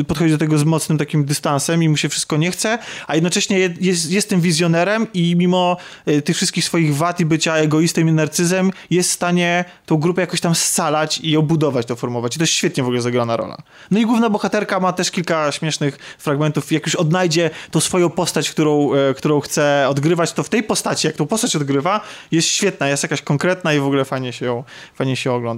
podchodzi 0.08 0.30
do 0.32 0.38
tego 0.38 0.58
z 0.58 0.64
mocnym 0.64 0.98
takim 0.98 1.24
dystansem 1.24 1.82
i 1.82 1.88
mu 1.88 1.96
się 1.96 2.08
wszystko 2.08 2.36
nie 2.36 2.50
chce, 2.50 2.78
a 3.06 3.14
jednocześnie 3.14 3.58
je- 3.58 3.74
jest, 3.80 4.10
jest 4.10 4.28
tym 4.28 4.40
wizjonerem 4.40 5.06
i 5.14 5.36
mimo 5.36 5.76
e, 6.06 6.22
tych 6.22 6.36
wszystkich 6.36 6.64
swoich 6.64 6.96
wad 6.96 7.20
i 7.20 7.24
bycia 7.24 7.56
egoistą 7.56 8.00
i 8.00 8.04
narcyzem 8.12 8.70
jest 8.90 9.10
w 9.10 9.12
stanie 9.12 9.64
tą 9.86 9.96
grupę 9.96 10.20
jakoś 10.20 10.40
tam 10.40 10.54
scalać 10.54 11.18
i 11.18 11.30
ją 11.30 11.42
budować, 11.42 11.86
to 11.86 11.96
formować. 11.96 12.36
I 12.36 12.38
to 12.38 12.42
jest 12.42 12.52
świetnie 12.52 12.82
w 12.82 12.86
ogóle 12.86 13.02
zagrana 13.02 13.36
rola. 13.36 13.56
No 13.90 13.98
i 13.98 14.06
główna 14.06 14.30
bohaterka 14.30 14.80
ma 14.80 14.92
też 14.92 15.10
kilka 15.10 15.52
śmiesznych 15.52 15.98
fragmentów. 16.18 16.72
Jak 16.72 16.86
już 16.86 16.94
odnajdzie 16.94 17.50
tą 17.70 17.80
swoją 17.80 18.10
postać, 18.10 18.50
którą, 18.50 18.94
e, 18.94 19.14
którą 19.14 19.40
chce 19.40 19.86
odgrywać, 19.88 20.32
to 20.32 20.42
w 20.42 20.48
tej 20.48 20.62
postaci, 20.62 21.06
jak 21.06 21.16
tą 21.16 21.26
postać 21.26 21.56
odgrywa, 21.56 22.00
jest 22.30 22.48
świetna, 22.48 22.88
jest 22.88 23.02
jakaś 23.02 23.22
konkretna 23.22 23.74
i 23.74 23.78
w 23.80 23.84
ogóle 23.84 24.04
fajnie 24.04 24.32
się 24.32 24.46
ją, 24.46 24.64
fajnie 24.94 25.16
się 25.16 25.32
ogląda. 25.32 25.51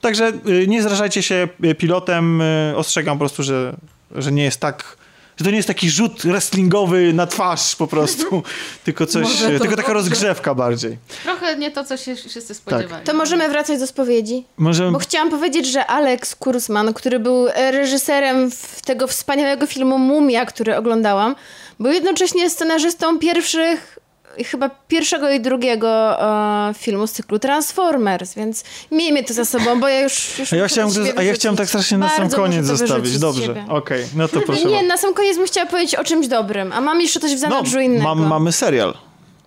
Także 0.00 0.32
y, 0.48 0.66
nie 0.68 0.82
zrażajcie 0.82 1.22
się 1.22 1.48
y, 1.64 1.74
pilotem, 1.74 2.40
y, 2.40 2.74
ostrzegam 2.76 3.16
po 3.16 3.18
prostu, 3.18 3.42
że, 3.42 3.76
że 4.14 4.32
nie 4.32 4.44
jest 4.44 4.60
tak 4.60 4.96
Że 5.36 5.44
to 5.44 5.50
nie 5.50 5.56
jest 5.56 5.68
taki 5.68 5.90
rzut 5.90 6.22
wrestlingowy 6.22 7.12
na 7.12 7.26
twarz 7.26 7.76
po 7.76 7.86
prostu, 7.86 8.42
tylko 8.84 9.06
coś, 9.06 9.36
tylko 9.36 9.64
taka 9.64 9.76
dobrze. 9.76 9.92
rozgrzewka 9.92 10.54
bardziej. 10.54 10.98
Trochę 11.22 11.56
nie 11.56 11.70
to, 11.70 11.84
co 11.84 11.96
się 11.96 12.16
wszyscy 12.16 12.54
spodziewali. 12.54 13.04
To 13.04 13.14
możemy 13.14 13.48
wracać 13.48 13.78
do 13.78 13.86
spowiedzi. 13.86 14.44
Może 14.56 14.90
Bo 14.90 14.98
chciałam 14.98 15.30
powiedzieć, 15.30 15.66
że 15.66 15.86
Alex 15.86 16.34
Kurzman, 16.34 16.94
który 16.94 17.18
był 17.18 17.48
e, 17.48 17.70
reżyserem 17.70 18.50
tego 18.84 19.06
wspaniałego 19.06 19.66
filmu 19.66 19.98
Mumia, 19.98 20.46
który 20.46 20.76
oglądałam, 20.76 21.34
był 21.80 21.92
jednocześnie 21.92 22.50
scenarzystą 22.50 23.18
pierwszych, 23.18 23.97
chyba 24.44 24.70
pierwszego 24.88 25.30
i 25.30 25.40
drugiego 25.40 26.22
e, 26.70 26.74
filmu 26.74 27.06
z 27.06 27.12
cyklu 27.12 27.38
Transformers, 27.38 28.34
więc 28.34 28.64
miejmy 28.90 29.24
to 29.24 29.34
za 29.34 29.44
sobą, 29.44 29.80
bo 29.80 29.88
ja 29.88 30.00
już, 30.00 30.38
już 30.38 30.52
A 30.52 30.56
ja 30.56 30.68
chciałem, 30.68 30.90
a 31.16 31.22
ja 31.22 31.32
chciałem 31.32 31.56
tak 31.56 31.68
strasznie 31.68 31.98
na 31.98 32.08
sam 32.08 32.30
koniec 32.30 32.66
zostawić. 32.66 33.18
Dobrze, 33.18 33.64
okej, 33.68 34.04
no 34.16 34.28
to 34.28 34.40
proszę 34.46 34.64
Nie, 34.64 34.82
na 34.82 34.96
sam 34.96 35.14
koniec 35.14 35.36
bym 35.36 35.46
chciała 35.46 35.66
powiedzieć 35.66 35.94
o 35.94 36.04
czymś 36.04 36.28
dobrym, 36.28 36.72
a 36.72 36.80
mam 36.80 37.00
jeszcze 37.00 37.20
coś 37.20 37.30
w 37.30 37.34
No, 37.34 37.40
zanadrzu 37.40 37.80
innego. 37.80 38.02
mam, 38.14 38.26
mamy 38.26 38.52
serial. 38.52 38.94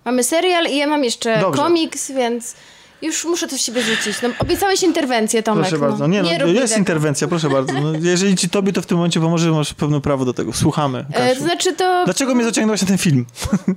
Mamy 0.04 0.24
serial 0.24 0.66
i 0.66 0.76
ja 0.76 0.86
mam 0.86 1.04
jeszcze 1.04 1.40
Dobrze. 1.40 1.62
komiks, 1.62 2.10
więc 2.10 2.54
już 3.02 3.24
muszę 3.24 3.48
z 3.48 3.60
siebie 3.60 3.82
rzucić. 3.82 4.22
No, 4.22 4.28
obiecałeś 4.38 4.82
interwencję, 4.82 5.42
Tomek. 5.42 5.68
Proszę 5.68 5.78
bardzo. 5.78 6.06
Nie, 6.06 6.22
no, 6.22 6.46
mi 6.46 6.54
jest 6.54 6.72
tego. 6.72 6.78
interwencja, 6.78 7.28
proszę 7.28 7.50
bardzo. 7.50 7.72
No, 7.72 7.92
jeżeli 8.00 8.36
ci 8.36 8.48
tobie 8.48 8.72
to 8.72 8.82
w 8.82 8.86
tym 8.86 8.96
momencie 8.96 9.20
pomoże, 9.20 9.50
masz 9.50 9.74
pewne 9.74 10.00
prawo 10.00 10.24
do 10.24 10.34
tego. 10.34 10.52
Słuchamy. 10.52 11.04
E, 11.12 11.36
to 11.36 11.42
znaczy 11.42 11.72
to... 11.72 12.02
Dlaczego 12.04 12.34
mnie 12.34 12.44
zaciągnąłeś 12.44 12.82
na 12.82 12.88
ten 12.88 12.98
film? 12.98 13.26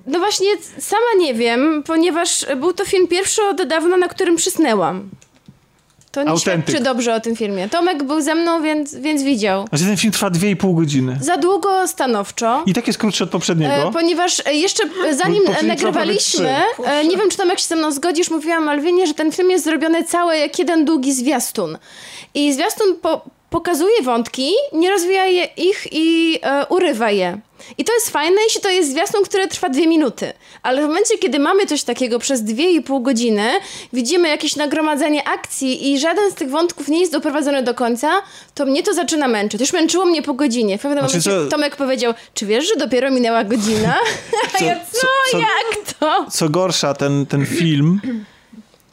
No 0.08 0.20
właśnie, 0.20 0.48
sama 0.80 1.06
nie 1.18 1.34
wiem, 1.34 1.84
ponieważ 1.86 2.46
był 2.58 2.74
to 2.74 2.86
film 2.86 3.08
pierwszy 3.08 3.42
od 3.44 3.68
dawna, 3.68 3.98
na 3.98 4.08
którym 4.08 4.36
przysnęłam. 4.36 5.10
To 6.16 6.24
nie 6.24 6.30
Autentyk. 6.30 6.70
świadczy 6.70 6.84
dobrze 6.84 7.16
o 7.16 7.20
tym 7.20 7.36
filmie. 7.36 7.70
Tomek 7.70 8.03
był 8.03 8.22
ze 8.22 8.36
mną, 8.36 8.63
więc, 8.63 8.95
więc 8.95 9.24
widział. 9.24 9.68
Znaczy 9.70 9.84
ten 9.84 9.97
film 9.97 10.13
trwa 10.13 10.30
2,5 10.30 10.76
godziny. 10.76 11.18
Za 11.22 11.38
długo, 11.38 11.88
stanowczo. 11.88 12.63
I 12.66 12.74
tak 12.74 12.88
jest 12.88 12.99
krótszy 12.99 13.24
od 13.24 13.30
poprzedniego. 13.30 13.74
E, 13.74 13.91
ponieważ 13.91 14.41
e, 14.45 14.53
jeszcze 14.53 14.84
e, 15.07 15.16
zanim 15.16 15.43
prawie 15.43 15.68
nagrywaliśmy, 15.68 16.55
e, 16.86 17.05
nie 17.05 17.18
wiem 17.18 17.30
czy 17.30 17.38
Tomek 17.38 17.59
się 17.59 17.68
ze 17.68 17.76
mną 17.76 17.91
zgodzisz, 17.91 18.30
mówiłam 18.30 18.63
Malwinie, 18.63 19.07
że 19.07 19.13
ten 19.13 19.32
film 19.32 19.51
jest 19.51 19.66
zrobiony 19.66 20.03
cały 20.03 20.38
jak 20.38 20.59
jeden 20.59 20.86
długi 20.86 21.13
zwiastun. 21.13 21.78
I 22.34 22.53
zwiastun 22.53 22.95
po, 23.01 23.26
pokazuje 23.60 24.01
wątki, 24.03 24.51
nie 24.74 24.89
rozwija 24.89 25.26
je, 25.26 25.43
ich 25.58 25.88
i 25.91 26.39
e, 26.43 26.66
urywa 26.70 27.12
je. 27.12 27.39
I 27.78 27.84
to 27.86 27.93
jest 27.93 28.10
fajne, 28.10 28.41
jeśli 28.43 28.62
to 28.62 28.70
jest 28.70 28.91
zwiastun, 28.91 29.24
który 29.24 29.47
trwa 29.47 29.70
dwie 29.70 29.88
minuty. 29.88 30.34
Ale 30.64 30.82
w 30.82 30.88
momencie, 30.88 31.18
kiedy 31.18 31.39
mamy 31.39 31.66
coś 31.66 31.84
takiego 31.84 32.20
przez 32.20 32.43
dwie 32.43 32.72
i 32.72 32.82
pół 32.82 32.99
godziny, 32.99 33.49
widzimy 33.93 34.28
jakieś 34.30 34.56
nagromadzenie 34.56 35.28
akcji 35.28 35.91
i 35.91 35.99
żaden 35.99 36.32
z 36.32 36.34
tych 36.34 36.49
wątków 36.49 36.88
nie 36.88 36.99
jest 36.99 37.12
doprowadzony 37.12 37.64
do 37.64 37.74
końca, 37.74 38.12
to 38.56 38.66
mnie 38.66 38.84
to 38.84 38.93
zaczyna 38.93 39.28
męczyć. 39.28 39.62
Już 39.62 39.74
męczyło 39.74 40.06
mnie 40.06 40.22
po 40.22 40.34
godzinie. 40.34 40.78
W 40.78 40.82
pewnym 40.82 41.10
Znaczy, 41.10 41.30
momencie 41.30 41.45
co- 41.45 41.51
Tomek 41.51 41.76
powiedział, 41.76 42.14
czy 42.34 42.45
wiesz, 42.45 42.68
że 42.68 42.76
dopiero 42.76 43.12
minęła 43.12 43.43
godzina? 43.43 43.95
A 44.60 44.64
ja, 44.64 44.76
co, 44.91 44.99
co- 45.01 45.08
co- 45.32 45.39
jak 45.39 45.93
to? 45.99 46.26
Co 46.32 46.49
gorsza, 46.49 46.93
ten, 46.93 47.26
ten 47.26 47.45
film, 47.45 48.01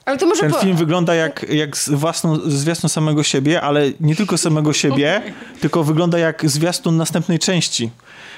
Ale 0.04 0.18
to 0.18 0.26
może 0.26 0.40
ten 0.40 0.50
po... 0.50 0.58
film 0.58 0.76
wygląda 0.76 1.14
jak, 1.14 1.46
jak 1.48 1.76
własną, 1.76 2.50
zwiastun 2.50 2.90
samego 2.90 3.22
siebie, 3.22 3.60
ale 3.60 3.92
nie 4.00 4.16
tylko 4.16 4.38
samego 4.38 4.72
siebie, 4.72 5.22
tylko 5.60 5.84
wygląda 5.84 6.18
jak 6.18 6.50
zwiastun 6.50 6.96
następnej 6.96 7.38
części. 7.38 7.90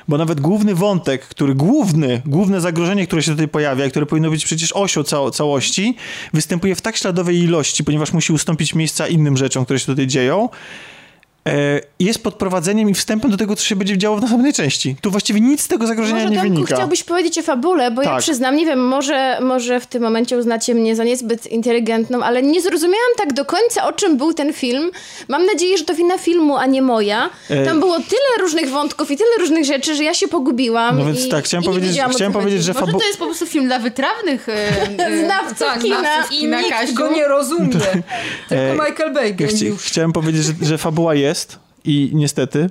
Bo 0.08 0.18
nawet 0.18 0.40
główny 0.40 0.74
wątek, 0.74 1.28
który 1.28 1.54
główny, 1.54 2.22
główne 2.26 2.60
zagrożenie, 2.60 3.06
które 3.06 3.22
się 3.22 3.30
tutaj 3.30 3.48
pojawia, 3.48 3.86
i 3.86 3.90
które 3.90 4.06
powinno 4.06 4.30
być 4.30 4.44
przecież 4.44 4.72
osią 4.72 5.02
cało, 5.02 5.30
całości, 5.30 5.96
występuje 6.32 6.74
w 6.74 6.80
tak 6.80 6.96
śladowej 6.96 7.38
ilości, 7.38 7.84
ponieważ 7.84 8.12
musi 8.12 8.32
ustąpić 8.32 8.74
miejsca 8.74 9.08
innym 9.08 9.36
rzeczom, 9.36 9.64
które 9.64 9.78
się 9.78 9.86
tutaj 9.86 10.06
dzieją, 10.06 10.48
jest 12.00 12.22
podprowadzeniem 12.22 12.90
i 12.90 12.94
wstępem 12.94 13.30
do 13.30 13.36
tego, 13.36 13.56
co 13.56 13.64
się 13.64 13.76
będzie 13.76 13.98
działo 13.98 14.16
w 14.16 14.20
następnej 14.20 14.52
części. 14.52 14.96
Tu 15.00 15.10
właściwie 15.10 15.40
nic 15.40 15.62
z 15.62 15.68
tego 15.68 15.86
zagrożenia 15.86 16.16
Może 16.16 16.30
nie 16.30 16.36
Tomku 16.36 16.52
wynika. 16.54 16.74
chciałbyś 16.74 17.02
powiedzieć 17.04 17.38
o 17.38 17.42
fabule, 17.42 17.90
bo 17.90 18.02
ja 18.02 18.08
Tak. 18.08 18.20
przyznam, 18.20 18.56
nie 18.56 18.66
wiem, 18.66 18.88
może, 18.88 19.38
może 19.40 19.80
w 19.80 19.86
tym 19.86 20.02
momencie 20.02 20.38
uznacie 20.38 20.74
mnie 20.74 20.96
za 20.96 21.04
niezbyt 21.04 21.46
inteligentną, 21.46 22.22
ale 22.22 22.42
nie 22.42 22.62
zrozumiałam 22.62 23.10
tak 23.18 23.32
do 23.32 23.44
końca, 23.44 23.86
o 23.88 23.92
czym 23.92 24.16
był 24.16 24.34
ten 24.34 24.52
film. 24.52 24.90
Mam 25.28 25.46
nadzieję, 25.46 25.78
że 25.78 25.84
to 25.84 25.94
wina 25.94 26.18
filmu, 26.18 26.56
a 26.56 26.66
nie 26.66 26.82
moja. 26.82 27.30
E- 27.50 27.64
Tam 27.64 27.80
było 27.80 27.96
tyle 27.96 28.40
różnych 28.40 28.70
wątków 28.70 29.10
i 29.10 29.16
tyle 29.16 29.30
różnych 29.40 29.64
rzeczy, 29.64 29.94
że 29.96 30.04
ja 30.04 30.14
się 30.14 30.28
pogubiłam. 30.28 30.98
No 30.98 31.04
więc 31.06 31.24
i, 31.24 31.28
tak, 31.28 31.44
chciałem 31.44 31.64
i 31.64 31.66
powiedzieć- 31.66 32.00
chciałem 32.14 32.32
powiedzieć, 32.32 32.62
że 32.64 32.72
Może 32.72 32.86
fabu- 32.86 32.98
to 33.00 33.06
jest 33.06 33.18
po 33.18 33.24
prostu 33.26 33.46
film 33.46 33.66
dla 33.66 33.78
wytrawnych 33.78 34.48
e, 34.48 34.52
e, 35.06 35.24
Znawców 35.24 35.58
tak, 35.58 35.80
kina. 35.82 36.00
znawców 36.00 36.32
I 36.32 36.38
kina, 36.40 36.60
nikt 36.60 36.72
Kasiu. 36.72 36.94
go 36.94 37.08
nie 37.12 37.28
rozumie. 37.28 37.70
Tylko 38.48 38.64
E, 38.64 38.72
Michael 38.90 39.12
Bay 39.12 39.36
Ja 39.40 39.46
chci- 39.46 39.76
chciałem 39.80 40.12
powiedzieć, 40.12 40.44
że, 40.44 40.52
że 40.62 40.78
fabuła 40.78 41.14
jest 41.14 41.33
i 41.84 42.10
niestety 42.14 42.68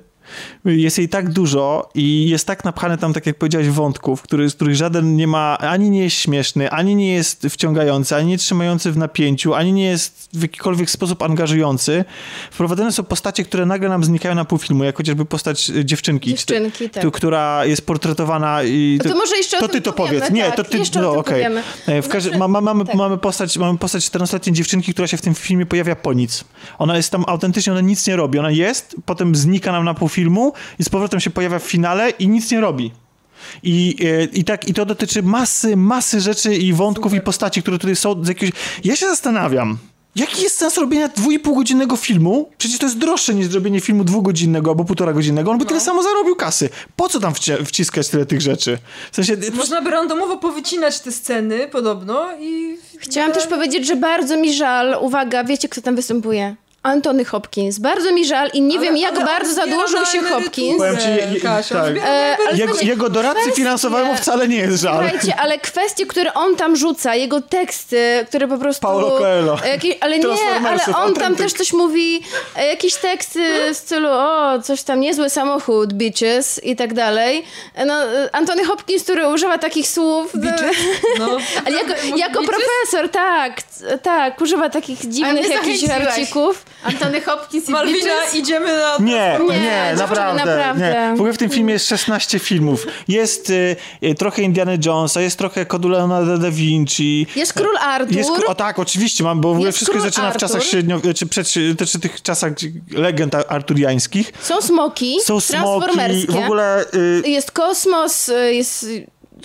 jest 0.66 0.98
jej 0.98 1.10
tak 1.10 1.30
dużo 1.30 1.90
i 1.96 2.30
jest 2.30 2.48
tak 2.48 2.64
napchane 2.66 2.98
tam, 2.98 3.14
tak 3.14 3.26
jak 3.26 3.36
powiedziałeś, 3.38 3.70
wątków, 3.70 4.22
który, 4.22 4.50
z 4.50 4.56
których 4.56 4.76
żaden 4.76 5.16
nie 5.16 5.28
ma, 5.28 5.58
ani 5.58 5.90
nie 5.90 6.04
jest 6.04 6.16
śmieszny, 6.16 6.72
ani 6.72 6.96
nie 6.96 7.14
jest 7.14 7.48
wciągający, 7.50 8.16
ani 8.16 8.28
nie 8.28 8.38
trzymający 8.38 8.92
w 8.92 8.98
napięciu, 8.98 9.54
ani 9.54 9.74
nie 9.74 9.86
jest 9.86 10.30
w 10.34 10.42
jakikolwiek 10.42 10.90
sposób 10.90 11.24
angażujący. 11.24 12.06
Wprowadzone 12.52 12.92
są 12.92 13.04
postacie, 13.04 13.44
które 13.44 13.66
nagle 13.66 13.90
nam 13.90 14.04
znikają 14.04 14.36
na 14.36 14.46
pół 14.46 14.58
filmu, 14.58 14.84
jak 14.84 14.98
chociażby 14.98 15.26
postać 15.26 15.70
e, 15.70 15.86
dziewczynki. 15.86 16.30
Dziewczynki, 16.30 16.90
tak. 16.90 17.04
tu- 17.04 17.12
która 17.12 17.66
jest 17.66 17.86
portretowana 17.86 18.64
i... 18.64 19.00
No 19.06 19.12
to 19.12 19.18
może 19.18 19.38
jeszcze 19.38 19.60
To 19.60 19.68
ty 19.68 19.82
to 19.82 19.94
powiemy, 19.94 20.20
powiedz. 20.20 20.34
Nie, 20.34 20.44
tak, 20.44 20.56
to 20.56 20.64
ty... 20.64 20.80
no 21.02 21.12
okej. 21.12 21.34
powiemy. 21.34 21.64
E, 21.88 22.02
Znaczy- 22.02 22.38
ma, 22.38 22.48
ma, 22.48 22.62
mamy, 22.62 22.86
tak. 22.86 22.96
mamy, 22.96 23.18
postać, 23.18 23.58
mamy 23.58 23.78
postać 23.78 24.10
14-letniej 24.10 24.54
dziewczynki, 24.54 24.94
która 24.94 25.08
się 25.08 25.18
w 25.18 25.22
tym 25.22 25.36
filmie 25.36 25.66
pojawia 25.66 25.96
po 25.96 26.14
nic. 26.14 26.44
Ona 26.80 26.98
jest 26.98 27.12
tam 27.12 27.24
autentycznie, 27.28 27.74
ona 27.74 27.82
nic 27.82 28.08
nie 28.08 28.16
robi. 28.16 28.40
Ona 28.40 28.52
jest, 28.52 28.96
potem 29.06 29.36
znika 29.36 29.72
nam 29.72 29.86
na 29.86 29.94
pół 29.94 30.10
filmu 30.10 30.53
i 30.80 30.84
z 30.84 30.90
powrotem 30.90 31.20
się 31.20 31.30
pojawia 31.30 31.60
w 31.60 31.64
finale 31.64 32.10
i 32.10 32.28
nic 32.28 32.52
nie 32.52 32.62
robi. 32.62 32.92
I, 33.64 33.96
e, 34.06 34.24
i 34.24 34.44
tak, 34.44 34.68
i 34.68 34.74
to 34.74 34.86
dotyczy 34.86 35.24
masy, 35.24 35.78
masy 35.78 36.22
rzeczy 36.22 36.56
i 36.56 36.74
wątków 36.74 37.14
i 37.14 37.22
postaci, 37.22 37.62
które 37.62 37.78
tutaj 37.80 37.96
są 37.96 38.24
z 38.24 38.28
jakiegoś... 38.28 38.60
Ja 38.84 38.96
się 38.96 39.06
zastanawiam, 39.06 39.78
Jaki 40.16 40.44
jest 40.44 40.58
sens 40.58 40.78
robienia 40.78 41.08
dwójpółgodzinnego 41.08 41.96
filmu? 41.96 42.50
Przecież 42.58 42.78
to 42.78 42.86
jest 42.86 42.98
droższe 42.98 43.34
niż 43.34 43.48
zrobienie 43.48 43.82
filmu 43.82 44.04
dwugodzinnego 44.04 44.72
albo 44.72 44.86
półtora 44.86 45.14
godzinnego. 45.14 45.52
On 45.52 45.58
by 45.58 45.66
tyle 45.66 45.80
samo 45.80 46.04
zarobił 46.04 46.36
kasy. 46.36 46.70
Po 46.96 47.10
co 47.10 47.20
tam 47.20 47.34
wci- 47.34 47.66
wciskać 47.66 48.10
tyle 48.10 48.26
tych 48.26 48.42
rzeczy? 48.42 48.78
W 49.12 49.16
sensie, 49.16 49.38
Można 49.54 49.82
by 49.82 49.90
randomowo 49.90 50.38
powycinać 50.38 51.00
te 51.00 51.12
sceny 51.12 51.68
podobno 51.68 52.28
i... 52.40 52.78
Chciałam 53.00 53.32
też 53.32 53.48
powiedzieć, 53.48 53.88
że 53.88 53.96
bardzo 53.96 54.38
mi 54.38 54.54
żal, 54.54 54.98
uwaga, 55.02 55.44
wiecie 55.44 55.70
kto 55.70 55.82
tam 55.82 55.96
występuje? 55.96 56.56
Antony 56.84 57.26
Hopkins. 57.26 57.80
Bardzo 57.80 58.12
mi 58.12 58.26
żal 58.26 58.50
i 58.54 58.62
nie 58.62 58.80
wiem 58.80 58.98
jak 58.98 59.16
ale 59.16 59.26
bardzo 59.26 59.54
zadłużył 59.54 60.06
się 60.06 60.22
Hopkins. 60.22 60.78
Powiem 60.78 60.98
ci, 60.98 61.08
je- 61.10 61.34
je- 61.34 61.42
Kasia, 61.42 61.76
tak. 61.84 61.98
E, 61.98 62.38
ale. 62.48 62.58
Jego, 62.58 62.80
jego 62.82 63.10
doradcy 63.10 63.42
kwestie- 63.44 63.56
finansowemu 63.56 64.16
wcale 64.16 64.48
nie 64.48 64.58
jest 64.58 64.82
żal. 64.82 64.94
Słuchajcie, 65.10 65.36
ale 65.36 65.60
kwestie, 65.60 66.06
które 66.06 66.34
on 66.34 66.56
tam 66.56 66.76
rzuca, 66.76 67.16
jego 67.16 67.42
teksty, 67.42 68.26
które 68.28 68.48
po 68.48 68.58
prostu... 68.58 68.82
Paulo 68.82 69.12
Coelho. 69.12 69.58
e, 69.66 69.70
Jakieś, 69.70 69.96
ale 70.02 70.20
nie, 70.20 70.26
ale 70.68 70.80
on 70.98 71.14
tam 71.14 71.36
też 71.36 71.54
coś 71.54 71.74
mówi, 71.74 72.22
e, 72.56 72.68
jakieś 72.68 72.96
teksty 72.96 73.74
w 73.74 73.78
stylu 73.78 74.08
o, 74.12 74.60
coś 74.64 74.84
tam, 74.84 75.00
niezły 75.00 75.30
samochód, 75.30 75.94
bitches 75.94 76.64
i 76.64 76.76
tak 76.76 76.94
dalej. 76.94 77.44
E, 77.76 77.86
No, 77.86 77.94
Antony 78.32 78.66
Hopkins, 78.66 79.04
który 79.04 79.28
używa 79.28 79.58
takich 79.58 79.88
słów... 79.90 80.32
No. 81.20 81.26
Ale 81.66 81.76
jako, 81.78 81.94
jako 82.18 82.40
profesor, 82.44 83.10
tak, 83.10 83.62
tak, 84.04 84.42
używa 84.42 84.70
takich 84.70 85.00
dziwnych 85.10 85.50
jakichś 85.50 85.80
żarcików. 85.80 86.66
Antony 86.84 87.22
Hopkins 87.22 87.70
i 87.70 87.72
Malwina, 87.72 88.12
idziemy 88.34 88.78
na... 88.78 88.98
Nie, 89.00 89.40
nie, 89.50 89.60
Nie, 89.60 89.94
naprawdę, 89.98 90.46
naprawdę. 90.46 91.10
Nie. 91.10 91.12
W 91.16 91.20
ogóle 91.20 91.34
w 91.34 91.38
tym 91.38 91.50
filmie 91.50 91.74
jest 91.74 91.88
16 91.88 92.40
filmów. 92.40 92.88
Jest 93.08 93.50
y, 93.50 93.76
y, 94.04 94.16
trochę 94.16 94.42
Indiana 94.42 94.72
Jonesa, 94.86 95.22
jest 95.22 95.38
trochę 95.38 95.66
kodu 95.66 95.90
Leonardo 95.90 96.38
da 96.38 96.52
Vinci. 96.52 97.28
Jest 97.36 97.54
król 97.54 97.78
Artur. 97.78 98.16
Jest, 98.16 98.32
o 98.48 98.56
tak, 98.56 98.80
oczywiście, 98.80 99.24
mam, 99.24 99.42
bo 99.42 99.50
w 99.50 99.52
ogóle 99.52 99.68
Jest 99.68 99.78
wszystko 99.78 100.00
zaczyna 100.02 100.32
w 100.32 100.38
czasach 100.38 100.56
Artur. 100.58 100.72
średnio, 100.72 101.02
czy, 101.16 101.26
przed, 101.26 101.48
czy 101.48 102.00
tych 102.02 102.22
czasach 102.22 102.54
legend 102.92 103.36
arturiańskich. 103.36 104.34
Są 104.42 104.62
smoki, 104.62 105.18
Są 105.24 105.40
smoki, 105.40 106.28
w 106.30 106.36
ogóle... 106.36 106.86
Y, 107.26 107.30
Jest 107.30 107.52
kosmos, 107.52 108.30
y, 108.30 108.54
jest... 108.54 108.86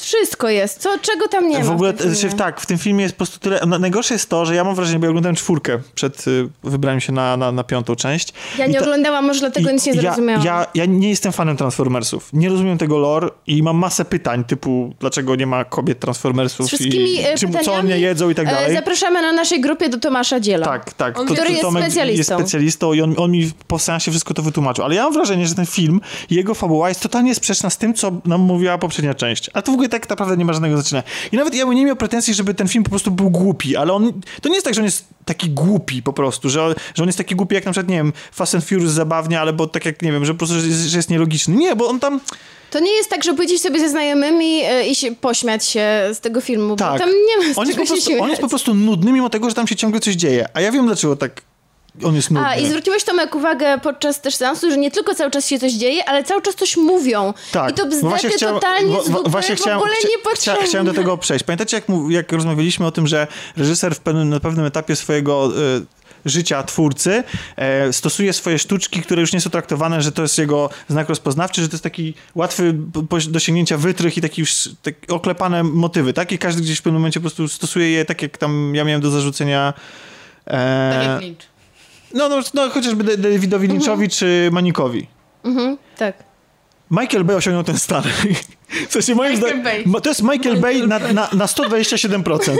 Wszystko 0.02 0.48
jest. 0.48 0.78
Co, 0.80 0.98
czego 0.98 1.28
tam 1.28 1.48
nie 1.48 1.58
ma 1.58 1.64
w 1.64 1.70
ogóle, 1.70 1.94
znaczy, 1.96 2.36
tak, 2.36 2.60
w 2.60 2.66
tym 2.66 2.78
filmie 2.78 3.02
jest 3.02 3.14
po 3.14 3.18
prostu 3.18 3.38
tyle. 3.38 3.60
na- 3.66 3.78
Najgorsze 3.78 4.14
jest 4.14 4.28
to, 4.28 4.46
że 4.46 4.54
ja 4.54 4.64
mam 4.64 4.74
wrażenie, 4.74 4.98
bo 4.98 5.06
ja 5.06 5.10
oglądałem 5.10 5.36
czwórkę 5.36 5.78
przed 5.94 6.28
y, 6.28 6.48
wybraniem 6.64 7.00
się 7.00 7.12
na, 7.12 7.36
na, 7.36 7.52
na 7.52 7.64
piątą 7.64 7.96
część. 7.96 8.32
Ja 8.58 8.66
I 8.66 8.68
nie 8.70 8.74
ta- 8.78 8.84
oglądałam, 8.84 9.26
może 9.26 9.40
dlatego 9.40 9.70
nic 9.70 9.86
nie 9.86 9.92
ja, 9.92 10.00
zrozumiałam. 10.02 10.44
ja, 10.46 10.66
ja 10.74 10.84
nie 10.84 11.08
jestem 11.10 11.32
fanem 11.32 11.56
Transformersów. 11.56 12.28
Nie 12.32 12.48
rozumiem 12.48 12.78
tego 12.78 12.98
lore 12.98 13.28
i 13.46 13.62
mam 13.62 13.76
masę 13.76 14.04
pytań, 14.04 14.44
typu 14.44 14.94
dlaczego 15.00 15.36
nie 15.36 15.46
ma 15.46 15.64
kobiet 15.64 16.00
Transformersów 16.00 16.66
Z 16.66 16.68
wszystkimi 16.68 17.14
i 17.14 17.24
e, 17.24 17.38
czym, 17.38 17.52
co 17.64 17.72
one 17.74 18.00
jedzą 18.00 18.30
i 18.30 18.34
tak 18.34 18.48
e, 18.48 18.50
dalej. 18.50 18.74
Zapraszamy 18.74 19.22
na 19.22 19.32
naszej 19.32 19.60
grupie 19.60 19.88
do 19.88 19.98
Tomasza 19.98 20.40
Dziela. 20.40 20.66
Tak, 20.66 20.92
tak. 20.92 21.18
On 21.18 21.26
To, 21.26 21.32
który 21.32 21.46
to 21.46 21.52
jest 21.52 21.62
Tomek 21.62 21.82
specjalistą. 21.84 22.18
jest 22.18 22.30
specjalistą 22.44 22.92
i 22.92 23.00
on, 23.02 23.14
on 23.18 23.30
mi 23.30 23.50
po 23.66 23.78
seansie 23.78 24.10
wszystko 24.10 24.34
to 24.34 24.42
wytłumaczył. 24.42 24.84
Ale 24.84 24.94
ja 24.94 25.02
mam 25.04 25.12
wrażenie, 25.12 25.46
że 25.46 25.54
ten 25.54 25.66
film 25.66 26.00
i 26.30 26.34
jego 26.34 26.54
fabuła 26.54 26.88
jest 26.88 27.00
totalnie 27.02 27.34
sprzeczna 27.34 27.70
z 27.70 27.78
tym, 27.78 27.94
co 27.94 28.12
nam 28.24 28.40
mówiła 28.40 28.78
poprzednia 28.78 29.14
część. 29.14 29.50
A 29.54 29.62
to 29.62 29.70
w 29.72 29.74
ogóle 29.74 29.87
filmie 29.88 30.00
tak 30.00 30.10
naprawdę 30.10 30.36
nie 30.36 30.44
ma 30.44 30.52
żadnego 30.52 30.76
znaczenia. 30.76 31.02
I 31.32 31.36
nawet 31.36 31.54
ja 31.54 31.66
bym 31.66 31.74
nie 31.74 31.84
miał 31.84 31.96
pretensji, 31.96 32.34
żeby 32.34 32.54
ten 32.54 32.68
film 32.68 32.84
po 32.84 32.90
prostu 32.90 33.10
był 33.10 33.30
głupi, 33.30 33.76
ale 33.76 33.92
on, 33.92 34.12
to 34.42 34.48
nie 34.48 34.54
jest 34.54 34.64
tak, 34.64 34.74
że 34.74 34.80
on 34.80 34.84
jest 34.84 35.04
taki 35.24 35.50
głupi 35.50 36.02
po 36.02 36.12
prostu, 36.12 36.50
że, 36.50 36.74
że 36.94 37.02
on 37.02 37.08
jest 37.08 37.18
taki 37.18 37.34
głupi 37.34 37.54
jak 37.54 37.64
na 37.64 37.72
przykład, 37.72 37.90
nie 37.90 37.96
wiem, 37.96 38.12
Fast 38.32 38.54
and 38.54 38.64
Furious 38.64 38.92
zabawnie, 38.92 39.40
albo 39.40 39.66
tak 39.66 39.84
jak, 39.84 40.02
nie 40.02 40.12
wiem, 40.12 40.24
że 40.24 40.32
po 40.34 40.38
prostu, 40.38 40.60
że 40.60 40.66
jest, 40.66 40.80
że 40.80 40.96
jest 40.98 41.10
nielogiczny. 41.10 41.54
Nie, 41.56 41.76
bo 41.76 41.88
on 41.88 42.00
tam, 42.00 42.20
To 42.70 42.80
nie 42.80 42.92
jest 42.96 43.10
tak, 43.10 43.24
że 43.24 43.34
pójdziesz 43.34 43.60
sobie 43.60 43.80
ze 43.80 43.88
znajomymi 43.88 44.62
e, 44.64 44.86
i 44.86 44.94
się 44.94 45.14
pośmiać 45.14 45.66
się 45.66 46.10
z 46.12 46.20
tego 46.20 46.40
filmu, 46.40 46.76
tak, 46.76 46.92
bo 46.92 46.98
tam 46.98 47.08
nie 47.08 47.48
ma 47.48 47.54
z 47.54 47.58
on, 47.58 47.66
jest 47.66 47.78
czego 47.78 47.88
po 47.88 47.96
się 47.96 48.02
prostu, 48.02 48.22
on 48.22 48.30
jest 48.30 48.40
po 48.40 48.48
prostu 48.48 48.74
nudny, 48.74 49.12
mimo 49.12 49.30
tego, 49.30 49.48
że 49.48 49.54
tam 49.54 49.66
się 49.66 49.76
ciągle 49.76 50.00
coś 50.00 50.14
dzieje. 50.14 50.48
A 50.54 50.60
ja 50.60 50.72
wiem, 50.72 50.86
dlaczego 50.86 51.16
tak 51.16 51.42
on 52.04 52.14
jest 52.14 52.30
nudny. 52.30 52.48
A, 52.48 52.56
i 52.56 52.66
zwróciłeś 52.66 53.04
Tomek 53.04 53.34
uwagę 53.34 53.78
podczas 53.82 54.20
też 54.20 54.34
seansu, 54.34 54.70
że 54.70 54.76
nie 54.76 54.90
tylko 54.90 55.14
cały 55.14 55.30
czas 55.30 55.46
się 55.48 55.58
coś 55.58 55.72
dzieje, 55.72 56.04
ale 56.08 56.24
cały 56.24 56.42
czas 56.42 56.54
coś 56.54 56.76
mówią. 56.76 57.34
Tak. 57.52 57.70
I 57.70 57.74
to 57.74 57.86
Bo 57.86 57.90
bzdety 57.90 58.36
chciałem- 58.36 58.54
totalnie 58.54 58.92
wo- 58.94 59.02
z 59.02 59.08
wo- 59.08 59.18
dupy, 59.18 59.30
właśnie 59.30 59.56
w 59.56 59.60
chciałem, 59.60 59.78
ogóle 59.78 59.92
chcia- 59.94 60.36
chcia- 60.56 60.64
Chciałem 60.66 60.86
do 60.86 60.92
tego 60.94 61.18
przejść. 61.18 61.44
Pamiętacie, 61.44 61.76
jak, 61.76 61.84
jak 62.08 62.32
rozmawialiśmy 62.32 62.86
o 62.86 62.90
tym, 62.90 63.06
że 63.06 63.26
reżyser 63.56 63.94
w 63.94 64.00
pewnym, 64.00 64.28
na 64.28 64.40
pewnym 64.40 64.64
etapie 64.66 64.96
swojego 64.96 65.46
e, 65.46 65.80
życia 66.24 66.62
twórcy 66.62 67.22
e, 67.56 67.92
stosuje 67.92 68.32
swoje 68.32 68.58
sztuczki, 68.58 69.02
które 69.02 69.20
już 69.20 69.32
nie 69.32 69.40
są 69.40 69.50
traktowane, 69.50 70.02
że 70.02 70.12
to 70.12 70.22
jest 70.22 70.38
jego 70.38 70.70
znak 70.88 71.08
rozpoznawczy, 71.08 71.62
że 71.62 71.68
to 71.68 71.74
jest 71.74 71.82
taki 71.84 72.14
łatwy 72.34 72.74
do 73.30 73.38
sięgnięcia 73.38 73.76
wytrych 73.76 74.16
i 74.18 74.20
taki 74.20 74.40
już 74.40 74.68
tak 74.82 74.94
oklepane 75.08 75.62
motywy, 75.64 76.12
tak? 76.12 76.32
I 76.32 76.38
każdy 76.38 76.62
gdzieś 76.62 76.78
w 76.78 76.82
pewnym 76.82 77.00
momencie 77.00 77.20
po 77.20 77.22
prostu 77.24 77.48
stosuje 77.48 77.90
je 77.90 78.04
tak, 78.04 78.22
jak 78.22 78.38
tam 78.38 78.74
ja 78.74 78.84
miałem 78.84 79.00
do 79.00 79.10
zarzucenia 79.10 79.74
e, 80.46 80.90
Tak 80.98 81.08
jak 81.08 81.20
Lynch. 81.20 81.57
No, 82.14 82.28
no, 82.28 82.40
no, 82.54 82.70
chociażby 82.70 83.04
Da- 83.04 83.16
Davidowi 83.30 83.68
Lynchowi 83.68 84.08
czy 84.08 84.48
Manikowi. 84.52 85.06
Mhm, 85.44 85.76
tak. 85.96 86.27
Michael 86.90 87.24
Bay 87.24 87.36
osiągnął 87.36 87.64
ten 87.64 87.78
stan. 87.78 88.02
W 88.88 88.92
sensie 88.92 89.14
moim 89.14 89.32
Michael 89.32 89.60
zdaniem. 89.60 89.92
To 90.02 90.10
jest 90.10 90.22
Michael, 90.22 90.60
Bay 90.60 90.86
na, 90.86 90.98
na, 90.98 91.28
na 91.32 91.46
127%. 91.46 92.56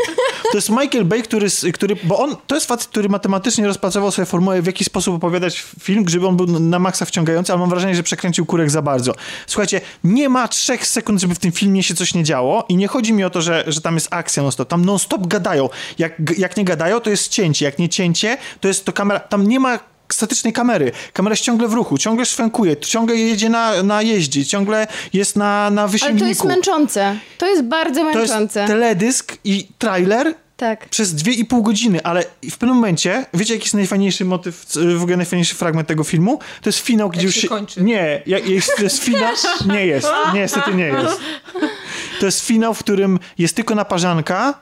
To 0.50 0.56
jest 0.58 0.70
Michael 0.70 1.04
Bay, 1.04 1.22
który, 1.22 1.46
który. 1.74 1.96
Bo 2.02 2.18
on 2.18 2.36
to 2.46 2.54
jest 2.54 2.66
facet, 2.66 2.88
który 2.88 3.08
matematycznie 3.08 3.66
rozpracował 3.66 4.10
sobie 4.10 4.26
formułę, 4.26 4.62
w 4.62 4.66
jaki 4.66 4.84
sposób 4.84 5.14
opowiadać 5.14 5.64
film, 5.80 6.08
żeby 6.08 6.26
on 6.26 6.36
był 6.36 6.46
na 6.46 6.78
maksa 6.78 7.04
wciągający, 7.04 7.52
ale 7.52 7.60
mam 7.60 7.70
wrażenie, 7.70 7.94
że 7.94 8.02
przekręcił 8.02 8.46
kurek 8.46 8.70
za 8.70 8.82
bardzo. 8.82 9.14
Słuchajcie, 9.46 9.80
nie 10.04 10.28
ma 10.28 10.48
trzech 10.48 10.86
sekund, 10.86 11.20
żeby 11.20 11.34
w 11.34 11.38
tym 11.38 11.52
filmie 11.52 11.82
się 11.82 11.94
coś 11.94 12.14
nie 12.14 12.24
działo 12.24 12.64
i 12.68 12.76
nie 12.76 12.88
chodzi 12.88 13.12
mi 13.12 13.24
o 13.24 13.30
to, 13.30 13.42
że, 13.42 13.64
że 13.66 13.80
tam 13.80 13.94
jest 13.94 14.08
akcja 14.10 14.42
non-stop. 14.42 14.68
Tam 14.68 14.84
non-stop 14.84 15.26
gadają. 15.26 15.68
Jak, 15.98 16.38
jak 16.38 16.56
nie 16.56 16.64
gadają, 16.64 17.00
to 17.00 17.10
jest 17.10 17.28
cięcie. 17.28 17.64
Jak 17.64 17.78
nie 17.78 17.88
cięcie, 17.88 18.36
to 18.60 18.68
jest 18.68 18.84
to 18.84 18.92
kamera. 18.92 19.20
Tam 19.20 19.48
nie 19.48 19.60
ma 19.60 19.78
statycznej 20.12 20.52
kamery. 20.52 20.92
Kamera 21.12 21.32
jest 21.32 21.42
ciągle 21.42 21.68
w 21.68 21.72
ruchu, 21.72 21.98
ciągle 21.98 22.26
szwankuje, 22.26 22.76
ciągle 22.76 23.16
jedzie 23.16 23.48
na, 23.48 23.82
na 23.82 24.02
jeździe, 24.02 24.46
ciągle 24.46 24.86
jest 25.12 25.36
na, 25.36 25.70
na 25.70 25.82
Ale 25.82 25.90
wysięgniku. 25.90 26.24
to 26.24 26.28
jest 26.28 26.44
męczące. 26.44 27.16
To 27.38 27.46
jest 27.46 27.62
bardzo 27.62 28.00
To 28.00 28.20
jest 28.20 28.32
męczące. 28.32 28.66
teledysk 28.66 29.36
i 29.44 29.68
trailer 29.78 30.34
Tak. 30.56 30.88
przez 30.88 31.14
dwie 31.14 31.32
i 31.32 31.44
pół 31.44 31.62
godziny, 31.62 32.02
ale 32.02 32.24
w 32.50 32.58
pewnym 32.58 32.76
momencie, 32.76 33.26
wiecie 33.34 33.54
jaki 33.54 33.64
jest 33.64 33.74
najfajniejszy 33.74 34.24
motyw, 34.24 34.66
w 34.96 35.02
ogóle 35.02 35.16
najfajniejszy 35.16 35.54
fragment 35.54 35.88
tego 35.88 36.04
filmu? 36.04 36.38
To 36.62 36.68
jest 36.68 36.78
finał, 36.78 37.08
gdzie 37.08 37.26
już 37.26 37.34
się 37.34 37.48
kończy. 37.48 37.82
Nie, 37.82 38.22
jak 38.26 38.48
jest, 38.48 38.76
to 38.76 38.82
jest 38.82 39.02
finał... 39.04 39.32
Nie 39.66 39.86
jest, 39.86 40.08
niestety 40.34 40.74
nie 40.74 40.84
jest. 40.86 41.20
To 42.20 42.26
jest 42.26 42.46
finał, 42.46 42.74
w 42.74 42.78
którym 42.78 43.18
jest 43.38 43.56
tylko 43.56 43.74
naparzanka 43.74 44.54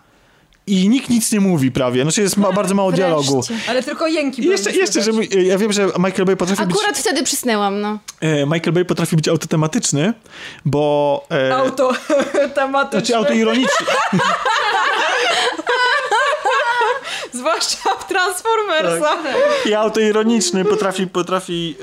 i 0.67 0.89
nikt 0.89 1.11
nic 1.11 1.33
nie 1.33 1.41
mówi 1.41 1.71
prawie, 1.71 2.03
znaczy 2.03 2.23
jest 2.23 2.37
ma, 2.37 2.53
bardzo 2.53 2.75
mało 2.75 2.93
dialogu. 2.93 3.43
Wreszcie. 3.43 3.71
Ale 3.71 3.83
tylko 3.83 4.07
jęki 4.07 4.43
I 4.43 4.47
jeszcze, 4.47 4.73
jeszcze, 4.73 5.03
żeby, 5.03 5.27
ja 5.27 5.59
wiem, 5.59 5.73
że 5.73 5.87
Michael 5.87 6.25
Bay 6.25 6.37
potrafi 6.37 6.67
być... 6.67 6.77
Akurat 6.77 6.99
wtedy 6.99 7.23
przysnęłam, 7.23 7.81
no. 7.81 7.99
E, 8.21 8.47
Michael 8.47 8.73
Bay 8.73 8.85
potrafi 8.85 9.17
być 9.17 9.29
autotematyczny, 9.29 10.13
bo... 10.65 11.27
E, 11.31 11.57
Auto 11.57 11.93
tematyczne. 12.55 13.01
Znaczy 13.01 13.17
autoironiczny. 13.17 13.87
Zwłaszcza 17.37 17.91
w 18.01 18.09
Transformersach. 18.09 19.19
I 19.67 19.75
autoironiczny 19.75 20.65
potrafi, 20.65 21.07
potrafi, 21.07 21.77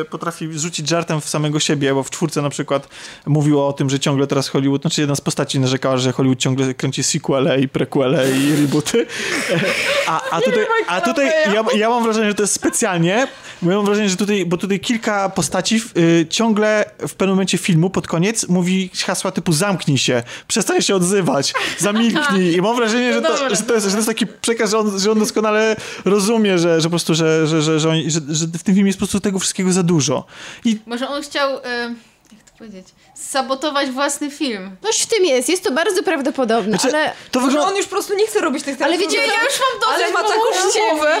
e, 0.00 0.04
potrafi 0.04 0.58
rzucić 0.58 0.88
żartem 0.88 1.20
w 1.20 1.28
samego 1.28 1.60
siebie, 1.60 1.94
bo 1.94 2.02
w 2.02 2.10
czwórce 2.10 2.42
na 2.42 2.50
przykład 2.50 2.88
mówiło 3.26 3.68
o 3.68 3.72
tym, 3.72 3.90
że 3.90 4.00
ciągle 4.00 4.26
teraz 4.26 4.48
Hollywood, 4.48 4.82
znaczy 4.82 5.00
jedna 5.00 5.14
z 5.14 5.20
postaci 5.20 5.60
narzekała, 5.60 5.96
że 5.96 6.12
Hollywood 6.12 6.38
ciągle 6.38 6.74
kręci 6.74 7.02
sequele 7.02 7.60
i 7.60 7.68
prequele 7.68 8.30
i 8.30 8.56
rebooty. 8.56 9.06
E, 9.50 9.60
A, 10.06 10.30
a 10.30 10.40
tutaj, 10.40 10.66
a 10.86 11.00
tutaj 11.00 11.26
ja, 11.54 11.64
ja 11.76 11.88
mam 11.90 12.02
wrażenie, 12.02 12.28
że 12.28 12.34
to 12.34 12.42
jest 12.42 12.54
specjalnie, 12.54 13.26
bo 13.62 13.70
ja 13.70 13.76
mam 13.76 13.86
wrażenie, 13.86 14.08
że 14.08 14.16
tutaj, 14.16 14.46
bo 14.46 14.56
tutaj 14.56 14.80
kilka 14.80 15.28
postaci 15.28 15.82
y, 15.96 16.26
ciągle 16.30 16.84
w 16.98 17.14
pewnym 17.14 17.36
momencie 17.36 17.58
filmu 17.58 17.90
pod 17.90 18.06
koniec 18.06 18.48
mówi 18.48 18.90
hasła 19.06 19.30
typu 19.30 19.52
zamknij 19.52 19.98
się, 19.98 20.22
przestań 20.48 20.82
się 20.82 20.94
odzywać, 20.94 21.54
zamilknij 21.78 22.54
i 22.54 22.62
mam 22.62 22.76
wrażenie, 22.76 23.12
że 23.12 23.22
to, 23.22 23.36
że 23.36 23.56
to, 23.56 23.74
jest, 23.74 23.86
że 23.86 23.90
to 23.90 23.96
jest 23.96 24.08
taki 24.08 24.26
przekaz, 24.26 24.70
że 24.70 24.78
on, 24.78 24.89
że 24.98 25.10
on 25.12 25.18
doskonale 25.18 25.76
rozumie, 26.04 26.58
że, 26.58 26.80
że 26.80 26.86
po 26.86 26.90
prostu, 26.90 27.14
że, 27.14 27.46
że, 27.46 27.62
że, 27.62 27.80
że, 27.80 28.10
że, 28.10 28.20
że 28.28 28.46
w 28.46 28.62
tym 28.62 28.74
filmie 28.74 28.88
jest 28.88 28.98
po 28.98 29.06
prostu 29.06 29.20
tego 29.20 29.38
wszystkiego 29.38 29.72
za 29.72 29.82
dużo. 29.82 30.24
I 30.64 30.78
Może 30.86 31.08
on 31.08 31.22
chciał, 31.22 31.58
e, 31.64 31.94
jak 32.32 32.50
to 32.50 32.58
powiedzieć, 32.58 32.86
sabotować 33.28 33.90
własny 33.90 34.30
film. 34.30 34.76
Coś 34.86 34.98
w 35.00 35.06
tym 35.06 35.24
jest, 35.24 35.48
jest 35.48 35.64
to 35.64 35.72
bardzo 35.72 36.02
prawdopodobne, 36.02 36.78
znaczy, 36.78 36.96
ale... 36.96 37.12
to 37.30 37.40
Może 37.40 37.50
wygląda... 37.50 37.70
on 37.72 37.76
już 37.76 37.86
po 37.86 37.90
prostu 37.90 38.14
nie 38.16 38.26
chce 38.26 38.40
robić 38.40 38.64
tych 38.64 38.82
Ale 38.82 38.98
wiecie, 38.98 39.16
ja 39.16 39.24
już 39.24 39.60
mam 39.82 39.94
Ale 39.94 40.10
ma 40.12 40.18
taką 40.22 40.32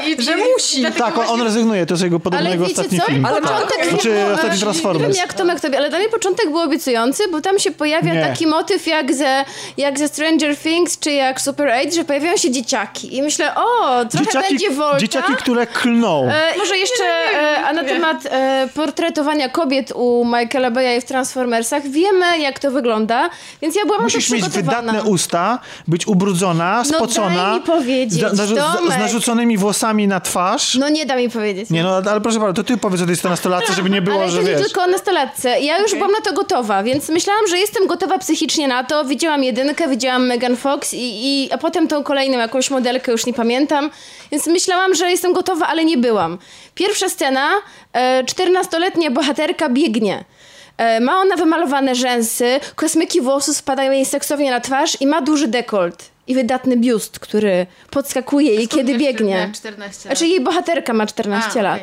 i- 0.06 0.22
że 0.22 0.32
i- 0.32 0.52
musi. 0.52 0.82
Tak, 0.98 1.18
on, 1.18 1.26
on 1.28 1.42
rezygnuje, 1.42 1.86
to 1.86 1.94
jest 1.94 2.04
jego 2.04 2.20
podobno 2.20 2.46
Ale 2.46 2.50
jego 2.50 2.64
ostatni 2.66 3.00
co? 3.00 3.06
film. 3.06 3.26
Ale 3.26 3.40
początek 3.42 3.68
tak. 3.76 3.84
nie 3.84 3.90
Znaczy, 3.90 4.24
ostatni 4.32 4.50
e, 4.50 4.54
Nie 4.54 4.60
Transformers. 4.60 5.06
wiem 5.16 5.16
jak 5.16 5.34
Tomek 5.34 5.60
tobie, 5.60 5.78
ale 5.78 5.90
dla 5.90 5.98
mnie 5.98 6.08
początek 6.08 6.46
był 6.50 6.58
obiecujący, 6.60 7.28
bo 7.28 7.40
tam 7.40 7.58
się 7.58 7.70
pojawia 7.70 8.14
Nie. 8.14 8.20
taki 8.22 8.46
motyw 8.46 8.86
jak 8.86 9.14
ze, 9.14 9.44
jak 9.76 9.98
ze 9.98 10.08
Stranger 10.08 10.56
Things, 10.56 10.98
czy 10.98 11.10
jak 11.12 11.40
Super 11.40 11.68
8, 11.68 11.90
że 11.92 12.04
pojawiają 12.04 12.36
się 12.36 12.50
dzieciaki. 12.50 13.16
I 13.16 13.22
myślę, 13.22 13.54
o, 13.54 14.04
trochę 14.04 14.40
będzie 14.48 14.70
Volta. 14.70 14.98
dzieciaki, 14.98 15.36
które 15.36 15.66
klną. 15.66 16.28
E, 16.30 16.56
może 16.58 16.78
jeszcze 16.78 17.04
e, 17.04 17.56
a 17.66 17.72
na 17.72 17.84
temat 17.84 18.26
e, 18.30 18.68
portretowania 18.74 19.48
kobiet 19.48 19.92
u 19.94 20.24
Michaela 20.24 20.70
Baya 20.70 21.00
w 21.00 21.04
Transformersach. 21.04 21.82
Wiemy, 21.90 22.38
jak 22.38 22.58
to 22.58 22.70
wygląda, 22.70 23.30
więc 23.62 23.76
ja 23.76 23.84
byłam 23.86 24.02
Musisz 24.02 24.30
mieć 24.30 24.48
wydatne 24.48 25.02
usta, 25.04 25.58
być 25.88 26.06
ubrudzona, 26.06 26.82
No 26.90 26.96
spocona, 26.96 27.50
daj 27.50 27.60
mi 27.60 27.66
powiedzieć, 27.66 28.20
z, 28.20 28.38
narzu- 28.38 28.54
z, 28.72 28.76
Tomek. 28.76 28.96
z 28.96 28.98
narzuconymi 28.98 29.58
włosami 29.58 30.08
na 30.08 30.20
twarz. 30.20 30.74
No 30.74 30.88
nie 30.88 31.06
da 31.06 31.16
mi 31.16 31.30
powiedzieć. 31.30 31.70
Nie 31.70 31.82
no, 31.82 32.02
ale 32.10 32.20
proszę 32.20 32.40
bardzo, 32.40 32.62
to 32.62 32.66
ty 32.68 32.76
powiedz 32.76 33.00
o 33.02 33.06
tej 33.06 33.16
nastolatce, 33.24 33.72
żeby 33.72 33.90
nie 33.90 34.02
było, 34.02 34.20
Ale 34.22 34.30
że 34.30 34.42
nie 34.42 34.46
wiesz. 34.48 34.60
tylko 34.62 34.82
o 34.82 34.86
nastolatce. 34.86 35.60
Ja 35.60 35.78
już 35.78 35.94
byłam 35.94 36.12
na 36.12 36.20
to 36.20 36.32
gotowa, 36.32 36.82
więc 36.82 37.08
myślałam, 37.08 37.46
że 37.48 37.58
jestem 37.58 37.86
gotowa 37.86 38.18
psychicznie 38.18 38.68
na 38.68 38.84
to. 38.84 39.04
Widziałam 39.04 39.44
jedynkę, 39.44 39.88
widziałam 39.88 40.26
Megan 40.26 40.56
Fox 40.56 40.94
i, 40.94 40.98
i, 41.00 41.52
a 41.52 41.58
potem 41.58 41.88
tą 41.88 42.02
kolejną 42.04 42.38
jakąś 42.38 42.70
modelkę, 42.70 43.12
już 43.12 43.26
nie 43.26 43.32
pamiętam. 43.34 43.90
Więc 44.32 44.46
myślałam, 44.46 44.94
że 44.94 45.10
jestem 45.10 45.32
gotowa, 45.32 45.66
ale 45.66 45.84
nie 45.84 45.96
byłam. 45.98 46.38
Pierwsza 46.74 47.08
scena, 47.08 47.48
e, 47.92 48.24
14-letnia 48.24 49.10
bohaterka 49.10 49.68
biegnie. 49.68 50.24
E, 50.80 51.00
Ma 51.00 51.20
ona 51.20 51.36
wymalowane 51.36 51.94
rzęsy, 51.94 52.60
kosmyki 52.76 53.20
włosów 53.20 53.56
spadają 53.56 53.92
jej 53.92 54.04
seksownie 54.04 54.50
na 54.50 54.60
twarz 54.60 54.96
i 55.00 55.06
ma 55.06 55.20
duży 55.22 55.48
dekolt 55.48 56.10
i 56.26 56.34
wydatny 56.34 56.76
biust, 56.76 57.18
który 57.18 57.66
podskakuje 57.90 58.54
jej, 58.54 58.68
kiedy 58.68 58.88
Skąd 58.92 58.98
biegnie. 59.02 59.34
miała 59.34 59.52
14 59.52 60.08
lat. 60.08 60.18
Znaczy 60.18 60.26
jej 60.26 60.40
bohaterka 60.40 60.92
ma 60.92 61.06
14 61.06 61.60
A, 61.60 61.62
lat. 61.62 61.80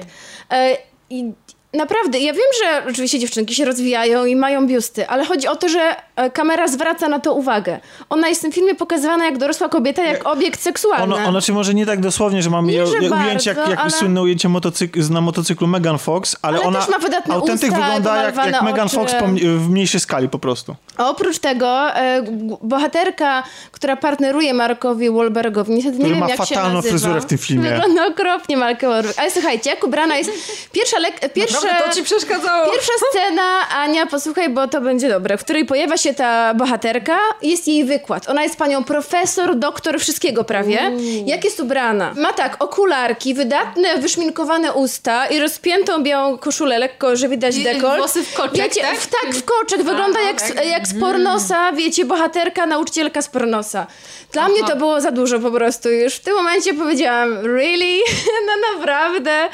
okej. 0.49 0.71
E, 0.71 0.77
I 1.09 1.31
naprawdę, 1.77 2.19
ja 2.19 2.33
wiem, 2.33 2.43
że 2.63 2.83
oczywiście 2.91 3.19
dziewczynki 3.19 3.55
się 3.55 3.65
rozwijają 3.65 4.25
i 4.25 4.35
mają 4.35 4.67
biusty, 4.67 5.07
ale 5.07 5.25
chodzi 5.25 5.47
o 5.47 5.55
to, 5.55 5.69
że 5.69 5.95
e, 6.15 6.29
kamera 6.29 6.67
zwraca 6.67 7.09
na 7.09 7.19
to 7.19 7.33
uwagę. 7.33 7.79
Ona 8.09 8.27
jest 8.27 8.41
w 8.41 8.43
tym 8.43 8.51
filmie 8.51 8.75
pokazywana 8.75 9.25
jak 9.25 9.37
dorosła 9.37 9.69
kobieta, 9.69 10.03
jak 10.03 10.27
obiekt 10.27 10.61
seksualny. 10.61 11.03
Ono, 11.15 11.27
ono 11.27 11.41
czy 11.41 11.53
może 11.53 11.73
nie 11.73 11.85
tak 11.85 11.99
dosłownie, 12.01 12.41
że 12.41 12.49
mamy 12.49 12.67
Nie, 12.67 12.77
je, 12.77 12.87
że 12.87 12.97
je, 12.97 13.11
ujęcie 13.11 13.49
jak, 13.49 13.57
bardzo, 13.57 13.71
jak 13.71 13.79
ale- 13.79 13.89
słynne 13.91 14.21
ujęcie 14.21 14.49
motocyk- 14.49 15.09
na 15.09 15.21
motocyklu 15.21 15.67
Megan 15.67 15.97
Fox, 15.97 16.35
ale, 16.41 16.57
Ale 16.57 16.67
ona 16.67 16.79
też 16.79 16.89
ma 16.89 16.99
wydatne 16.99 17.33
autentyk 17.35 17.71
usta, 17.71 17.83
wygląda 17.83 18.23
jak, 18.23 18.35
jak 18.35 18.61
Megan. 18.61 18.89
Fox 18.89 19.13
w 19.57 19.69
mniejszej 19.69 19.99
skali 19.99 20.29
po 20.29 20.39
prostu. 20.39 20.75
A 20.97 21.09
oprócz 21.09 21.39
tego 21.39 21.95
e, 21.95 22.23
bohaterka, 22.61 23.43
która 23.71 23.95
partneruje 23.95 24.53
Markowi 24.53 25.09
Wahlbergowi, 25.09 25.73
niestety 25.73 25.97
nie 25.97 26.03
Który 26.03 26.13
wiem 26.15 26.23
ma 26.23 26.29
jak 26.29 26.37
się 26.39 26.45
fatalną 26.55 26.73
nazywa. 26.75 26.89
fryzurę 26.91 27.21
w 27.21 27.25
tym 27.25 27.37
filmie. 27.37 27.69
Wygląda 27.69 28.07
okropnie 28.07 28.57
Mark 28.57 28.81
Wahlberg. 28.81 29.19
Ale 29.19 29.31
słuchajcie, 29.31 29.69
jak 29.69 29.83
ubrana 29.83 30.17
jest... 30.17 30.31
Pierwsza, 30.71 30.97
lek- 30.99 31.29
to 31.69 31.95
ci 31.95 32.03
przeszkadzało. 32.03 32.71
Pierwsza 32.71 32.91
scena, 33.09 33.69
Ania, 33.69 34.05
posłuchaj, 34.05 34.49
bo 34.49 34.67
to 34.67 34.81
będzie 34.81 35.09
dobre, 35.09 35.37
w 35.37 35.43
której 35.43 35.65
pojawia 35.65 35.97
się 35.97 36.13
ta 36.13 36.53
bohaterka, 36.53 37.19
jest 37.41 37.67
jej 37.67 37.85
wykład. 37.85 38.29
Ona 38.29 38.43
jest 38.43 38.55
panią 38.55 38.83
profesor, 38.83 39.55
doktor 39.55 39.99
wszystkiego 39.99 40.43
prawie. 40.43 40.91
Jak 41.25 41.43
jest 41.43 41.59
ubrana? 41.59 42.13
Ma 42.15 42.33
tak, 42.33 42.63
okularki, 42.63 43.33
wydatne, 43.33 43.97
wyszminkowane 43.97 44.73
usta 44.73 45.27
i 45.27 45.39
rozpiętą 45.39 46.03
białą 46.03 46.37
koszulę, 46.37 46.79
lekko, 46.79 47.15
że 47.15 47.29
widać 47.29 47.55
I- 47.55 47.63
dekolt. 47.63 47.97
włosy 47.97 48.23
w 48.23 48.33
koczek, 48.33 48.55
wiecie, 48.57 48.81
tak? 48.81 48.99
W, 48.99 49.07
tak, 49.07 49.35
w 49.35 49.45
koczek. 49.45 49.83
Wygląda 49.83 50.21
jak, 50.21 50.41
okej. 50.51 50.69
jak 50.69 50.87
z 50.87 50.99
pornosa, 50.99 51.71
wiecie, 51.71 52.05
bohaterka, 52.05 52.65
nauczycielka 52.65 53.21
z 53.21 53.27
pornosa. 53.27 53.87
Dla 54.31 54.49
mnie 54.49 54.63
to 54.63 54.75
było 54.75 55.01
za 55.01 55.11
dużo 55.11 55.39
po 55.39 55.51
prostu. 55.51 55.89
Już 55.89 56.13
w 56.13 56.19
tym 56.19 56.35
momencie 56.35 56.73
powiedziałam, 56.73 57.45
really? 57.45 57.99
no 58.47 58.69
naprawdę? 58.73 59.49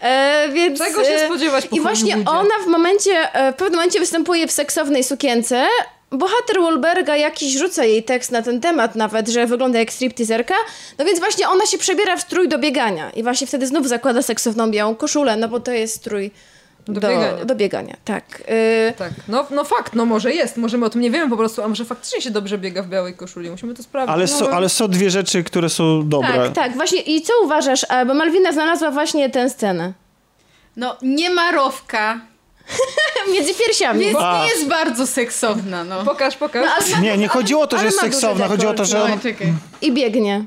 E, 0.00 0.48
więc, 0.52 0.78
Czego 0.78 1.04
się 1.04 1.10
e, 1.10 1.28
po 1.50 1.76
I 1.76 1.80
właśnie 1.80 2.12
Hollywoodzie? 2.12 2.38
ona 2.40 2.64
w 2.64 2.66
momencie, 2.66 3.34
e, 3.34 3.52
w 3.52 3.56
pewnym 3.56 3.76
momencie 3.76 4.00
występuje 4.00 4.46
w 4.48 4.52
seksownej 4.52 5.04
sukience 5.04 5.66
bohater 6.10 6.60
Wahlberga 6.62 7.16
jakiś 7.16 7.52
rzuca 7.52 7.84
jej 7.84 8.02
tekst 8.02 8.30
na 8.32 8.42
ten 8.42 8.60
temat 8.60 8.94
nawet, 8.94 9.28
że 9.28 9.46
wygląda 9.46 9.78
jak 9.78 9.92
stripteaserka, 9.92 10.54
no 10.98 11.04
więc 11.04 11.18
właśnie 11.18 11.48
ona 11.48 11.66
się 11.66 11.78
przebiera 11.78 12.16
w 12.16 12.20
strój 12.20 12.48
do 12.48 12.58
biegania 12.58 13.10
i 13.10 13.22
właśnie 13.22 13.46
wtedy 13.46 13.66
znów 13.66 13.88
zakłada 13.88 14.22
seksowną 14.22 14.70
białą 14.70 14.94
koszulę, 14.94 15.36
no 15.36 15.48
bo 15.48 15.60
to 15.60 15.72
jest 15.72 15.94
strój 15.94 16.30
Do 16.88 17.00
do, 17.00 17.08
biegania. 17.08 17.44
do 17.44 17.54
biegania. 17.54 17.96
Tak. 18.04 18.24
Y, 18.90 18.94
Tak, 18.98 19.12
no, 19.28 19.46
no 19.50 19.64
fakt, 19.64 19.94
no 19.94 20.06
może 20.06 20.32
jest, 20.32 20.56
może 20.56 20.78
my 20.78 20.86
o 20.86 20.90
tym 20.90 21.00
nie 21.00 21.10
wiemy 21.10 21.30
po 21.30 21.36
prostu, 21.36 21.62
a 21.62 21.68
może 21.68 21.84
faktycznie 21.84 22.20
się 22.22 22.30
dobrze 22.30 22.58
biega 22.58 22.82
w 22.82 22.88
białej 22.88 23.14
koszuli, 23.14 23.50
musimy 23.50 23.74
to 23.74 23.82
sprawdzić. 23.82 24.14
Ale, 24.14 24.22
no, 24.24 24.28
są, 24.28 24.50
ale 24.50 24.68
są 24.68 24.88
dwie 24.88 25.10
rzeczy, 25.10 25.44
które 25.44 25.68
są 25.68 26.08
dobre. 26.08 26.28
tak, 26.28 26.52
tak, 26.52 26.76
właśnie. 26.76 27.00
I 27.00 27.22
co 27.22 27.32
uważasz, 27.44 27.86
a, 27.88 28.04
bo 28.04 28.14
Malwina 28.14 28.52
znalazła 28.52 28.90
właśnie 28.90 29.30
tę 29.30 29.50
scenę. 29.50 29.92
No, 30.78 30.96
nie 31.02 31.30
ma 31.30 31.52
rowka, 31.52 32.20
Między 33.32 33.54
piersiami. 33.54 34.00
więc 34.04 34.18
A. 34.20 34.38
nie 34.42 34.48
jest 34.48 34.68
bardzo 34.68 35.06
seksowna, 35.06 35.84
no. 35.84 36.04
Pokaż, 36.04 36.36
pokaż. 36.36 36.64
No, 36.66 36.72
ale 36.72 36.90
ma- 36.96 37.00
Nie, 37.00 37.16
nie 37.18 37.28
chodzi 37.28 37.54
o 37.54 37.66
to, 37.66 37.76
że 37.76 37.80
ale 37.80 37.86
jest 37.86 37.96
ma 37.96 38.02
duży 38.08 38.12
seksowna, 38.20 38.48
chodzi 38.48 38.66
o 38.66 38.74
to, 38.74 38.84
że 38.84 38.98
no. 39.08 39.18
czekaj. 39.22 39.52
I 39.82 39.92
biegnie. 39.92 40.44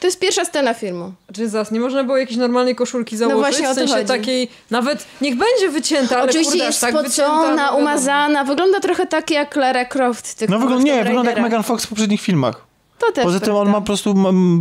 To 0.00 0.06
jest 0.06 0.20
pierwsza 0.20 0.44
scena 0.44 0.74
filmu. 0.74 1.12
Czy 1.34 1.48
zas, 1.48 1.70
nie 1.70 1.80
można 1.80 2.04
było 2.04 2.16
jakiejś 2.18 2.38
normalnej 2.38 2.74
koszulki 2.74 3.16
założyć? 3.16 3.40
właśnie 3.40 3.68
o 3.70 3.72
w 3.72 3.74
to 3.74 3.80
sensie 3.80 3.94
chodzi. 3.94 4.06
takiej, 4.06 4.48
nawet, 4.70 5.06
niech 5.20 5.36
będzie 5.36 5.68
wycięta, 5.68 6.16
ale 6.16 6.24
Oczywiście 6.24 6.50
kurde, 6.52 6.64
aż 6.64 6.68
jest 6.68 6.80
tak 6.80 6.94
wycięta, 6.94 7.12
spocona, 7.12 7.48
no 7.50 7.56
wiadomo. 7.62 7.78
umazana, 7.78 8.44
wygląda 8.44 8.80
trochę 8.80 9.06
tak 9.06 9.30
jak 9.30 9.56
Lara 9.56 9.84
Croft. 9.84 10.34
tylko 10.34 10.54
No 10.54 10.58
wygląda, 10.60 10.82
w 10.82 10.84
nie, 10.84 10.92
Tomb 10.92 11.06
wygląda 11.06 11.30
jak 11.30 11.36
Raidera. 11.36 11.42
Megan 11.58 11.62
Fox 11.62 11.84
w 11.84 11.88
poprzednich 11.88 12.20
filmach. 12.20 12.69
To 13.00 13.12
też 13.12 13.24
Poza 13.24 13.40
tym 13.40 13.54
on 13.54 13.68
ma 13.68 13.80
po 13.80 13.86
prostu, 13.86 14.14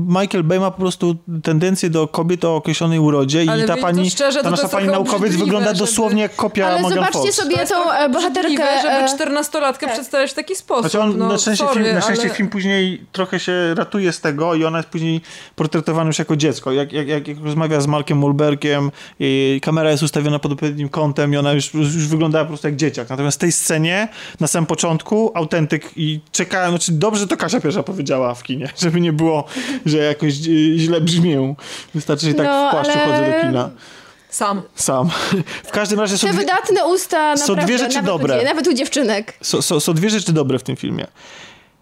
Michael 0.07 0.43
Bay 0.43 0.59
ma 0.59 0.71
po 0.71 0.79
prostu 0.79 1.15
tendencję 1.43 1.89
do 1.89 2.07
kobiet 2.07 2.45
o 2.45 2.55
określonej 2.55 2.99
urodzie 2.99 3.45
Ale 3.47 3.63
i 3.63 3.67
ta 3.67 3.77
pani, 3.77 4.09
szczerze, 4.09 4.43
ta 4.43 4.49
nasza 4.49 4.69
pani 4.69 4.87
naukowiec 4.87 5.35
wygląda 5.35 5.67
żeby- 5.67 5.79
dosłownie 5.79 6.21
jak 6.21 6.35
kopia 6.35 6.67
Ale 6.67 6.81
Morgan 6.81 6.99
zobaczcie 6.99 7.19
Fox. 7.19 7.35
sobie 7.35 7.57
tą 7.65 7.91
e, 7.91 8.09
bohaterkę. 8.09 8.81
żeby 8.81 8.93
e, 8.93 9.09
czternastolatkę 9.15 9.85
tak. 9.85 9.95
przedstawiać 9.95 10.31
w 10.31 10.33
taki 10.33 10.55
sposób. 10.55 10.81
Znaczy 10.81 10.99
on, 10.99 11.17
no, 11.17 11.27
na 11.27 11.37
szczęście, 11.37 11.65
sorry, 11.65 11.83
film, 11.83 11.95
na 11.95 12.01
szczęście 12.01 12.25
ale... 12.25 12.35
film 12.35 12.49
później 12.49 13.05
trochę 13.11 13.39
się 13.39 13.73
ratuje 13.75 14.11
z 14.11 14.21
tego 14.21 14.55
i 14.55 14.65
ona 14.65 14.77
jest 14.77 14.89
później 14.89 15.21
portretowana 15.55 16.07
już 16.07 16.19
jako 16.19 16.35
dziecko. 16.35 16.71
Jak, 16.71 16.93
jak, 16.93 17.07
jak, 17.07 17.27
jak 17.27 17.37
rozmawia 17.43 17.81
z 17.81 17.87
Markiem 17.87 18.21
Wahlbergiem, 18.21 18.91
i 19.19 19.59
kamera 19.63 19.91
jest 19.91 20.03
ustawiona 20.03 20.39
pod 20.39 20.51
odpowiednim 20.51 20.89
kątem 20.89 21.33
i 21.33 21.37
ona 21.37 21.53
już, 21.53 21.73
już 21.73 22.07
wygląda 22.07 22.39
po 22.39 22.47
prostu 22.47 22.67
jak 22.67 22.75
dzieciak. 22.75 23.09
Natomiast 23.09 23.37
w 23.37 23.41
tej 23.41 23.51
scenie, 23.51 24.07
na 24.39 24.47
samym 24.47 24.65
początku, 24.65 25.31
autentyk 25.33 25.91
i 25.95 26.19
czekałem, 26.31 26.69
znaczy 26.69 26.91
dobrze 26.91 27.27
to 27.27 27.37
Kasia 27.37 27.61
pierwsza 27.61 27.83
powiedziała 27.83 28.28
w 28.36 28.43
kinie, 28.43 28.69
żeby 28.82 29.01
nie 29.01 29.13
było, 29.13 29.43
że 29.86 29.97
jakoś 29.97 30.34
e, 30.34 30.77
źle 30.77 31.01
brzmię. 31.01 31.55
Wystarczy, 31.95 32.25
że 32.25 32.34
tak 32.34 32.45
No, 32.45 32.67
w 32.69 32.71
płaszczu 32.71 32.93
ale- 32.93 33.05
chodzę 33.05 33.32
do 33.41 33.47
kina. 33.47 33.69
Sam. 34.30 34.61
Sam. 34.75 35.09
W 35.67 35.71
każdym 35.71 35.99
razie 35.99 36.17
są 36.17 36.27
Te 36.27 36.34
dwie, 36.34 36.41
wydatne 36.41 36.86
usta 36.86 37.38
są 37.38 37.41
naprawdę, 37.43 37.65
dwie 37.65 37.77
rzeczy 37.77 37.95
nawet 37.95 38.07
dobre. 38.07 38.41
U, 38.41 38.43
nawet 38.45 38.67
u 38.67 38.73
dziewczynek. 38.73 39.34
są, 39.41 39.61
są, 39.61 39.80
są 39.80 39.93
dwie 39.93 40.09
rzeczy 40.09 40.34
dobre 40.34 40.59
w 40.59 40.63
tym 40.63 40.75
filmie. 40.75 41.07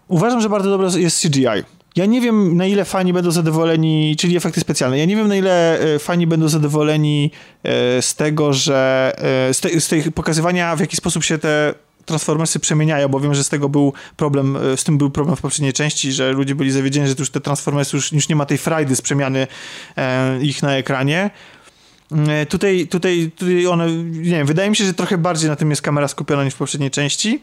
Uważam, 0.08 0.40
że 0.40 0.48
bardzo 0.48 0.70
dobre 0.70 1.00
jest 1.00 1.22
CGI. 1.22 1.46
Ja 1.96 2.06
nie 2.06 2.20
wiem, 2.20 2.56
na 2.56 2.66
ile 2.66 2.84
fani 2.84 3.12
będą 3.12 3.30
zadowoleni, 3.30 4.16
czyli 4.18 4.36
efekty 4.36 4.60
specjalne. 4.60 4.98
Ja 4.98 5.04
nie 5.04 5.16
wiem, 5.16 5.28
na 5.28 5.36
ile 5.36 5.80
e, 5.80 5.98
fani 5.98 6.26
będą 6.26 6.48
zadowoleni 6.48 7.30
e, 7.62 8.02
z 8.02 8.14
tego, 8.14 8.52
że 8.52 9.12
z, 9.52 9.60
te, 9.60 9.80
z 9.80 9.88
tej 9.88 10.12
pokazywania, 10.12 10.76
w 10.76 10.80
jaki 10.80 10.96
sposób 10.96 11.24
się 11.24 11.38
te 11.38 11.74
Transformersy 12.08 12.60
przemieniają, 12.60 13.08
bo 13.08 13.20
wiem, 13.20 13.34
że 13.34 13.44
z 13.44 13.48
tego 13.48 13.68
był 13.68 13.92
problem, 14.16 14.56
e, 14.56 14.76
z 14.76 14.84
tym 14.84 14.98
był 14.98 15.10
problem 15.10 15.36
w 15.36 15.40
poprzedniej 15.40 15.72
części, 15.72 16.12
że 16.12 16.32
ludzie 16.32 16.54
byli 16.54 16.70
zawiedzieni, 16.70 17.08
że 17.08 17.14
już 17.18 17.30
te 17.30 17.40
Transformersy 17.40 17.96
już, 17.96 18.12
już 18.12 18.28
nie 18.28 18.36
ma 18.36 18.46
tej 18.46 18.58
frajdy 18.58 18.96
z 18.96 19.00
przemiany 19.02 19.46
e, 19.96 20.42
ich 20.42 20.62
na 20.62 20.72
ekranie. 20.72 21.30
E, 22.28 22.46
Tutaj, 22.46 22.86
tutaj, 22.86 23.32
tutaj 23.36 23.66
one, 23.66 23.92
nie 24.02 24.30
wiem, 24.30 24.46
wydaje 24.46 24.70
mi 24.70 24.76
się, 24.76 24.84
że 24.84 24.94
trochę 24.94 25.18
bardziej 25.18 25.50
na 25.50 25.56
tym 25.56 25.70
jest 25.70 25.82
kamera 25.82 26.08
skupiona 26.08 26.44
niż 26.44 26.54
w 26.54 26.56
poprzedniej 26.56 26.90
części. 26.90 27.42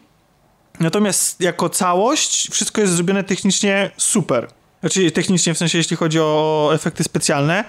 Natomiast 0.80 1.40
jako 1.40 1.68
całość 1.68 2.50
wszystko 2.50 2.80
jest 2.80 2.92
zrobione 2.92 3.24
technicznie 3.24 3.90
super. 3.96 4.48
Znaczy 4.80 5.10
technicznie, 5.10 5.54
w 5.54 5.58
sensie 5.58 5.78
jeśli 5.78 5.96
chodzi 5.96 6.20
o 6.20 6.70
efekty 6.74 7.04
specjalne. 7.04 7.64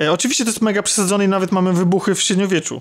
E, 0.00 0.12
oczywiście 0.12 0.44
to 0.44 0.50
jest 0.50 0.62
mega 0.62 0.82
przesadzone 0.82 1.24
i 1.24 1.28
nawet 1.28 1.52
mamy 1.52 1.72
wybuchy 1.72 2.14
w 2.14 2.22
średniowieczu. 2.22 2.80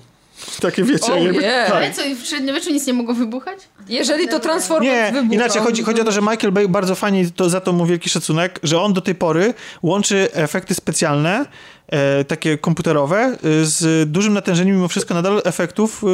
Takie 0.61 0.83
wiecie. 0.83 1.13
Oh 1.13 1.21
jakby, 1.21 1.41
yeah. 1.41 1.67
tak. 1.67 1.75
Ale 1.75 1.93
co, 1.93 2.01
w 2.21 2.27
średniowieczu 2.27 2.71
nic 2.71 2.87
nie 2.87 2.93
mogło 2.93 3.13
wybuchać? 3.13 3.59
Jeżeli 3.89 4.27
to 4.27 4.39
Transformers 4.39 4.91
Nie, 4.91 5.11
wybucha, 5.11 5.35
inaczej 5.35 5.61
chodzi, 5.61 5.83
chodzi 5.83 6.01
o 6.01 6.03
to, 6.03 6.11
że 6.11 6.21
Michael 6.21 6.51
Bay 6.51 6.67
bardzo 6.67 6.95
fajnie, 6.95 7.25
to 7.35 7.49
za 7.49 7.61
to 7.61 7.73
mu 7.73 7.85
wielki 7.85 8.09
szacunek, 8.09 8.59
że 8.63 8.81
on 8.81 8.93
do 8.93 9.01
tej 9.01 9.15
pory 9.15 9.53
łączy 9.83 10.27
efekty 10.33 10.75
specjalne, 10.75 11.45
takie 12.27 12.57
komputerowe, 12.57 13.17
e, 13.17 13.37
z 13.65 14.09
dużym 14.09 14.33
natężeniem 14.33 14.75
mimo 14.75 14.87
wszystko 14.87 15.13
nadal 15.13 15.41
efektów 15.45 16.03
e, 16.03 16.07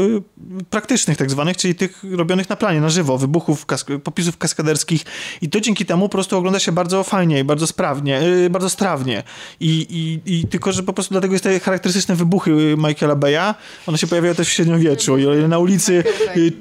praktycznych 0.70 1.18
tak 1.18 1.32
zwanych, 1.32 1.58
czyli 1.58 1.76
tych 1.76 2.04
robionych 2.12 2.50
na 2.50 2.56
planie, 2.56 2.82
na 2.82 2.90
żywo, 2.90 3.18
wybuchów, 3.18 3.66
kask- 3.66 4.00
popisów 4.00 4.38
kaskaderskich 4.38 5.04
i 5.42 5.50
to 5.50 5.60
dzięki 5.62 5.86
temu 5.86 6.10
po 6.10 6.10
prostu 6.10 6.38
ogląda 6.38 6.60
się 6.60 6.72
bardzo 6.72 7.04
fajnie 7.04 7.40
i 7.40 7.44
bardzo 7.44 7.68
sprawnie, 7.68 8.20
e, 8.20 8.50
bardzo 8.50 8.70
strawnie. 8.70 9.24
I, 9.60 9.88
i, 10.26 10.34
I 10.36 10.48
tylko, 10.48 10.72
że 10.72 10.84
po 10.84 10.94
prostu 10.94 11.14
dlatego 11.14 11.34
jest 11.34 11.44
te 11.44 11.60
charakterystyczne 11.60 12.16
wybuchy 12.16 12.76
Michaela 12.78 13.16
Baya, 13.16 13.54
one 13.88 13.98
się 13.98 14.08
pojawiają 14.08 14.36
też 14.36 14.48
w 14.48 14.52
średniowieczu 14.52 15.18
i 15.18 15.28
o 15.28 15.34
ile 15.34 15.48
na 15.48 15.60
ulicy 15.60 16.04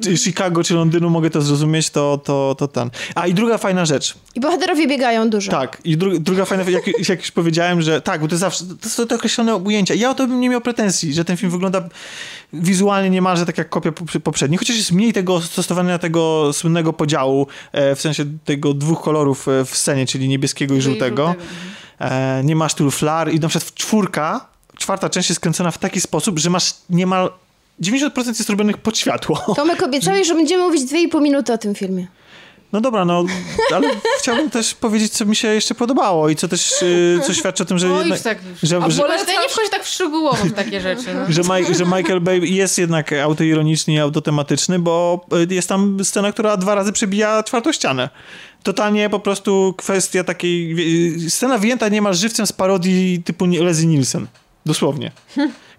e, 0.07 0.17
Chicago 0.17 0.65
czy 0.65 0.75
Londynu 0.75 1.11
mogę 1.11 1.31
to 1.31 1.43
zrozumieć, 1.43 1.91
to, 1.91 2.21
to, 2.25 2.55
to 2.59 2.69
ten. 2.69 2.91
A 3.15 3.27
i 3.27 3.35
druga 3.35 3.59
fajna 3.59 3.87
rzecz. 3.87 4.15
I 4.35 4.41
bohaterowie 4.41 4.87
biegają 4.87 5.31
dużo. 5.31 5.51
Tak, 5.51 5.81
i 5.85 5.97
dru, 5.97 6.19
druga 6.19 6.45
fajna, 6.45 6.71
jak, 6.71 7.09
jak 7.09 7.21
już 7.21 7.31
powiedziałem, 7.31 7.83
że 7.83 8.01
tak, 8.01 8.21
bo 8.21 8.29
to 8.29 8.37
zawsze, 8.37 8.65
to 8.81 8.89
są 8.89 9.08
te 9.09 9.15
określone 9.15 9.57
ujęcia. 9.57 9.95
Ja 9.95 10.11
o 10.11 10.15
to 10.15 10.27
bym 10.27 10.41
nie 10.41 10.49
miał 10.49 10.61
pretensji, 10.61 11.15
że 11.15 11.25
ten 11.25 11.37
film 11.37 11.53
wygląda 11.53 11.89
wizualnie 12.53 13.11
niemalże 13.11 13.47
tak 13.47 13.59
jak 13.59 13.69
kopia 13.69 13.91
poprze- 13.91 14.21
poprzedniej, 14.21 14.59
chociaż 14.59 14.77
jest 14.77 14.93
mniej 14.93 15.13
tego 15.13 15.41
stosowania 15.41 15.99
tego 15.99 16.53
słynnego 16.53 16.93
podziału, 16.93 17.47
e, 17.73 17.95
w 17.95 18.01
sensie 18.01 18.25
tego 18.45 18.75
dwóch 18.75 19.03
kolorów 19.03 19.49
e, 19.49 19.65
w 19.65 19.77
scenie, 19.77 20.07
czyli 20.07 20.29
niebieskiego 20.29 20.75
i 20.75 20.81
żółtego. 20.81 21.35
E, 22.01 22.43
nie 22.45 22.57
masz 22.57 22.75
tylu 22.75 22.91
flar 22.91 23.35
i 23.35 23.41
na 23.41 23.49
przykład 23.49 23.75
czwórka, 23.75 24.47
czwarta 24.79 25.11
część 25.11 25.29
jest 25.29 25.41
kręcona 25.41 25.71
w 25.71 25.79
taki 25.79 26.01
sposób, 26.01 26.39
że 26.39 26.51
masz 26.51 26.75
niemal 26.91 27.31
90% 27.83 28.27
jest 28.27 28.51
robionych 28.51 28.79
pod 28.79 28.99
światło. 28.99 29.55
Tomek 29.57 29.83
obiecałeś, 29.83 30.27
że 30.29 30.35
będziemy 30.35 30.63
mówić 30.65 30.93
2,5 30.93 31.23
minuty 31.23 31.53
o 31.53 31.59
tym 31.59 31.75
filmie. 31.75 32.07
No 32.73 32.81
dobra, 32.81 33.05
no, 33.05 33.25
ale 33.75 33.89
chciałbym 34.19 34.51
też 34.51 34.75
powiedzieć, 34.75 35.13
co 35.13 35.25
mi 35.25 35.37
się 35.37 35.49
jeszcze 35.49 35.75
podobało 35.75 36.29
i 36.29 36.37
co 36.37 36.49
też 36.49 36.83
y, 36.83 37.21
co 37.27 37.35
świadczy 37.35 37.63
o 37.63 37.67
tym, 37.67 37.79
że, 37.79 37.89
jednak, 37.89 38.21
tak. 38.21 38.39
że, 38.63 38.77
A 38.77 38.91
że, 38.91 39.03
nie 39.03 39.49
wchodzi 39.49 39.71
tak 39.71 39.85
w 39.85 39.89
szczegółowo 39.89 40.45
w 40.45 40.53
takie 40.53 40.81
rzeczy. 40.81 41.15
No. 41.15 41.21
że, 41.29 41.43
Mike, 41.43 41.75
że 41.75 41.85
Michael 41.85 42.21
Bay 42.21 42.41
jest 42.47 42.79
jednak 42.79 43.13
autoironiczny 43.13 43.93
i 43.93 43.99
autotematyczny, 43.99 44.79
bo 44.79 45.27
y, 45.51 45.55
jest 45.55 45.69
tam 45.69 46.05
scena, 46.05 46.33
która 46.33 46.57
dwa 46.57 46.75
razy 46.75 46.93
przebija 46.93 47.43
czwartą 47.43 47.73
ścianę. 47.73 48.09
Totalnie 48.63 49.11
po 49.11 49.21
prostu 49.21 49.75
kwestia 49.77 50.25
takiej... 50.25 50.75
y, 51.27 51.31
Scena 51.31 51.59
wyjęta 51.59 51.89
niemal 51.89 52.15
żywcem 52.15 52.47
z 52.47 52.53
parodii 52.53 53.23
typu 53.23 53.47
Leslie 53.47 53.87
Nielsen. 53.87 54.27
Dosłownie. 54.67 55.13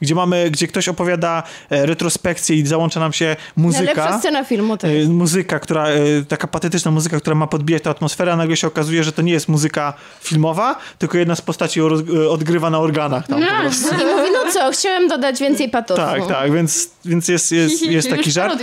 Gdzie 0.02 0.16
mamy, 0.16 0.52
gdzie 0.52 0.68
ktoś 0.68 0.88
opowiada 0.90 1.44
e, 1.70 1.86
retrospekcję 1.86 2.56
i 2.56 2.68
załącza 2.68 3.00
nam 3.00 3.14
się 3.14 3.36
muzyka. 3.56 3.84
Najlepsza 3.86 4.20
scena 4.20 4.44
filmu 4.44 4.78
to 4.78 4.88
E, 4.88 4.94
jest. 4.94 5.10
muzyka, 5.10 5.60
która, 5.60 5.88
e, 5.88 5.98
taka 6.28 6.48
patetyczna 6.48 6.92
muzyka, 6.92 7.18
która 7.20 7.36
ma 7.36 7.48
podbijać 7.48 7.84
tę 7.84 7.90
atmosferę, 7.90 8.34
a 8.34 8.36
nagle 8.36 8.58
się 8.58 8.68
okazuje, 8.68 9.04
że 9.04 9.12
to 9.12 9.22
nie 9.22 9.34
jest 9.34 9.48
muzyka 9.48 9.94
filmowa, 10.22 10.76
tylko 10.98 11.18
jedna 11.18 11.36
z 11.36 11.42
postaci 11.42 11.80
e, 11.80 12.30
odgrywa 12.30 12.70
na 12.70 12.80
organach 12.80 13.28
tam 13.28 13.42
po 13.42 13.62
prostu. 13.62 13.88
I 13.96 13.98
mówi, 14.16 14.30
no 14.34 14.52
co, 14.54 14.72
chciałem 14.72 15.08
dodać 15.08 15.40
więcej 15.40 15.70
patosu. 15.70 16.02
Tak, 16.02 16.28
tak, 16.28 16.54
więc, 16.54 16.90
więc 17.06 17.28
jest, 17.28 17.52
jest, 17.52 17.82
jest 17.98 18.10
taki 18.10 18.32
żart. 18.32 18.60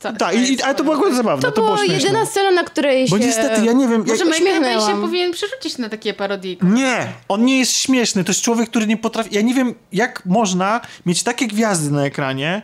ta- 0.00 0.12
Tak, 0.12 0.34
i, 0.36 0.52
i, 0.52 0.62
ale 0.62 0.74
to 0.74 0.84
było 0.84 0.96
akurat 0.96 1.14
zabawne, 1.14 1.52
To, 1.52 1.62
była 1.62 1.84
jedyna 1.84 2.26
scena, 2.26 2.50
na 2.50 2.64
której 2.64 3.08
Bo 3.08 3.18
się... 3.18 3.24
niestety, 3.26 3.64
ja 3.64 3.72
nie 3.72 3.88
wiem... 3.88 4.04
Może 4.08 4.24
Jak, 4.24 4.40
Michael 4.40 4.62
Bay 4.62 4.80
się 4.94 5.00
powinien 5.00 5.32
przerzucić 5.32 5.78
na 5.78 5.88
takie 5.88 6.14
parodie. 6.14 6.56
nie, 6.62 7.06
on 7.28 7.44
nie 7.44 7.58
jest 7.58 7.72
śmieszny, 7.76 8.24
to 8.24 8.30
jest 8.30 8.42
człowiek, 8.42 8.70
który 8.70 8.86
nie 8.86 8.96
potrafi... 8.96 9.34
Ja 9.34 9.40
nie 9.40 9.54
wiem, 9.54 9.74
jak 9.92 10.03
można 10.26 10.80
mieć 11.06 11.22
takie 11.22 11.46
gwiazdy 11.46 11.90
na 11.90 12.04
ekranie 12.04 12.62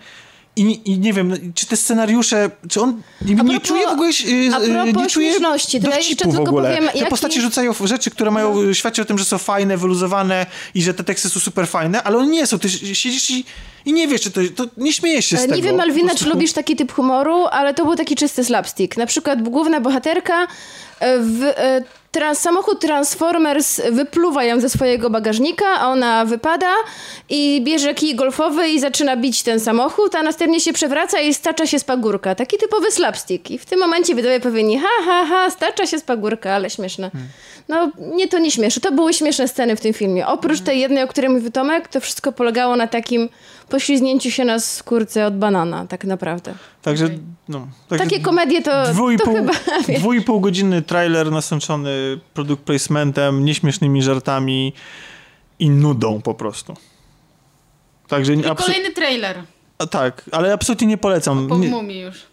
i, 0.57 0.93
i 0.93 0.99
nie 0.99 1.13
wiem, 1.13 1.53
czy 1.55 1.67
te 1.67 1.77
scenariusze, 1.77 2.51
czy 2.69 2.81
on 2.81 3.03
nie, 3.23 3.35
nie 3.35 3.45
propos- 3.45 3.63
czuje 3.63 3.87
w 3.87 3.91
ogóle, 3.91 4.09
y, 4.09 4.31
y, 4.31 4.51
propos 4.73 5.03
nie 5.03 5.07
czuje 5.07 5.31
śmieszności, 5.31 5.81
to 5.81 5.91
ja 5.91 5.97
jeszcze 5.97 6.15
w 6.29 6.37
tylko 6.37 6.53
powiem, 6.53 6.89
Te 6.89 6.99
jaki- 6.99 7.11
postaci 7.11 7.41
rzucają 7.41 7.73
rzeczy, 7.85 8.11
które 8.11 8.31
mają 8.31 8.63
y, 8.63 8.75
świadczyć 8.75 9.03
o 9.03 9.05
tym, 9.05 9.19
że 9.19 9.25
są 9.25 9.39
fajne, 9.39 9.77
wyluzowane 9.77 10.47
i 10.75 10.83
że 10.83 10.95
te 10.95 11.05
teksty 11.05 11.29
są 11.29 11.41
super 11.41 11.69
fajne, 11.69 12.03
ale 12.03 12.19
one 12.19 12.27
nie 12.27 12.47
są. 12.47 12.59
Ty 12.59 12.71
siedzisz 12.71 13.31
i, 13.31 13.45
i 13.85 13.93
nie 13.93 14.09
wiesz, 14.09 14.21
czy 14.21 14.31
to, 14.31 14.41
to 14.57 14.65
nie 14.77 14.93
śmiejesz 14.93 15.27
się 15.27 15.37
z 15.37 15.41
E, 15.41 15.43
tego. 15.43 15.57
Nie 15.57 15.63
wiem, 15.63 15.77
Malwina, 15.77 16.15
czy 16.15 16.29
lubisz 16.29 16.53
taki 16.53 16.77
typ 16.77 16.93
humoru, 16.93 17.47
ale 17.47 17.75
to 17.75 17.85
był 17.85 17.97
taki 17.97 18.17
czysty 18.17 18.45
slapstick. 18.45 18.97
Na 18.97 19.07
przykład 19.07 19.43
główna 19.43 19.81
bohaterka 19.81 20.47
e, 21.01 21.19
w, 21.19 21.43
e, 21.43 21.83
trans, 22.11 22.39
samochód 22.39 22.81
Transformers 22.81 23.81
wypluwa 23.91 24.45
ją 24.45 24.61
ze 24.61 24.69
swojego 24.69 25.11
bagażnika, 25.11 25.67
a 25.67 25.89
ona 25.89 26.25
wypada 26.25 26.71
i 27.29 27.63
bierze 27.65 27.95
kij 27.95 28.15
golfowy 28.15 28.69
i 28.69 28.81
zaczyna 28.81 29.17
bić 29.17 29.43
ten 29.43 29.61
samochód, 29.61 30.15
a 30.15 30.23
następnie 30.23 30.61
się 30.61 30.73
przewraca 30.73 31.21
i 31.21 31.35
stacza 31.35 31.67
się 31.67 31.79
z 31.79 31.85
pagórka. 31.85 32.35
Taki 32.35 32.59
typowy 32.59 32.91
slapstick. 32.91 33.51
I 33.51 33.59
w 33.59 33.67
tym 33.67 33.81
momencie 33.81 34.15
widzowie 34.15 34.41
powinni, 34.41 34.79
ha, 34.79 34.89
ha, 35.05 35.27
ha, 35.27 35.51
stacza 35.51 35.87
się 35.87 35.99
z 35.99 36.03
pagórka, 36.03 36.53
ale 36.53 36.71
śmieszne. 36.71 37.11
No, 37.69 37.91
nie, 37.99 38.29
to 38.29 38.39
nie 38.39 38.51
śmieszne. 38.51 38.83
To 38.83 38.93
były 38.93 39.15
śmieszne 39.15 39.49
sceny 39.49 39.77
w 39.77 39.81
tym 39.81 39.93
filmie. 39.93 40.27
Oprócz 40.27 40.61
tej 40.61 40.81
jednej, 40.81 41.05
o 41.05 41.09
której 41.09 41.31
mówił 41.31 41.51
Tomek, 41.51 41.89
to 41.89 42.01
wszystko 42.01 42.33
polegało 42.33 42.77
na 42.77 42.87
takim 42.87 43.29
poślizgnięciu 43.71 44.31
się 44.31 44.45
na 44.45 44.59
skórce 44.59 45.27
od 45.27 45.39
banana, 45.39 45.87
tak 45.87 46.05
naprawdę. 46.05 46.55
Także, 46.83 47.09
no. 47.49 47.69
Także 47.89 48.05
Takie 48.05 48.21
komedie 48.21 48.63
to, 48.63 48.93
dwu 48.93 49.11
i 49.11 49.17
to 49.17 49.25
pół, 49.25 49.35
chyba... 49.35 49.53
dwu 49.99 50.13
i 50.13 50.21
pół 50.23 50.41
godziny 50.41 50.83
trailer 50.83 51.31
nasączony 51.31 52.21
produkt 52.35 52.63
placementem, 52.63 53.45
nieśmiesznymi 53.45 54.03
żartami 54.03 54.73
i 55.59 55.71
nudą 55.71 56.23
po 56.23 56.35
prostu. 56.35 56.77
Także 58.09 58.35
I 58.35 58.43
absu- 58.43 58.57
kolejny 58.67 58.93
trailer. 58.93 59.43
a 59.79 59.87
tak, 59.87 60.25
ale 60.33 60.53
absolutnie 60.53 60.87
nie 60.87 60.99
polecam. 60.99 61.49
Po 61.49 61.59
mumii 61.59 62.01
już. 62.01 62.17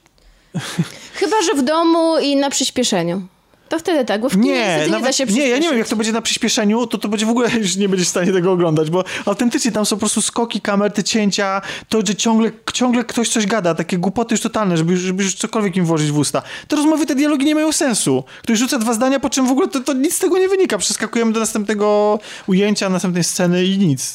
Chyba, 1.19 1.41
że 1.41 1.53
w 1.53 1.65
domu 1.65 2.19
i 2.19 2.35
na 2.35 2.49
przyspieszeniu. 2.49 3.27
To 3.69 3.80
wtedy 3.80 4.06
tak, 4.06 4.22
bo 4.22 4.30
w 4.30 4.31
kinie 4.34 4.45
nie, 4.89 4.98
nie 4.98 5.02
da 5.03 5.11
się 5.11 5.26
nie, 5.26 5.48
ja 5.48 5.57
nie 5.57 5.69
wiem, 5.69 5.77
jak 5.77 5.88
to 5.88 5.95
będzie 5.95 6.11
na 6.11 6.22
przyspieszeniu, 6.22 6.88
to 6.88 6.98
to 6.98 7.07
będzie 7.07 7.26
w 7.26 7.30
ogóle 7.30 7.49
już 7.61 7.76
nie 7.76 7.89
będziesz 7.89 8.07
w 8.07 8.11
stanie 8.11 8.34
tego 8.34 8.52
oglądać, 8.52 8.89
bo 8.89 9.03
autentycznie 9.26 9.72
tam 9.72 9.85
są 9.85 9.95
po 9.95 9.99
prostu 9.99 10.22
skoki 10.22 10.61
kamer, 10.61 10.91
te 10.91 11.03
cięcia, 11.03 11.61
to, 11.89 12.02
że 12.06 12.15
ciągle, 12.15 12.52
ciągle 12.73 13.03
ktoś 13.03 13.30
coś 13.30 13.45
gada, 13.45 13.76
takie 13.76 13.98
głupoty 13.98 14.34
już 14.34 14.41
totalne, 14.41 14.77
żeby, 14.77 14.91
już- 14.91 15.02
żeby 15.02 15.23
już 15.23 15.35
cokolwiek 15.35 15.76
im 15.76 15.85
włożyć 15.85 16.11
w 16.11 16.18
usta. 16.18 16.41
Te 16.68 16.76
rozmowy, 16.76 17.06
te 17.06 17.15
dialogi 17.15 17.45
nie 17.45 17.56
mają 17.56 17.72
sensu. 17.72 18.23
Ktoś 18.44 18.60
rzuca 18.60 18.80
dwa 18.80 18.94
zdania, 18.94 19.19
po 19.19 19.30
czym 19.30 19.48
w 19.48 19.52
ogóle 19.52 19.68
to, 19.68 19.80
to 19.80 19.94
nic 19.94 20.15
z 20.15 20.19
tego 20.19 20.38
nie 20.38 20.49
wynika. 20.49 20.77
Przeskakujemy 20.77 21.31
do 21.34 21.39
następnego 21.39 22.19
ujęcia, 22.48 22.89
następnej 22.89 23.23
sceny 23.23 23.65
i 23.65 23.77
nic. 23.77 24.14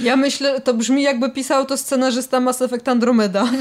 Ja 0.00 0.16
myślę, 0.16 0.60
to 0.60 0.74
brzmi 0.74 1.02
jakby 1.02 1.30
pisał 1.30 1.66
to 1.66 1.76
scenarzysta 1.76 2.40
Mass 2.40 2.62
Effect 2.62 2.88
Andromeda. 2.88 3.44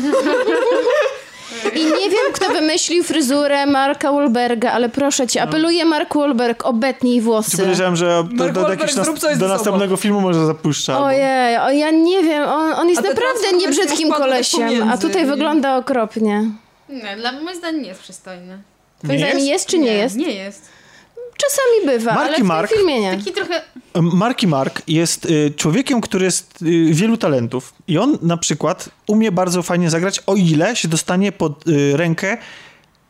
I 1.75 1.85
nie 1.85 2.09
wiem, 2.09 2.31
kto 2.33 2.49
wymyślił 2.53 3.03
fryzurę 3.03 3.65
Marka 3.65 4.11
Wahlberga, 4.11 4.71
ale 4.71 4.89
proszę 4.89 5.27
cię, 5.27 5.41
apeluję 5.41 5.85
Mark 5.85 6.15
Wahlberg, 6.15 6.65
obetnij 6.65 7.19
Czy 7.19 7.25
włosy. 7.25 7.57
podejrzewam, 7.57 7.95
że 7.95 8.23
do, 8.31 8.45
do, 8.49 8.53
do, 8.53 8.67
nas, 8.75 9.37
do 9.39 9.47
następnego 9.47 9.97
filmu 9.97 10.21
może 10.21 10.45
zapuszcza. 10.45 11.03
Ojej, 11.03 11.57
o, 11.57 11.71
ja 11.71 11.91
nie 11.91 12.23
wiem, 12.23 12.43
on, 12.49 12.73
on 12.73 12.89
jest 12.89 13.03
naprawdę 13.03 13.51
niebrzydkim 13.57 14.11
kolesiem, 14.11 14.89
a 14.91 14.97
tutaj 14.97 15.23
i- 15.23 15.25
wygląda 15.25 15.77
okropnie. 15.77 16.43
Nie, 16.89 17.15
dla 17.17 17.31
moim 17.31 17.55
zdaniem 17.57 17.81
nie 17.81 17.87
jest 17.87 18.01
przystojny. 18.01 18.57
Twoim 19.03 19.19
zdaniem 19.19 19.39
jest 19.39 19.65
czy 19.67 19.77
nie 19.79 19.93
jest? 19.93 20.15
Nie 20.15 20.31
jest. 20.31 20.69
Czasami 21.37 21.85
bywa, 21.97 22.13
Marki 22.13 22.27
ale 22.27 22.33
w 22.33 22.37
tym 22.37 22.47
Mark. 22.47 22.71
filmie 22.73 22.99
nie. 23.01 23.17
Taki 23.17 23.31
trochę... 23.31 23.61
Marki 24.01 24.47
Mark 24.47 24.81
jest 24.87 25.25
y, 25.25 25.53
człowiekiem, 25.57 26.01
który 26.01 26.25
jest 26.25 26.61
y, 26.61 26.93
wielu 26.93 27.17
talentów 27.17 27.73
i 27.87 27.97
on 27.97 28.17
na 28.21 28.37
przykład 28.37 28.89
umie 29.07 29.31
bardzo 29.31 29.63
fajnie 29.63 29.89
zagrać, 29.89 30.19
o 30.27 30.35
ile 30.35 30.75
się 30.75 30.87
dostanie 30.87 31.31
pod 31.31 31.67
y, 31.67 31.97
rękę 31.97 32.37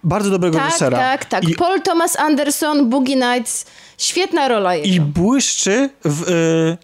bardzo 0.03 0.29
dobrego 0.29 0.57
Tak, 0.57 0.65
reżysera. 0.65 0.97
tak, 0.97 1.25
tak. 1.25 1.49
I, 1.49 1.55
Paul 1.55 1.81
Thomas 1.81 2.15
Anderson, 2.15 2.89
Boogie 2.89 3.15
Nights, 3.15 3.65
świetna 3.97 4.47
rola 4.47 4.75
jego. 4.75 4.87
I 4.87 4.99
błyszczy 4.99 5.89
w 6.05 6.29
y, 6.29 6.77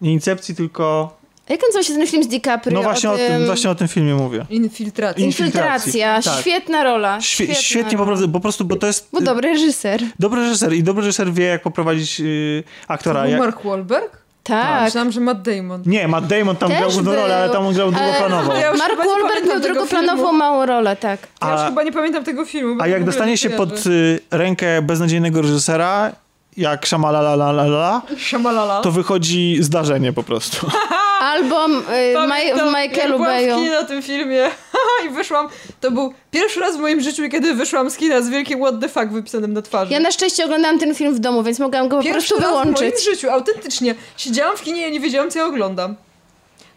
nie 0.00 0.12
Incepcji, 0.12 0.54
tylko... 0.54 1.16
Jak 1.50 1.60
nazywa 1.62 1.82
się 1.82 1.94
ten 1.94 2.06
film 2.06 2.22
z 2.24 2.28
DiCaprio? 2.28 2.74
No 2.74 2.82
właśnie 2.82 3.10
o, 3.10 3.16
tym, 3.16 3.46
właśnie 3.46 3.70
o 3.70 3.74
tym 3.74 3.88
filmie 3.88 4.14
mówię. 4.14 4.46
Infiltracja. 4.50 5.24
Infiltracja, 5.24 6.22
tak. 6.22 6.40
świetna 6.40 6.84
rola. 6.84 7.20
Świe, 7.20 7.44
świetna 7.44 7.62
świetnie 7.62 7.98
po 7.98 8.04
rola. 8.04 8.06
prostu, 8.06 8.28
po 8.32 8.40
prostu, 8.40 8.64
bo 8.64 8.76
to 8.76 8.86
jest 8.86 9.08
Bo 9.12 9.20
dobry 9.20 9.48
reżyser. 9.52 10.00
dobry 10.18 10.40
reżyser 10.40 10.72
i 10.72 10.82
dobry 10.82 11.02
reżyser 11.02 11.32
wie, 11.32 11.44
jak 11.44 11.62
poprowadzić 11.62 12.20
y, 12.20 12.64
aktora. 12.88 13.22
To 13.22 13.28
Jak, 13.28 13.38
Mark 13.40 13.64
Wahlberg? 13.64 14.20
Tak. 14.42 14.84
Myślałam, 14.84 15.12
że 15.12 15.20
Matt 15.20 15.42
Damon. 15.42 15.82
nie, 15.86 16.08
Matt 16.08 16.26
Damon 16.26 16.56
tam 16.56 16.68
Też 16.68 16.78
grał 16.78 16.90
główną 16.90 17.14
rolę, 17.14 17.36
ale 17.36 17.50
tam 17.50 17.66
on 17.66 17.74
grał 17.74 17.90
był. 17.92 18.00
drugoplanowo. 18.00 18.54
Ja 18.54 18.72
Mark 18.74 18.96
Wahlberg 18.96 19.46
miał 19.48 19.60
drugoplanową 19.60 20.32
małą 20.32 20.66
rolę, 20.66 20.96
tak. 20.96 21.20
Ja 21.42 21.52
już 21.52 21.60
A- 21.60 21.68
chyba 21.68 21.82
nie 21.82 21.92
pamiętam 21.92 22.24
tego 22.24 22.44
filmu. 22.44 22.82
A 22.82 22.86
jak 22.86 23.04
dostanie 23.04 23.30
nie 23.30 23.38
się 23.38 23.50
pod 23.50 23.86
y, 23.86 24.20
rękę 24.30 24.82
beznadziejnego 24.82 25.42
reżysera, 25.42 26.12
jak 26.56 26.88
Shamalalalala, 26.88 28.02
Shamalala. 28.18 28.80
to 28.80 28.90
wychodzi 28.90 29.56
zdarzenie 29.60 30.12
po 30.12 30.22
prostu. 30.22 30.66
Albo 31.20 31.66
y, 31.66 31.70
Maj- 31.70 32.12
w 32.12 32.14
Pamiętam, 32.14 32.68
Michaelu 32.68 32.96
jak 32.96 33.08
byłam 33.08 33.38
w 33.44 33.46
Bayu. 33.58 33.70
na 33.70 33.84
tym 33.84 34.02
filmie 34.02 34.50
i 35.06 35.08
wyszłam, 35.08 35.48
to 35.80 35.90
był 35.90 36.14
pierwszy 36.30 36.60
raz 36.60 36.76
w 36.76 36.80
moim 36.80 37.00
życiu, 37.00 37.22
kiedy 37.30 37.54
wyszłam 37.54 37.90
z 37.90 37.96
kina 37.96 38.22
z 38.22 38.28
wielkim 38.28 38.60
what 38.60 38.80
the 38.80 38.88
fuck 38.88 39.06
wypisanym 39.06 39.52
na 39.52 39.62
twarzy. 39.62 39.92
Ja 39.92 40.00
na 40.00 40.10
szczęście 40.10 40.44
oglądałam 40.44 40.78
ten 40.78 40.94
film 40.94 41.14
w 41.14 41.18
domu, 41.18 41.42
więc 41.42 41.58
mogłam 41.58 41.88
go 41.88 41.96
po 41.96 42.02
Pierwszy 42.02 42.28
prostu 42.28 42.34
raz 42.36 42.44
w 42.44 42.62
wyłączyć. 42.62 42.80
moim 43.04 43.14
życiu, 43.14 43.30
autentycznie. 43.30 43.94
Siedziałam 44.16 44.56
w 44.56 44.62
kinie 44.62 44.88
i 44.88 44.92
nie 44.92 45.00
wiedziałam, 45.00 45.30
co 45.30 45.38
ja 45.38 45.46
oglądam. 45.46 45.96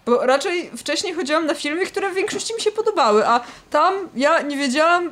Bo 0.06 0.26
raczej 0.26 0.70
wcześniej 0.78 1.14
chodziłam 1.14 1.46
na 1.46 1.54
filmy, 1.54 1.86
które 1.86 2.12
w 2.12 2.16
większości 2.16 2.54
mi 2.56 2.62
się 2.62 2.72
podobały, 2.72 3.28
a 3.28 3.40
tam 3.70 3.94
ja 4.16 4.42
nie 4.42 4.58
wiedziałam 4.58 5.12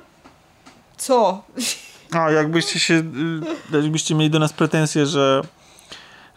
co. 0.97 1.41
A 2.11 2.31
jakbyście 2.31 2.79
się, 2.79 2.93
y, 3.73 3.77
jakbyście 3.81 4.15
mieli 4.15 4.29
do 4.29 4.39
nas 4.39 4.53
pretensje, 4.53 5.05
że, 5.05 5.41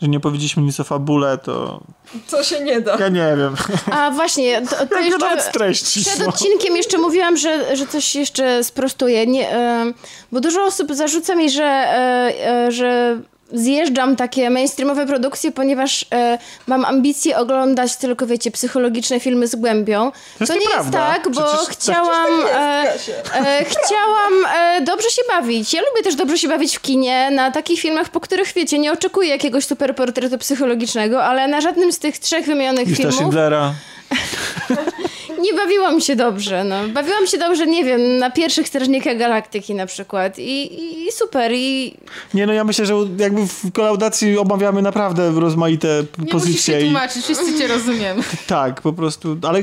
że 0.03 0.09
nie 0.09 0.21
powiedzieliśmy 0.21 0.63
nic 0.63 0.81
o 0.81 0.85
fabule, 0.85 1.39
to 1.39 1.81
Co 2.27 2.43
się 2.45 2.65
nie 2.65 2.81
da. 2.81 2.97
ja 2.97 3.09
nie 3.09 3.35
wiem. 3.37 3.55
A 3.91 4.11
właśnie, 4.11 4.63
to, 4.63 4.77
to 4.87 5.01
jeszcze... 5.01 5.51
treści 5.53 6.01
Przed 6.01 6.19
są. 6.19 6.27
odcinkiem 6.29 6.77
jeszcze 6.77 6.99
mówiłam, 6.99 7.37
że, 7.37 7.77
że 7.77 7.87
coś 7.87 8.15
jeszcze 8.15 8.65
sprostuję, 8.65 9.27
nie, 9.27 9.53
e, 9.53 9.93
bo 10.33 10.41
dużo 10.41 10.65
osób 10.65 10.95
zarzuca 10.95 11.35
mi, 11.35 11.51
że, 11.51 11.65
e, 11.65 12.67
e, 12.67 12.73
że 12.73 13.21
zjeżdżam 13.55 14.17
takie 14.17 14.51
mainstreamowe 14.51 15.07
produkcje, 15.07 15.53
ponieważ 15.53 16.07
e, 16.13 16.39
mam 16.67 16.85
ambicje 16.85 17.39
oglądać 17.39 17.97
tylko, 17.97 18.27
wiecie, 18.27 18.51
psychologiczne 18.51 19.21
filmy 19.21 19.47
z 19.47 19.57
głębią. 19.57 20.13
jest 20.41 20.53
nie 20.55 20.59
nieprawda. 20.61 21.09
jest 21.09 21.15
tak, 21.23 21.33
bo 21.33 21.43
Przecież- 21.43 21.69
chciałam... 21.69 22.33
e, 22.55 22.85
Kasia. 22.93 23.13
E, 23.49 23.65
chciałam 23.65 24.33
e, 24.57 24.81
dobrze 24.83 25.11
się 25.11 25.23
bawić. 25.29 25.75
Ja 25.75 25.81
lubię 25.81 26.03
też 26.03 26.15
dobrze 26.15 26.39
się 26.39 26.49
bawić 26.49 26.77
w 26.77 26.81
kinie, 26.81 27.31
na 27.31 27.51
takich 27.51 27.81
filmach, 27.81 28.09
po 28.09 28.21
których, 28.21 28.53
wiecie, 28.53 28.79
nie 28.79 28.93
oczekuję 28.93 29.29
jakiegoś 29.29 29.65
super 29.67 29.95
portretu 29.97 30.39
psychologicznego, 30.39 31.25
ale 31.25 31.49
na 31.49 31.61
żadnym 31.61 31.93
z 31.93 31.99
tych 31.99 32.19
trzech 32.19 32.47
wymienionych 32.47 32.87
Lista 32.87 32.97
filmów 33.03 33.17
Schindlera. 33.17 33.73
nie 35.45 35.55
bawiłam 35.55 36.01
się 36.01 36.17
dobrze, 36.17 36.65
no. 36.65 36.89
Bawiłam 36.89 37.27
się 37.27 37.39
dobrze, 37.39 37.67
nie 37.67 37.85
wiem, 37.85 38.19
na 38.19 38.31
pierwszych 38.31 38.69
Strażnikach 38.69 39.19
Galaktyki 39.19 39.75
na 39.75 39.87
przykład 39.87 40.39
i, 40.39 40.43
i, 40.83 41.07
i 41.09 41.13
super, 41.13 41.53
i 41.55 41.95
Nie 42.35 42.47
no, 42.47 42.53
ja 42.53 42.65
myślę, 42.65 42.87
że 42.87 42.95
jakby 43.19 43.47
w 43.47 43.73
kolaudacji 43.73 44.39
omawiamy 44.39 44.83
naprawdę 44.83 45.31
rozmaite 45.41 45.89
Nie 45.89 46.05
musisz 46.19 46.33
pozycje. 46.33 46.75
się 46.75 46.81
i, 46.81 46.85
tłumaczyć, 46.85 47.25
wszyscy 47.25 47.59
cię 47.59 47.67
rozumiemy. 47.67 48.23
tak, 48.47 48.81
po 48.81 48.93
prostu, 48.93 49.37
ale 49.49 49.63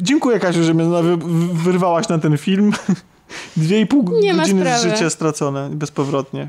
dziękuję 0.00 0.38
Kasiu, 0.40 0.64
że 0.64 0.74
mnie 0.74 1.02
wy- 1.02 1.16
wyrwałaś 1.54 2.08
na 2.08 2.18
ten 2.18 2.38
film. 2.38 2.72
Dwie 3.56 3.80
i 3.80 3.86
pół 3.86 4.20
Nie 4.20 4.34
godziny 4.34 4.78
z 4.78 4.82
życia 4.82 5.10
stracone 5.10 5.70
bezpowrotnie. 5.72 6.48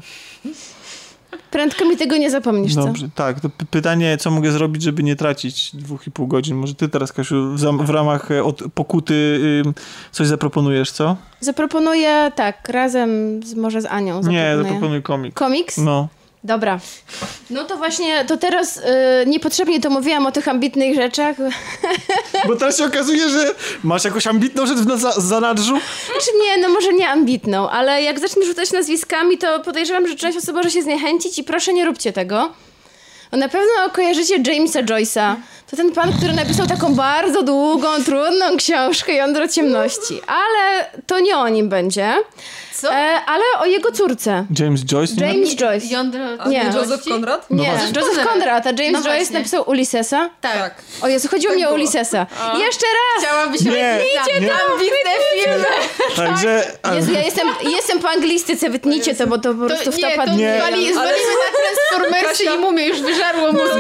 Prędko 1.52 1.86
mi 1.86 1.98
tego 1.98 2.18
nie 2.18 2.30
zapomnisz, 2.32 2.76
co? 2.76 2.86
Dobrze, 2.86 3.10
tak. 3.16 3.40
To 3.40 3.50
pytanie, 3.70 4.18
co 4.18 4.32
mogę 4.32 4.52
zrobić, 4.52 4.84
żeby 4.84 5.04
nie 5.04 5.16
tracić 5.16 5.76
dwóch 5.76 6.08
i 6.08 6.12
pół 6.12 6.28
godzin. 6.28 6.58
Może 6.58 6.76
ty 6.76 6.90
teraz, 6.90 7.14
Kasiu, 7.14 7.56
w, 7.56 7.86
w 7.86 7.90
ramach 7.90 8.32
e, 8.32 8.44
od 8.44 8.62
pokuty 8.74 9.14
y, 9.14 9.64
coś 10.12 10.28
zaproponujesz, 10.28 10.92
co? 10.92 11.16
Zaproponuję, 11.40 12.32
tak, 12.36 12.70
razem 12.70 13.44
z, 13.44 13.54
może 13.54 13.82
z 13.82 13.86
Anią 13.86 14.16
Nie, 14.16 14.22
zaproponuję. 14.22 14.58
zaproponuj 14.64 15.02
komik. 15.02 15.34
Komiks? 15.34 15.78
No. 15.78 16.08
Dobra. 16.44 16.80
No 17.50 17.64
to 17.64 17.78
właśnie, 17.78 18.26
to 18.26 18.38
teraz 18.38 18.78
y, 18.78 18.82
niepotrzebnie 19.28 19.82
to 19.82 19.90
mówiłam 19.90 20.26
o 20.26 20.32
tych 20.32 20.48
ambitnych 20.48 20.96
rzeczach. 20.96 21.36
Bo 22.48 22.56
teraz 22.56 22.78
się 22.78 22.86
okazuje, 22.86 23.30
że 23.30 23.56
masz 23.84 24.04
jakąś 24.06 24.28
ambitną 24.28 24.66
rzecz 24.66 24.78
w 24.78 24.86
na- 24.88 24.98
za- 24.98 25.12
zanadrzu. 25.22 25.78
Znaczy 26.06 26.30
nie, 26.46 26.58
no 26.62 26.70
może 26.70 26.94
nie 26.94 27.10
ambitną, 27.10 27.70
ale 27.70 28.04
jak 28.04 28.20
zacznę 28.20 28.46
rzucać 28.46 28.72
nazwiskami, 28.72 29.38
to 29.38 29.60
podejrzewam, 29.60 30.08
że 30.08 30.16
część 30.16 30.38
osób 30.38 30.56
może 30.56 30.72
się 30.72 30.82
zniechęcić 30.82 31.40
i 31.40 31.44
proszę 31.44 31.74
nie 31.74 31.86
róbcie 31.86 32.14
tego. 32.14 32.52
Bo 33.32 33.38
na 33.38 33.50
pewno 33.50 33.90
kojarzycie 33.94 34.36
Jamesa 34.54 34.84
Joyce'a. 34.84 35.36
To 35.72 35.78
ten 35.78 35.92
pan, 35.92 36.14
który 36.18 36.34
napisał 36.34 36.68
taką 36.68 36.96
bardzo 36.96 37.44
długą, 37.44 37.88
trudną 38.06 38.58
książkę 38.58 39.14
Jądro 39.14 39.48
Ciemności. 39.48 40.22
Ale 40.28 40.86
to 41.08 41.20
nie 41.20 41.38
o 41.38 41.50
nim 41.50 41.70
będzie, 41.70 42.14
Co? 42.76 42.94
e, 42.94 43.22
ale 43.26 43.44
o 43.60 43.66
jego 43.66 43.92
córce. 43.92 44.46
James 44.60 44.82
Joyce? 44.86 45.14
nie? 45.16 45.28
James 45.28 45.56
Joyce. 45.56 45.86
Jądro... 45.88 46.22
A 46.40 46.48
nie, 46.48 46.60
Nie. 46.60 46.72
Joseph 46.76 47.04
Conrad? 47.06 47.46
No 47.50 47.64
Nie, 47.64 47.72
właśnie. 47.72 48.02
Joseph 48.02 48.28
Conrad, 48.28 48.68
a 48.68 48.70
James 48.70 48.92
No 48.94 49.00
Joyce 49.02 49.18
właśnie. 49.18 49.38
napisał 49.40 49.70
Ulyssesa. 49.70 50.30
Tak. 50.42 50.76
O 51.02 51.08
Jezu, 51.08 51.28
chodziło 51.28 51.54
Tak 51.54 51.60
mi 51.60 51.66
o. 51.66 51.74
Ulyssesa. 51.74 52.28
Jeszcze 52.60 52.86
raz! 52.86 53.26
Chciałabyś 53.26 53.62
Nie, 53.62 53.72
nie. 53.72 54.54
ambitne 54.54 55.12
filmy. 55.44 55.66
Także... 56.16 56.64
a- 56.84 56.96
Jezu, 56.96 57.12
ja 57.14 57.22
jestem, 57.24 57.48
jestem 57.70 58.00
po 58.00 58.10
anglistyce, 58.10 58.70
wytnijcie 58.70 59.16
to, 59.16 59.28
bo 59.28 59.38
to 59.38 59.54
po 59.54 59.66
prostu 59.68 59.92
To, 59.92 59.98
nie, 59.98 60.18
to 60.18 60.34
Nie. 60.36 60.58
zwalimy 60.60 60.94
na 60.96 61.02
Transformersy 61.02 62.44
Kasia- 62.46 62.56
i 62.56 62.58
mumie 62.58 62.86
już 62.88 62.98
wyżarło 63.22 63.48
To 63.48 63.54
mózg 63.54 63.74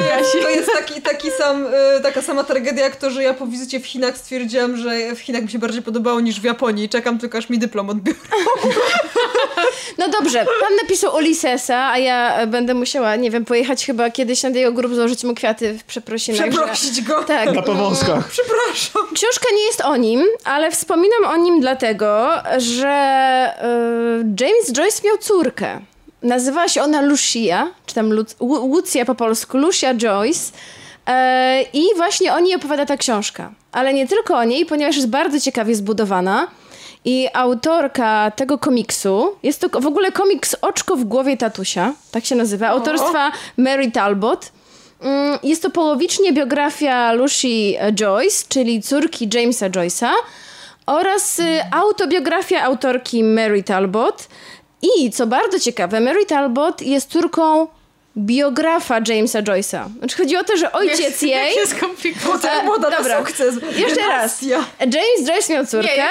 to 0.43 0.49
jest 0.49 0.69
taki, 0.73 1.01
taki 1.01 1.31
sam, 1.31 1.65
y, 1.65 2.01
taka 2.03 2.21
sama 2.21 2.43
tragedia 2.43 2.83
jak 2.83 2.95
to, 2.95 3.09
że 3.11 3.23
ja 3.23 3.33
po 3.33 3.47
wizycie 3.47 3.79
w 3.79 3.85
Chinach 3.87 4.17
stwierdziłam, 4.17 4.77
że 4.77 5.15
w 5.15 5.19
Chinach 5.19 5.41
mi 5.43 5.49
się 5.49 5.59
bardziej 5.59 5.81
podobało 5.81 6.19
niż 6.19 6.41
w 6.41 6.43
Japonii. 6.43 6.89
Czekam 6.89 7.19
tylko 7.19 7.37
aż 7.37 7.49
mi 7.49 7.59
dyplom 7.59 7.89
odbiorą. 7.89 8.19
No 9.97 10.09
dobrze, 10.09 10.45
pan 10.61 10.75
napisał 10.81 11.15
Ulyssesa, 11.15 11.77
a 11.91 11.97
ja 11.97 12.47
będę 12.47 12.73
musiała, 12.73 13.15
nie 13.15 13.31
wiem, 13.31 13.45
pojechać 13.45 13.85
chyba 13.85 14.09
kiedyś 14.09 14.43
na 14.43 14.49
jego 14.49 14.71
grób, 14.71 14.95
złożyć 14.95 15.23
mu 15.23 15.35
kwiaty 15.35 15.77
w 15.77 15.83
przeprosinach. 15.83 16.45
że- 16.45 16.51
Przeprosić 16.51 17.01
go. 17.01 17.23
Tak. 17.23 17.53
Na 17.53 17.61
powązkach. 17.61 18.27
Przepraszam. 18.31 19.15
Książka 19.15 19.45
nie 19.55 19.63
jest 19.65 19.81
o 19.81 19.95
nim, 19.97 20.23
ale 20.43 20.71
wspominam 20.71 21.25
o 21.25 21.37
nim 21.37 21.61
dlatego, 21.61 22.27
że 22.57 22.87
e, 22.87 23.63
James 24.39 24.71
Joyce 24.71 25.01
miał 25.07 25.17
córkę. 25.17 25.79
Nazywała 26.23 26.67
się 26.67 26.81
ona 26.83 27.01
Lucia, 27.01 27.67
czy 27.85 27.95
tam 27.95 28.09
Lu- 28.13 28.25
Lu- 28.41 28.67
Lucia 28.75 29.05
po 29.05 29.15
polsku, 29.15 29.57
Lucia 29.57 29.93
Joyce. 29.93 30.51
E, 31.07 31.61
I 31.73 31.83
właśnie 31.95 32.33
o 32.33 32.39
niej 32.39 32.55
opowiada 32.55 32.85
ta 32.85 32.97
książka. 32.97 33.51
Ale 33.71 33.93
nie 33.93 34.07
tylko 34.07 34.37
o 34.37 34.43
niej, 34.43 34.65
ponieważ 34.65 34.95
jest 34.95 35.09
bardzo 35.09 35.39
ciekawie 35.39 35.75
zbudowana. 35.75 36.47
I 37.05 37.27
autorka 37.33 38.31
tego 38.35 38.57
komiksu, 38.57 39.35
jest 39.43 39.61
to 39.61 39.79
w 39.81 39.85
ogóle 39.85 40.11
komiks 40.11 40.55
Oczko 40.61 40.95
w 40.95 41.03
głowie 41.03 41.37
tatusia, 41.37 41.93
tak 42.11 42.25
się 42.25 42.35
nazywa, 42.35 42.67
autorstwa 42.67 43.31
Mary 43.57 43.91
Talbot. 43.91 44.51
Mm, 45.01 45.39
Jest 45.43 45.61
to 45.61 45.69
połowicznie 45.69 46.33
biografia 46.33 47.13
Lucy 47.13 47.47
Joyce, 47.93 48.45
czyli 48.49 48.81
córki 48.81 49.29
Jamesa 49.33 49.69
Joyce'a 49.69 50.09
oraz 50.85 51.39
y, 51.39 51.43
autobiografia 51.71 52.63
autorki 52.63 53.23
Mary 53.23 53.63
Talbot. 53.63 54.27
I 54.81 55.11
co 55.11 55.27
bardzo 55.27 55.59
ciekawe, 55.59 55.99
Mary 55.99 56.25
Talbot 56.25 56.81
jest 56.81 57.11
córką 57.11 57.67
biografa 58.17 58.99
Jamesa 59.07 59.41
Joyce'a. 59.41 59.85
Znaczy 59.99 60.17
chodzi 60.17 60.37
o 60.37 60.43
to, 60.43 60.57
że 60.57 60.71
ojciec 60.71 61.21
jej... 61.21 61.55
Jest 61.55 61.77
skomplikowane. 61.77 62.41
Tak, 62.41 62.65
moda 62.65 62.89
na 62.89 62.97
dobra. 62.97 63.19
sukces. 63.19 63.55
Jeszcze 63.77 64.07
raz. 64.07 64.41
James 64.79 65.25
Joyce 65.27 65.53
miał 65.53 65.65
córkę, 65.65 65.95
Nie, 65.95 66.07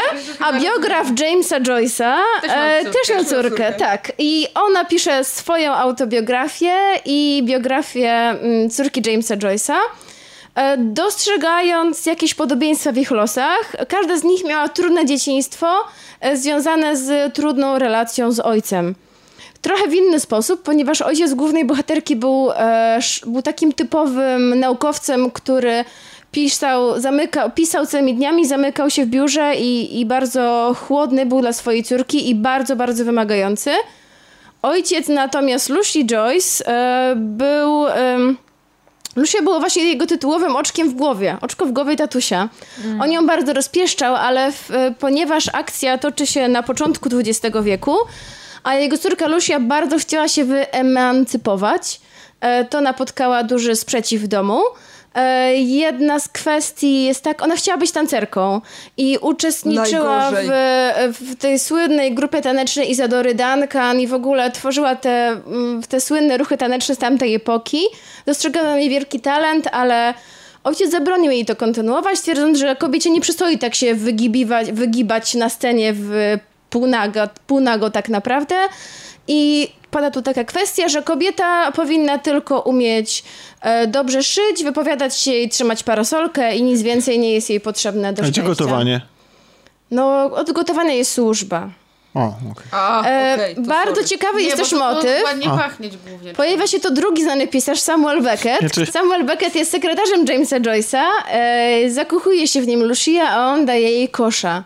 a 0.47 0.53
biograf 0.61 1.07
Jamesa 1.21 1.61
Joyce'a 1.61 2.17
Też 2.43 2.51
miał 2.51 2.59
e, 2.61 2.85
też 2.85 3.09
miał 3.11 3.25
córkę, 3.25 3.49
córkę. 3.51 3.73
tak. 3.73 4.13
I 4.19 4.47
ona 4.55 4.85
pisze 4.85 5.25
swoją 5.25 5.73
autobiografię 5.73 6.75
i 7.05 7.43
biografię 7.45 8.11
mm, 8.13 8.71
córki 8.71 9.03
Jamesa 9.11 9.37
Joyce'a. 9.37 9.77
e, 10.55 10.77
Dostrzegając 10.79 12.07
jakieś 12.07 12.35
podobieństwa 12.35 12.93
w 12.93 12.97
ich 12.99 13.11
losach, 13.11 13.73
każda 13.89 14.17
z 14.17 14.25
nich 14.25 14.45
miała 14.45 14.69
trudne 14.69 15.07
dzieciństwo 15.07 15.67
e, 15.67 16.00
związane 16.35 16.97
z 16.97 17.35
trudną 17.35 17.79
relacją 17.79 18.33
z 18.33 18.41
ojcem. 18.41 18.95
Trochę 19.63 19.89
w 19.89 19.95
inny 19.95 20.21
sposób, 20.21 20.63
ponieważ 20.63 21.03
ojciec 21.03 21.35
głównej 21.35 21.65
bohaterki 21.65 22.17
był, 22.17 22.51
e, 22.57 22.99
był 23.27 23.43
takim 23.43 23.73
typowym 23.73 24.61
naukowcem, 24.61 25.31
który 25.31 25.85
pisał, 26.33 27.01
zamykał, 27.01 27.51
pisał 27.51 27.87
całymi 27.87 28.15
dniami, 28.15 28.47
zamykał 28.47 28.91
się 28.91 29.05
w 29.05 29.09
biurze 29.09 29.55
i, 29.57 30.01
i 30.01 30.07
bardzo 30.07 30.77
chłodny 30.81 31.27
był 31.27 31.41
dla 31.41 31.53
swojej 31.53 31.85
córki 31.85 32.31
i 32.31 32.35
bardzo, 32.35 32.77
bardzo 32.77 33.05
wymagający. 33.05 33.71
Ojciec 34.63 35.09
natomiast 35.09 35.69
Lucy 35.69 36.05
Joyce 36.05 36.67
e, 36.67 37.15
był... 37.17 37.87
Lucia 39.17 39.43
było 39.43 39.61
właśnie 39.61 39.85
jego 39.85 40.07
tytułowym 40.07 40.57
oczkiem 40.57 40.91
w 40.91 40.95
głowie, 40.95 41.37
oczko 41.41 41.67
w 41.67 41.73
głowie 41.73 41.97
tatusia. 41.97 42.49
On 43.01 43.13
ją 43.13 43.27
bardzo 43.27 43.53
rozpieszczał, 43.53 44.17
ale 44.17 44.53
w, 44.53 44.71
e, 44.71 44.95
ponieważ 44.99 45.49
akcja 45.53 45.99
toczy 45.99 46.27
się 46.27 46.49
na 46.49 46.63
początku 46.63 47.09
XX 47.13 47.57
wieku, 47.63 47.97
a 48.63 48.75
jego 48.75 48.99
córka 48.99 49.27
Lucia 49.27 49.61
bardzo 49.61 49.99
chciała 49.99 50.29
się 50.29 50.45
wyemancypować, 50.45 52.01
e, 52.41 52.65
to 52.65 52.81
napotkała 52.81 53.43
duży 53.43 53.77
sprzeciw 53.77 54.23
w 54.23 54.27
domu. 54.27 54.61
E, 55.15 55.55
Jedna 55.55 56.21
z 56.21 56.29
kwestii 56.29 57.05
jest 57.05 57.25
tak, 57.25 57.43
ona 57.43 57.57
chciała 57.57 57.79
być 57.79 57.93
tancerką 57.93 58.61
i 58.97 59.19
uczestniczyła 59.21 60.31
w, 60.31 61.15
w 61.21 61.37
tej 61.37 61.59
słynnej 61.59 62.15
grupie 62.15 62.43
tanecznej 62.43 62.91
Izadory 62.91 63.35
Duncan 63.35 64.01
i 64.01 64.07
w 64.07 64.15
ogóle 64.15 64.51
tworzyła 64.51 64.97
te, 64.97 65.29
mm, 65.29 65.83
te 65.83 66.01
słynne 66.01 66.39
ruchy 66.39 66.57
taneczne 66.57 66.95
z 66.95 66.99
tamtej 66.99 67.35
epoki. 67.35 67.83
Dostrzegano 68.27 68.77
jej 68.77 68.91
wielki 68.91 69.21
talent, 69.21 69.69
ale 69.73 70.15
ojciec 70.65 70.91
zabronił 70.91 71.31
jej 71.31 71.45
to 71.45 71.57
kontynuować, 71.57 72.21
twierdząc, 72.21 72.59
że 72.59 72.77
kobiecie 72.77 73.11
nie 73.11 73.21
przystoi 73.21 73.59
tak 73.59 73.75
się 73.75 73.95
wygibiwać, 73.95 74.73
wygibać 74.73 75.35
na 75.35 75.49
scenie 75.49 75.93
w 75.97 76.39
półnago, 76.71 77.21
półnago 77.47 77.91
tak 77.91 78.09
naprawdę. 78.09 78.55
I 79.29 79.71
pada 79.91 80.11
tu 80.11 80.23
taka 80.23 80.45
kwestia, 80.45 80.89
że 80.89 81.03
kobieta 81.03 81.73
powinna 81.73 82.19
tylko 82.19 82.61
umieć 82.61 83.25
e, 83.63 83.87
dobrze 83.87 84.23
szyć, 84.23 84.65
wypowiadać 84.65 85.17
się 85.19 85.33
i 85.35 85.49
trzymać 85.49 85.83
parasolkę 85.83 86.57
i 86.57 86.63
nic 86.63 86.83
więcej 86.83 87.19
nie 87.19 87.33
jest 87.35 87.51
jej 87.51 87.61
potrzebne 87.61 88.13
do 88.13 88.23
A 88.23 88.27
gdzie 88.27 88.33
szczęścia. 88.43 88.43
gotowanie? 88.65 89.01
No, 89.91 90.25
od 90.25 90.53
gotowania 90.53 90.93
jest 90.95 91.13
służba. 91.13 91.69
O, 92.15 92.21
okej. 92.53 92.65
A, 92.73 93.05
E, 93.07 93.35
okej, 93.35 93.55
to 93.55 93.61
bardzo 93.61 93.95
sorry. 93.95 94.09
ciekawy 94.09 94.43
jest 94.43 94.57
bo 94.57 94.63
też 94.63 94.71
to 94.71 94.79
motyw. 94.79 95.25
ładnie 95.25 95.51
A. 95.51 95.57
pachnieć 95.59 95.97
głównie. 96.09 96.33
Pojawia 96.35 96.67
się 96.67 96.81
to 96.81 96.91
drugi 96.91 97.23
znany 97.23 97.49
pisarz, 97.49 97.81
Samuel 97.81 98.23
Beckett. 98.23 98.61
Znaczy- 98.61 98.87
Samuel 98.93 99.25
Beckett 99.25 99.55
jest 99.55 99.71
sekretarzem 99.71 100.25
Jamesa 100.29 100.61
Joyce'a. 100.61 101.03
E, 101.31 101.91
zakochuje 101.91 102.47
się 102.49 102.63
w 102.63 102.67
nim 102.67 102.83
Lucia, 102.85 103.29
a 103.31 103.47
on 103.53 103.67
daje 103.67 103.91
jej 103.91 104.09
kosza. 104.09 104.65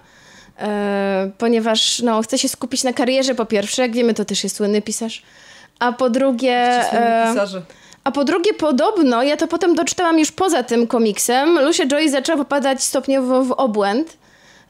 E, 0.59 1.31
ponieważ 1.39 2.03
no, 2.03 2.23
chce 2.23 2.39
się 2.39 2.49
skupić 2.49 2.85
na 2.85 2.93
karierze 2.93 3.35
po 3.35 3.47
pierwsze, 3.47 3.83
jak 3.83 3.93
wiemy, 3.93 4.15
to 4.15 4.25
też 4.25 4.45
jest 4.45 4.57
słynny 4.57 4.83
pisarz. 4.83 5.23
A 5.79 5.93
po 5.93 6.11
drugie... 6.11 6.57
E, 6.93 7.27
pisarze. 7.29 7.63
a 8.05 8.13
po 8.13 8.25
drugie, 8.25 8.55
podobno, 8.55 9.23
ja 9.23 9.37
to 9.37 9.49
potem 9.49 9.75
doczytałam 9.75 10.19
już 10.19 10.33
poza 10.33 10.63
tym 10.63 10.87
komiksem, 10.87 11.59
Lucia 11.59 11.87
Joyce 11.87 12.11
zaczęła 12.11 12.39
popadać 12.39 12.83
stopniowo 12.83 13.45
w 13.45 13.53
obłęd. 13.53 14.17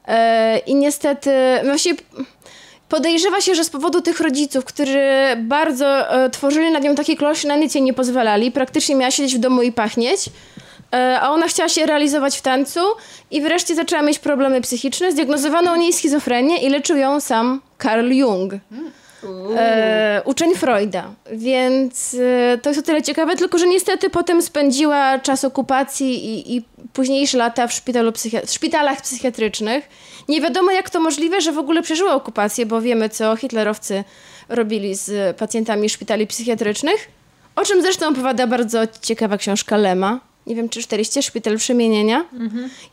E, 0.07 0.57
I 0.57 0.75
niestety, 0.75 1.31
właśnie 1.63 1.93
podejrzewa 2.89 3.41
się, 3.41 3.55
że 3.55 3.63
z 3.63 3.69
powodu 3.69 4.01
tych 4.01 4.19
rodziców, 4.19 4.65
którzy 4.65 5.09
bardzo 5.37 6.05
tworzyli 6.31 6.71
nad 6.71 6.83
nią 6.83 6.95
takie 6.95 7.15
klosze, 7.15 7.47
na 7.47 7.55
nic 7.55 7.75
jej 7.75 7.83
nie 7.83 7.93
pozwalali, 7.93 8.51
praktycznie 8.51 8.95
miała 8.95 9.11
siedzieć 9.11 9.35
w 9.35 9.39
domu 9.39 9.61
i 9.61 9.71
pachnieć. 9.71 10.29
E, 10.93 11.19
a 11.21 11.29
ona 11.29 11.47
chciała 11.47 11.69
się 11.69 11.85
realizować 11.85 12.37
w 12.37 12.41
tańcu 12.41 12.79
i 13.31 13.41
wreszcie 13.41 13.75
zaczęła 13.75 14.01
mieć 14.01 14.19
problemy 14.19 14.61
psychiczne. 14.61 15.11
Zdiagnozowano 15.11 15.73
u 15.73 15.75
niej 15.75 15.93
schizofrenię 15.93 16.57
i 16.57 16.69
leczył 16.69 16.97
ją 16.97 17.19
sam 17.19 17.61
Carl 17.81 18.11
Jung 18.11 18.53
e, 19.57 20.21
uczeń 20.25 20.55
Freuda. 20.55 21.13
Więc 21.31 22.15
e, 22.53 22.57
to 22.57 22.69
jest 22.69 22.79
o 22.79 22.83
tyle 22.83 23.01
ciekawe, 23.01 23.35
tylko 23.35 23.57
że 23.57 23.67
niestety 23.67 24.09
potem 24.09 24.41
spędziła 24.41 25.19
czas 25.19 25.45
okupacji 25.45 26.25
i, 26.25 26.55
i 26.55 26.61
późniejsze 26.93 27.37
lata 27.37 27.67
w, 27.67 27.73
szpitalu 27.73 28.11
psychi- 28.11 28.45
w 28.45 28.51
szpitalach 28.51 29.01
psychiatrycznych. 29.01 29.89
Nie 30.27 30.41
wiadomo, 30.41 30.71
jak 30.71 30.89
to 30.89 30.99
możliwe, 30.99 31.41
że 31.41 31.51
w 31.51 31.57
ogóle 31.57 31.81
przeżyła 31.81 32.13
okupację, 32.13 32.65
bo 32.65 32.81
wiemy, 32.81 33.09
co 33.09 33.35
hitlerowcy 33.35 34.03
robili 34.49 34.95
z 34.95 35.37
pacjentami 35.37 35.89
szpitali 35.89 36.27
psychiatrycznych. 36.27 37.07
O 37.55 37.65
czym 37.65 37.81
zresztą 37.81 38.07
opowiada 38.07 38.47
bardzo 38.47 38.79
ciekawa 39.01 39.37
książka 39.37 39.77
Lema. 39.77 40.19
Nie 40.47 40.55
wiem, 40.55 40.69
czy 40.69 40.81
czytaliście 40.81 41.21
Szpital 41.21 41.57
Przemienienia? 41.57 42.25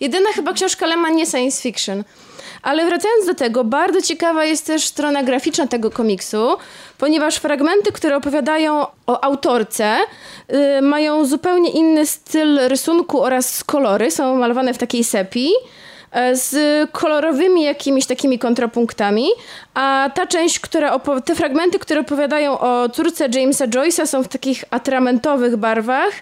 Jedyna 0.00 0.28
chyba 0.34 0.52
książka 0.52 0.86
Lema 0.86 1.10
nie 1.10 1.26
science 1.26 1.62
fiction. 1.62 2.04
Ale 2.62 2.86
wracając 2.86 3.26
do 3.26 3.34
tego, 3.34 3.64
bardzo 3.64 4.02
ciekawa 4.02 4.44
jest 4.44 4.66
też 4.66 4.86
strona 4.86 5.22
graficzna 5.22 5.66
tego 5.66 5.90
komiksu, 5.90 6.56
ponieważ 6.98 7.36
fragmenty, 7.36 7.92
które 7.92 8.16
opowiadają 8.16 8.86
o 9.06 9.24
autorce, 9.24 9.96
y, 10.78 10.82
mają 10.82 11.24
zupełnie 11.24 11.70
inny 11.70 12.06
styl 12.06 12.58
rysunku 12.68 13.22
oraz 13.22 13.64
kolory, 13.64 14.10
są 14.10 14.34
malowane 14.34 14.74
w 14.74 14.78
takiej 14.78 15.04
sepii 15.04 15.50
e, 16.12 16.36
z 16.36 16.90
kolorowymi 16.90 17.62
jakimiś 17.62 18.06
takimi 18.06 18.38
kontrapunktami, 18.38 19.28
a 19.74 20.10
ta 20.14 20.26
część, 20.26 20.60
która 20.60 20.98
te 21.24 21.34
fragmenty, 21.34 21.78
które 21.78 22.00
opowiadają 22.00 22.58
o 22.58 22.88
córce 22.88 23.28
Jamesa 23.34 23.66
Joyce'a 23.66 24.06
są 24.06 24.22
w 24.22 24.28
takich 24.28 24.64
atramentowych 24.70 25.56
barwach 25.56 26.12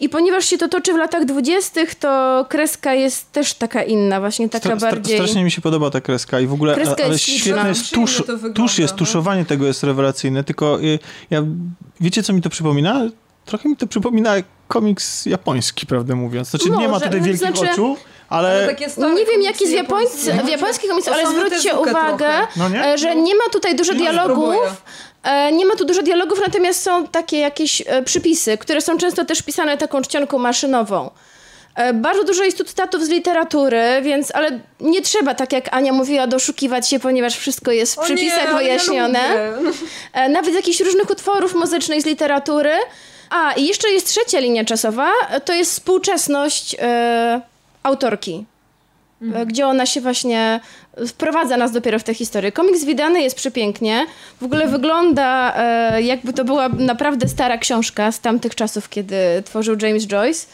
i 0.00 0.08
ponieważ 0.08 0.44
się 0.44 0.58
to 0.58 0.68
toczy 0.68 0.92
w 0.92 0.96
latach 0.96 1.24
dwudziestych, 1.24 1.94
to 1.94 2.46
kreska 2.48 2.94
jest 2.94 3.32
też 3.32 3.54
taka 3.54 3.82
inna, 3.82 4.20
właśnie 4.20 4.48
taka 4.48 4.68
Stra- 4.68 4.76
stra- 4.76 4.80
bardziej... 4.80 5.16
Strasznie 5.16 5.44
mi 5.44 5.50
się 5.50 5.60
podoba 5.60 5.90
ta 5.90 6.00
kreska 6.00 6.40
i 6.40 6.46
w 6.46 6.52
ogóle, 6.52 6.74
Kreska 6.74 7.04
ale 7.04 7.12
jest 7.12 7.24
świetny 7.24 7.68
jest 7.68 7.90
tusz, 7.90 8.22
tusz 8.54 8.78
jest, 8.78 8.92
no. 8.92 8.98
tuszowanie 8.98 9.44
tego 9.44 9.66
jest 9.66 9.82
rewelacyjne, 9.82 10.44
tylko 10.44 10.80
y, 10.80 10.98
ja, 11.30 11.42
wiecie 12.00 12.22
co 12.22 12.32
mi 12.32 12.42
to 12.42 12.50
przypomina? 12.50 13.08
Trochę 13.44 13.68
mi 13.68 13.76
to 13.76 13.86
przypomina 13.86 14.34
komiks 14.68 15.26
japoński, 15.26 15.86
prawdę 15.86 16.14
mówiąc. 16.14 16.48
Znaczy 16.48 16.70
nie 16.70 16.88
ma 16.88 16.88
Może, 16.88 17.04
tutaj 17.04 17.22
wielkich 17.22 17.48
znaczy- 17.48 17.72
oczu, 17.72 17.96
ale... 18.28 18.76
Nie 18.98 19.26
wiem, 19.26 19.42
jaki 19.42 19.66
z 19.68 19.70
japońskich, 19.70 20.48
japońskich 20.50 20.90
komiksach, 20.90 21.14
ale 21.14 21.26
zwróćcie 21.26 21.74
uwagę. 21.78 22.30
No 22.56 22.68
nie? 22.68 22.86
e, 22.86 22.98
że 22.98 23.16
nie 23.16 23.34
ma 23.34 23.44
tutaj 23.52 23.76
dużo 23.76 23.92
Nie 23.92 23.98
dialogów. 23.98 24.82
E, 25.22 25.52
Nie 25.52 25.66
ma 25.66 25.76
tu 25.76 25.84
dużo 25.84 26.02
dialogów, 26.02 26.40
natomiast 26.46 26.82
są 26.82 27.06
takie 27.06 27.38
jakieś 27.38 27.82
e, 27.86 28.02
przypisy, 28.02 28.58
które 28.58 28.80
są 28.80 28.98
często 28.98 29.24
też 29.24 29.42
pisane 29.42 29.78
taką 29.78 30.02
czcionką 30.02 30.38
maszynową. 30.38 31.10
E, 31.74 31.92
Bardzo 31.94 32.24
dużo 32.24 32.44
jest 32.44 32.58
tu 32.58 32.64
cytatów 32.64 33.04
z 33.04 33.08
literatury, 33.08 33.82
więc, 34.02 34.34
ale 34.34 34.60
nie 34.80 35.02
trzeba, 35.02 35.34
tak 35.34 35.52
jak 35.52 35.74
Ania 35.74 35.92
mówiła, 35.92 36.26
doszukiwać 36.26 36.88
się, 36.88 37.00
ponieważ 37.00 37.36
wszystko 37.36 37.70
jest 37.72 37.94
w 37.94 37.98
nie, 37.98 38.04
przypisach 38.04 38.44
ja 38.44 38.56
wyjaśnione. 38.56 39.20
Nawet 40.30 40.52
z 40.52 40.56
jakichś 40.56 40.80
różnych 40.80 41.10
utworów 41.10 41.54
muzycznych 41.54 42.02
z 42.02 42.06
literatury. 42.06 42.72
A, 43.30 43.52
i 43.52 43.66
jeszcze 43.66 43.88
jest 43.90 44.06
trzecia 44.06 44.40
linia 44.40 44.64
czasowa, 44.64 45.10
to 45.44 45.52
jest 45.52 45.72
współczesność 45.72 46.76
e, 46.78 47.40
autorki. 47.82 48.44
E, 49.34 49.46
gdzie 49.46 49.66
ona 49.66 49.86
się 49.86 50.00
właśnie 50.00 50.60
wprowadza 51.06 51.56
nas 51.56 51.72
dopiero 51.72 51.98
w 51.98 52.02
tę 52.02 52.14
historię. 52.14 52.52
Komiks 52.52 52.84
wydany 52.84 53.22
jest 53.22 53.36
przepięknie. 53.36 54.06
W 54.40 54.44
ogóle 54.44 54.68
wygląda 54.68 55.54
e, 55.56 56.02
jakby 56.02 56.32
to 56.32 56.44
była 56.44 56.68
naprawdę 56.68 57.28
stara 57.28 57.58
książka 57.58 58.12
z 58.12 58.20
tamtych 58.20 58.54
czasów, 58.54 58.88
kiedy 58.88 59.16
tworzył 59.44 59.76
James 59.82 60.06
Joyce. 60.06 60.46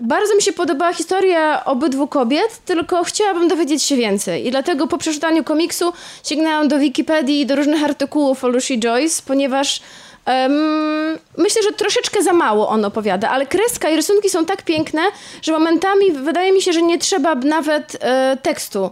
Bardzo 0.00 0.36
mi 0.36 0.42
się 0.42 0.52
podobała 0.52 0.92
historia 0.92 1.64
obydwu 1.64 2.06
kobiet, 2.06 2.58
tylko 2.64 3.04
chciałabym 3.04 3.48
dowiedzieć 3.48 3.82
się 3.82 3.96
więcej. 3.96 4.46
I 4.46 4.50
dlatego 4.50 4.86
po 4.86 4.98
przeczytaniu 4.98 5.44
komiksu 5.44 5.92
sięgnęłam 6.24 6.68
do 6.68 6.78
Wikipedii 6.78 7.40
i 7.40 7.46
do 7.46 7.56
różnych 7.56 7.84
artykułów 7.84 8.44
o 8.44 8.48
Lucy 8.48 8.78
Joyce, 8.78 9.22
ponieważ 9.26 9.80
em, 10.28 11.18
myślę, 11.36 11.62
że 11.62 11.72
troszeczkę 11.72 12.22
za 12.22 12.32
mało 12.32 12.68
on 12.68 12.84
opowiada, 12.84 13.30
ale 13.30 13.46
kreska 13.46 13.90
i 13.90 13.96
rysunki 13.96 14.30
są 14.30 14.44
tak 14.44 14.62
piękne, 14.62 15.02
że 15.42 15.52
momentami 15.52 16.12
wydaje 16.12 16.52
mi 16.52 16.62
się, 16.62 16.72
że 16.72 16.82
nie 16.82 16.98
trzeba 16.98 17.34
nawet 17.34 17.96
e, 18.00 18.36
tekstu. 18.42 18.90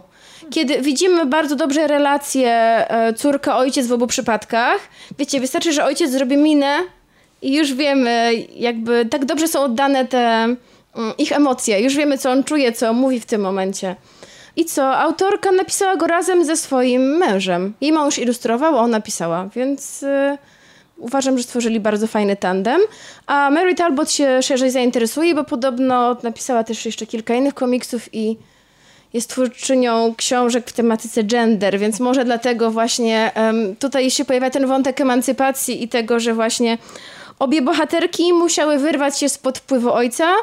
Kiedy 0.49 0.81
widzimy 0.81 1.25
bardzo 1.25 1.55
dobrze 1.55 1.87
relacje 1.87 2.51
e, 2.51 3.13
córka-ojciec 3.13 3.87
w 3.87 3.91
obu 3.91 4.07
przypadkach, 4.07 4.79
wiecie, 5.19 5.39
wystarczy, 5.39 5.73
że 5.73 5.85
ojciec 5.85 6.11
zrobi 6.11 6.37
minę 6.37 6.77
i 7.41 7.55
już 7.55 7.73
wiemy, 7.73 8.33
jakby 8.55 9.05
tak 9.05 9.25
dobrze 9.25 9.47
są 9.47 9.61
oddane 9.61 10.05
te 10.05 10.19
mm, 10.19 10.57
ich 11.17 11.31
emocje. 11.31 11.81
Już 11.81 11.95
wiemy, 11.95 12.17
co 12.17 12.31
on 12.31 12.43
czuje, 12.43 12.71
co 12.71 12.93
mówi 12.93 13.19
w 13.19 13.25
tym 13.25 13.41
momencie. 13.41 13.95
I 14.55 14.65
co? 14.65 14.97
Autorka 14.97 15.51
napisała 15.51 15.95
go 15.95 16.07
razem 16.07 16.45
ze 16.45 16.57
swoim 16.57 17.01
mężem. 17.01 17.73
Jej 17.81 17.91
mąż 17.91 18.19
ilustrował, 18.19 18.77
a 18.77 18.79
ona 18.79 18.87
napisała, 18.87 19.49
więc 19.55 20.03
y, 20.03 20.37
uważam, 20.97 21.37
że 21.37 21.43
stworzyli 21.43 21.79
bardzo 21.79 22.07
fajny 22.07 22.35
tandem. 22.35 22.81
A 23.27 23.49
Mary 23.49 23.75
Talbot 23.75 24.11
się 24.11 24.41
szerzej 24.41 24.71
zainteresuje, 24.71 25.35
bo 25.35 25.43
podobno 25.43 26.17
napisała 26.23 26.63
też 26.63 26.85
jeszcze 26.85 27.05
kilka 27.05 27.35
innych 27.35 27.53
komiksów 27.53 28.09
i 28.13 28.37
jest 29.13 29.29
twórczynią 29.29 30.15
książek 30.17 30.69
w 30.69 30.73
tematyce 30.73 31.23
gender, 31.23 31.79
więc 31.79 31.99
może 31.99 32.25
dlatego 32.25 32.71
właśnie 32.71 33.31
em, 33.35 33.75
tutaj 33.75 34.11
się 34.11 34.25
pojawia 34.25 34.49
ten 34.49 34.67
wątek 34.67 35.01
emancypacji 35.01 35.83
i 35.83 35.87
tego, 35.87 36.19
że 36.19 36.33
właśnie 36.33 36.77
obie 37.39 37.61
bohaterki 37.61 38.33
musiały 38.33 38.77
wyrwać 38.77 39.19
się 39.19 39.29
spod 39.29 39.57
wpływu 39.57 39.93
ojca. 39.93 40.33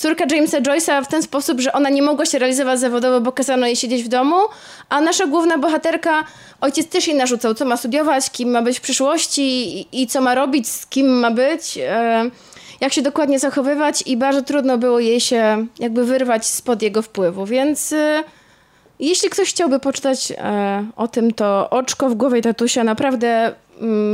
Córka 0.00 0.24
Jamesa 0.30 0.60
Joyce'a 0.60 1.04
w 1.04 1.08
ten 1.08 1.22
sposób, 1.22 1.60
że 1.60 1.72
ona 1.72 1.90
nie 1.90 2.02
mogła 2.02 2.26
się 2.26 2.38
realizować 2.38 2.80
zawodowo, 2.80 3.20
bo 3.20 3.32
kazano 3.32 3.66
jej 3.66 3.76
siedzieć 3.76 4.02
w 4.02 4.08
domu, 4.08 4.36
a 4.88 5.00
nasza 5.00 5.26
główna 5.26 5.58
bohaterka, 5.58 6.24
ojciec 6.60 6.88
też 6.88 7.06
jej 7.06 7.16
narzucał, 7.16 7.54
co 7.54 7.64
ma 7.64 7.76
studiować, 7.76 8.30
kim 8.30 8.50
ma 8.50 8.62
być 8.62 8.78
w 8.78 8.80
przyszłości 8.80 9.42
i, 9.78 10.02
i 10.02 10.06
co 10.06 10.20
ma 10.20 10.34
robić, 10.34 10.68
z 10.68 10.86
kim 10.86 11.06
ma 11.06 11.30
być, 11.30 11.78
e, 11.78 12.30
jak 12.80 12.92
się 12.92 13.02
dokładnie 13.02 13.38
zachowywać 13.38 14.02
i 14.06 14.16
bardzo 14.16 14.42
trudno 14.42 14.78
było 14.78 15.00
jej 15.00 15.20
się 15.20 15.66
jakby 15.78 16.04
wyrwać 16.04 16.46
spod 16.46 16.82
jego 16.82 17.02
wpływu, 17.02 17.46
więc... 17.46 17.92
E, 17.92 18.24
jeśli 19.00 19.30
ktoś 19.30 19.50
chciałby 19.50 19.78
poczytać 19.78 20.32
e, 20.32 20.84
o 20.96 21.08
tym, 21.08 21.34
to 21.34 21.70
Oczko 21.70 22.08
w 22.08 22.14
głowie 22.14 22.42
tatusia 22.42 22.84
naprawdę 22.84 23.54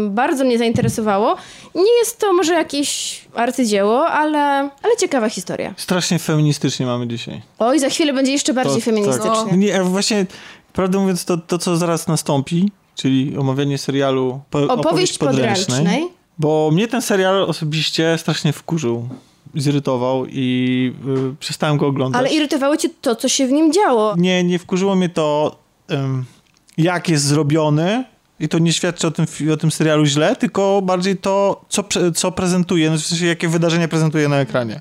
bardzo 0.09 0.44
mnie 0.44 0.59
zainteresowało. 0.59 1.36
Nie 1.74 1.98
jest 1.98 2.18
to 2.18 2.32
może 2.32 2.55
jakieś 2.55 3.20
arcydzieło, 3.34 4.06
ale, 4.09 4.38
ale 4.82 4.97
ciekawa 5.01 5.28
historia. 5.28 5.74
Strasznie 5.76 6.18
feministycznie 6.18 6.86
mamy 6.86 7.06
dzisiaj. 7.09 7.43
Oj, 7.59 7.78
za 7.78 7.88
chwilę 7.88 8.12
będzie 8.12 8.32
jeszcze 8.32 8.55
bardziej 8.55 8.76
To- 8.76 8.84
feministycznie. 8.84 9.51
Tak. 9.51 9.59
Nie, 9.59 9.80
a 9.80 9.84
właśnie, 9.84 10.26
prawdę 10.72 10.98
mówiąc, 10.98 11.24
to, 11.24 11.36
to 11.36 11.59
co 11.59 11.76
zaraz 11.76 12.09
nastąpi, 12.09 12.70
czyli 12.94 13.36
omawianie 13.36 13.78
serialu 13.78 14.40
po, 14.51 14.62
Opowieść 14.68 15.18
podręcznej. 15.18 16.09
Bo 16.38 16.70
mnie 16.72 16.88
ten 16.88 17.02
serial 17.02 17.43
osobiście 17.43 18.18
strasznie 18.18 18.52
wkurzył, 18.52 19.09
zirytował 19.55 20.26
i 20.26 20.93
y, 21.32 21.36
przestałem 21.40 21.76
go 21.76 21.86
oglądać. 21.86 22.20
Ale 22.20 22.30
irytowało 22.30 22.76
cię 22.76 22.88
to, 23.01 23.16
co 23.16 23.28
się 23.28 23.47
w 23.47 23.52
nim 23.52 23.72
działo. 23.72 24.14
Nie, 24.18 24.44
nie 24.44 24.59
wkurzyło 24.59 24.94
mnie 24.97 25.09
to, 25.09 25.56
ym, 25.90 26.24
jak 26.78 27.09
jest 27.09 27.24
zrobiony. 27.24 28.05
I 28.40 28.48
to 28.48 28.58
nie 28.58 28.72
świadczy 28.72 29.06
o 29.06 29.10
tym, 29.10 29.26
o 29.52 29.56
tym 29.56 29.70
serialu 29.70 30.04
źle, 30.04 30.36
tylko 30.36 30.82
bardziej 30.82 31.16
to, 31.16 31.64
co, 31.68 31.84
co 32.14 32.32
prezentuje, 32.32 32.90
no 32.90 32.96
w 32.96 33.00
sensie 33.00 33.26
jakie 33.26 33.48
wydarzenia 33.48 33.88
prezentuje 33.88 34.28
na 34.28 34.36
ekranie. 34.36 34.80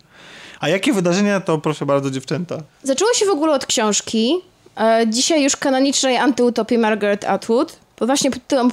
A 0.59 0.69
jakie 0.69 0.93
wydarzenia, 0.93 1.39
to 1.39 1.57
proszę 1.57 1.85
bardzo, 1.85 2.11
dziewczęta. 2.11 2.57
Zaczęło 2.83 3.13
się 3.13 3.25
w 3.25 3.29
ogóle 3.29 3.53
od 3.53 3.65
książki, 3.65 4.35
e, 4.77 5.05
dzisiaj 5.07 5.43
już 5.43 5.57
kanonicznej 5.57 6.17
antyutopii 6.17 6.77
Margaret 6.77 7.23
Atwood, 7.23 7.79
bo 7.99 8.05
właśnie 8.05 8.31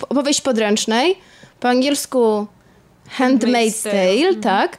opowieść 0.08 0.40
podręcznej, 0.40 1.18
po 1.60 1.68
angielsku 1.68 2.46
Handmaid's 3.18 3.82
Tale, 3.82 4.34
tak. 4.42 4.78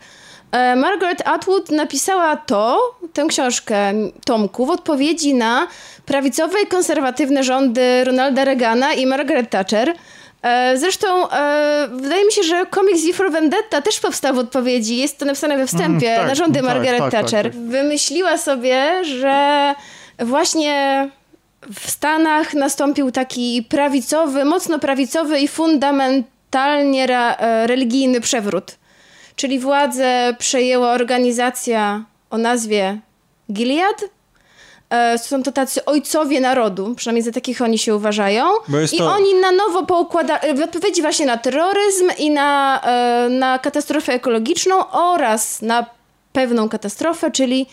E, 0.54 0.76
Margaret 0.76 1.28
Atwood 1.28 1.72
napisała 1.72 2.36
to, 2.38 2.96
tę 3.14 3.26
książkę 3.28 3.94
Tomku, 4.26 4.66
w 4.66 4.70
odpowiedzi 4.70 5.34
na 5.34 5.68
prawicowe 6.06 6.62
i 6.62 6.68
konserwatywne 6.68 7.44
rządy 7.44 8.04
Ronalda 8.04 8.46
Reagana 8.46 8.94
i 8.94 9.06
Margaret 9.06 9.50
Thatcher. 9.50 9.94
E, 10.42 10.78
Zresztą 10.78 11.30
e, 11.30 11.88
wydaje 11.92 12.26
mi 12.26 12.32
się, 12.32 12.44
że 12.44 12.66
komiks 12.66 13.06
V 13.06 13.14
for 13.14 13.32
Vendetta 13.32 13.82
też 13.82 14.00
powstał 14.00 14.36
w 14.36 14.38
odpowiedzi. 14.38 14.98
Jest 14.98 15.18
to 15.18 15.26
napisane 15.26 15.58
we 15.58 15.68
wstępie 15.68 16.08
Mm, 16.10 16.20
tak, 16.20 16.28
na 16.28 16.36
rządy 16.36 16.60
tak, 16.60 16.68
Margaret 16.68 17.00
tak, 17.00 17.12
tak, 17.12 17.22
Thatcher. 17.22 17.46
tak. 17.52 17.62
Wymyśliła 17.62 18.38
sobie, 18.38 19.06
że 19.06 19.76
właśnie 20.20 21.10
w 21.74 21.90
Stanach 21.90 22.54
nastąpił 22.54 23.12
taki 23.12 23.66
prawicowy, 23.70 24.46
mocno 24.46 24.80
prawicowy 24.80 25.40
i 25.40 25.48
fundamentalnie 25.48 27.08
religijny 27.66 28.22
przewrót. 28.22 28.76
Czyli 29.36 29.60
władzę 29.60 30.36
przejęła 30.40 30.92
organizacja 30.92 32.04
o 32.30 32.38
nazwie 32.38 33.00
Gilead. 33.52 34.06
E, 34.90 35.18
Są 35.18 35.44
to 35.44 35.52
tacy 35.52 35.86
ojcowie 35.86 36.42
narodu, 36.42 36.96
przynajmniej 36.96 37.24
za 37.24 37.32
takich 37.32 37.62
oni 37.62 37.78
się 37.78 37.96
uważają. 37.96 38.46
I 38.96 38.98
to- 38.98 39.12
oni 39.12 39.34
na 39.42 39.52
nowo 39.52 39.86
poukłada, 39.86 40.40
w 40.56 40.62
odpowiedzi 40.62 41.02
właśnie 41.02 41.26
na 41.26 41.38
terroryzm 41.38 42.10
i 42.18 42.30
na, 42.32 42.82
e, 42.84 43.30
na 43.30 43.60
katastrofę 43.60 44.14
ekologiczną 44.14 44.90
oraz 44.92 45.62
na 45.62 45.86
pewną 46.34 46.70
katastrofę, 46.70 47.32
czyli 47.32 47.66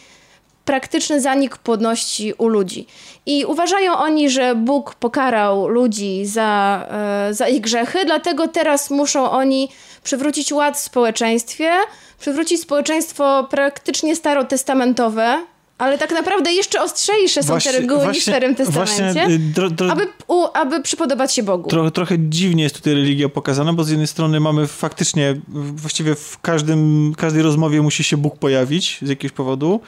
praktyczny 0.64 1.20
zanik 1.20 1.56
płodności 1.56 2.34
u 2.38 2.48
ludzi. 2.48 2.86
I 3.26 3.44
uważają 3.44 3.92
oni, 3.96 4.30
że 4.30 4.54
Bóg 4.54 4.94
pokarał 4.94 5.68
ludzi 5.68 6.26
za, 6.26 6.86
e, 7.28 7.34
za 7.34 7.48
ich 7.48 7.60
grzechy, 7.60 8.04
dlatego 8.04 8.48
teraz 8.48 8.90
muszą 8.90 9.30
oni 9.30 9.68
przywrócić 10.02 10.52
ład 10.52 10.76
w 10.76 10.80
społeczeństwie, 10.80 11.70
przywrócić 12.18 12.60
społeczeństwo 12.60 13.46
praktycznie 13.50 14.16
starotestamentowe, 14.16 15.44
ale 15.78 15.98
tak 15.98 16.12
naprawdę 16.12 16.52
jeszcze 16.52 16.82
ostrzejsze 16.82 17.42
są 17.42 17.58
te 17.58 17.72
reguły 17.72 18.06
niż 18.06 18.18
w 18.18 18.22
Starym 18.22 18.54
Testamencie, 18.54 19.02
Właśnie, 19.02 19.34
y, 19.34 19.38
dro, 19.38 19.70
dro, 19.70 19.92
aby, 19.92 20.06
u, 20.28 20.46
aby 20.54 20.82
przypodobać 20.82 21.34
się 21.34 21.42
Bogu. 21.42 21.70
Trochę, 21.70 21.90
trochę 21.90 22.14
dziwnie 22.18 22.62
jest 22.62 22.76
tutaj 22.76 22.94
religia 22.94 23.28
pokazana, 23.28 23.72
bo 23.72 23.84
z 23.84 23.90
jednej 23.90 24.06
strony 24.06 24.40
mamy 24.40 24.66
faktycznie, 24.66 25.40
właściwie 25.48 26.14
w 26.14 26.38
każdym, 26.40 27.12
każdej 27.16 27.42
rozmowie 27.42 27.82
musi 27.82 28.04
się 28.04 28.16
Bóg 28.16 28.38
pojawić 28.38 28.98
z 29.02 29.08
jakiegoś 29.08 29.36
powodu 29.36 29.80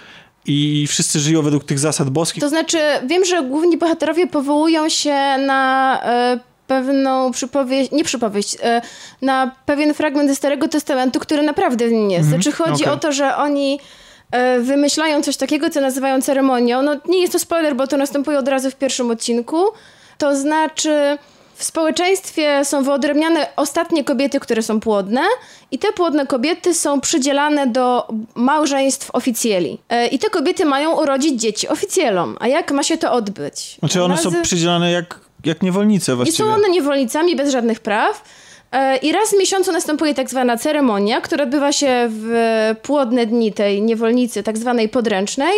i 0.46 0.86
wszyscy 0.86 1.20
żyją 1.20 1.42
według 1.42 1.64
tych 1.64 1.78
zasad 1.78 2.10
boskich. 2.10 2.42
To 2.42 2.48
znaczy, 2.48 2.78
wiem, 3.06 3.24
że 3.24 3.42
główni 3.42 3.78
bohaterowie 3.78 4.26
powołują 4.26 4.88
się 4.88 5.14
na 5.46 6.00
e, 6.04 6.40
pewną 6.72 7.32
przypowieść, 7.32 7.90
nie 7.90 8.04
przypowieść, 8.04 8.56
e, 8.62 8.82
na 9.22 9.50
pewien 9.66 9.94
fragment 9.94 10.28
ze 10.30 10.36
Starego 10.36 10.68
Testamentu, 10.68 11.20
który 11.20 11.42
naprawdę 11.42 11.88
w 11.88 11.92
nim 11.92 12.10
jest. 12.10 12.28
Znaczy 12.28 12.52
chodzi 12.52 12.84
okej. 12.84 12.94
o 12.94 12.96
to, 12.96 13.12
że 13.12 13.36
oni 13.36 13.80
e, 14.30 14.60
wymyślają 14.60 15.22
coś 15.22 15.36
takiego, 15.36 15.70
co 15.70 15.80
nazywają 15.80 16.22
ceremonią. 16.22 16.82
No 16.82 16.96
nie 17.08 17.20
jest 17.20 17.32
to 17.32 17.38
spoiler, 17.38 17.76
bo 17.76 17.86
to 17.86 17.96
następuje 17.96 18.38
od 18.38 18.48
razu 18.48 18.70
w 18.70 18.74
pierwszym 18.74 19.10
odcinku. 19.10 19.64
To 20.18 20.36
znaczy... 20.36 21.18
W 21.54 21.64
społeczeństwie 21.64 22.64
są 22.64 22.82
wyodrębniane 22.82 23.46
ostatnie 23.56 24.04
kobiety, 24.04 24.40
które 24.40 24.62
są 24.62 24.80
płodne 24.80 25.20
i 25.70 25.78
te 25.78 25.92
płodne 25.92 26.26
kobiety 26.26 26.74
są 26.74 27.00
przydzielane 27.00 27.66
do 27.66 28.08
małżeństw 28.34 29.10
oficjeli. 29.12 29.78
E, 29.88 30.06
I 30.06 30.18
te 30.18 30.30
kobiety 30.30 30.64
mają 30.64 31.02
urodzić 31.02 31.40
dzieci 31.40 31.68
oficjelom. 31.68 32.36
A 32.40 32.48
jak 32.48 32.72
ma 32.72 32.82
się 32.82 32.98
to 32.98 33.12
odbyć? 33.12 33.76
Znaczy 33.78 34.02
one 34.02 34.18
są 34.18 34.30
Razy- 34.30 34.42
przydzielane 34.42 34.92
jak, 34.92 35.20
jak 35.46 35.62
niewolnice 35.62 36.12
I 36.12 36.16
właściwie. 36.16 36.48
są 36.48 36.54
one 36.54 36.68
niewolnicami 36.68 37.36
bez 37.36 37.52
żadnych 37.52 37.80
praw. 37.80 38.24
E, 38.72 38.96
I 38.96 39.12
raz 39.12 39.30
w 39.30 39.38
miesiącu 39.38 39.72
następuje 39.72 40.14
tak 40.14 40.30
zwana 40.30 40.56
ceremonia, 40.56 41.20
która 41.20 41.44
odbywa 41.44 41.72
się 41.72 42.08
w 42.10 42.30
płodne 42.82 43.26
dni 43.26 43.52
tej 43.52 43.82
niewolnicy, 43.82 44.42
tak 44.42 44.58
zwanej 44.58 44.88
podręcznej. 44.88 45.54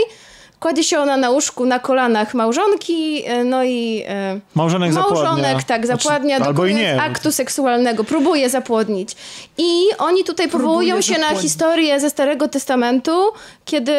Kładzie 0.61 0.85
się 0.85 0.99
ona 0.99 1.17
na 1.17 1.31
łóżku 1.31 1.67
na 1.67 1.79
kolanach 1.79 2.35
małżonki, 2.35 3.23
e, 3.27 3.45
no 3.45 3.65
i 3.65 4.03
e, 4.09 4.41
Małżonek 4.55 4.93
zapładnia. 4.93 5.23
Małżonek, 5.25 5.63
tak, 5.65 5.87
zapładnia, 5.87 6.37
Znaczy, 6.37 6.49
albo 6.49 6.67
i 6.67 6.75
nie. 6.75 7.03
aktu 7.03 7.33
seksualnego, 7.33 8.05
próbuje 8.05 8.51
zapłodnić. 8.51 9.17
I 9.59 9.85
oni 9.99 10.25
tutaj 10.25 10.49
powołują 10.49 11.01
się 11.01 11.13
na 11.13 11.19
zapłodnić. 11.19 11.43
historię 11.43 12.01
ze 12.01 12.11
Starego 12.11 12.49
Testamentu, 12.49 13.33
kiedy, 13.65 13.93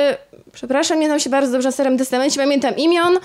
przepraszam, 0.52 0.99
nie 0.99 1.06
znam 1.07 1.19
się 1.19 1.30
bardzo 1.30 1.52
dobrze 1.52 1.68
na 1.68 1.72
Starym 1.72 1.98
Testamencie, 1.98 2.40
pamiętam 2.40 2.77
imion, 2.77 3.18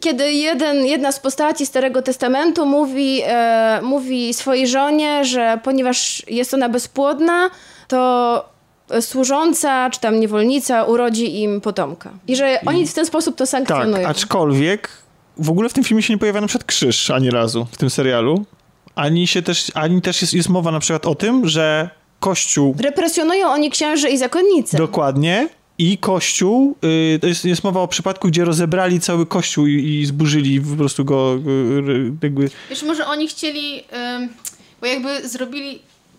kiedy 0.00 0.32
jeden, 0.32 0.86
jedna 0.86 1.12
z 1.12 1.20
postaci 1.20 1.66
Starego 1.66 2.02
Testamentu 2.02 2.66
mówi, 2.66 3.22
e, 3.26 3.80
mówi 3.82 4.34
swojej 4.34 4.66
żonie, 4.68 5.24
że 5.24 5.60
ponieważ 5.64 6.22
jest 6.28 6.54
ona 6.54 6.68
bezpłodna, 6.68 7.50
to 7.88 8.57
służąca 9.00 9.90
czy 9.90 10.00
tam 10.00 10.20
niewolnica 10.20 10.84
urodzi 10.84 11.40
im 11.42 11.60
potomka. 11.60 12.10
I 12.28 12.36
że 12.36 12.60
oni 12.66 12.86
w 12.86 12.94
ten 12.94 13.06
sposób 13.06 13.34
to 13.36 13.44
Tak, 13.44 13.48
sankcjonują. 13.50 14.08
aczkolwiek 14.08 14.88
w 15.36 15.50
ogóle 15.50 15.68
w 15.68 15.72
tym 15.72 15.84
filmie 15.84 16.02
się 16.02 16.12
nie 16.14 16.18
pojawia 16.18 16.40
na 16.40 16.46
przykład 16.46 16.64
krzyż 16.66 17.10
ani 17.10 17.30
razu 17.30 17.66
w 17.72 17.76
tym 17.76 17.90
serialu. 17.90 18.44
Ani 18.94 19.26
się 19.26 19.42
też, 19.42 19.72
ani 19.74 20.02
też 20.02 20.22
jest, 20.22 20.34
jest 20.34 20.48
mowa 20.48 20.70
na 20.70 20.80
przykład 20.80 21.06
o 21.06 21.14
tym, 21.14 21.48
że 21.48 21.90
Kościół 22.20 22.74
Represjonują 22.80 23.48
oni 23.48 23.70
księży 23.70 24.08
i 24.08 24.18
zakonnice. 24.18 24.78
dokładnie 24.78 25.48
i 25.78 25.98
Kościół, 25.98 26.76
y, 27.14 27.18
to 27.18 27.26
jest, 27.26 27.44
jest 27.44 27.64
mowa 27.64 27.80
o 27.80 27.88
przypadku, 27.88 28.28
gdzie 28.28 28.44
rozebrali 28.44 29.00
cały 29.00 29.26
Kościół 29.26 29.66
i, 29.66 29.84
i 29.84 30.06
zburzyli 30.06 30.60
po 30.60 30.76
prostu 30.76 31.04
go 31.04 31.34
y, 31.34 31.90
y, 31.90 32.12
jakby... 32.22 32.50
Wiesz, 32.70 32.82
może 32.82 33.06
oni 33.06 33.28
chcieli, 33.28 33.84
bo 34.80 34.86
jakby 34.86 35.28
zrobili, 35.28 35.78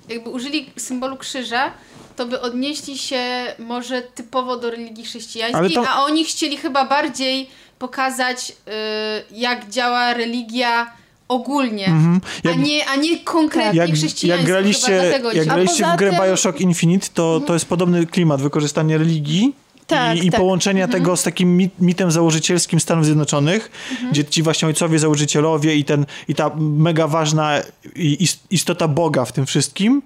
jakby 0.09 0.29
użyli 0.29 0.69
symbolu 0.77 1.17
krzyża, 1.17 1.71
to 2.19 2.25
by 2.25 2.41
odnieśli 2.41 2.97
się 2.97 3.21
może 3.59 4.01
typowo 4.01 4.57
do 4.57 4.71
religii 4.71 5.03
chrześcijańskiej, 5.05 5.71
to- 5.73 5.89
a 5.89 6.03
oni 6.03 6.25
chcieli 6.25 6.57
chyba 6.57 6.85
bardziej 6.85 7.49
pokazać, 7.79 8.51
y, 8.51 9.35
jak 9.37 9.69
działa 9.69 10.13
religia 10.13 10.91
ogólnie, 11.27 11.85
Mhm. 11.85 12.21
Jak- 12.43 12.53
a, 12.55 12.57
nie, 12.57 12.85
a 12.89 12.95
nie 12.95 13.19
konkretnie 13.19 13.79
Jak, 13.79 13.91
chrześcijańska. 13.91 14.27
jak 14.27 14.39
chyba 14.47 14.59
graliście, 14.59 14.91
jak 15.33 15.47
graliście 15.47 15.85
w 15.93 15.97
grę 15.97 16.11
tym- 16.11 16.19
Bioshock 16.23 16.61
Infinite, 16.61 17.07
to, 17.13 17.41
to 17.47 17.53
jest 17.53 17.65
podobny 17.65 18.05
klimat, 18.07 18.41
wykorzystanie 18.41 18.97
religii 18.97 19.55
Tak, 19.87 20.17
i, 20.17 20.27
i 20.27 20.31
tak. 20.31 20.39
połączenia 20.39 20.87
tego 20.87 21.17
z 21.17 21.23
takim 21.23 21.57
mit, 21.57 21.71
mitem 21.79 22.11
założycielskim 22.11 22.79
Stanów 22.79 23.05
Zjednoczonych, 23.05 23.71
gdzie 24.11 24.25
ci 24.25 24.43
właśnie 24.43 24.67
ojcowie 24.67 24.99
założycielowie 24.99 25.75
i, 25.75 25.85
ten, 25.85 26.05
i 26.27 26.35
ta 26.35 26.51
mega 26.59 27.07
ważna 27.07 27.51
istota 28.49 28.87
Boga 28.87 29.25
w 29.25 29.31
tym 29.31 29.45
wszystkim 29.45 30.01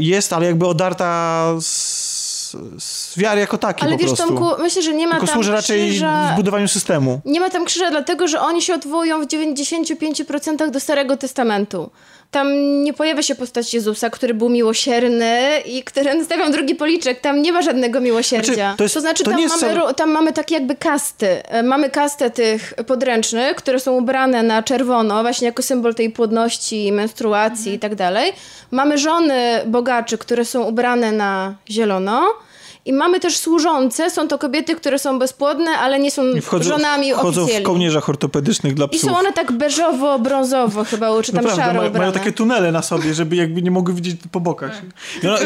jest, 0.00 0.32
ale 0.32 0.46
jakby 0.46 0.66
odarta 0.66 1.44
z, 1.60 2.56
z 2.78 3.18
wiary 3.18 3.40
jako 3.40 3.58
takiej 3.58 3.88
Ale 3.88 3.96
po 3.96 4.02
wiesz, 4.02 4.14
prostu. 4.14 4.34
Tomku, 4.34 4.62
myślę, 4.62 4.82
że 4.82 4.94
nie 4.94 5.06
ma 5.06 5.12
Tylko 5.12 5.26
tam 5.26 5.34
służy 5.34 5.52
raczej 5.52 5.90
krzyża... 5.90 6.32
w 6.32 6.36
budowaniu 6.36 6.68
systemu. 6.68 7.20
Nie 7.24 7.40
ma 7.40 7.50
tam 7.50 7.64
krzyża 7.64 7.90
dlatego, 7.90 8.28
że 8.28 8.40
oni 8.40 8.62
się 8.62 8.74
odwołują 8.74 9.22
w 9.22 9.26
95% 9.26 10.70
do 10.70 10.80
Starego 10.80 11.16
Testamentu. 11.16 11.90
Tam 12.30 12.82
nie 12.84 12.92
pojawia 12.92 13.22
się 13.22 13.34
postać 13.34 13.74
Jezusa, 13.74 14.10
który 14.10 14.34
był 14.34 14.48
miłosierny 14.48 15.60
i 15.66 15.82
który 15.82 16.24
stawiam 16.24 16.52
drugi 16.52 16.74
policzek. 16.74 17.20
Tam 17.20 17.42
nie 17.42 17.52
ma 17.52 17.62
żadnego 17.62 18.00
miłosierdzia. 18.00 18.54
Znaczy, 18.54 18.76
to 18.76 18.84
jest- 18.84 18.98
znaczy 19.00 19.24
to 19.24 19.30
tam, 19.30 19.40
mamy, 19.48 19.74
ro- 19.74 19.94
tam 19.94 20.10
mamy 20.10 20.32
takie 20.32 20.54
jakby 20.54 20.76
kasty. 20.76 21.42
E, 21.48 21.62
Mamy 21.62 21.90
kastę 21.90 22.30
tych 22.30 22.74
podręcznych, 22.86 23.56
które 23.56 23.80
są 23.80 23.92
ubrane 23.96 24.42
na 24.42 24.62
czerwono, 24.62 25.22
właśnie 25.22 25.46
jako 25.46 25.62
symbol 25.62 25.94
tej 25.94 26.10
płodności, 26.10 26.92
menstruacji 26.92 27.72
i 27.74 27.78
tak 27.78 27.94
dalej. 27.94 28.32
Mamy 28.70 28.98
żony 28.98 29.60
bogaczy, 29.66 30.18
które 30.18 30.44
są 30.44 30.62
ubrane 30.62 31.12
na 31.12 31.54
zielono. 31.70 32.28
I 32.84 32.92
mamy 32.92 33.20
też 33.20 33.36
służące, 33.36 34.10
są 34.10 34.28
to 34.28 34.38
kobiety, 34.38 34.74
które 34.76 34.98
są 34.98 35.18
bezpłodne, 35.18 35.70
ale 35.70 35.98
nie 36.00 36.10
są 36.10 36.26
I 36.28 36.40
wchodzą, 36.40 36.68
żonami 36.70 37.12
wchodzą 37.12 37.40
w 37.40 37.44
oficjalnie. 37.44 37.66
kołnierzach 37.66 38.08
ortopedycznych 38.08 38.74
dla 38.74 38.86
I 38.86 38.88
psów. 38.88 39.10
są 39.10 39.18
one 39.18 39.32
tak 39.32 39.52
beżowo-brązowo 39.52 40.84
chyba, 40.84 41.22
czy 41.22 41.32
tam 41.32 41.44
Naprawdę, 41.44 41.64
szaro 41.64 41.80
mają, 41.80 41.92
mają 41.92 42.12
takie 42.12 42.32
tunele 42.32 42.72
na 42.72 42.82
sobie, 42.82 43.14
żeby 43.14 43.36
jakby 43.36 43.62
nie 43.62 43.70
mogły 43.70 43.94
widzieć 43.94 44.16
po 44.32 44.40
bokach. 44.40 44.82
I, 45.22 45.26
ona- 45.26 45.38
To 45.38 45.44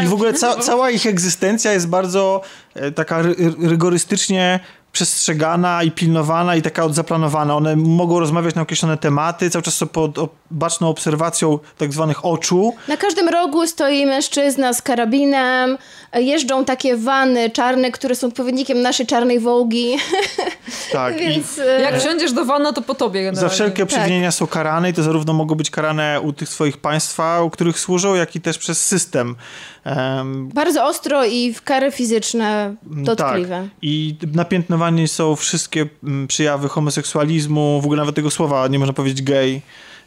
i. 0.00 0.04
I 0.04 0.06
w 0.06 0.12
ogóle 0.12 0.32
ca, 0.32 0.56
cała 0.56 0.90
ich 0.90 1.06
egzystencja 1.06 1.72
jest 1.72 1.88
bardzo 1.88 2.40
e, 2.74 2.92
taka 2.92 3.22
ry, 3.22 3.34
rygorystycznie 3.62 4.60
przestrzegana 4.92 5.82
i 5.82 5.90
pilnowana 5.90 6.56
i 6.56 6.62
taka 6.62 6.84
odzaplanowana. 6.84 7.56
One 7.56 7.76
mogą 7.76 8.20
rozmawiać 8.20 8.54
na 8.54 8.62
określone 8.62 8.96
tematy, 8.96 9.50
cały 9.50 9.62
czas 9.62 9.74
są 9.74 9.86
pod 9.86 10.16
baczną 10.50 10.88
obserwacją 10.88 11.58
tak 11.78 11.92
zwanych 11.92 12.24
oczu. 12.24 12.74
Na 12.88 12.96
każdym 12.96 13.28
rogu 13.28 13.66
stoi 13.66 14.06
mężczyzna 14.06 14.72
z 14.72 14.82
karabinem, 14.82 15.78
jeżdżą 16.14 16.64
takie 16.64 16.96
wany 16.96 17.50
czarne, 17.50 17.90
które 17.90 18.14
są 18.14 18.26
odpowiednikiem 18.26 18.82
naszej 18.82 19.06
czarnej 19.06 19.40
wołgi, 19.40 19.96
Tak, 20.92 21.16
więc... 21.18 21.58
i 21.58 21.60
e, 21.60 21.80
Jak 21.80 22.00
wsiądziesz 22.00 22.32
do 22.32 22.44
wana, 22.44 22.72
to 22.72 22.82
po 22.82 22.94
tobie 22.94 23.20
za 23.20 23.24
generalnie. 23.30 23.54
wszelkie 23.54 23.76
Tak. 23.86 23.88
przewinienia 23.88 24.30
są 24.32 24.46
karane 24.46 24.90
i 24.90 24.92
to 24.92 25.02
zarówno 25.02 25.32
mogą 25.32 25.54
być 25.54 25.70
karane 25.70 26.20
u 26.20 26.32
tych 26.32 26.48
swoich 26.48 26.76
państwa, 26.76 27.42
u 27.42 27.50
których 27.50 27.80
służą, 27.80 28.14
jak 28.14 28.36
i 28.36 28.40
też 28.40 28.58
przez 28.58 28.84
system. 28.84 29.36
Em, 29.84 30.48
Bardzo 30.48 30.84
ostro 30.86 31.24
i 31.24 31.52
w 31.54 31.62
kary 31.62 31.90
fizyczne 31.90 32.74
dotkliwe. 32.82 33.60
Tak. 33.62 33.70
I 33.82 34.16
napiętnowane 34.34 34.81
są 35.06 35.36
wszystkie 35.36 35.86
mm, 36.04 36.26
przejawy 36.28 36.68
homoseksualizmu, 36.68 37.80
w 37.80 37.84
ogóle 37.84 38.00
nawet 38.00 38.14
tego 38.14 38.30
słowa 38.30 38.68
nie 38.68 38.78
można 38.78 38.92
powiedzieć 38.92 39.22
gay. 39.22 39.60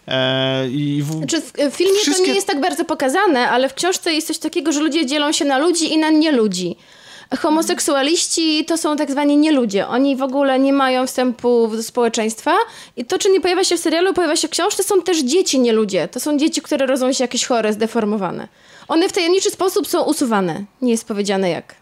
E, 0.08 0.70
I 0.70 1.04
w... 1.04 1.12
Znaczy 1.12 1.42
w 1.42 1.52
w 1.72 1.76
filmie 1.76 1.94
to 1.94 2.02
Wszystkie- 2.02 2.28
nie 2.28 2.34
jest 2.34 2.48
tak 2.48 2.62
bardzo 2.62 2.86
pokazane, 2.86 3.50
ale 3.50 3.70
w 3.70 3.74
książce 3.74 4.14
jest 4.14 4.28
coś 4.28 4.38
takiego, 4.38 4.72
że 4.72 4.80
ludzie 4.80 5.06
dzielą 5.06 5.32
się 5.32 5.46
na 5.46 5.58
ludzi 5.58 5.94
i 5.94 5.98
na 5.98 6.10
nieludzi. 6.10 6.76
Homoseksualiści 7.40 8.66
to 8.66 8.78
są 8.78 8.98
tak 8.98 9.12
zwani 9.12 9.38
nieludzie. 9.38 9.88
Oni 9.88 10.16
w 10.16 10.22
ogóle 10.22 10.60
nie 10.60 10.74
mają 10.74 11.08
wstępu 11.08 11.68
do 11.68 11.84
społeczeństwa 11.84 12.56
i 12.98 13.06
to, 13.06 13.18
czy 13.18 13.30
nie 13.30 13.42
pojawia 13.42 13.64
się 13.64 13.78
w 13.78 13.80
serialu, 13.80 14.14
pojawia 14.14 14.36
się 14.36 14.48
w 14.48 14.52
książce, 14.52 14.84
są 14.84 15.02
też 15.02 15.24
dzieci 15.24 15.60
nieludzie. 15.60 16.08
To 16.08 16.20
są 16.20 16.38
dzieci, 16.38 16.62
które 16.62 16.86
rodzą 16.86 17.14
się 17.14 17.24
jakieś 17.24 17.46
chore, 17.46 17.74
zdeformowane. 17.74 18.48
One 18.88 19.10
w 19.10 19.12
tajemniczy 19.12 19.52
sposób 19.52 19.88
są 19.88 20.04
usuwane. 20.04 20.64
Nie 20.82 20.92
jest 20.92 21.08
powiedziane 21.08 21.50
jak. 21.50 21.76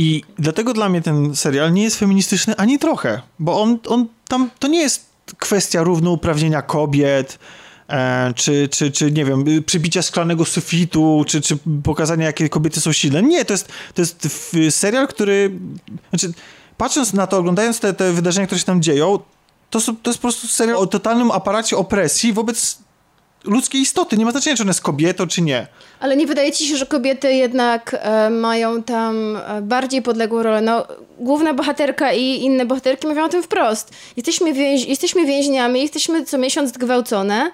I 0.00 0.24
dlatego 0.38 0.72
dla 0.72 0.88
mnie 0.88 1.02
ten 1.02 1.36
serial 1.36 1.72
nie 1.72 1.82
jest 1.82 1.98
feministyczny 1.98 2.56
ani 2.56 2.78
trochę, 2.78 3.20
bo 3.38 3.62
on, 3.62 3.78
on 3.88 4.06
tam 4.28 4.50
to 4.58 4.68
nie 4.68 4.80
jest 4.80 5.10
kwestia 5.38 5.82
równouprawnienia 5.82 6.62
kobiet, 6.62 7.38
e, 7.88 8.32
czy, 8.36 8.68
czy, 8.68 8.90
czy 8.90 9.12
nie 9.12 9.24
wiem, 9.24 9.44
przybicia 9.66 10.02
szklanego 10.02 10.44
sufitu, 10.44 11.24
czy, 11.26 11.40
czy 11.40 11.58
pokazania, 11.84 12.26
jakie 12.26 12.48
kobiety 12.48 12.80
są 12.80 12.92
silne. 12.92 13.22
Nie, 13.22 13.44
to 13.44 13.52
jest, 13.52 13.72
to 13.94 14.02
jest 14.58 14.78
serial, 14.78 15.08
który. 15.08 15.50
Znaczy, 16.10 16.32
patrząc 16.76 17.12
na 17.12 17.26
to, 17.26 17.38
oglądając 17.38 17.80
te, 17.80 17.94
te 17.94 18.12
wydarzenia, 18.12 18.46
które 18.46 18.58
się 18.58 18.66
tam 18.66 18.82
dzieją, 18.82 19.18
to, 19.70 19.80
są, 19.80 19.96
to 19.96 20.10
jest 20.10 20.18
po 20.18 20.28
prostu 20.28 20.48
serial 20.48 20.76
o 20.76 20.86
totalnym 20.86 21.30
aparacie 21.30 21.76
opresji 21.76 22.32
wobec 22.32 22.78
ludzkiej 23.44 23.80
istoty. 23.80 24.16
Nie 24.16 24.24
ma 24.24 24.30
znaczenia, 24.30 24.56
czy 24.56 24.62
ona 24.62 24.70
jest 24.70 24.80
kobietą, 24.80 25.26
czy 25.26 25.42
nie. 25.42 25.66
Ale 26.00 26.16
nie 26.16 26.26
wydaje 26.26 26.52
ci 26.52 26.68
się, 26.68 26.76
że 26.76 26.86
kobiety 26.86 27.32
jednak 27.34 27.96
e, 28.00 28.30
mają 28.30 28.82
tam 28.82 29.36
e, 29.36 29.62
bardziej 29.62 30.02
podległą 30.02 30.42
rolę? 30.42 30.60
No, 30.60 30.86
główna 31.18 31.54
bohaterka 31.54 32.12
i 32.12 32.24
inne 32.24 32.66
bohaterki 32.66 33.06
mówią 33.06 33.24
o 33.24 33.28
tym 33.28 33.42
wprost. 33.42 33.90
Jesteśmy, 34.16 34.52
więź, 34.52 34.84
jesteśmy 34.84 35.26
więźniami, 35.26 35.82
jesteśmy 35.82 36.24
co 36.24 36.38
miesiąc 36.38 36.74
zgwałcone. 36.74 37.50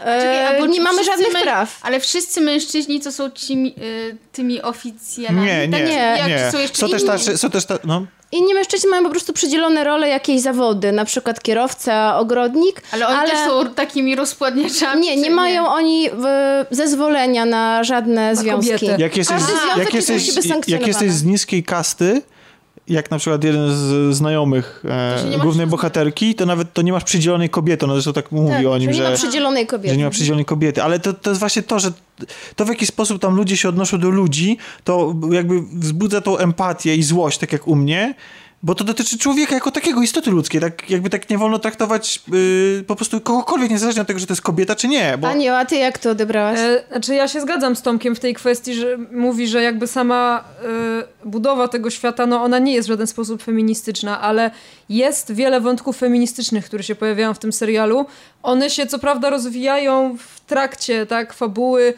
E, 0.00 0.20
Czekaj, 0.20 0.56
a 0.56 0.60
bo 0.60 0.66
nie 0.66 0.80
mamy 0.80 1.04
żadnych 1.04 1.42
praw. 1.42 1.78
Ale 1.82 2.00
wszyscy 2.00 2.40
mężczyźni 2.40 3.00
to 3.00 3.12
są 3.12 3.30
ci, 3.30 3.74
y, 3.82 4.16
tymi 4.32 4.62
oficjalami. 4.62 5.46
Nie, 5.46 5.68
nie, 5.68 5.84
nie. 5.84 6.16
Jak 6.18 6.28
nie. 6.28 6.50
są 6.52 6.58
jeszcze 6.58 6.78
Są 6.78 6.88
też 6.88 7.04
tacy, 7.04 7.38
są 7.38 7.50
też 7.50 7.66
ta, 7.66 7.78
no. 7.84 8.06
Inni 8.36 8.54
mężczyźni 8.54 8.90
mają 8.90 9.02
po 9.04 9.10
prostu 9.10 9.32
przydzielone 9.32 9.84
role, 9.84 10.08
jakieś 10.08 10.40
zawody, 10.40 10.92
na 10.92 11.04
przykład 11.04 11.42
kierowca, 11.42 12.18
ogrodnik. 12.18 12.82
Ale 12.92 13.08
oni 13.08 13.30
też 13.30 13.38
są 13.38 13.74
takimi 13.74 14.16
rozpładniaczami. 14.16 15.02
Nie, 15.02 15.16
nie 15.16 15.24
czy 15.24 15.30
mają 15.30 15.66
oni 15.68 16.10
w, 16.10 16.24
zezwolenia 16.70 17.44
na 17.44 17.84
żadne 17.84 18.36
związki. 18.36 18.72
kobietę. 18.72 18.96
Jak 18.98 19.16
jesteś, 19.16 19.36
Każdy 19.36 19.52
związek 19.52 19.78
jak, 19.78 19.94
jest 19.94 20.08
jesteś, 20.08 20.34
być 20.34 20.68
jak 20.68 20.86
jesteś 20.86 21.12
z 21.12 21.24
niskiej 21.24 21.62
kasty, 21.64 22.22
jak 22.88 23.10
na 23.10 23.18
przykład 23.18 23.44
jeden 23.44 23.70
z 23.74 24.14
znajomych 24.16 24.82
e, 25.34 25.38
głównej 25.38 25.66
bohaterki, 25.66 26.34
to 26.34 26.46
nawet 26.46 26.72
to 26.72 26.82
nie 26.82 26.92
masz 26.92 27.04
przydzielonej 27.04 27.50
kobiety. 27.50 27.86
No 27.86 27.92
zresztą 27.92 28.12
tak 28.12 28.32
mówi 28.32 28.52
Tak, 28.52 28.66
o 28.66 28.78
nim, 28.78 28.92
że 28.92 29.02
nie 29.02 29.10
ma 29.10 29.16
przydzielonej 29.16 29.66
kobiety. 29.66 29.88
że 29.90 29.96
nie 29.96 30.04
ma 30.04 30.10
przydzielonej 30.10 30.44
kobiety. 30.44 30.82
Ale 30.82 31.00
to, 31.00 31.12
to 31.12 31.30
jest 31.30 31.40
właśnie 31.40 31.62
to, 31.62 31.78
że 31.78 31.92
to 32.56 32.64
w 32.64 32.68
jaki 32.68 32.86
sposób 32.86 33.22
tam 33.22 33.36
ludzie 33.36 33.56
się 33.56 33.68
odnoszą 33.68 33.98
do 33.98 34.10
ludzi, 34.10 34.58
to 34.84 35.14
jakby 35.30 35.62
wzbudza 35.62 36.20
tą 36.20 36.38
empatię 36.38 36.94
i 36.96 37.02
złość, 37.02 37.38
tak 37.38 37.52
jak 37.52 37.68
u 37.68 37.76
mnie. 37.76 38.14
Bo 38.66 38.74
to 38.74 38.84
dotyczy 38.84 39.18
człowieka 39.18 39.54
jako 39.54 39.70
takiego, 39.70 40.02
istoty 40.02 40.30
ludzkiej. 40.30 40.60
Tak, 40.60 40.90
jakby 40.90 41.10
tak 41.10 41.30
nie 41.30 41.38
wolno 41.38 41.58
traktować 41.58 42.22
yy, 42.32 42.84
po 42.86 42.96
prostu 42.96 43.20
kogokolwiek, 43.20 43.70
niezależnie 43.70 44.02
od 44.02 44.08
tego, 44.08 44.20
że 44.20 44.26
to 44.26 44.32
jest 44.32 44.42
kobieta, 44.42 44.74
czy 44.74 44.88
nie. 44.88 45.18
Bo... 45.18 45.28
Aniu, 45.28 45.52
a 45.52 45.64
ty 45.64 45.76
jak 45.76 45.98
to 45.98 46.10
odebrałaś? 46.10 46.58
E, 46.58 46.84
znaczy 46.90 47.14
ja 47.14 47.28
się 47.28 47.40
zgadzam 47.40 47.76
z 47.76 47.82
Tomkiem 47.82 48.14
w 48.14 48.20
tej 48.20 48.34
kwestii, 48.34 48.74
że 48.74 48.98
mówi, 49.12 49.48
że 49.48 49.62
jakby 49.62 49.86
sama 49.86 50.44
e, 51.24 51.28
budowa 51.28 51.68
tego 51.68 51.90
świata, 51.90 52.26
no 52.26 52.42
ona 52.42 52.58
nie 52.58 52.74
jest 52.74 52.88
w 52.88 52.90
żaden 52.90 53.06
sposób 53.06 53.42
feministyczna, 53.42 54.20
ale 54.20 54.50
jest 54.88 55.32
wiele 55.32 55.60
wątków 55.60 55.96
feministycznych, 55.96 56.64
które 56.64 56.82
się 56.82 56.94
pojawiają 56.94 57.34
w 57.34 57.38
tym 57.38 57.52
serialu. 57.52 58.06
One 58.42 58.70
się 58.70 58.86
co 58.86 58.98
prawda 58.98 59.30
rozwijają 59.30 60.16
w 60.18 60.40
trakcie, 60.40 61.06
tak, 61.06 61.32
fabuły. 61.32 61.94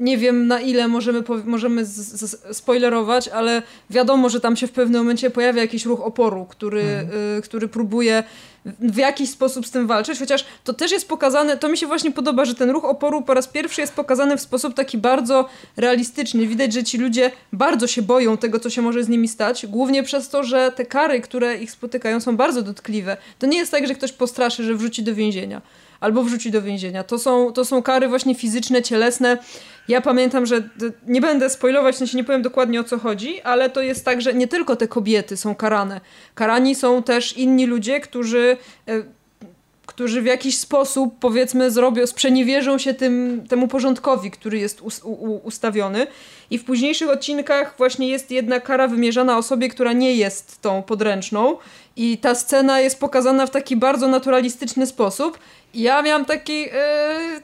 Nie 0.00 0.18
wiem 0.18 0.46
na 0.46 0.60
ile 0.60 0.88
możemy, 0.88 1.22
możemy 1.44 1.86
spoilerować, 2.52 3.28
ale 3.28 3.62
wiadomo, 3.90 4.28
że 4.28 4.40
tam 4.40 4.56
się 4.56 4.66
w 4.66 4.72
pewnym 4.72 5.00
momencie 5.00 5.30
pojawia 5.30 5.62
jakiś 5.62 5.84
ruch 5.84 6.00
oporu, 6.00 6.46
który, 6.48 6.82
y, 7.38 7.42
który 7.42 7.68
próbuje 7.68 8.24
w 8.80 8.96
jakiś 8.96 9.30
sposób 9.30 9.66
z 9.66 9.70
tym 9.70 9.86
walczyć, 9.86 10.18
chociaż 10.18 10.44
to 10.64 10.72
też 10.72 10.92
jest 10.92 11.08
pokazane, 11.08 11.56
to 11.56 11.68
mi 11.68 11.78
się 11.78 11.86
właśnie 11.86 12.10
podoba, 12.10 12.44
że 12.44 12.54
ten 12.54 12.70
ruch 12.70 12.84
oporu 12.84 13.22
po 13.22 13.34
raz 13.34 13.48
pierwszy 13.48 13.80
jest 13.80 13.94
pokazany 13.94 14.36
w 14.36 14.40
sposób 14.40 14.74
taki 14.74 14.98
bardzo 14.98 15.48
realistyczny. 15.76 16.46
Widać, 16.46 16.72
że 16.72 16.84
ci 16.84 16.98
ludzie 16.98 17.30
bardzo 17.52 17.86
się 17.86 18.02
boją 18.02 18.36
tego, 18.36 18.60
co 18.60 18.70
się 18.70 18.82
może 18.82 19.04
z 19.04 19.08
nimi 19.08 19.28
stać, 19.28 19.66
głównie 19.66 20.02
przez 20.02 20.28
to, 20.28 20.44
że 20.44 20.72
te 20.76 20.86
kary, 20.86 21.20
które 21.20 21.56
ich 21.56 21.70
spotykają 21.70 22.20
są 22.20 22.36
bardzo 22.36 22.62
dotkliwe. 22.62 23.16
To 23.38 23.46
nie 23.46 23.58
jest 23.58 23.70
tak, 23.70 23.86
że 23.86 23.94
ktoś 23.94 24.12
postraszy, 24.12 24.64
że 24.64 24.74
wrzuci 24.74 25.02
do 25.02 25.14
więzienia. 25.14 25.62
Albo 26.00 26.22
wrzucić 26.22 26.52
do 26.52 26.62
więzienia. 26.62 27.04
To 27.04 27.18
są, 27.18 27.52
to 27.52 27.64
są 27.64 27.82
kary 27.82 28.08
właśnie 28.08 28.34
fizyczne, 28.34 28.82
cielesne. 28.82 29.38
Ja 29.88 30.00
pamiętam, 30.00 30.46
że 30.46 30.68
nie 31.06 31.20
będę 31.20 31.50
spoilować, 31.50 31.96
sensie 31.96 32.16
nie 32.16 32.24
powiem 32.24 32.42
dokładnie 32.42 32.80
o 32.80 32.84
co 32.84 32.98
chodzi, 32.98 33.42
ale 33.42 33.70
to 33.70 33.82
jest 33.82 34.04
tak, 34.04 34.22
że 34.22 34.34
nie 34.34 34.48
tylko 34.48 34.76
te 34.76 34.88
kobiety 34.88 35.36
są 35.36 35.54
karane. 35.54 36.00
Karani 36.34 36.74
są 36.74 37.02
też 37.02 37.36
inni 37.36 37.66
ludzie, 37.66 38.00
którzy 38.00 38.56
e, 38.88 39.02
którzy 39.86 40.22
w 40.22 40.26
jakiś 40.26 40.58
sposób, 40.58 41.14
powiedzmy, 41.20 41.70
zrobią, 41.70 42.06
sprzeniewierzą 42.06 42.78
się 42.78 42.94
tym, 42.94 43.44
temu 43.48 43.68
porządkowi, 43.68 44.30
który 44.30 44.58
jest 44.58 44.82
u, 44.82 45.40
ustawiony. 45.44 46.06
I 46.50 46.58
w 46.58 46.64
późniejszych 46.64 47.08
odcinkach 47.08 47.74
właśnie 47.78 48.08
jest 48.08 48.30
jedna 48.30 48.60
kara 48.60 48.88
wymierzana 48.88 49.38
osobie, 49.38 49.68
która 49.68 49.92
nie 49.92 50.14
jest 50.14 50.62
tą 50.62 50.82
podręczną. 50.82 51.56
I 51.96 52.18
ta 52.18 52.34
scena 52.34 52.80
jest 52.80 53.00
pokazana 53.00 53.46
w 53.46 53.50
taki 53.50 53.76
bardzo 53.76 54.08
naturalistyczny 54.08 54.86
sposób. 54.86 55.38
I 55.74 55.82
ja 55.82 56.02
miałam 56.02 56.24
taki, 56.24 56.60
yy, 56.62 56.70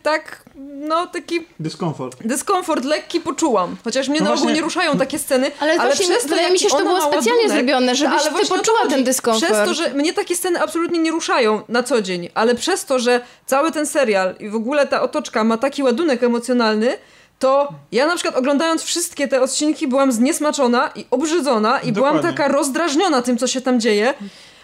tak, 0.03 0.43
no 0.89 1.07
taki 1.07 1.47
Dyskomfort. 1.61 2.17
dyskomfort 2.27 2.85
lekki 2.85 3.21
poczułam. 3.21 3.77
Chociaż 3.85 4.09
mnie 4.09 4.19
No 4.19 4.25
na 4.25 4.31
ogół 4.31 4.43
właśnie- 4.43 4.55
nie 4.57 4.63
ruszają 4.63 4.99
takie 4.99 5.19
sceny. 5.19 5.51
Ale 5.61 5.77
właśnie 5.77 6.07
przez 6.07 6.23
to, 6.23 6.29
wydaje 6.29 6.51
mi 6.53 6.59
się, 6.59 6.69
że 6.69 6.77
to 6.77 6.81
ona 6.81 6.91
było 7.01 7.13
specjalnie 7.13 7.43
ładunek- 7.45 7.53
zrobione, 7.57 7.95
żebyś 7.95 8.27
ale 8.27 8.41
ty 8.41 8.47
poczuła 8.49 8.79
chodzi. 8.79 8.95
ten 8.95 9.05
dyskomfort. 9.05 9.53
Przez 9.53 9.69
to, 9.69 9.75
że 9.75 9.91
mnie 9.95 10.13
takie 10.13 10.37
sceny 10.37 10.61
absolutnie 10.63 10.99
nie 10.99 11.11
ruszają 11.11 11.63
na 11.69 11.83
co 11.83 12.03
dzień, 12.03 12.29
ale 12.35 12.55
przez 12.55 12.85
to, 12.85 12.99
że 12.99 13.21
cały 13.47 13.73
ten 13.73 13.87
serial 13.87 14.35
i 14.41 14.49
w 14.49 14.55
ogóle 14.55 14.87
ta 14.87 15.03
otoczka 15.03 15.45
ma 15.45 15.57
taki 15.59 15.83
ładunek 15.83 16.23
emocjonalny, 16.23 16.97
to 17.43 17.69
ja 17.93 18.07
na 18.07 18.15
przykład 18.15 18.37
oglądając 18.37 18.83
wszystkie 18.83 19.29
te 19.29 19.41
odcinki 19.43 19.89
byłam 19.89 20.13
zniesmaczona 20.13 20.91
i 20.95 21.07
obrzydzona 21.11 21.81
i 21.81 21.93
byłam 21.93 22.17
Dokładnie. 22.17 22.39
taka 22.39 22.53
rozdrażniona 22.53 23.23
tym, 23.23 23.39
co 23.39 23.47
się 23.47 23.61
tam 23.61 23.81
dzieje, 23.81 24.15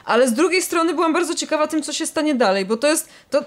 ale 0.05 0.29
z 0.29 0.33
drugiej 0.33 0.63
strony 0.63 0.95
byłam 0.95 1.13
bardzo 1.13 1.35
ciekawa 1.35 1.67
tym, 1.67 1.83
co 1.83 1.93
się 1.93 2.07
stanie 2.07 2.35
dalej, 2.35 2.65
bo 2.65 2.77
to 2.77 2.87
jest... 2.87 3.09
To, 3.31 3.45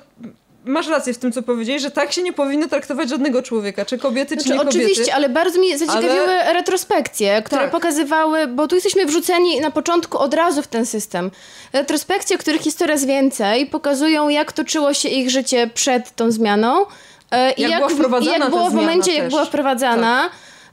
Masz 0.66 0.88
rację 0.88 1.14
w 1.14 1.18
tym, 1.18 1.32
co 1.32 1.42
powiedziałeś, 1.42 1.82
że 1.82 1.92
tak 1.92 2.12
się 2.12 2.24
nie 2.24 2.34
powinno 2.34 2.68
traktować 2.68 3.10
żadnego 3.10 3.44
człowieka, 3.44 3.86
czy 3.86 3.98
kobiety, 3.98 4.38
czy 4.38 4.44
Znaczy, 4.44 4.54
nie 4.54 4.60
kobiety. 4.60 4.78
oczywiście, 4.78 5.16
ale 5.16 5.30
bardzo 5.30 5.60
mnie 5.60 5.78
zaciekawiły 5.78 6.54
retrospekcje, 6.54 7.42
które 7.42 7.62
Tak. 7.62 7.72
pokazywały, 7.72 8.48
bo 8.48 8.68
tu 8.68 8.76
jesteśmy 8.76 9.06
wrzuceni 9.06 9.60
na 9.60 9.72
początku 9.72 10.18
od 10.18 10.34
razu 10.34 10.62
w 10.62 10.68
ten 10.68 10.86
system. 10.86 11.32
Retrospekcje, 11.74 12.38
których 12.38 12.66
jest 12.66 12.78
coraz 12.78 13.06
więcej, 13.06 13.66
pokazują, 13.68 14.30
jak 14.30 14.52
toczyło 14.52 14.94
się 14.94 15.10
ich 15.10 15.30
życie 15.30 15.70
przed 15.74 16.16
tą 16.16 16.32
zmianą. 16.32 16.86
E, 17.32 17.52
I 17.52 17.62
Jak 17.62 17.76
była 17.76 17.90
wprowadzana 17.90 18.32
jak 18.32 18.44
ta 18.44 18.50
było 18.50 18.66
w 18.68 18.72
zmiana 18.72 18.82
momencie, 18.88 19.14
jak 19.14 19.24
też. 19.24 19.30
była 19.34 19.46
wprowadzana. 19.46 20.30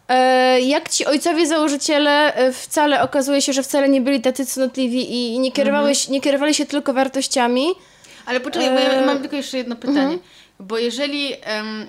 e, 0.09 0.60
Jak 0.60 0.89
ci 0.89 1.06
ojcowie 1.06 1.47
założyciele 1.47 2.35
e, 2.35 2.52
wcale 2.52 3.02
okazuje 3.02 3.43
się, 3.43 3.52
że 3.52 3.62
wcale 3.62 3.89
nie 3.89 4.01
byli 4.01 4.20
tacy 4.20 4.47
cnotliwi 4.47 5.12
i 5.35 5.39
nie, 5.39 5.52
kierowali, 5.52 5.80
Mhm. 5.89 5.94
się- 5.94 6.12
nie 6.12 6.20
kierowali 6.20 6.55
się 6.55 6.66
tylko 6.66 6.93
wartościami. 6.93 7.66
Ale 8.26 8.40
poczekaj, 8.40 8.70
bo 8.70 8.78
ja 8.94 9.06
mam 9.06 9.18
tylko 9.20 9.36
jeszcze 9.36 9.56
jedno 9.59 9.76
pytanie. 9.76 10.18
Bo 10.60 10.78
jeżeli 10.78 11.32
em, 11.43 11.86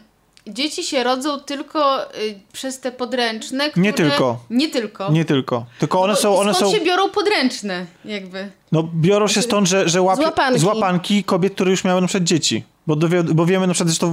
dzieci 0.48 0.84
się 0.84 1.04
rodzą 1.04 1.40
tylko 1.40 2.04
y, 2.16 2.40
przez 2.54 2.80
te 2.80 2.92
podręczne, 2.92 3.70
które... 3.70 3.84
Nie 3.84 3.94
tylko. 3.94 4.38
Nie 4.50 4.68
tylko. 4.70 5.12
Nie 5.12 5.26
tylko. 5.26 5.66
Tylko 5.80 6.02
one 6.02 6.14
Bo 6.14 6.20
są, 6.20 6.38
one 6.40 6.54
skąd 6.54 6.72
są, 6.72 6.78
się 6.80 6.86
biorą 6.86 7.10
podręczne, 7.10 7.86
jakby? 8.06 8.50
no 8.72 8.84
biorą 8.96 9.28
się 9.28 9.42
stąd, 9.42 9.68
że, 9.68 9.90
że 9.90 10.02
łap, 10.02 10.18
Złapanki. 10.20 10.60
złapanki 10.60 11.24
kobiet, 11.24 11.54
które 11.54 11.72
już 11.72 11.84
miały 11.84 12.02
na 12.02 12.08
przykład 12.08 12.24
dzieci. 12.28 12.64
Bo, 12.90 12.96
dowie, 12.96 13.24
bo 13.24 13.46
wiemy 13.46 13.68
na 13.68 13.74
przykład, 13.74 13.96
w, 13.96 14.10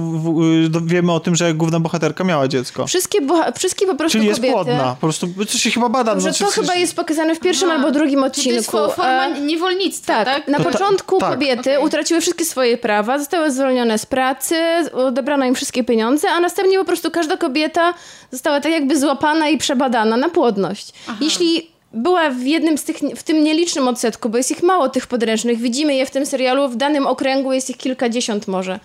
w, 0.65 0.69
do- 0.69 0.81
wiemy 0.81 1.11
o 1.11 1.19
tym, 1.19 1.35
że 1.35 1.53
główna 1.53 1.79
bohaterka 1.79 2.23
miała 2.23 2.47
dziecko. 2.47 2.87
Wszystkie, 2.87 3.21
boha- 3.21 3.51
wszystkie 3.51 3.85
po 3.87 3.95
prostu 3.95 4.11
Czyli 4.17 4.27
jest 4.27 4.39
kobiety. 4.39 4.53
płodna. 4.55 4.95
Po 5.01 5.07
prostu, 5.07 5.27
to 5.51 5.57
się 5.57 5.71
chyba 5.71 5.89
bada. 5.89 6.19
Że 6.19 6.27
no, 6.27 6.33
czy- 6.33 6.43
to 6.45 6.51
chyba 6.51 6.75
jest 6.75 6.95
pokazane 6.95 7.35
w 7.35 7.39
pierwszym 7.39 7.69
Aha. 7.69 7.77
albo 7.77 7.91
drugim 7.91 8.19
Czyli 8.31 8.47
to 8.47 8.53
jest 8.55 8.69
odcinku. 8.69 8.91
fo- 8.91 8.95
forma 8.95 9.25
E, 9.27 9.41
niewolnictwa, 9.41 10.25
tak, 10.25 10.35
tak? 10.35 10.47
na 10.47 10.57
To 10.57 10.63
ta- 10.63 10.71
początku 10.71 11.19
tak. 11.19 11.31
kobiety 11.31 11.59
Okej. 11.77 11.85
utraciły 11.85 12.21
wszystkie 12.21 12.45
swoje 12.45 12.77
prawa, 12.77 13.19
zostały 13.19 13.51
zwolnione 13.51 13.97
z 13.97 14.05
pracy, 14.05 14.55
odebrano 14.93 15.45
im 15.45 15.55
wszystkie 15.55 15.83
pieniądze, 15.83 16.29
a 16.31 16.39
następnie 16.39 16.79
po 16.79 16.85
prostu 16.85 17.11
każda 17.11 17.37
kobieta 17.37 17.93
została 18.31 18.61
tak 18.61 18.71
jakby 18.71 18.99
złapana 18.99 19.49
i 19.49 19.57
przebadana 19.57 20.17
na 20.17 20.29
płodność. 20.29 20.93
Jeśli 21.21 21.71
była 21.93 22.29
w 22.29 22.41
jednym 22.41 22.77
z 22.77 22.83
tych, 22.83 22.97
w 23.15 23.23
tym 23.23 23.43
nielicznym 23.43 23.87
odsetku, 23.87 24.29
bo 24.29 24.37
jest 24.37 24.51
ich 24.51 24.63
mało 24.63 24.89
tych 24.89 25.07
podręcznych, 25.07 25.59
widzimy 25.59 25.95
je 25.95 26.05
w 26.05 26.11
tym 26.11 26.25
serialu, 26.25 26.69
w 26.69 26.75
danym 26.75 27.07
okręgu 27.07 27.53
jest 27.53 27.69
ich 27.69 27.77
kilkadziesiąt 27.77 28.47
może. 28.47 28.79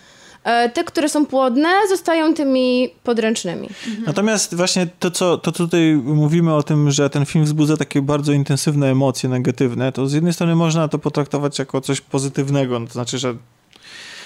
E, 0.45 0.69
Te, 0.69 0.85
które 0.85 1.09
są 1.09 1.27
płodne, 1.27 1.69
zostają 1.89 2.35
tymi 2.35 2.91
podręcznymi. 3.05 3.69
Natomiast 4.07 4.55
właśnie 4.55 4.87
to 4.99 5.11
co, 5.11 5.39
to, 5.39 5.53
co 5.53 5.65
tutaj 5.65 5.95
mówimy 6.05 6.55
o 6.55 6.63
tym, 6.63 6.91
że 6.91 7.11
ten 7.11 7.27
film 7.27 7.45
wzbudza 7.45 7.77
takie 7.77 8.03
bardzo 8.03 8.33
intensywne 8.33 8.91
emocje 8.91 9.29
negatywne, 9.29 9.93
to 9.93 10.07
z 10.07 10.13
jednej 10.13 10.33
strony 10.33 10.55
można 10.55 10.89
to 10.89 10.99
potraktować 10.99 11.59
jako 11.59 11.81
coś 11.81 12.01
pozytywnego, 12.01 12.81
no 12.81 12.87
to 12.87 12.93
znaczy, 12.93 13.19
że 13.19 13.35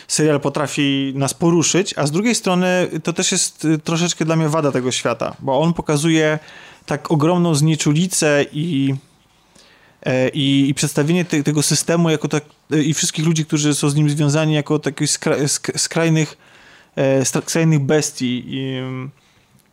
serial 0.08 0.40
potrafi 0.40 1.12
nas 1.16 1.34
poruszyć, 1.34 1.94
a 1.96 2.06
z 2.06 2.10
drugiej 2.10 2.34
strony 2.34 2.88
to 3.02 3.12
też 3.12 3.32
jest 3.32 3.64
y, 3.64 3.78
troszeczkę 3.78 4.24
dla 4.24 4.36
mnie 4.36 4.48
wada 4.48 4.72
tego 4.72 4.92
świata, 4.92 5.36
bo 5.40 5.60
on 5.60 5.74
pokazuje 5.74 6.38
tak 6.86 7.10
ogromną 7.10 7.54
znieczulicę 7.54 8.44
i, 8.52 8.94
e, 10.02 10.28
i, 10.28 10.68
i 10.68 10.74
przedstawienie 10.74 11.24
te, 11.24 11.42
tego 11.42 11.62
systemu 11.62 12.10
jako 12.10 12.28
tak, 12.28 12.44
i 12.84 12.94
wszystkich 12.94 13.26
ludzi, 13.26 13.46
którzy 13.46 13.74
są 13.74 13.90
z 13.90 13.94
nim 13.94 14.10
związani 14.10 14.54
jako 14.54 14.78
takich 14.78 15.10
skra, 15.10 15.48
sk, 15.48 15.72
skrajnych, 15.76 16.36
e, 16.96 17.24
skrajnych 17.24 17.80
bestii. 17.80 18.44
I, 18.46 18.82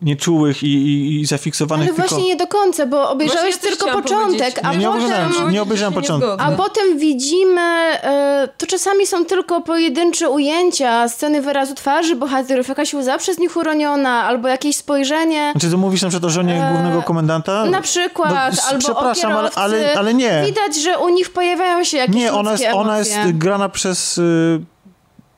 nieczułych 0.04 0.64
i, 0.64 0.68
i, 0.68 1.22
i 1.22 1.26
zafiksowanych 1.26 1.88
Ale 1.88 1.96
tylko... 1.96 2.10
właśnie 2.10 2.28
nie 2.28 2.36
do 2.36 2.48
końca, 2.48 2.86
bo 2.86 3.10
obejrzałeś 3.10 3.56
ja 3.56 3.62
tylko 3.70 3.88
początek, 3.92 4.60
a 4.64 4.72
Nie, 4.72 4.78
nie 4.78 4.86
potem... 4.88 5.04
obejrzałem, 5.04 5.52
nie 5.52 5.62
obejrzałem 5.62 5.94
początku. 5.94 6.30
A 6.40 6.52
potem 6.52 6.98
widzimy, 6.98 7.62
e, 7.62 8.48
to 8.58 8.66
czasami 8.66 9.08
są 9.08 9.26
tylko 9.26 9.62
pojedyncze 9.62 10.30
ujęcia, 10.30 11.10
sceny 11.10 11.42
wyrazu 11.42 11.76
twarzy 11.76 12.16
bohaterów, 12.16 12.68
jakaś 12.68 12.94
łza 12.94 13.18
przez 13.18 13.40
nich 13.40 13.58
uroniona, 13.58 14.24
albo 14.24 14.48
jakieś 14.48 14.76
spojrzenie. 14.76 15.52
Znaczy, 15.52 15.72
to 15.72 15.78
mówisz 15.78 16.02
na 16.02 16.10
przykład 16.10 16.28
o 16.28 16.30
żonie 16.34 16.54
Eee, 16.66 16.74
głównego 16.74 17.02
komendanta? 17.02 17.66
Na 17.66 17.82
przykład, 17.82 18.56
No, 18.56 18.62
albo 18.70 18.80
przepraszam, 18.80 19.32
o 19.32 19.40
ale- 19.40 19.50
ale- 19.56 19.94
ale 19.98 20.14
nie. 20.14 20.44
Widać, 20.46 20.76
że 20.84 21.00
u 21.00 21.10
nich 21.10 21.30
pojawiają 21.30 21.84
się 21.84 21.98
jakieś 21.98 22.16
Nie, 22.16 22.34
ona 22.34 22.52
jest, 22.52 22.64
ona 22.74 22.98
jest 23.00 23.18
grana 23.34 23.70
przez... 23.70 24.20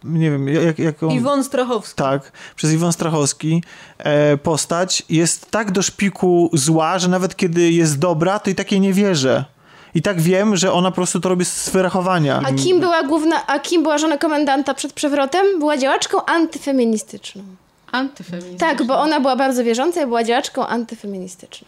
Nie 0.05 0.31
wiem, 0.31 0.47
jak, 0.47 0.79
jak 0.79 1.03
on... 1.03 1.11
Iwon 1.11 1.43
Strachowski. 1.43 1.95
Tak, 1.95 2.31
przez 2.55 2.73
Iwon 2.73 2.93
Strachowski 2.93 3.63
e, 3.97 4.37
postać 4.37 5.03
jest 5.09 5.51
tak 5.51 5.71
do 5.71 5.81
szpiku 5.81 6.49
zła, 6.53 6.99
że 6.99 7.07
nawet 7.07 7.35
kiedy 7.35 7.71
jest 7.71 7.99
dobra, 7.99 8.39
to 8.39 8.49
i 8.49 8.55
tak 8.55 8.71
jej 8.71 8.81
nie 8.81 8.93
wierzę. 8.93 9.45
I 9.95 10.01
tak 10.01 10.21
wiem, 10.21 10.55
że 10.55 10.73
ona 10.73 10.91
po 10.91 10.95
prostu 10.95 11.19
to 11.19 11.29
robi 11.29 11.45
z 11.45 11.69
wyrachowania. 11.69 12.41
A 12.45 12.53
kim 12.53 12.79
była 12.79 13.03
główna, 13.03 13.47
a 13.47 13.59
kim 13.59 13.83
była 13.83 13.97
żona 13.97 14.17
komendanta 14.17 14.73
przed 14.73 14.93
przewrotem? 14.93 15.59
Była 15.59 15.77
działaczką 15.77 16.25
antyfeministyczną. 16.25 17.43
Antyfeministyczne. 17.91 18.67
Tak, 18.67 18.87
bo 18.87 18.99
ona 18.99 19.19
była 19.19 19.35
bardzo 19.35 19.63
wierząca 19.63 20.01
i 20.01 20.05
była 20.05 20.23
działaczką 20.23 20.67
antyfeministyczną. 20.67 21.67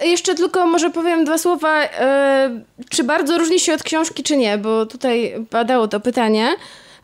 Jeszcze 0.00 0.34
tylko 0.34 0.66
może 0.66 0.90
powiem 0.90 1.24
dwa 1.24 1.38
słowa, 1.38 1.82
e, 1.82 2.50
czy 2.90 3.04
bardzo 3.04 3.38
różni 3.38 3.60
się 3.60 3.74
od 3.74 3.82
książki, 3.82 4.22
czy 4.22 4.36
nie, 4.36 4.58
bo 4.58 4.86
tutaj 4.86 5.34
padało 5.50 5.88
to 5.88 6.00
pytanie. 6.00 6.48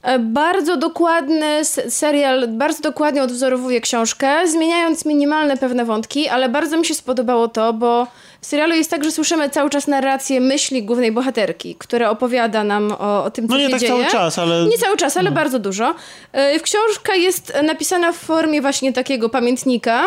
E, 0.03 0.19
Bardzo 0.19 0.77
dokładny 0.77 1.65
serial, 1.89 2.49
bardzo 2.49 2.83
dokładnie 2.83 3.23
odwzorowuje 3.23 3.81
książkę, 3.81 4.49
zmieniając 4.49 5.05
minimalne 5.05 5.57
pewne 5.57 5.85
wątki, 5.85 6.29
ale 6.29 6.49
bardzo 6.49 6.77
mi 6.79 6.87
się 6.87 6.95
spodobało 6.95 7.49
to, 7.49 7.73
bo 7.73 8.07
w 8.41 8.47
serialu 8.47 8.75
jest 8.75 8.91
tak, 8.91 9.05
że 9.05 9.11
słyszymy 9.13 9.51
cały 9.51 9.71
czas 9.71 9.87
narrację 9.89 10.41
myśli 10.41 10.83
głównej 10.83 11.13
bohaterki, 11.13 11.75
która 11.79 12.11
opowiada 12.11 12.65
nam 12.65 12.93
o, 12.99 13.25
o 13.25 13.31
tym, 13.31 13.49
co 13.49 13.55
No 13.55 13.59
nie 13.59 13.65
się 13.67 13.71
tak 13.71 13.81
dzieje. 13.81 13.93
cały 13.93 14.07
czas, 14.07 14.39
ale... 14.39 14.65
Nie 14.67 14.79
cały 14.79 14.97
czas, 14.97 15.17
ale 15.17 15.31
bardzo 15.31 15.59
dużo. 15.59 15.95
E, 16.33 16.61
Książka 16.61 17.15
jest 17.15 17.53
napisana 17.63 18.13
w 18.13 18.17
formie 18.17 18.63
właśnie 18.63 18.93
takiego 18.93 19.29
pamiętnika 19.29 20.05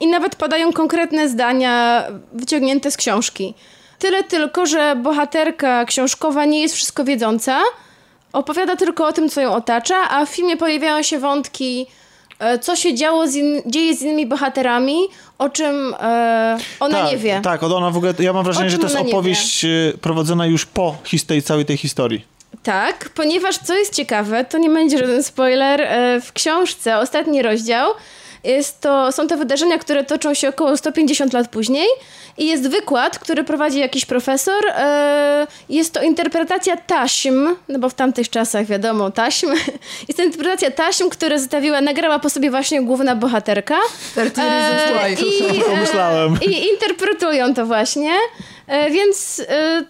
i 0.00 0.06
nawet 0.06 0.36
padają 0.36 0.72
konkretne 0.72 1.28
zdania 1.28 2.04
wyciągnięte 2.32 2.90
z 2.90 2.96
książki. 2.96 3.54
Tyle 3.98 4.22
tylko, 4.24 4.66
że 4.66 4.96
bohaterka 4.96 5.84
książkowa 5.84 6.44
nie 6.44 6.60
jest 6.62 6.74
wszystko 6.74 7.04
wiedząca, 7.04 7.60
opowiada 8.32 8.76
tylko 8.76 9.06
o 9.06 9.12
tym, 9.12 9.28
co 9.28 9.40
ją 9.40 9.54
otacza, 9.54 9.96
a 10.10 10.26
w 10.26 10.28
filmie 10.28 10.56
pojawiają 10.56 11.02
się 11.02 11.18
wątki, 11.18 11.86
e, 12.38 12.58
co 12.58 12.76
się 12.76 12.94
działo 12.94 13.26
z 13.26 13.34
in- 13.36 13.62
dzieje 13.66 13.94
z 13.96 14.02
innymi 14.02 14.26
bohaterami, 14.26 14.98
o 15.38 15.48
czym 15.48 15.94
e, 16.00 16.56
ona 16.80 16.98
tak, 17.02 17.10
nie 17.12 17.18
wie. 17.18 17.40
Tak, 17.44 17.62
ona 17.62 17.90
w 17.90 17.96
ogóle, 17.96 18.14
ja 18.18 18.32
mam 18.32 18.44
wrażenie, 18.44 18.70
że 18.70 18.78
to 18.78 18.82
jest 18.86 18.96
opowieść 18.96 19.64
e, 19.64 19.68
prowadzona 20.00 20.46
już 20.46 20.66
po 20.66 20.96
his- 21.04 21.26
tej 21.26 21.42
całej 21.42 21.64
tej 21.64 21.76
historii. 21.76 22.24
Tak, 22.62 23.08
ponieważ 23.14 23.58
co 23.58 23.74
jest 23.74 23.94
ciekawe, 23.94 24.44
to 24.44 24.58
nie 24.58 24.70
będzie 24.70 24.98
żaden 24.98 25.22
spoiler, 25.22 25.80
e, 25.80 26.20
w 26.20 26.32
książce 26.32 26.98
ostatni 26.98 27.42
rozdział 27.42 27.90
jest 28.44 28.80
to, 28.80 29.12
są 29.12 29.26
to 29.26 29.36
wydarzenia, 29.36 29.78
które 29.78 30.04
toczą 30.04 30.34
się 30.34 30.48
około 30.48 30.76
150 30.76 31.32
lat 31.32 31.48
później 31.48 31.86
i 32.38 32.46
jest 32.46 32.68
wykład, 32.68 33.18
który 33.18 33.44
prowadzi 33.44 33.78
jakiś 33.78 34.04
profesor. 34.06 34.64
e, 34.68 35.46
Jest 35.68 35.92
to 35.94 36.02
interpretacja 36.02 36.76
taśm, 36.76 37.48
no 37.68 37.78
bo 37.78 37.88
w 37.88 37.94
tamtych 37.94 38.30
czasach 38.30 38.66
wiadomo, 38.66 39.10
taśm. 39.10 39.46
Jest 40.08 40.16
to 40.16 40.22
interpretacja 40.22 40.70
taśm, 40.70 41.08
które 41.08 41.38
zostawiła, 41.38 41.80
nagrała 41.80 42.18
po 42.18 42.30
sobie 42.30 42.50
właśnie 42.50 42.82
główna 42.82 43.16
bohaterka. 43.16 43.76
30 44.10 44.40
Reasons 44.40 45.10
E, 45.10 45.16
Why. 45.16 45.56
I, 45.56 45.60
Pomyślałem. 45.70 46.38
I 46.46 46.68
interpretują 46.68 47.54
to 47.54 47.66
właśnie. 47.66 48.12
E, 48.66 48.90
Więc 48.90 49.42
e, 49.48 49.84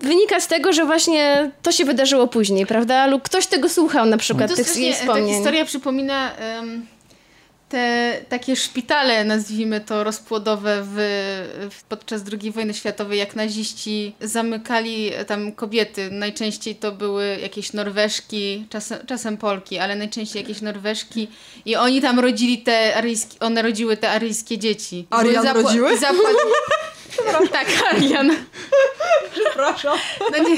wynika 0.00 0.40
z 0.40 0.46
tego, 0.46 0.72
że 0.72 0.84
właśnie 0.84 1.50
to 1.62 1.72
się 1.72 1.84
wydarzyło 1.84 2.26
później, 2.26 2.66
prawda? 2.66 3.06
Lub 3.06 3.22
ktoś 3.22 3.46
tego 3.46 3.68
słuchał 3.68 4.06
na 4.06 4.16
przykład, 4.16 4.50
To 4.50 4.56
tych 4.56 4.76
jej 4.76 4.92
ta 4.92 4.98
wspomnień. 4.98 5.34
historia 5.34 5.64
przypomina 5.64 6.36
em, 6.36 6.86
te 7.68 8.16
takie 8.28 8.56
szpitale, 8.56 9.24
nazwijmy 9.24 9.80
to, 9.80 10.04
rozpłodowe 10.04 10.82
w, 10.84 10.94
w, 11.70 11.82
podczas 11.82 12.22
II 12.42 12.50
wojny 12.52 12.74
światowej, 12.74 13.18
jak 13.18 13.36
naziści 13.36 14.14
zamykali 14.20 15.12
tam 15.26 15.52
kobiety. 15.52 16.10
Najczęściej 16.10 16.76
to 16.76 16.92
były 16.92 17.38
jakieś 17.42 17.72
Norweżki, 17.72 18.66
czasem, 18.70 19.06
czasem 19.06 19.36
Polki, 19.36 19.78
ale 19.78 19.96
najczęściej 19.96 20.42
jakieś 20.42 20.60
Norweżki 20.60 21.28
i 21.64 21.76
oni 21.76 22.00
tam 22.02 22.20
rodzili 22.20 22.58
te 22.58 22.96
aryjskie, 22.96 23.38
one 23.40 23.62
rodziły 23.62 23.96
te 23.96 24.10
aryjskie 24.10 24.58
dzieci. 24.58 25.06
Arian 25.10 25.44
zapła- 25.44 25.62
rodziły? 25.62 25.96
zapła- 25.96 26.30
tak, 27.52 27.66
Arian. 27.92 28.30
Przepraszam. 29.34 29.98
No, 30.32 30.38
nie. 30.48 30.56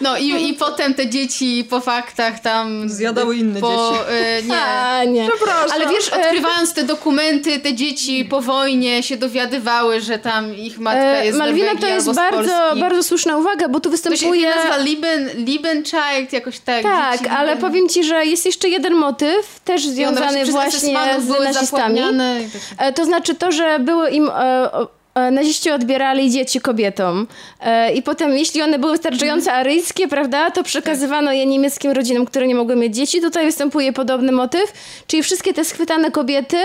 no 0.00 0.16
i, 0.18 0.48
i 0.50 0.54
potem 0.54 0.94
te 0.94 1.06
dzieci 1.08 1.66
po 1.70 1.80
faktach 1.80 2.40
tam... 2.40 2.88
Zjadały 2.88 3.36
inne 3.36 3.60
po, 3.60 3.68
dzieci. 3.68 4.04
e, 4.10 4.42
nie. 4.42 4.56
A, 4.56 5.04
nie. 5.04 5.28
Przepraszam. 5.28 5.70
Ale 5.72 5.86
wiesz, 5.88 6.12
e, 6.12 6.16
Odkrywając 6.16 6.74
te 6.74 6.84
dokumenty, 6.84 7.58
te 7.60 7.74
dzieci 7.74 8.24
po 8.24 8.40
wojnie 8.40 9.02
się 9.02 9.16
dowiadywały, 9.16 10.00
że 10.00 10.18
tam 10.18 10.54
ich 10.56 10.78
matka 10.78 11.00
e, 11.00 11.24
jest 11.24 11.36
z 11.36 11.38
Malwina 11.38 11.76
to 11.80 11.86
jest 11.86 12.12
bardzo, 12.14 12.36
Polski. 12.36 12.80
bardzo 12.80 13.02
słuszna 13.02 13.36
uwaga, 13.36 13.68
bo 13.68 13.80
tu 13.80 13.90
To 13.90 13.96
się 13.96 14.10
występuje... 14.10 14.54
nazywa 14.54 14.76
Lieben, 14.76 15.30
Liebenchild, 15.34 16.32
jakoś 16.32 16.58
tak. 16.58 16.82
Tak, 16.82 17.18
dzieci 17.18 17.30
ale 17.30 17.52
Lieben- 17.54 17.60
powiem 17.60 17.88
ci, 17.88 18.04
że 18.04 18.24
jest 18.26 18.46
jeszcze 18.46 18.68
jeden 18.68 18.94
motyw, 18.94 19.60
też 19.64 19.86
związany 19.86 20.36
przez 20.42 20.50
właśnie 20.50 20.96
z 21.20 21.28
nazistami. 21.44 21.98
tak. 22.00 22.88
E, 22.88 22.92
To 22.92 23.04
znaczy 23.04 23.34
to, 23.34 23.52
że 23.52 23.78
były 23.78 24.10
im. 24.10 24.28
E, 24.30 24.72
e, 24.74 24.97
Naziści 25.32 25.70
odbierali 25.70 26.30
dzieci 26.30 26.60
kobietom 26.60 27.26
e, 27.60 27.92
i 27.94 28.02
potem, 28.02 28.36
jeśli 28.38 28.62
one 28.62 28.78
były 28.78 28.92
wystarczająco 28.92 29.52
aryjskie, 29.52 30.08
prawda, 30.08 30.50
to 30.50 30.62
przekazywano 30.62 31.32
je 31.32 31.46
niemieckim 31.46 31.90
rodzinom, 31.90 32.26
które 32.26 32.46
nie 32.46 32.54
mogły 32.54 32.76
mieć 32.76 32.96
dzieci. 32.96 33.20
Tutaj 33.20 33.46
występuje 33.46 33.92
podobny 33.92 34.32
motyw, 34.32 34.72
czyli 35.06 35.22
wszystkie 35.22 35.54
te 35.54 35.64
schwytane 35.64 36.10
kobiety 36.10 36.56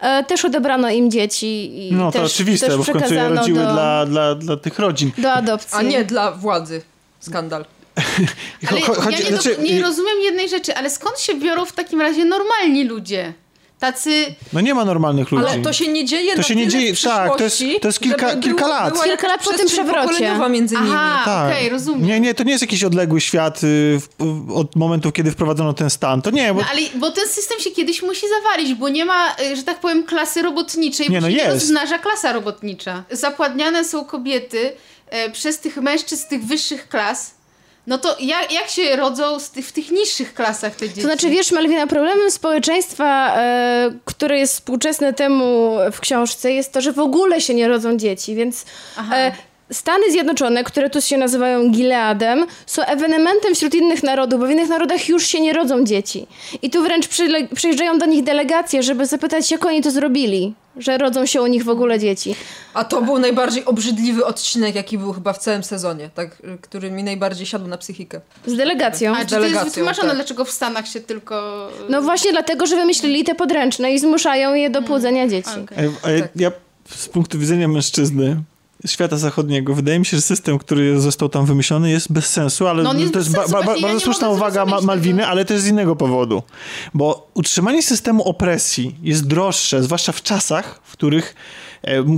e, 0.00 0.24
też 0.24 0.44
odebrano 0.44 0.90
im 0.90 1.10
dzieci 1.10 1.86
i 1.88 1.92
No 1.92 2.12
to 2.12 2.18
też, 2.18 2.34
oczywiste, 2.34 2.66
też 2.66 2.76
bo 2.76 2.82
w 2.82 2.90
końcu 2.92 3.14
je 3.14 3.28
rodziły 3.28 3.58
do, 3.58 3.72
dla, 3.72 4.06
dla, 4.06 4.34
dla 4.34 4.56
tych 4.56 4.78
rodzin. 4.78 5.10
do 5.18 5.32
adopcji. 5.32 5.78
A 5.78 5.82
nie 5.82 6.04
dla 6.04 6.32
władzy. 6.32 6.82
Skandal. 7.20 7.64
Ale 8.70 8.80
Cho- 8.80 8.94
chodzi- 8.94 9.22
ja 9.22 9.30
nie, 9.30 9.36
do, 9.36 9.42
znaczy, 9.42 9.56
nie 9.62 9.82
rozumiem 9.82 10.20
jednej 10.24 10.48
rzeczy, 10.48 10.74
ale 10.76 10.90
skąd 10.90 11.20
się 11.20 11.34
biorą 11.34 11.64
w 11.64 11.72
takim 11.72 12.00
razie 12.00 12.24
normalni 12.24 12.84
ludzie? 12.84 13.32
Tacy... 13.78 14.34
No 14.52 14.60
nie 14.60 14.74
ma 14.74 14.84
normalnych 14.84 15.30
ludzi. 15.30 15.46
Ale 15.52 15.62
to 15.62 15.72
się 15.72 15.88
nie 15.88 16.04
dzieje 16.04 16.32
To 16.32 16.38
na 16.38 16.42
się 16.42 16.54
nie 16.54 16.68
dzieje- 16.68 16.94
w 16.94 17.02
tak, 17.02 17.36
to 17.38 17.44
jest- 17.44 17.62
to 17.80 17.88
jest 17.88 18.00
kilka- 18.00 18.36
kilka 18.40 18.66
lat. 18.68 18.92
była 18.92 19.04
Kilka 19.04 19.28
lat 19.28 19.44
po 19.44 19.52
tym 19.52 19.66
przewrocie. 19.66 20.38
między 20.50 20.74
nimi. 20.76 20.88
Aha, 20.92 21.22
Tak. 21.24 21.52
okej, 21.52 21.68
rozumiem. 21.68 22.06
Nie, 22.06 22.20
nie, 22.20 22.34
to 22.34 22.44
nie 22.44 22.50
jest 22.52 22.62
jakiś 22.62 22.84
odległy 22.84 23.20
świat 23.20 23.64
y, 23.64 24.00
w, 24.00 24.08
od 24.54 24.76
momentu, 24.76 25.12
kiedy 25.12 25.30
wprowadzono 25.30 25.72
ten 25.72 25.90
stan. 25.90 26.22
To 26.22 26.30
nie, 26.30 26.54
bo 26.54 26.60
No, 26.60 26.66
ale, 26.70 26.80
bo 26.94 27.10
ten 27.10 27.28
system 27.28 27.60
się 27.60 27.70
kiedyś 27.70 28.02
musi 28.02 28.26
zawalić, 28.28 28.74
bo 28.74 28.88
nie 28.88 29.04
ma, 29.04 29.36
y, 29.52 29.56
że 29.56 29.62
tak 29.62 29.80
powiem, 29.80 30.02
klasy 30.04 30.42
robotniczej. 30.42 31.10
Nie, 31.10 31.16
bo 31.16 31.20
no 31.20 31.28
jest. 31.28 31.48
rozmnaża 31.48 31.98
klasa 31.98 32.32
robotnicza. 32.32 33.04
Zapładniane 33.10 33.84
są 33.84 34.04
kobiety 34.04 34.72
e, 35.10 35.30
przez 35.30 35.58
tych 35.58 35.76
mężczyzn 35.76 36.22
z 36.22 36.28
tych 36.28 36.44
wyższych 36.44 36.88
klas. 36.88 37.37
No 37.88 37.98
to 37.98 38.16
jak, 38.20 38.52
jak 38.52 38.68
się 38.68 38.96
rodzą 38.96 39.36
tych, 39.54 39.66
w 39.66 39.72
tych 39.72 39.90
niższych 39.90 40.34
klasach 40.34 40.76
te 40.76 40.88
dzieci? 40.88 41.00
To 41.00 41.06
znaczy, 41.06 41.30
wiesz, 41.30 41.52
Malwina, 41.52 41.86
problemem 41.86 42.30
społeczeństwa, 42.30 43.36
e, 43.36 43.90
które 44.04 44.38
jest 44.38 44.52
współczesne 44.54 45.12
temu 45.12 45.76
w 45.92 46.00
książce, 46.00 46.52
jest 46.52 46.72
to, 46.72 46.80
że 46.80 46.92
w 46.92 46.98
ogóle 46.98 47.40
się 47.40 47.54
nie 47.54 47.68
rodzą 47.68 47.96
dzieci, 47.96 48.34
więc 48.34 48.64
e, 49.12 49.32
Stany 49.72 50.12
Zjednoczone, 50.12 50.64
które 50.64 50.90
tu 50.90 51.00
się 51.00 51.16
nazywają 51.18 51.70
Gileadem, 51.70 52.46
są 52.66 52.82
ewenementem 52.82 53.54
wśród 53.54 53.74
innych 53.74 54.02
narodów, 54.02 54.40
bo 54.40 54.46
w 54.46 54.50
innych 54.50 54.68
narodach 54.68 55.08
już 55.08 55.26
się 55.26 55.40
nie 55.40 55.52
rodzą 55.52 55.84
dzieci. 55.84 56.26
I 56.62 56.70
tu 56.70 56.82
wręcz 56.82 57.08
przyjeżdżają 57.54 57.98
do 57.98 58.06
nich 58.06 58.24
delegacje, 58.24 58.82
żeby 58.82 59.06
zapytać, 59.06 59.50
jak 59.50 59.66
oni 59.66 59.82
to 59.82 59.90
zrobili, 59.90 60.54
że 60.76 60.98
rodzą 60.98 61.26
się 61.26 61.42
u 61.42 61.46
nich 61.46 61.64
w 61.64 61.68
ogóle 61.68 61.98
dzieci. 61.98 62.34
A 62.74 62.84
to 62.84 63.02
był 63.02 63.18
najbardziej 63.18 63.64
obrzydliwy 63.64 64.24
odcinek, 64.24 64.74
jaki 64.74 64.98
był 64.98 65.12
chyba 65.12 65.32
w 65.32 65.38
całym 65.38 65.64
sezonie, 65.64 66.10
tak, 66.14 66.30
y, 66.44 66.58
który 66.60 66.90
mi 66.90 67.04
najbardziej 67.04 67.46
siadł 67.46 67.66
na 67.66 67.78
psychikę. 67.78 68.20
Z 68.46 68.56
delegacją. 68.56 69.12
A 69.12 69.14
czy 69.14 69.26
to 69.26 69.34
jest 69.34 69.34
delegacją, 69.34 69.70
wytłumaczone, 69.70 70.08
tak. 70.08 70.16
dlaczego 70.16 70.44
w 70.44 70.50
Stanach 70.50 70.88
się 70.88 71.00
tylko... 71.00 71.68
No 71.88 72.02
właśnie 72.02 72.32
dlatego, 72.32 72.66
że 72.66 72.76
wymyślili 72.76 73.24
te 73.24 73.34
podręczne 73.34 73.92
i 73.92 73.98
zmuszają 73.98 74.54
je 74.54 74.70
do 74.70 74.82
płodzenia 74.82 75.28
dzieci. 75.28 75.50
Okej. 75.64 75.86
E, 75.86 75.90
a 76.02 76.10
ja, 76.10 76.20
Tak. 76.22 76.30
ja 76.36 76.50
z 76.96 77.08
punktu 77.08 77.38
widzenia 77.38 77.68
mężczyzny 77.68 78.36
świata 78.86 79.16
zachodniego, 79.16 79.74
wydaje 79.74 79.98
mi 79.98 80.06
się, 80.06 80.16
że 80.16 80.20
system, 80.22 80.58
który 80.58 81.00
został 81.00 81.28
tam 81.28 81.46
wymyślony 81.46 81.90
jest 81.90 82.12
bez 82.12 82.26
sensu, 82.26 82.66
ale 82.66 82.82
No 82.82 82.92
to 82.94 82.98
jest 82.98 83.12
sensu, 83.14 83.32
ba- 83.32 83.48
ba- 83.48 83.58
ja 83.60 83.64
bardzo 83.82 83.94
nie 83.94 84.00
słuszna 84.00 84.28
uwaga 84.28 84.66
Ma- 84.66 84.80
Malwiny, 84.80 85.26
ale 85.26 85.44
też 85.44 85.60
z 85.60 85.66
innego 85.66 85.96
powodu. 85.96 86.42
Bo 86.94 87.28
utrzymanie 87.34 87.82
systemu 87.82 88.22
opresji 88.22 88.94
jest 89.02 89.26
droższe, 89.26 89.82
zwłaszcza 89.82 90.12
w 90.12 90.22
czasach, 90.22 90.80
w 90.84 90.92
których 90.92 91.34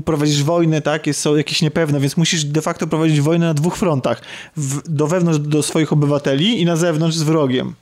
prowadzisz 0.05 0.43
wojnę, 0.43 0.83
tak, 0.83 1.07
jest, 1.07 1.21
są 1.21 1.37
jakieś 1.37 1.63
niepewne, 1.63 2.01
więc 2.01 2.17
musisz 2.17 2.45
de 2.45 2.63
facto 2.63 2.87
prowadzić 2.87 3.21
wojnę 3.21 3.47
na 3.47 3.55
dwóch 3.55 3.77
frontach. 3.77 4.23
W, 4.57 4.81
do 4.89 5.07
wewnątrz 5.07 5.39
do 5.39 5.63
swoich 5.63 5.93
obywateli 5.93 6.61
i 6.61 6.65
na 6.65 6.77
zewnątrz 6.77 7.17
z 7.17 7.23
wrogiem. 7.23 7.75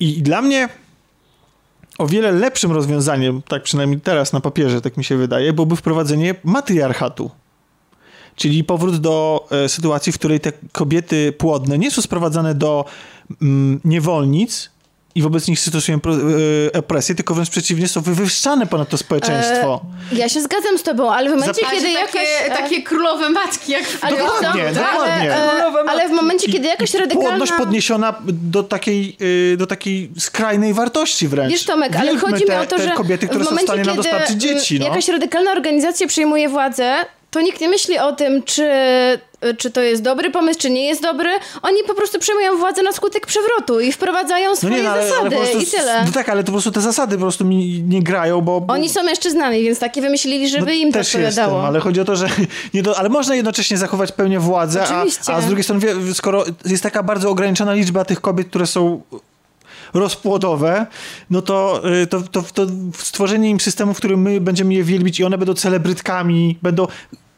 I 0.00 0.22
dla 0.22 0.42
mnie 0.42 0.68
o 1.98 2.06
wiele 2.06 2.32
lepszym 2.32 2.72
rozwiązaniem, 2.72 3.42
tak 3.48 3.62
przynajmniej 3.62 4.00
teraz 4.00 4.32
na 4.32 4.40
papierze, 4.40 4.80
tak 4.80 4.96
mi 4.96 5.04
się 5.04 5.16
wydaje, 5.16 5.52
byłoby 5.52 5.76
wprowadzenie 5.76 6.34
matriarchatu. 6.44 7.30
Czyli 8.40 8.64
powrót 8.64 8.96
do 8.96 9.46
e, 9.50 9.68
sytuacji, 9.68 10.12
w 10.12 10.18
której 10.18 10.40
te 10.40 10.52
kobiety 10.72 11.32
płodne 11.38 11.78
nie 11.78 11.90
są 11.90 12.02
sprowadzane 12.02 12.54
do 12.54 12.84
mm, 13.42 13.80
niewolnic 13.84 14.70
i 15.14 15.22
wobec 15.22 15.48
nich 15.48 15.58
e, 16.72 16.78
opresję, 16.78 17.14
tylko 17.14 17.34
wręcz 17.34 17.50
przeciwnie, 17.50 17.88
są 17.88 18.00
wywyższane 18.00 18.66
ponad 18.66 18.88
to 18.88 18.98
społeczeństwo. 18.98 19.80
Ja 20.12 20.28
się 20.28 20.40
zgadzam 20.40 20.78
z 20.78 20.82
tobą, 20.82 21.12
ale 21.12 21.30
w 21.30 21.32
momencie, 21.32 21.62
kiedy 21.70 21.80
że 21.80 21.90
jakaś... 21.90 22.12
takie, 22.12 22.44
e, 22.44 22.50
takie 22.50 22.82
królowe 22.82 23.30
matki, 23.30 23.72
jak 23.72 23.84
w 23.84 24.04
Ale, 24.04 24.16
co? 24.16 24.24
Dokładnie, 24.24 24.72
dokładnie. 24.72 25.34
ale, 25.34 25.66
e, 25.66 25.90
ale 25.90 26.08
w 26.08 26.12
momencie, 26.12 26.52
kiedy 26.52 26.68
jakaś 26.68 26.94
radykalna... 26.94 27.28
Płodność 27.28 27.52
podniesiona 27.52 28.14
do 28.26 28.62
takiej, 28.62 29.16
y, 29.52 29.56
do 29.56 29.66
takiej 29.66 30.10
skrajnej 30.18 30.74
wartości 30.74 31.28
wręcz. 31.28 31.52
Wiesz 31.52 31.64
Tomek, 31.64 31.96
ale 31.96 32.18
chodzi 32.18 32.44
te, 32.44 32.52
mi 32.52 32.58
o 32.58 32.66
to, 32.66 32.78
że 32.78 32.90
kobiety, 32.90 33.28
które 33.28 33.44
w 33.44 33.48
są 33.48 33.48
w 33.48 33.52
momencie, 33.52 33.72
stanie 33.72 33.84
nam 33.84 33.96
kiedy 33.96 34.08
dostarczyć 34.08 34.30
mm, 34.30 34.40
dzieci. 34.40 34.78
No. 34.78 34.86
jakaś 34.86 35.08
radykalna 35.08 35.52
organizacja 35.52 36.06
przejmuje 36.06 36.48
władzę, 36.48 37.04
to 37.30 37.40
nikt 37.40 37.60
nie 37.60 37.68
myśli 37.68 37.98
o 37.98 38.12
tym, 38.12 38.42
czy, 38.42 38.70
czy 39.58 39.70
to 39.70 39.80
jest 39.80 40.02
dobry 40.02 40.30
pomysł, 40.30 40.60
czy 40.60 40.70
nie 40.70 40.86
jest 40.86 41.02
dobry. 41.02 41.30
Oni 41.62 41.78
po 41.86 41.94
prostu 41.94 42.18
przejmują 42.18 42.56
władzę 42.56 42.82
na 42.82 42.92
skutek 42.92 43.26
przewrotu 43.26 43.80
i 43.80 43.92
wprowadzają 43.92 44.56
swoje 44.56 44.82
no, 44.82 44.94
zasady 44.94 45.30
po 45.30 45.36
prostu, 45.36 45.58
i 45.58 45.66
tyle. 45.66 46.04
No 46.06 46.12
tak, 46.12 46.28
ale 46.28 46.42
to 46.42 46.46
po 46.46 46.52
prostu 46.52 46.70
te 46.70 46.80
zasady 46.80 47.16
po 47.16 47.22
prostu 47.22 47.44
mi 47.44 47.82
nie 47.82 48.02
grają, 48.02 48.40
bo... 48.40 48.60
bo 48.60 48.74
Oni 48.74 48.88
są 48.88 49.02
mężczyznami, 49.02 49.62
więc 49.62 49.78
takie 49.78 50.00
wymyślili, 50.00 50.48
żeby 50.48 50.66
no, 50.66 50.72
im 50.72 50.92
to 50.92 50.98
też 50.98 51.14
odpowiadało. 51.14 51.52
Jestem, 51.52 51.68
ale 51.68 51.80
chodzi 51.80 52.00
o 52.00 52.04
to, 52.04 52.16
że 52.16 52.28
nie 52.74 52.82
do, 52.82 52.98
ale 52.98 53.08
można 53.08 53.34
jednocześnie 53.34 53.78
zachować 53.78 54.12
pełnię 54.12 54.40
władzę, 54.40 54.84
a, 54.88 55.04
a 55.32 55.40
z 55.40 55.46
drugiej 55.46 55.64
strony, 55.64 56.14
skoro 56.14 56.44
jest 56.64 56.82
taka 56.82 57.02
bardzo 57.02 57.30
ograniczona 57.30 57.74
liczba 57.74 58.04
tych 58.04 58.20
kobiet, 58.20 58.48
które 58.48 58.66
są 58.66 59.02
rozpłodowe, 59.94 60.86
no 61.30 61.42
to, 61.42 61.82
y, 62.02 62.06
to, 62.06 62.22
to, 62.22 62.42
to 62.42 62.66
stworzenie 62.98 63.50
im 63.50 63.60
systemu, 63.60 63.94
w 63.94 63.96
którym 63.96 64.22
my 64.22 64.40
będziemy 64.40 64.74
je 64.74 64.84
wielbić 64.84 65.20
i 65.20 65.24
one 65.24 65.38
będą 65.38 65.54
celebrytkami, 65.54 66.58
będą 66.62 66.86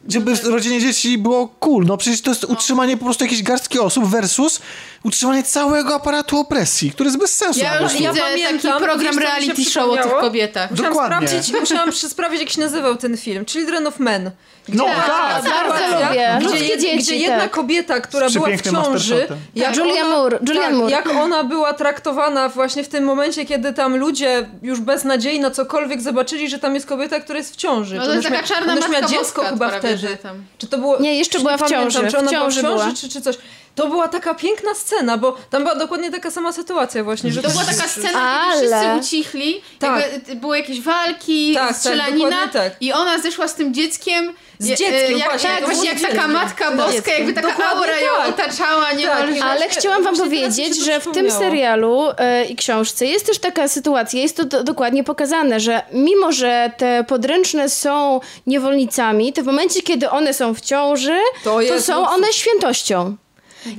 żeby 0.09 0.35
w 0.35 0.43
rodzinie 0.43 0.81
dzieci 0.81 1.17
było 1.17 1.47
cool. 1.47 1.85
No 1.85 1.97
przecież 1.97 2.21
to 2.21 2.31
jest 2.31 2.43
utrzymanie 2.43 2.97
po 2.97 3.05
prostu 3.05 3.23
jakiejś 3.23 3.43
garstki 3.43 3.79
osób 3.79 4.05
versus 4.05 4.61
utrzymanie 5.03 5.43
całego 5.43 5.95
aparatu 5.95 6.39
opresji, 6.39 6.91
który 6.91 7.07
jest 7.07 7.19
bez 7.19 7.35
sensu. 7.35 7.59
Ja 7.59 7.81
już 7.81 7.93
widzę 7.93 8.13
pamiętam, 8.21 8.59
taki 8.71 8.83
program 8.83 9.15
wiesz, 9.15 9.23
reality 9.23 9.65
show 9.65 9.89
o 9.89 9.97
tych 9.97 10.11
kobietach. 10.11 10.71
Musiałam 10.71 10.93
Dokładnie. 10.93 11.27
sprawdzić, 11.27 11.59
musiałam 11.59 11.91
sprawdzić, 12.15 12.41
jak 12.41 12.49
się 12.49 12.61
nazywał 12.61 12.95
ten 12.95 13.17
film. 13.17 13.45
Children 13.45 13.87
of 13.87 13.99
Men. 13.99 14.31
No 14.69 14.85
tak, 14.85 15.43
bardzo 15.43 16.07
lubię. 16.07 16.39
Gdzie, 16.39 16.75
jed- 16.75 16.81
dzieci, 16.81 16.97
gdzie 16.97 17.15
jedna 17.15 17.39
tak. 17.39 17.51
kobieta, 17.51 17.99
która 17.99 18.29
była 18.29 18.49
w 18.57 18.61
ciąży, 18.61 19.27
jak 19.55 19.75
Julia 19.75 20.01
ona, 20.01 20.15
Moore, 20.15 20.39
Julianne 20.47 20.67
tak, 20.67 20.77
Moore. 20.77 20.91
jak 20.91 21.07
ona 21.07 21.43
była 21.43 21.73
traktowana 21.73 22.49
właśnie 22.49 22.83
w 22.83 22.87
tym 22.87 23.03
momencie, 23.03 23.45
kiedy 23.45 23.73
tam 23.73 23.97
ludzie 23.97 24.49
już 24.61 24.79
bez 24.79 25.03
nadziei 25.03 25.39
na 25.39 25.51
cokolwiek 25.51 26.01
zobaczyli, 26.01 26.49
że 26.49 26.59
tam 26.59 26.75
jest 26.75 26.87
kobieta, 26.87 27.19
która 27.19 27.37
jest 27.37 27.53
w 27.53 27.55
ciąży. 27.55 27.95
No 27.95 28.05
to 28.05 28.13
jest 28.13 28.29
taka 28.29 28.43
czarna 28.43 28.71
ona 28.73 28.75
już 28.75 28.89
miała 28.89 29.01
Matka 29.01 29.17
dziecko 29.17 29.43
chyba 29.43 29.69
wtedy. 29.79 30.17
Czy 30.57 30.67
to 30.67 30.77
było... 30.77 30.99
Nie, 30.99 31.17
jeszcze 31.17 31.39
była 31.39 31.57
w 31.57 31.59
pamiętam, 31.59 31.91
ciąży, 31.91 32.11
Czy 32.11 32.17
ona 32.17 32.27
w 32.27 32.31
ciąży 32.31 32.61
była 32.61 32.77
w 32.77 32.85
ciąży, 32.85 33.09
czy 33.09 33.21
coś. 33.21 33.37
To 33.75 33.87
była 33.87 34.07
taka 34.07 34.33
piękna 34.33 34.73
scena, 34.75 35.17
bo 35.17 35.37
tam 35.49 35.63
była 35.63 35.75
dokładnie 35.75 36.11
taka 36.11 36.31
sama 36.31 36.51
sytuacja 36.53 37.03
właśnie, 37.03 37.31
że 37.31 37.41
To 37.41 37.49
była 37.49 37.63
taka 37.65 37.87
scena, 37.87 38.19
Ale- 38.21 38.61
kiedy 38.61 38.67
wszyscy 38.75 38.87
ucichli, 38.99 39.61
Tak. 39.79 40.01
jakby 40.13 40.35
były 40.35 40.57
jakieś 40.57 40.81
walki, 40.81 41.53
Tak, 41.53 41.67
tak, 41.67 41.77
strzelanina 41.77 42.29
dokładnie 42.29 42.47
tak. 42.61 42.73
i 42.81 42.93
ona 42.93 43.19
zeszła 43.19 43.47
z 43.47 43.55
tym 43.55 43.73
dzieckiem. 43.73 44.33
Z 44.59 44.67
je- 44.69 44.75
dzieckiem, 44.77 45.17
jak, 45.17 45.29
właśnie, 45.29 45.49
Tak, 45.49 45.65
właśnie 45.65 45.89
jak 45.89 45.99
taka 45.99 46.27
matka 46.27 46.71
boska, 46.71 47.11
jakby 47.11 47.33
taka 47.33 47.47
Dokładnie 47.47 47.75
aura 47.77 47.99
ją 47.99 48.11
tak. 48.17 48.29
otaczała 48.29 48.91
niemalże. 48.91 49.33
Tak, 49.33 49.43
Ale 49.43 49.59
Właśnie- 49.59 49.79
chciałam 49.79 50.03
wam 50.03 50.17
powiedzieć, 50.17 50.77
że 50.85 50.99
w 50.99 51.11
tym 51.11 51.31
serialu 51.31 52.05
e, 52.17 52.45
i 52.45 52.55
książce 52.55 53.05
jest 53.05 53.25
też 53.25 53.39
taka 53.39 53.67
sytuacja, 53.67 54.19
jest 54.21 54.37
to 54.37 54.45
do, 54.45 54.63
dokładnie 54.63 55.03
pokazane, 55.03 55.59
że 55.59 55.81
mimo, 55.91 56.31
że 56.31 56.71
te 56.77 57.03
podręczne 57.07 57.69
są 57.69 58.19
niewolnicami, 58.47 59.33
to 59.33 59.41
w 59.41 59.45
momencie, 59.45 59.81
kiedy 59.81 60.09
one 60.09 60.33
są 60.33 60.53
w 60.53 60.61
ciąży, 60.61 61.17
To 61.43 61.59
to, 61.67 61.81
są 61.81 62.07
one 62.09 62.33
świętością. 62.33 63.15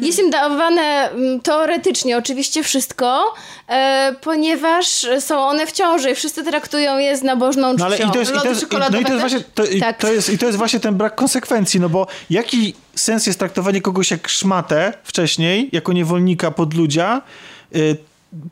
Jest 0.00 0.18
im 0.18 0.30
dawane 0.30 1.10
mm, 1.10 1.40
teoretycznie 1.40 2.18
oczywiście 2.18 2.62
wszystko, 2.62 3.34
e, 3.68 4.14
ponieważ 4.20 5.06
są 5.20 5.38
one 5.38 5.66
w 5.66 5.72
ciąży 5.72 6.10
i 6.10 6.14
wszyscy 6.14 6.44
traktują 6.44 6.98
je 6.98 7.16
z 7.16 7.22
nabożną 7.22 7.74
czcią. 7.74 7.78
No 7.78 7.86
ale 7.86 7.96
i 7.96 8.10
to 8.10 8.18
jest, 8.18 8.30
i 8.30 8.34
to 8.34 8.38
jest, 8.38 8.44
no 8.44 8.50
i 8.50 8.54
to 8.54 8.60
czekoladowe 8.60 9.08
jest 9.08 9.20
właśnie, 9.20 9.40
to, 9.54 9.64
i, 9.64 9.80
Tak. 9.80 9.98
to 9.98 10.12
jest, 10.12 10.30
i 10.30 10.38
to 10.38 10.46
jest 10.46 10.58
właśnie 10.58 10.80
ten 10.80 10.94
brak 10.94 11.14
konsekwencji, 11.14 11.80
no 11.80 11.88
bo 11.88 12.06
jaki 12.30 12.74
sens 12.94 13.26
jest 13.26 13.38
traktowanie 13.38 13.80
kogoś 13.80 14.10
jak 14.10 14.28
szmatę 14.28 14.92
wcześniej, 15.04 15.68
jako 15.72 15.92
niewolnika 15.92 16.50
podludzia, 16.50 17.22
y, 17.76 17.96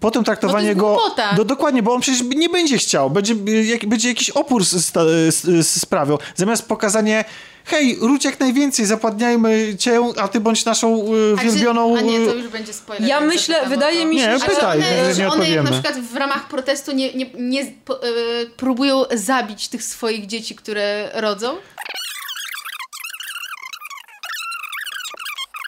potem 0.01 0.25
traktowanie 0.25 0.67
jest 0.67 0.81
go... 0.81 0.87
głupota. 0.95 1.35
No 1.37 1.45
dokładnie, 1.45 1.83
bo 1.83 1.95
on 1.95 2.01
przecież 2.01 2.23
nie 2.23 2.49
będzie 2.49 2.79
chciał, 2.79 3.11
będzie, 3.11 3.35
y, 3.49 3.65
jak, 3.65 3.87
będzie 3.87 4.09
jakiś 4.09 4.31
opór 4.31 4.65
z, 4.65 4.85
sta- 4.85 5.05
z, 5.29 5.67
z 5.67 5.81
sprawiał. 5.81 6.19
Zamiast 6.35 6.69
pokazanie 6.69 7.25
hej, 7.65 7.97
róć 8.01 8.25
jak 8.25 8.41
najwięcej, 8.41 8.87
zapładniajmy 8.87 9.77
cię, 9.79 10.01
a 10.21 10.29
ty 10.29 10.41
bądź 10.41 10.65
naszą 10.65 11.15
y, 11.15 11.35
A 11.39 11.41
czy- 11.41 11.47
wielbioną... 11.47 11.97
A 11.97 12.01
nie, 12.01 12.27
to 12.27 12.35
y, 12.35 12.39
już 12.39 12.49
będzie 12.49 12.73
spoiler. 12.73 13.09
Ja 13.09 13.21
myślę, 13.21 13.67
wydaje 13.69 14.01
to. 14.03 14.07
mi 14.07 14.19
się, 14.21 14.27
Nie, 14.27 14.39
że... 14.39 14.47
pytaj. 14.47 14.79
One, 14.79 15.09
nie 15.09 15.15
że 15.15 15.29
one 15.29 15.51
jak 15.51 15.65
na 15.65 15.71
przykład 15.71 16.01
w 16.01 16.17
ramach 16.17 16.49
protestu 16.49 16.93
nie, 16.93 17.13
nie, 17.15 17.27
nie 17.35 17.67
po, 17.85 18.03
e, 18.03 18.07
próbują 18.57 19.05
zabić 19.15 19.69
tych 19.69 19.83
swoich 19.85 20.27
dzieci, 20.27 20.55
które 20.55 21.11
rodzą? 21.15 21.57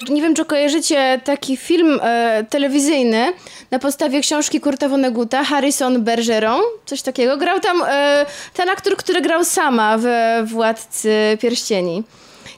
Nie 0.08 0.22
wiem, 0.22 0.34
czy 0.34 0.44
kojarzycie 0.44 1.20
taki 1.24 1.56
film 1.56 2.00
e, 2.02 2.44
telewizyjny 2.50 3.32
na 3.70 3.78
podstawie 3.78 4.20
książki 4.20 4.60
Kurta 4.60 4.88
Vonneguta, 4.88 5.44
Harrison 5.44 6.02
Bergeron, 6.02 6.60
coś 6.86 7.02
takiego. 7.02 7.36
Grał 7.36 7.60
tam 7.60 7.82
e, 7.86 8.26
ten 8.54 8.68
aktor, 8.68 8.96
który 8.96 9.20
grał 9.20 9.44
sama 9.44 9.98
w 9.98 10.06
Władcy 10.44 11.38
Pierścieni. 11.40 12.02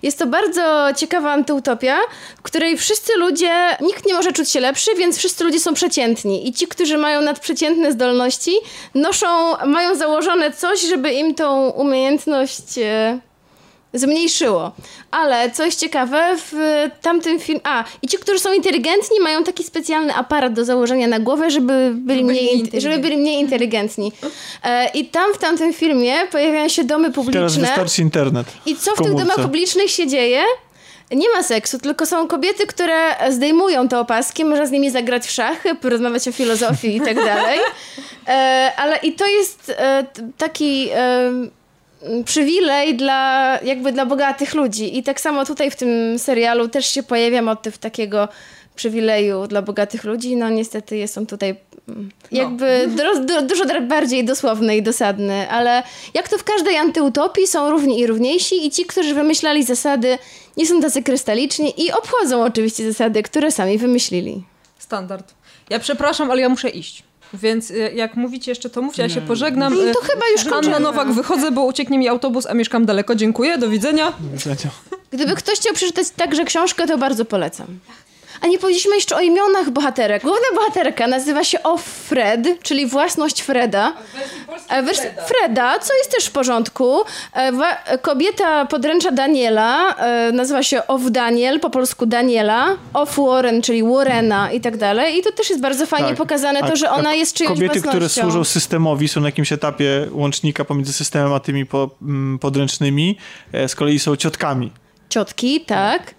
Jest 0.03 0.19
to 0.19 0.27
bardzo 0.27 0.89
ciekawa 0.97 1.33
antyutopia, 1.33 1.97
w 2.39 2.43
której 2.43 2.77
wszyscy 2.77 3.13
ludzie, 3.19 3.77
nikt 3.81 4.07
nie 4.07 4.15
może 4.15 4.33
czuć 4.33 4.51
się 4.51 4.61
lepszy, 4.61 4.91
więc 4.95 5.19
wszyscy 5.19 5.45
ludzie 5.45 5.61
są 5.61 5.75
przeciętni. 5.75 6.49
I 6.49 6.53
ci, 6.53 6.67
którzy 6.67 6.99
mają 6.99 7.21
nadprzeciętne 7.21 7.93
zdolności, 7.93 8.53
noszą, 8.95 9.57
mają 9.67 9.95
założone 9.95 10.53
coś, 10.53 10.81
żeby 10.81 11.13
im 11.13 11.35
tą 11.35 11.71
umiejętność 11.71 12.79
e, 12.79 13.19
zmniejszyło. 13.99 14.73
Ale 15.11 15.51
coś 15.51 15.75
ciekawe, 15.75 16.35
w 16.37 16.53
tamtym 17.03 17.41
filmie... 17.41 17.61
A, 17.65 17.85
i 18.03 18.09
ci, 18.09 18.19
którzy 18.19 18.39
są 18.39 18.53
inteligentni, 18.53 19.21
mają 19.21 19.45
taki 19.45 19.65
specjalny 19.65 20.15
aparat 20.15 20.53
do 20.53 20.65
założenia 20.65 21.07
na 21.07 21.19
głowę, 21.19 21.51
żeby 21.51 21.73
byli, 21.95 22.01
byli 22.05 22.25
mniej, 22.25 22.45
inteligentni. 22.45 22.81
żeby 22.81 22.99
byli 22.99 23.17
mniej 23.17 23.41
inteligentni. 23.41 24.13
E, 24.65 24.89
I 24.89 25.05
tam 25.07 25.35
w 25.35 25.39
tamtym 25.39 25.73
filmie 25.73 26.15
pojawiają 26.33 26.69
się 26.69 26.85
domy 26.85 27.05
Teraz 27.05 27.15
publiczne. 27.15 27.61
wystarczy 27.61 28.03
internet. 28.03 28.47
I 28.67 28.77
co 28.77 28.91
w 28.91 28.95
tych 28.95 29.07
komórce. 29.07 29.27
domach 29.27 29.47
publicznych 29.47 29.91
się 29.91 30.07
dzieje? 30.07 30.43
Nie 31.11 31.29
ma 31.31 31.43
seksu, 31.43 31.79
tylko 31.79 32.07
są 32.07 32.29
kobiety, 32.29 32.67
które 32.67 33.31
zdejmują 33.31 33.89
te 33.89 33.99
opaski, 33.99 34.45
można 34.45 34.67
z 34.67 34.71
nimi 34.71 34.91
zagrać 34.91 35.27
w 35.27 35.31
szachy, 35.31 35.75
porozmawiać 35.75 36.29
o 36.29 36.33
filozofii 36.33 36.97
i 36.97 37.01
tak 37.01 37.17
dalej. 37.17 37.59
E, 38.29 38.73
ale 38.77 38.97
i 38.97 39.13
to 39.13 39.27
jest 39.27 39.73
e, 39.77 40.07
taki 40.39 40.89
e, 40.95 41.33
przywilej 42.25 42.97
dla, 42.97 43.59
jakby 43.63 43.93
dla 43.93 44.07
bogatych 44.07 44.55
ludzi. 44.55 44.99
I 44.99 45.03
tak 45.03 45.21
samo 45.21 45.45
tutaj 45.45 45.71
w 45.71 45.77
tym 45.77 46.19
serialu 46.19 46.69
też 46.69 46.87
się 46.87 47.03
pojawia 47.03 47.43
motyw 47.43 47.79
takiego 47.79 48.29
przywileju 48.77 49.47
dla 49.47 49.63
bogatych 49.63 50.05
ludzi. 50.05 50.37
No 50.37 50.51
niestety 50.51 50.97
jest 50.97 51.19
on 51.19 51.27
tutaj 51.27 51.57
mm, 51.89 52.11
jakby 52.33 52.89
dro, 52.97 53.21
du, 53.21 53.47
dużo 53.47 53.65
bardziej 53.81 54.25
dosłowny 54.25 54.77
i 54.77 54.83
dosadny, 54.83 55.51
ale 55.51 55.83
jak 56.15 56.29
to 56.29 56.39
w 56.39 56.45
każdej 56.45 56.77
antyutopii 56.77 57.47
są 57.47 57.71
równi 57.71 58.01
i 58.01 58.07
równiejsi 58.07 58.67
i 58.67 58.71
ci, 58.71 58.85
którzy 58.85 59.15
wymyślali 59.15 59.65
zasady 59.65 60.19
nie 60.57 60.67
są 60.67 60.81
tacy 60.81 61.03
krystaliczni 61.03 61.75
i 61.77 61.93
obchodzą 61.93 62.45
oczywiście 62.45 62.93
zasady, 62.93 63.23
które 63.23 63.51
sami 63.51 63.79
wymyślili. 63.79 64.45
Standard. 64.79 65.35
Ja 65.71 65.79
przepraszam, 65.79 66.31
ale 66.31 66.41
ja 66.41 66.49
muszę 66.49 66.69
iść. 66.69 67.03
Więc 67.35 67.71
y, 67.71 67.93
jak 67.95 68.15
mówicie 68.17 68.51
jeszcze, 68.51 68.71
to 68.71 68.83
mówcie, 68.83 69.03
ja 69.03 69.09
się 69.09 69.21
pożegnam. 69.21 69.75
No 69.75 69.83
Y, 69.83 69.93
to 69.93 70.01
chyba 70.01 70.29
już 70.33 70.41
Anna 70.41 70.51
kończymy. 70.51 70.81
Nowak, 70.81 71.13
wychodzę, 71.13 71.51
bo 71.51 71.65
ucieknie 71.65 71.99
mi 71.99 72.09
autobus, 72.09 72.47
a 72.47 72.55
mieszkam 72.55 72.87
daleko. 72.87 73.15
Dziękuję, 73.15 73.59
do 73.59 73.69
widzenia. 73.69 74.13
Gdyby 75.11 75.35
ktoś 75.37 75.59
chciał 75.59 75.75
przeczytać 75.75 76.11
także 76.11 76.45
książkę, 76.45 76.87
to 76.87 76.99
bardzo 76.99 77.25
polecam. 77.25 77.67
A 78.41 78.47
nie 78.47 78.59
powiedzieliśmy 78.59 78.95
jeszcze 78.97 79.17
o 79.17 79.21
imionach 79.21 79.71
bohaterek. 79.71 80.23
Główna 80.23 80.47
bohaterka 80.55 81.07
nazywa 81.07 81.45
się 81.45 81.63
Offred, 81.63 82.63
czyli 82.63 82.87
własność 82.87 83.41
Freda. 83.43 83.93
E, 84.69 84.83
wers- 84.83 85.07
Freda, 85.27 85.79
co 85.79 85.95
jest 85.95 86.11
też 86.11 86.25
w 86.27 86.31
porządku. 86.31 87.01
E, 87.35 87.99
kobieta 87.99 88.67
podręcza 88.67 89.11
Daniela, 89.11 89.95
e, 89.97 90.33
nazywa 90.33 90.63
się 90.63 90.87
Off 90.87 91.11
Daniel, 91.11 91.61
po 91.61 91.71
polsku 91.71 92.07
Daniela. 92.07 92.77
Off 92.95 93.17
Warren, 93.17 93.63
czyli 93.63 93.83
Warrena 93.83 94.53
i 94.53 94.61
tak 94.61 94.77
dalej. 94.77 95.19
I 95.19 95.23
to 95.23 95.33
też 95.33 95.51
jest 95.51 95.63
bardzo 95.63 95.87
fajnie 95.87 96.09
Tak. 96.09 96.17
pokazane, 96.17 96.61
A- 96.63 96.69
to, 96.69 96.77
że 96.77 96.91
a 96.91 96.93
ona 96.95 97.15
jest 97.15 97.37
czyjąś 97.37 97.55
Kobiety, 97.55 97.81
które 97.81 97.93
własnością. 97.93 98.23
służą 98.23 98.45
systemowi, 98.45 99.09
są 99.09 99.21
na 99.21 99.29
jakimś 99.29 99.53
etapie 99.53 100.09
łącznika 100.13 100.65
pomiędzy 100.65 100.93
systemem 100.93 101.33
a 101.33 101.41
tymi 101.41 101.67
po, 101.67 101.91
podręcznymi, 102.41 103.19
z 103.69 103.75
kolei 103.75 103.99
są 103.99 104.17
ciotkami. 104.17 104.73
Ciotki, 105.09 105.61
tak. 105.61 106.15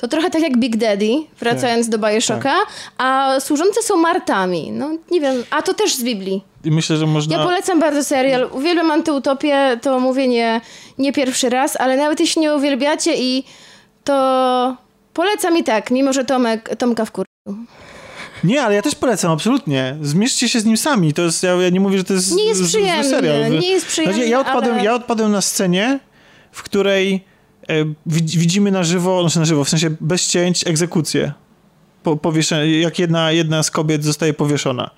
To 0.00 0.08
trochę 0.08 0.30
tak 0.30 0.42
jak 0.42 0.58
Big 0.58 0.76
Daddy, 0.76 1.10
wracając 1.40 1.88
do 1.88 1.98
Bioshocka. 1.98 2.54
A 2.98 3.36
służące 3.40 3.82
są 3.82 3.96
Martami. 3.96 4.72
No 4.72 4.90
nie 5.10 5.20
wiem, 5.20 5.44
a 5.50 5.62
to 5.62 5.74
też 5.74 5.94
z 5.94 6.02
Biblii. 6.02 6.44
I 6.64 6.70
myślę, 6.70 6.96
że 6.96 7.06
można... 7.06 7.36
Ja 7.36 7.44
polecam 7.44 7.80
bardzo 7.80 8.04
serial. 8.04 8.48
Uwielbiam 8.52 8.90
antyutopię, 8.90 9.78
to 9.82 10.00
mówię 10.00 10.28
nie, 10.28 10.60
nie 10.98 11.12
pierwszy 11.12 11.48
raz, 11.48 11.76
ale 11.80 11.96
nawet 11.96 12.20
jeśli 12.20 12.42
nie 12.42 12.54
uwielbiacie 12.54 13.14
i 13.16 13.44
to 14.04 14.76
polecam 15.14 15.58
i 15.58 15.64
tak, 15.64 15.90
mimo 15.90 16.12
że 16.12 16.24
Tomek, 16.24 16.76
Tomka 16.76 17.04
w 17.04 17.10
Nie, 18.44 18.62
ale 18.62 18.74
ja 18.74 18.82
też 18.82 18.94
polecam, 18.94 19.32
absolutnie. 19.32 19.96
Zmierzcie 20.02 20.48
się 20.48 20.60
z 20.60 20.64
nim 20.64 20.76
sami. 20.76 21.14
To 21.14 21.22
jest, 21.22 21.42
ja, 21.42 21.52
ja 21.54 21.68
nie 21.68 21.80
mówię, 21.80 21.98
że 21.98 22.04
to 22.04 22.12
jest 22.14 22.34
Nie 22.36 22.44
jest 22.44 22.64
przyjemny, 22.64 23.04
serial. 23.04 23.50
nie 23.50 23.70
jest 23.70 23.86
przyjemny, 23.86 24.14
Znaczy, 24.14 24.30
ja, 24.30 24.40
odpadłem, 24.40 24.74
ale- 24.74 24.84
ja 24.84 24.94
odpadłem 24.94 25.32
na 25.32 25.40
scenie, 25.40 26.00
w 26.52 26.62
której 26.62 27.29
widzimy 28.06 28.70
na 28.70 28.84
żywo, 28.84 29.20
znaczy 29.22 29.38
na 29.38 29.44
żywo, 29.44 29.64
w 29.64 29.68
sensie 29.68 29.90
bez 30.00 30.28
cięć, 30.28 30.66
egzekucję. 30.66 31.32
Po, 32.02 32.16
powieszenie, 32.16 32.80
jak 32.80 32.98
jedna, 32.98 33.32
jedna 33.32 33.62
z 33.62 33.70
kobiet 33.70 34.04
zostaje 34.04 34.34
powieszona. 34.34 34.90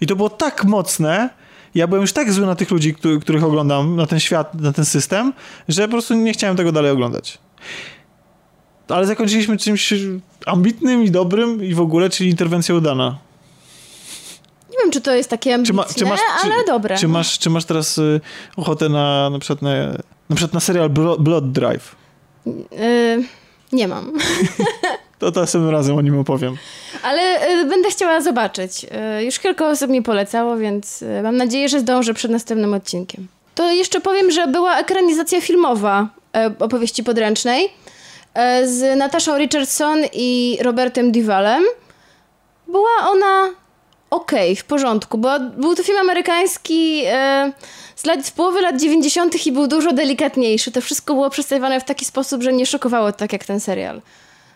I 0.00 0.06
to 0.06 0.16
było 0.16 0.30
tak 0.30 0.64
mocne, 0.64 1.30
ja 1.74 1.86
byłem 1.86 2.02
już 2.02 2.12
tak 2.12 2.32
zły 2.32 2.46
na 2.46 2.54
tych 2.54 2.70
ludzi, 2.70 2.94
których, 2.94 3.20
których 3.20 3.44
oglądam, 3.44 3.96
na 3.96 4.06
ten 4.06 4.20
świat, 4.20 4.54
na 4.54 4.72
ten 4.72 4.84
system, 4.84 5.32
że 5.68 5.82
po 5.82 5.92
prostu 5.92 6.14
nie 6.14 6.32
chciałem 6.32 6.56
tego 6.56 6.72
dalej 6.72 6.90
oglądać. 6.90 7.38
Ale 8.88 9.06
zakończyliśmy 9.06 9.58
czymś 9.58 9.94
ambitnym 10.46 11.04
i 11.04 11.10
dobrym 11.10 11.64
i 11.64 11.74
w 11.74 11.80
ogóle, 11.80 12.10
czyli 12.10 12.30
interwencja 12.30 12.74
udana. 12.74 13.18
Nie 14.70 14.76
wiem, 14.82 14.92
czy 14.92 15.00
to 15.00 15.14
jest 15.14 15.30
takie 15.30 15.50
Czy, 15.50 15.54
ambitne, 15.54 15.76
ma, 15.76 15.84
czy, 15.84 16.04
masz, 16.04 16.20
czy, 16.42 16.52
ale 16.52 16.64
dobre. 16.64 16.98
Czy 16.98 17.08
masz, 17.08 17.38
czy 17.38 17.50
masz 17.50 17.64
teraz 17.64 17.98
y, 17.98 18.20
ochotę 18.56 18.88
na 18.88 19.30
na 19.30 19.38
przykład 19.38 19.62
na, 19.62 19.70
na, 20.28 20.36
przykład 20.36 20.54
na 20.54 20.60
serial 20.60 20.90
Blo- 20.90 21.20
Blood 21.20 21.52
Drive? 21.52 21.99
Y, 22.72 23.24
nie 23.72 23.88
mam. 23.88 24.12
To 25.20 25.30
następnym 25.40 25.70
razem 25.70 25.96
o 25.96 26.00
nim 26.00 26.18
opowiem. 26.18 26.56
Ale 27.02 27.50
y, 27.50 27.64
będę 27.64 27.90
chciała 27.90 28.20
zobaczyć. 28.20 28.86
Y, 29.18 29.24
już 29.24 29.38
kilka 29.38 29.68
osób 29.68 29.90
mi 29.90 30.02
polecało, 30.02 30.56
więc 30.56 31.02
y, 31.02 31.22
mam 31.22 31.36
nadzieję, 31.36 31.68
że 31.68 31.80
zdążę 31.80 32.14
przed 32.14 32.30
następnym 32.30 32.74
odcinkiem. 32.74 33.28
To 33.54 33.70
jeszcze 33.70 34.00
powiem, 34.00 34.30
że 34.30 34.46
była 34.46 34.78
ekranizacja 34.78 35.40
filmowa 35.40 36.08
y, 36.58 36.64
opowieści 36.64 37.04
podręcznej 37.04 37.64
y, 37.64 38.68
z 38.68 38.98
Nataszą 38.98 39.38
Richardson 39.38 39.98
i 40.12 40.58
Robertem 40.62 41.12
Duvalem. 41.12 41.62
Była 42.66 43.10
ona 43.10 43.48
okej, 44.10 44.56
w 44.56 44.64
porządku, 44.64 45.18
bo 45.18 45.40
był 45.40 45.74
to 45.74 45.82
film 45.82 45.98
amerykański 45.98 47.02
y, 47.06 47.52
z, 48.00 48.06
lat, 48.06 48.26
z 48.26 48.30
połowy 48.30 48.60
lat 48.60 48.80
90. 48.80 49.46
i 49.46 49.52
był 49.52 49.68
dużo 49.68 49.92
delikatniejszy. 49.92 50.70
To 50.70 50.80
wszystko 50.80 51.14
było 51.14 51.30
przedstawione 51.30 51.80
w 51.80 51.84
taki 51.84 52.04
sposób, 52.04 52.42
że 52.42 52.52
nie 52.52 52.66
szokowało 52.66 53.12
tak 53.12 53.32
jak 53.32 53.44
ten 53.44 53.60
serial. 53.60 54.02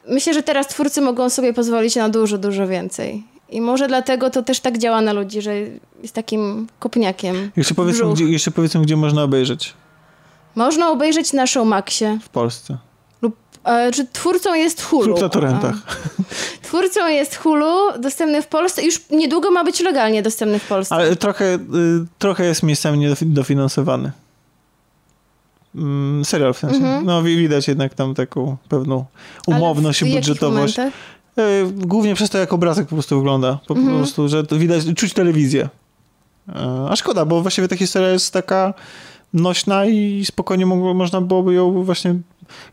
Myślę, 0.09 0.35
że 0.35 0.43
teraz 0.43 0.67
twórcy 0.67 1.01
mogą 1.01 1.31
sobie 1.31 1.53
pozwolić 1.53 1.97
na 1.97 2.09
dużo, 2.09 2.39
dużo 2.39 2.67
więcej. 2.67 3.25
I 3.49 3.61
może 3.61 3.89
dlatego 3.89 4.31
to 4.31 4.43
też 4.43 4.61
tak 4.61 4.79
działa 4.79 5.01
na 5.01 5.13
ludzi, 5.13 5.43
że 5.43 5.55
jest 6.03 6.15
takim 6.15 6.67
kopniakiem. 6.79 7.51
Jeszcze 7.57 7.75
powiedzmy, 7.75 8.13
gdzie, 8.13 8.25
jeszcze 8.25 8.51
powiedzmy, 8.51 8.83
gdzie 8.83 8.97
można 8.97 9.23
obejrzeć 9.23 9.75
Można 10.55 10.91
obejrzeć 10.91 11.33
na 11.33 11.47
Showmaxie 11.47 12.19
w 12.23 12.29
Polsce. 12.29 12.79
E, 13.65 13.93
czy 13.93 14.07
twórcą 14.07 14.55
jest 14.55 14.83
Hulu. 14.83 15.05
Klub 15.05 15.21
na 15.21 15.29
torrentach. 15.29 15.75
Twórcą 16.63 17.09
jest 17.09 17.37
Hulu, 17.37 18.01
dostępny 18.01 18.43
w 18.43 18.47
Polsce. 18.47 18.83
Już 18.85 19.01
niedługo 19.11 19.51
ma 19.51 19.65
być 19.65 19.81
legalnie 19.81 20.23
dostępny 20.23 20.59
w 20.59 20.69
Polsce. 20.69 20.95
Ale 20.95 21.17
trochę, 21.17 21.55
y, 21.55 21.59
trochę 22.19 22.45
jest 22.45 22.63
miejscami 22.63 22.99
niedofinansowany. 22.99 24.13
Mm, 25.75 26.25
serial 26.25 26.55
w 26.55 26.59
sensie. 26.59 27.01
No 27.05 27.23
wi- 27.23 27.37
widać 27.37 27.69
jednak 27.69 27.95
tam 27.95 28.15
taką 28.15 28.57
pewną 28.69 29.05
Mhm. 29.49 29.63
Umowność 29.63 30.03
i 30.03 30.15
budżetowość. 30.15 30.79
Y, 30.79 30.83
Głównie 31.73 32.15
przez 32.15 32.31
to, 32.31 32.39
jak 32.39 32.53
obrazek 32.53 32.87
po 32.89 32.95
prostu 32.97 33.17
wygląda. 33.17 33.59
Po 33.67 33.75
Mhm. 33.75 33.97
prostu, 33.99 34.29
że 34.29 34.45
to 34.45 34.57
widać, 34.57 34.85
czuć 34.97 35.13
telewizję. 35.13 35.69
E, 36.49 36.87
A 36.91 36.97
szkoda, 36.97 37.25
bo 37.25 37.43
właściwie 37.43 37.69
ta 37.69 37.77
historia 37.77 38.09
jest 38.11 38.33
taka 38.33 38.75
nośna 39.33 39.87
i 39.87 40.25
spokojnie 40.27 40.67
mogło, 40.67 40.95
można 40.95 41.21
byłoby 41.21 41.55
ją 41.55 41.85
właśnie, 41.85 42.15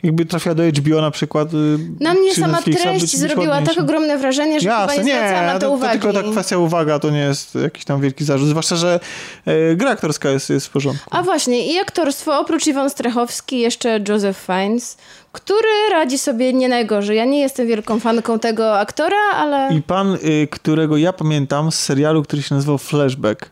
jakby 0.03 0.25
trafiła 0.25 0.55
do 0.55 0.63
HBO 0.63 1.01
na 1.01 1.11
przykład. 1.11 1.53
y, 1.53 1.57
Na 1.99 2.13
mnie 2.13 2.35
sama 2.35 2.47
Netflixa, 2.53 2.81
treść 2.83 3.01
być- 3.01 3.11
być 3.11 3.19
zrobiła 3.19 3.49
ładniejsza. 3.55 3.73
tak 3.75 3.83
ogromne 3.83 4.17
wrażenie, 4.17 4.59
że 4.59 4.69
chyba 4.69 4.81
Jasne, 4.81 5.03
nie 5.03 5.13
zwracałam 5.13 5.45
na 5.45 5.53
to, 5.53 5.59
to, 5.59 5.65
to 5.67 5.71
uwagi. 5.73 5.99
tylko 5.99 6.13
ta 6.23 6.31
kwestia 6.31 6.57
uwaga, 6.57 6.99
to 6.99 7.09
nie 7.09 7.19
jest 7.19 7.55
jakiś 7.55 7.85
tam 7.85 8.01
wielki 8.01 8.23
zarzut. 8.23 8.47
Zwłaszcza, 8.49 8.75
że 8.75 8.99
e, 9.45 9.75
gra 9.75 9.91
aktorska 9.91 10.29
jest, 10.29 10.49
jest 10.49 10.67
w 10.67 10.69
porządku. 10.69 11.09
A 11.11 11.23
właśnie, 11.23 11.73
i 11.73 11.79
aktorstwo, 11.79 12.39
oprócz 12.39 12.67
Iwon 12.67 12.89
Strechowski, 12.89 13.59
jeszcze 13.59 13.99
Joseph 14.09 14.37
Fiennes, 14.45 14.97
który 15.31 15.67
radzi 15.91 16.17
sobie 16.17 16.53
nie 16.53 16.69
najgorzej. 16.69 17.17
Ja 17.17 17.25
nie 17.25 17.39
jestem 17.39 17.67
wielką 17.67 17.99
fanką 17.99 18.39
tego 18.39 18.79
aktora, 18.79 19.17
ale 19.35 19.69
I 19.75 19.81
pan, 19.81 20.17
y, 20.23 20.47
którego 20.51 20.97
ja 20.97 21.13
pamiętam 21.13 21.71
z 21.71 21.75
serialu, 21.79 22.23
który 22.23 22.41
się 22.41 22.55
nazywał 22.55 22.77
Flashback. 22.77 23.49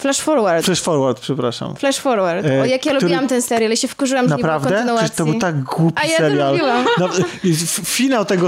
Flash 0.00 0.20
Forward. 0.20 0.64
Flash 0.64 0.80
Forward, 0.80 1.20
przepraszam. 1.20 1.76
Flash 1.76 1.98
Forward. 1.98 2.46
E, 2.46 2.60
O, 2.62 2.64
jak 2.64 2.86
ja 2.86 2.92
który- 2.92 3.00
lubiłam 3.06 3.28
ten 3.28 3.42
serial, 3.42 3.70
ja 3.70 3.76
się 3.76 3.88
wkurzyłam, 3.88 4.28
że 4.28 4.36
nie 4.36 4.42
było 4.42 4.52
Naprawdę? 4.52 4.68
kontynuacji. 4.76 5.04
Przecież 5.04 5.16
to 5.18 5.24
był 5.24 5.40
tak 5.40 5.62
głupi 5.62 6.02
A 6.02 6.06
ja 6.06 6.10
to 6.10 6.16
serial. 6.16 6.52
lubiłam. 6.52 6.84
No, 6.98 7.08
i 7.44 7.50
f- 7.50 7.80
finał 7.84 8.24
tego 8.24 8.46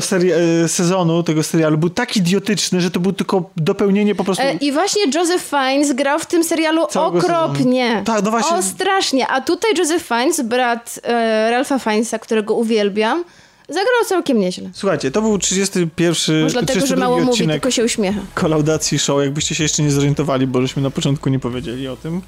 e, 0.64 0.68
sezonu, 0.68 1.22
tego 1.22 1.42
serialu 1.42 1.78
był 1.78 1.90
tak 1.90 2.16
idiotyczny, 2.16 2.80
że 2.80 2.90
to 2.90 3.00
był 3.00 3.12
tylko 3.12 3.50
dopełnienie 3.56 4.14
po 4.14 4.24
prostu... 4.24 4.42
E, 4.44 4.52
I 4.52 4.72
właśnie 4.72 5.02
Joseph 5.14 5.42
Fiennes 5.42 5.92
grał 5.92 6.18
w 6.18 6.26
tym 6.26 6.44
serialu 6.44 6.86
Całego 6.86 7.18
okropnie. 7.18 7.86
sezonu. 7.88 8.04
Tak, 8.04 8.24
no 8.24 8.30
właśnie. 8.30 8.56
O, 8.56 8.62
strasznie. 8.62 9.28
A 9.28 9.40
tutaj 9.40 9.70
Joseph 9.78 10.02
Fiennes, 10.06 10.40
brat 10.40 11.00
e, 11.02 11.50
Ralpha 11.50 11.78
Fiennesa, 11.78 12.18
którego 12.18 12.54
uwielbiam, 12.54 13.24
zagrał 13.72 14.04
całkiem 14.06 14.40
nieźle. 14.40 14.70
Słuchajcie, 14.74 15.10
to 15.10 15.22
był 15.22 15.38
31, 15.38 16.42
Może 16.42 16.52
dlatego, 16.52 16.80
że 16.80 16.86
32 16.86 17.04
mało 17.04 17.20
mówi, 17.20 17.48
tylko 17.48 17.70
się 17.70 17.84
uśmiecha. 17.84 18.20
kolaudacji 18.34 18.98
show, 18.98 19.20
jakbyście 19.22 19.54
się 19.54 19.62
jeszcze 19.62 19.82
nie 19.82 19.90
zorientowali, 19.90 20.46
bo 20.46 20.62
żeśmy 20.62 20.82
na 20.82 20.90
początku 20.90 21.30
nie 21.30 21.38
powiedzieli 21.38 21.88
o 21.88 21.96
tym. 21.96 22.14
Em, 22.14 22.22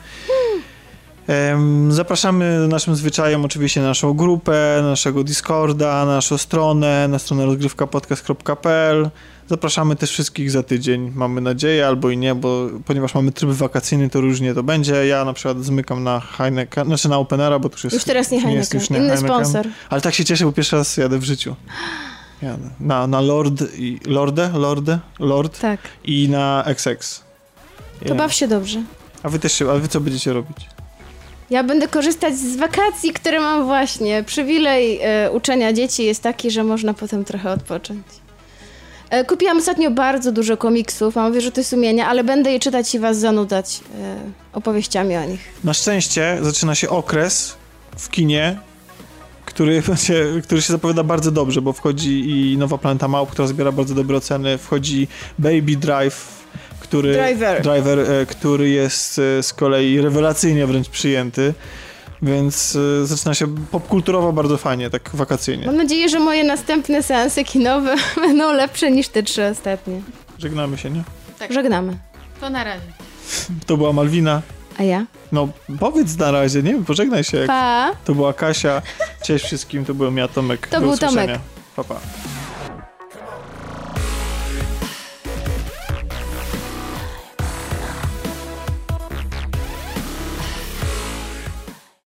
Zapraszamy 1.88 2.68
naszym 2.68 2.96
zwyczajem 2.96 3.44
oczywiście 3.44 3.80
na 3.80 3.86
naszą 3.86 4.14
grupę, 4.14 4.80
naszego 4.82 5.24
Discorda, 5.24 6.06
naszą 6.06 6.38
stronę, 6.38 7.08
na 7.08 7.18
stronę 7.18 7.46
rozgrywkapodcast.pl. 7.46 9.10
Zapraszamy 9.48 9.96
też 9.96 10.10
wszystkich 10.10 10.50
za 10.50 10.62
tydzień, 10.62 11.12
mamy 11.14 11.40
nadzieję, 11.40 11.86
albo 11.86 12.10
i 12.10 12.16
nie, 12.16 12.34
bo 12.34 12.68
ponieważ 12.84 13.14
mamy 13.14 13.32
tryb 13.32 13.50
wakacyjny, 13.50 14.10
to 14.10 14.20
różnie 14.20 14.54
to 14.54 14.62
będzie. 14.62 15.06
Ja 15.06 15.24
na 15.24 15.32
przykład 15.32 15.64
zmykam 15.64 16.04
na 16.04 16.20
Heineken, 16.20 16.86
znaczy 16.86 17.08
na 17.08 17.18
Openera, 17.18 17.58
bo 17.58 17.68
to 17.68 17.74
już 17.74 17.84
jest... 17.84 17.94
Już 17.94 18.04
teraz 18.04 18.30
nie 18.30 18.36
jest 18.36 18.46
Heineken. 18.46 18.80
już 18.80 18.90
nie 18.90 18.98
Inny 18.98 19.08
Heineken. 19.08 19.28
sponsor. 19.28 19.66
Ale 19.90 20.00
tak 20.00 20.14
się 20.14 20.24
cieszę, 20.24 20.44
bo 20.44 20.52
pierwszy 20.52 20.76
raz 20.76 20.96
jadę 20.96 21.18
w 21.18 21.24
życiu. 21.24 21.56
Jadę. 22.42 22.70
Na, 22.80 23.06
na 23.06 23.20
Lord 23.20 23.62
i... 23.76 24.00
Lordę? 24.06 24.50
Lordę? 24.54 24.98
Lord? 25.18 25.60
Tak. 25.60 25.80
I 26.04 26.28
na 26.28 26.64
XX. 26.66 27.24
To 28.08 28.14
baw 28.14 28.34
się 28.34 28.48
dobrze. 28.48 28.82
A 29.22 29.28
wy 29.28 29.38
też 29.38 29.52
się, 29.52 29.70
a 29.70 29.74
wy 29.74 29.88
co 29.88 30.00
będziecie 30.00 30.32
robić? 30.32 30.73
Ja 31.50 31.64
będę 31.64 31.88
korzystać 31.88 32.36
z 32.36 32.56
wakacji, 32.56 33.12
które 33.12 33.40
mam 33.40 33.64
właśnie. 33.64 34.22
Przywilej 34.22 35.00
e, 35.02 35.30
uczenia 35.30 35.72
dzieci 35.72 36.04
jest 36.04 36.22
taki, 36.22 36.50
że 36.50 36.64
można 36.64 36.94
potem 36.94 37.24
trochę 37.24 37.50
odpocząć. 37.50 38.06
E, 39.10 39.24
kupiłam 39.24 39.58
ostatnio 39.58 39.90
bardzo 39.90 40.32
dużo 40.32 40.56
komiksów, 40.56 41.16
mam 41.16 41.32
wyrzuty 41.32 41.64
sumienia, 41.64 42.06
ale 42.06 42.24
będę 42.24 42.52
je 42.52 42.60
czytać 42.60 42.94
i 42.94 42.98
was 42.98 43.18
zanudzać 43.18 43.80
e, 44.00 44.16
opowieściami 44.52 45.16
o 45.16 45.24
nich. 45.24 45.40
Na 45.64 45.74
szczęście 45.74 46.38
zaczyna 46.42 46.74
się 46.74 46.88
okres 46.88 47.56
w 47.96 48.10
kinie, 48.10 48.58
który, 49.44 49.82
będzie, 49.88 50.24
który 50.42 50.62
się 50.62 50.72
zapowiada 50.72 51.04
bardzo 51.04 51.30
dobrze, 51.30 51.62
bo 51.62 51.72
wchodzi 51.72 52.30
i 52.30 52.58
Nowa 52.58 52.78
Planeta 52.78 53.08
Małp, 53.08 53.30
która 53.30 53.48
zbiera 53.48 53.72
bardzo 53.72 53.94
dobre 53.94 54.16
oceny, 54.16 54.58
wchodzi 54.58 55.08
Baby 55.38 55.76
Drive, 55.76 56.43
który, 56.94 57.12
Driver. 57.12 57.62
Driver, 57.62 57.98
e, 57.98 58.26
który 58.26 58.68
jest 58.68 59.18
e, 59.18 59.42
z 59.42 59.52
kolei 59.52 60.00
rewelacyjnie 60.00 60.66
wręcz 60.66 60.88
przyjęty, 60.88 61.54
więc 62.22 62.76
e, 63.02 63.06
zaczyna 63.06 63.34
się 63.34 63.54
popkulturowo 63.70 64.32
bardzo 64.32 64.56
fajnie, 64.56 64.90
tak 64.90 65.10
wakacyjnie. 65.14 65.66
Mam 65.66 65.76
nadzieję, 65.76 66.08
że 66.08 66.20
moje 66.20 66.44
następne 66.44 67.02
seanse 67.02 67.44
kinowe 67.44 67.94
będą 68.26 68.52
lepsze 68.52 68.90
niż 68.90 69.08
te 69.08 69.22
trzy 69.22 69.46
ostatnie. 69.46 70.00
Żegnamy 70.38 70.78
się, 70.78 70.90
nie? 70.90 71.02
Tak. 71.38 71.52
Żegnamy. 71.52 71.98
To 72.40 72.50
na 72.50 72.64
razie. 72.64 72.86
To 73.66 73.76
była 73.76 73.92
Malwina. 73.92 74.42
A 74.78 74.82
ja? 74.82 75.06
No, 75.32 75.48
powiedz 75.80 76.16
na 76.16 76.30
razie, 76.30 76.62
nie 76.62 76.72
wiem, 76.72 76.84
pożegnaj 76.84 77.24
się. 77.24 77.36
Jak 77.36 77.46
Pa! 77.46 77.92
To 78.04 78.14
była 78.14 78.32
Kasia. 78.32 78.82
Cześć 79.22 79.44
wszystkim, 79.44 79.84
to 79.84 79.94
byłem 79.94 80.16
ja, 80.16 80.28
Tomek. 80.28 80.66
To 80.66 80.80
Do 80.80 80.86
był 80.86 80.96
Tomek. 80.96 81.12
usłyszenia. 81.12 81.38
Pa, 81.76 81.84
pa. 81.84 82.00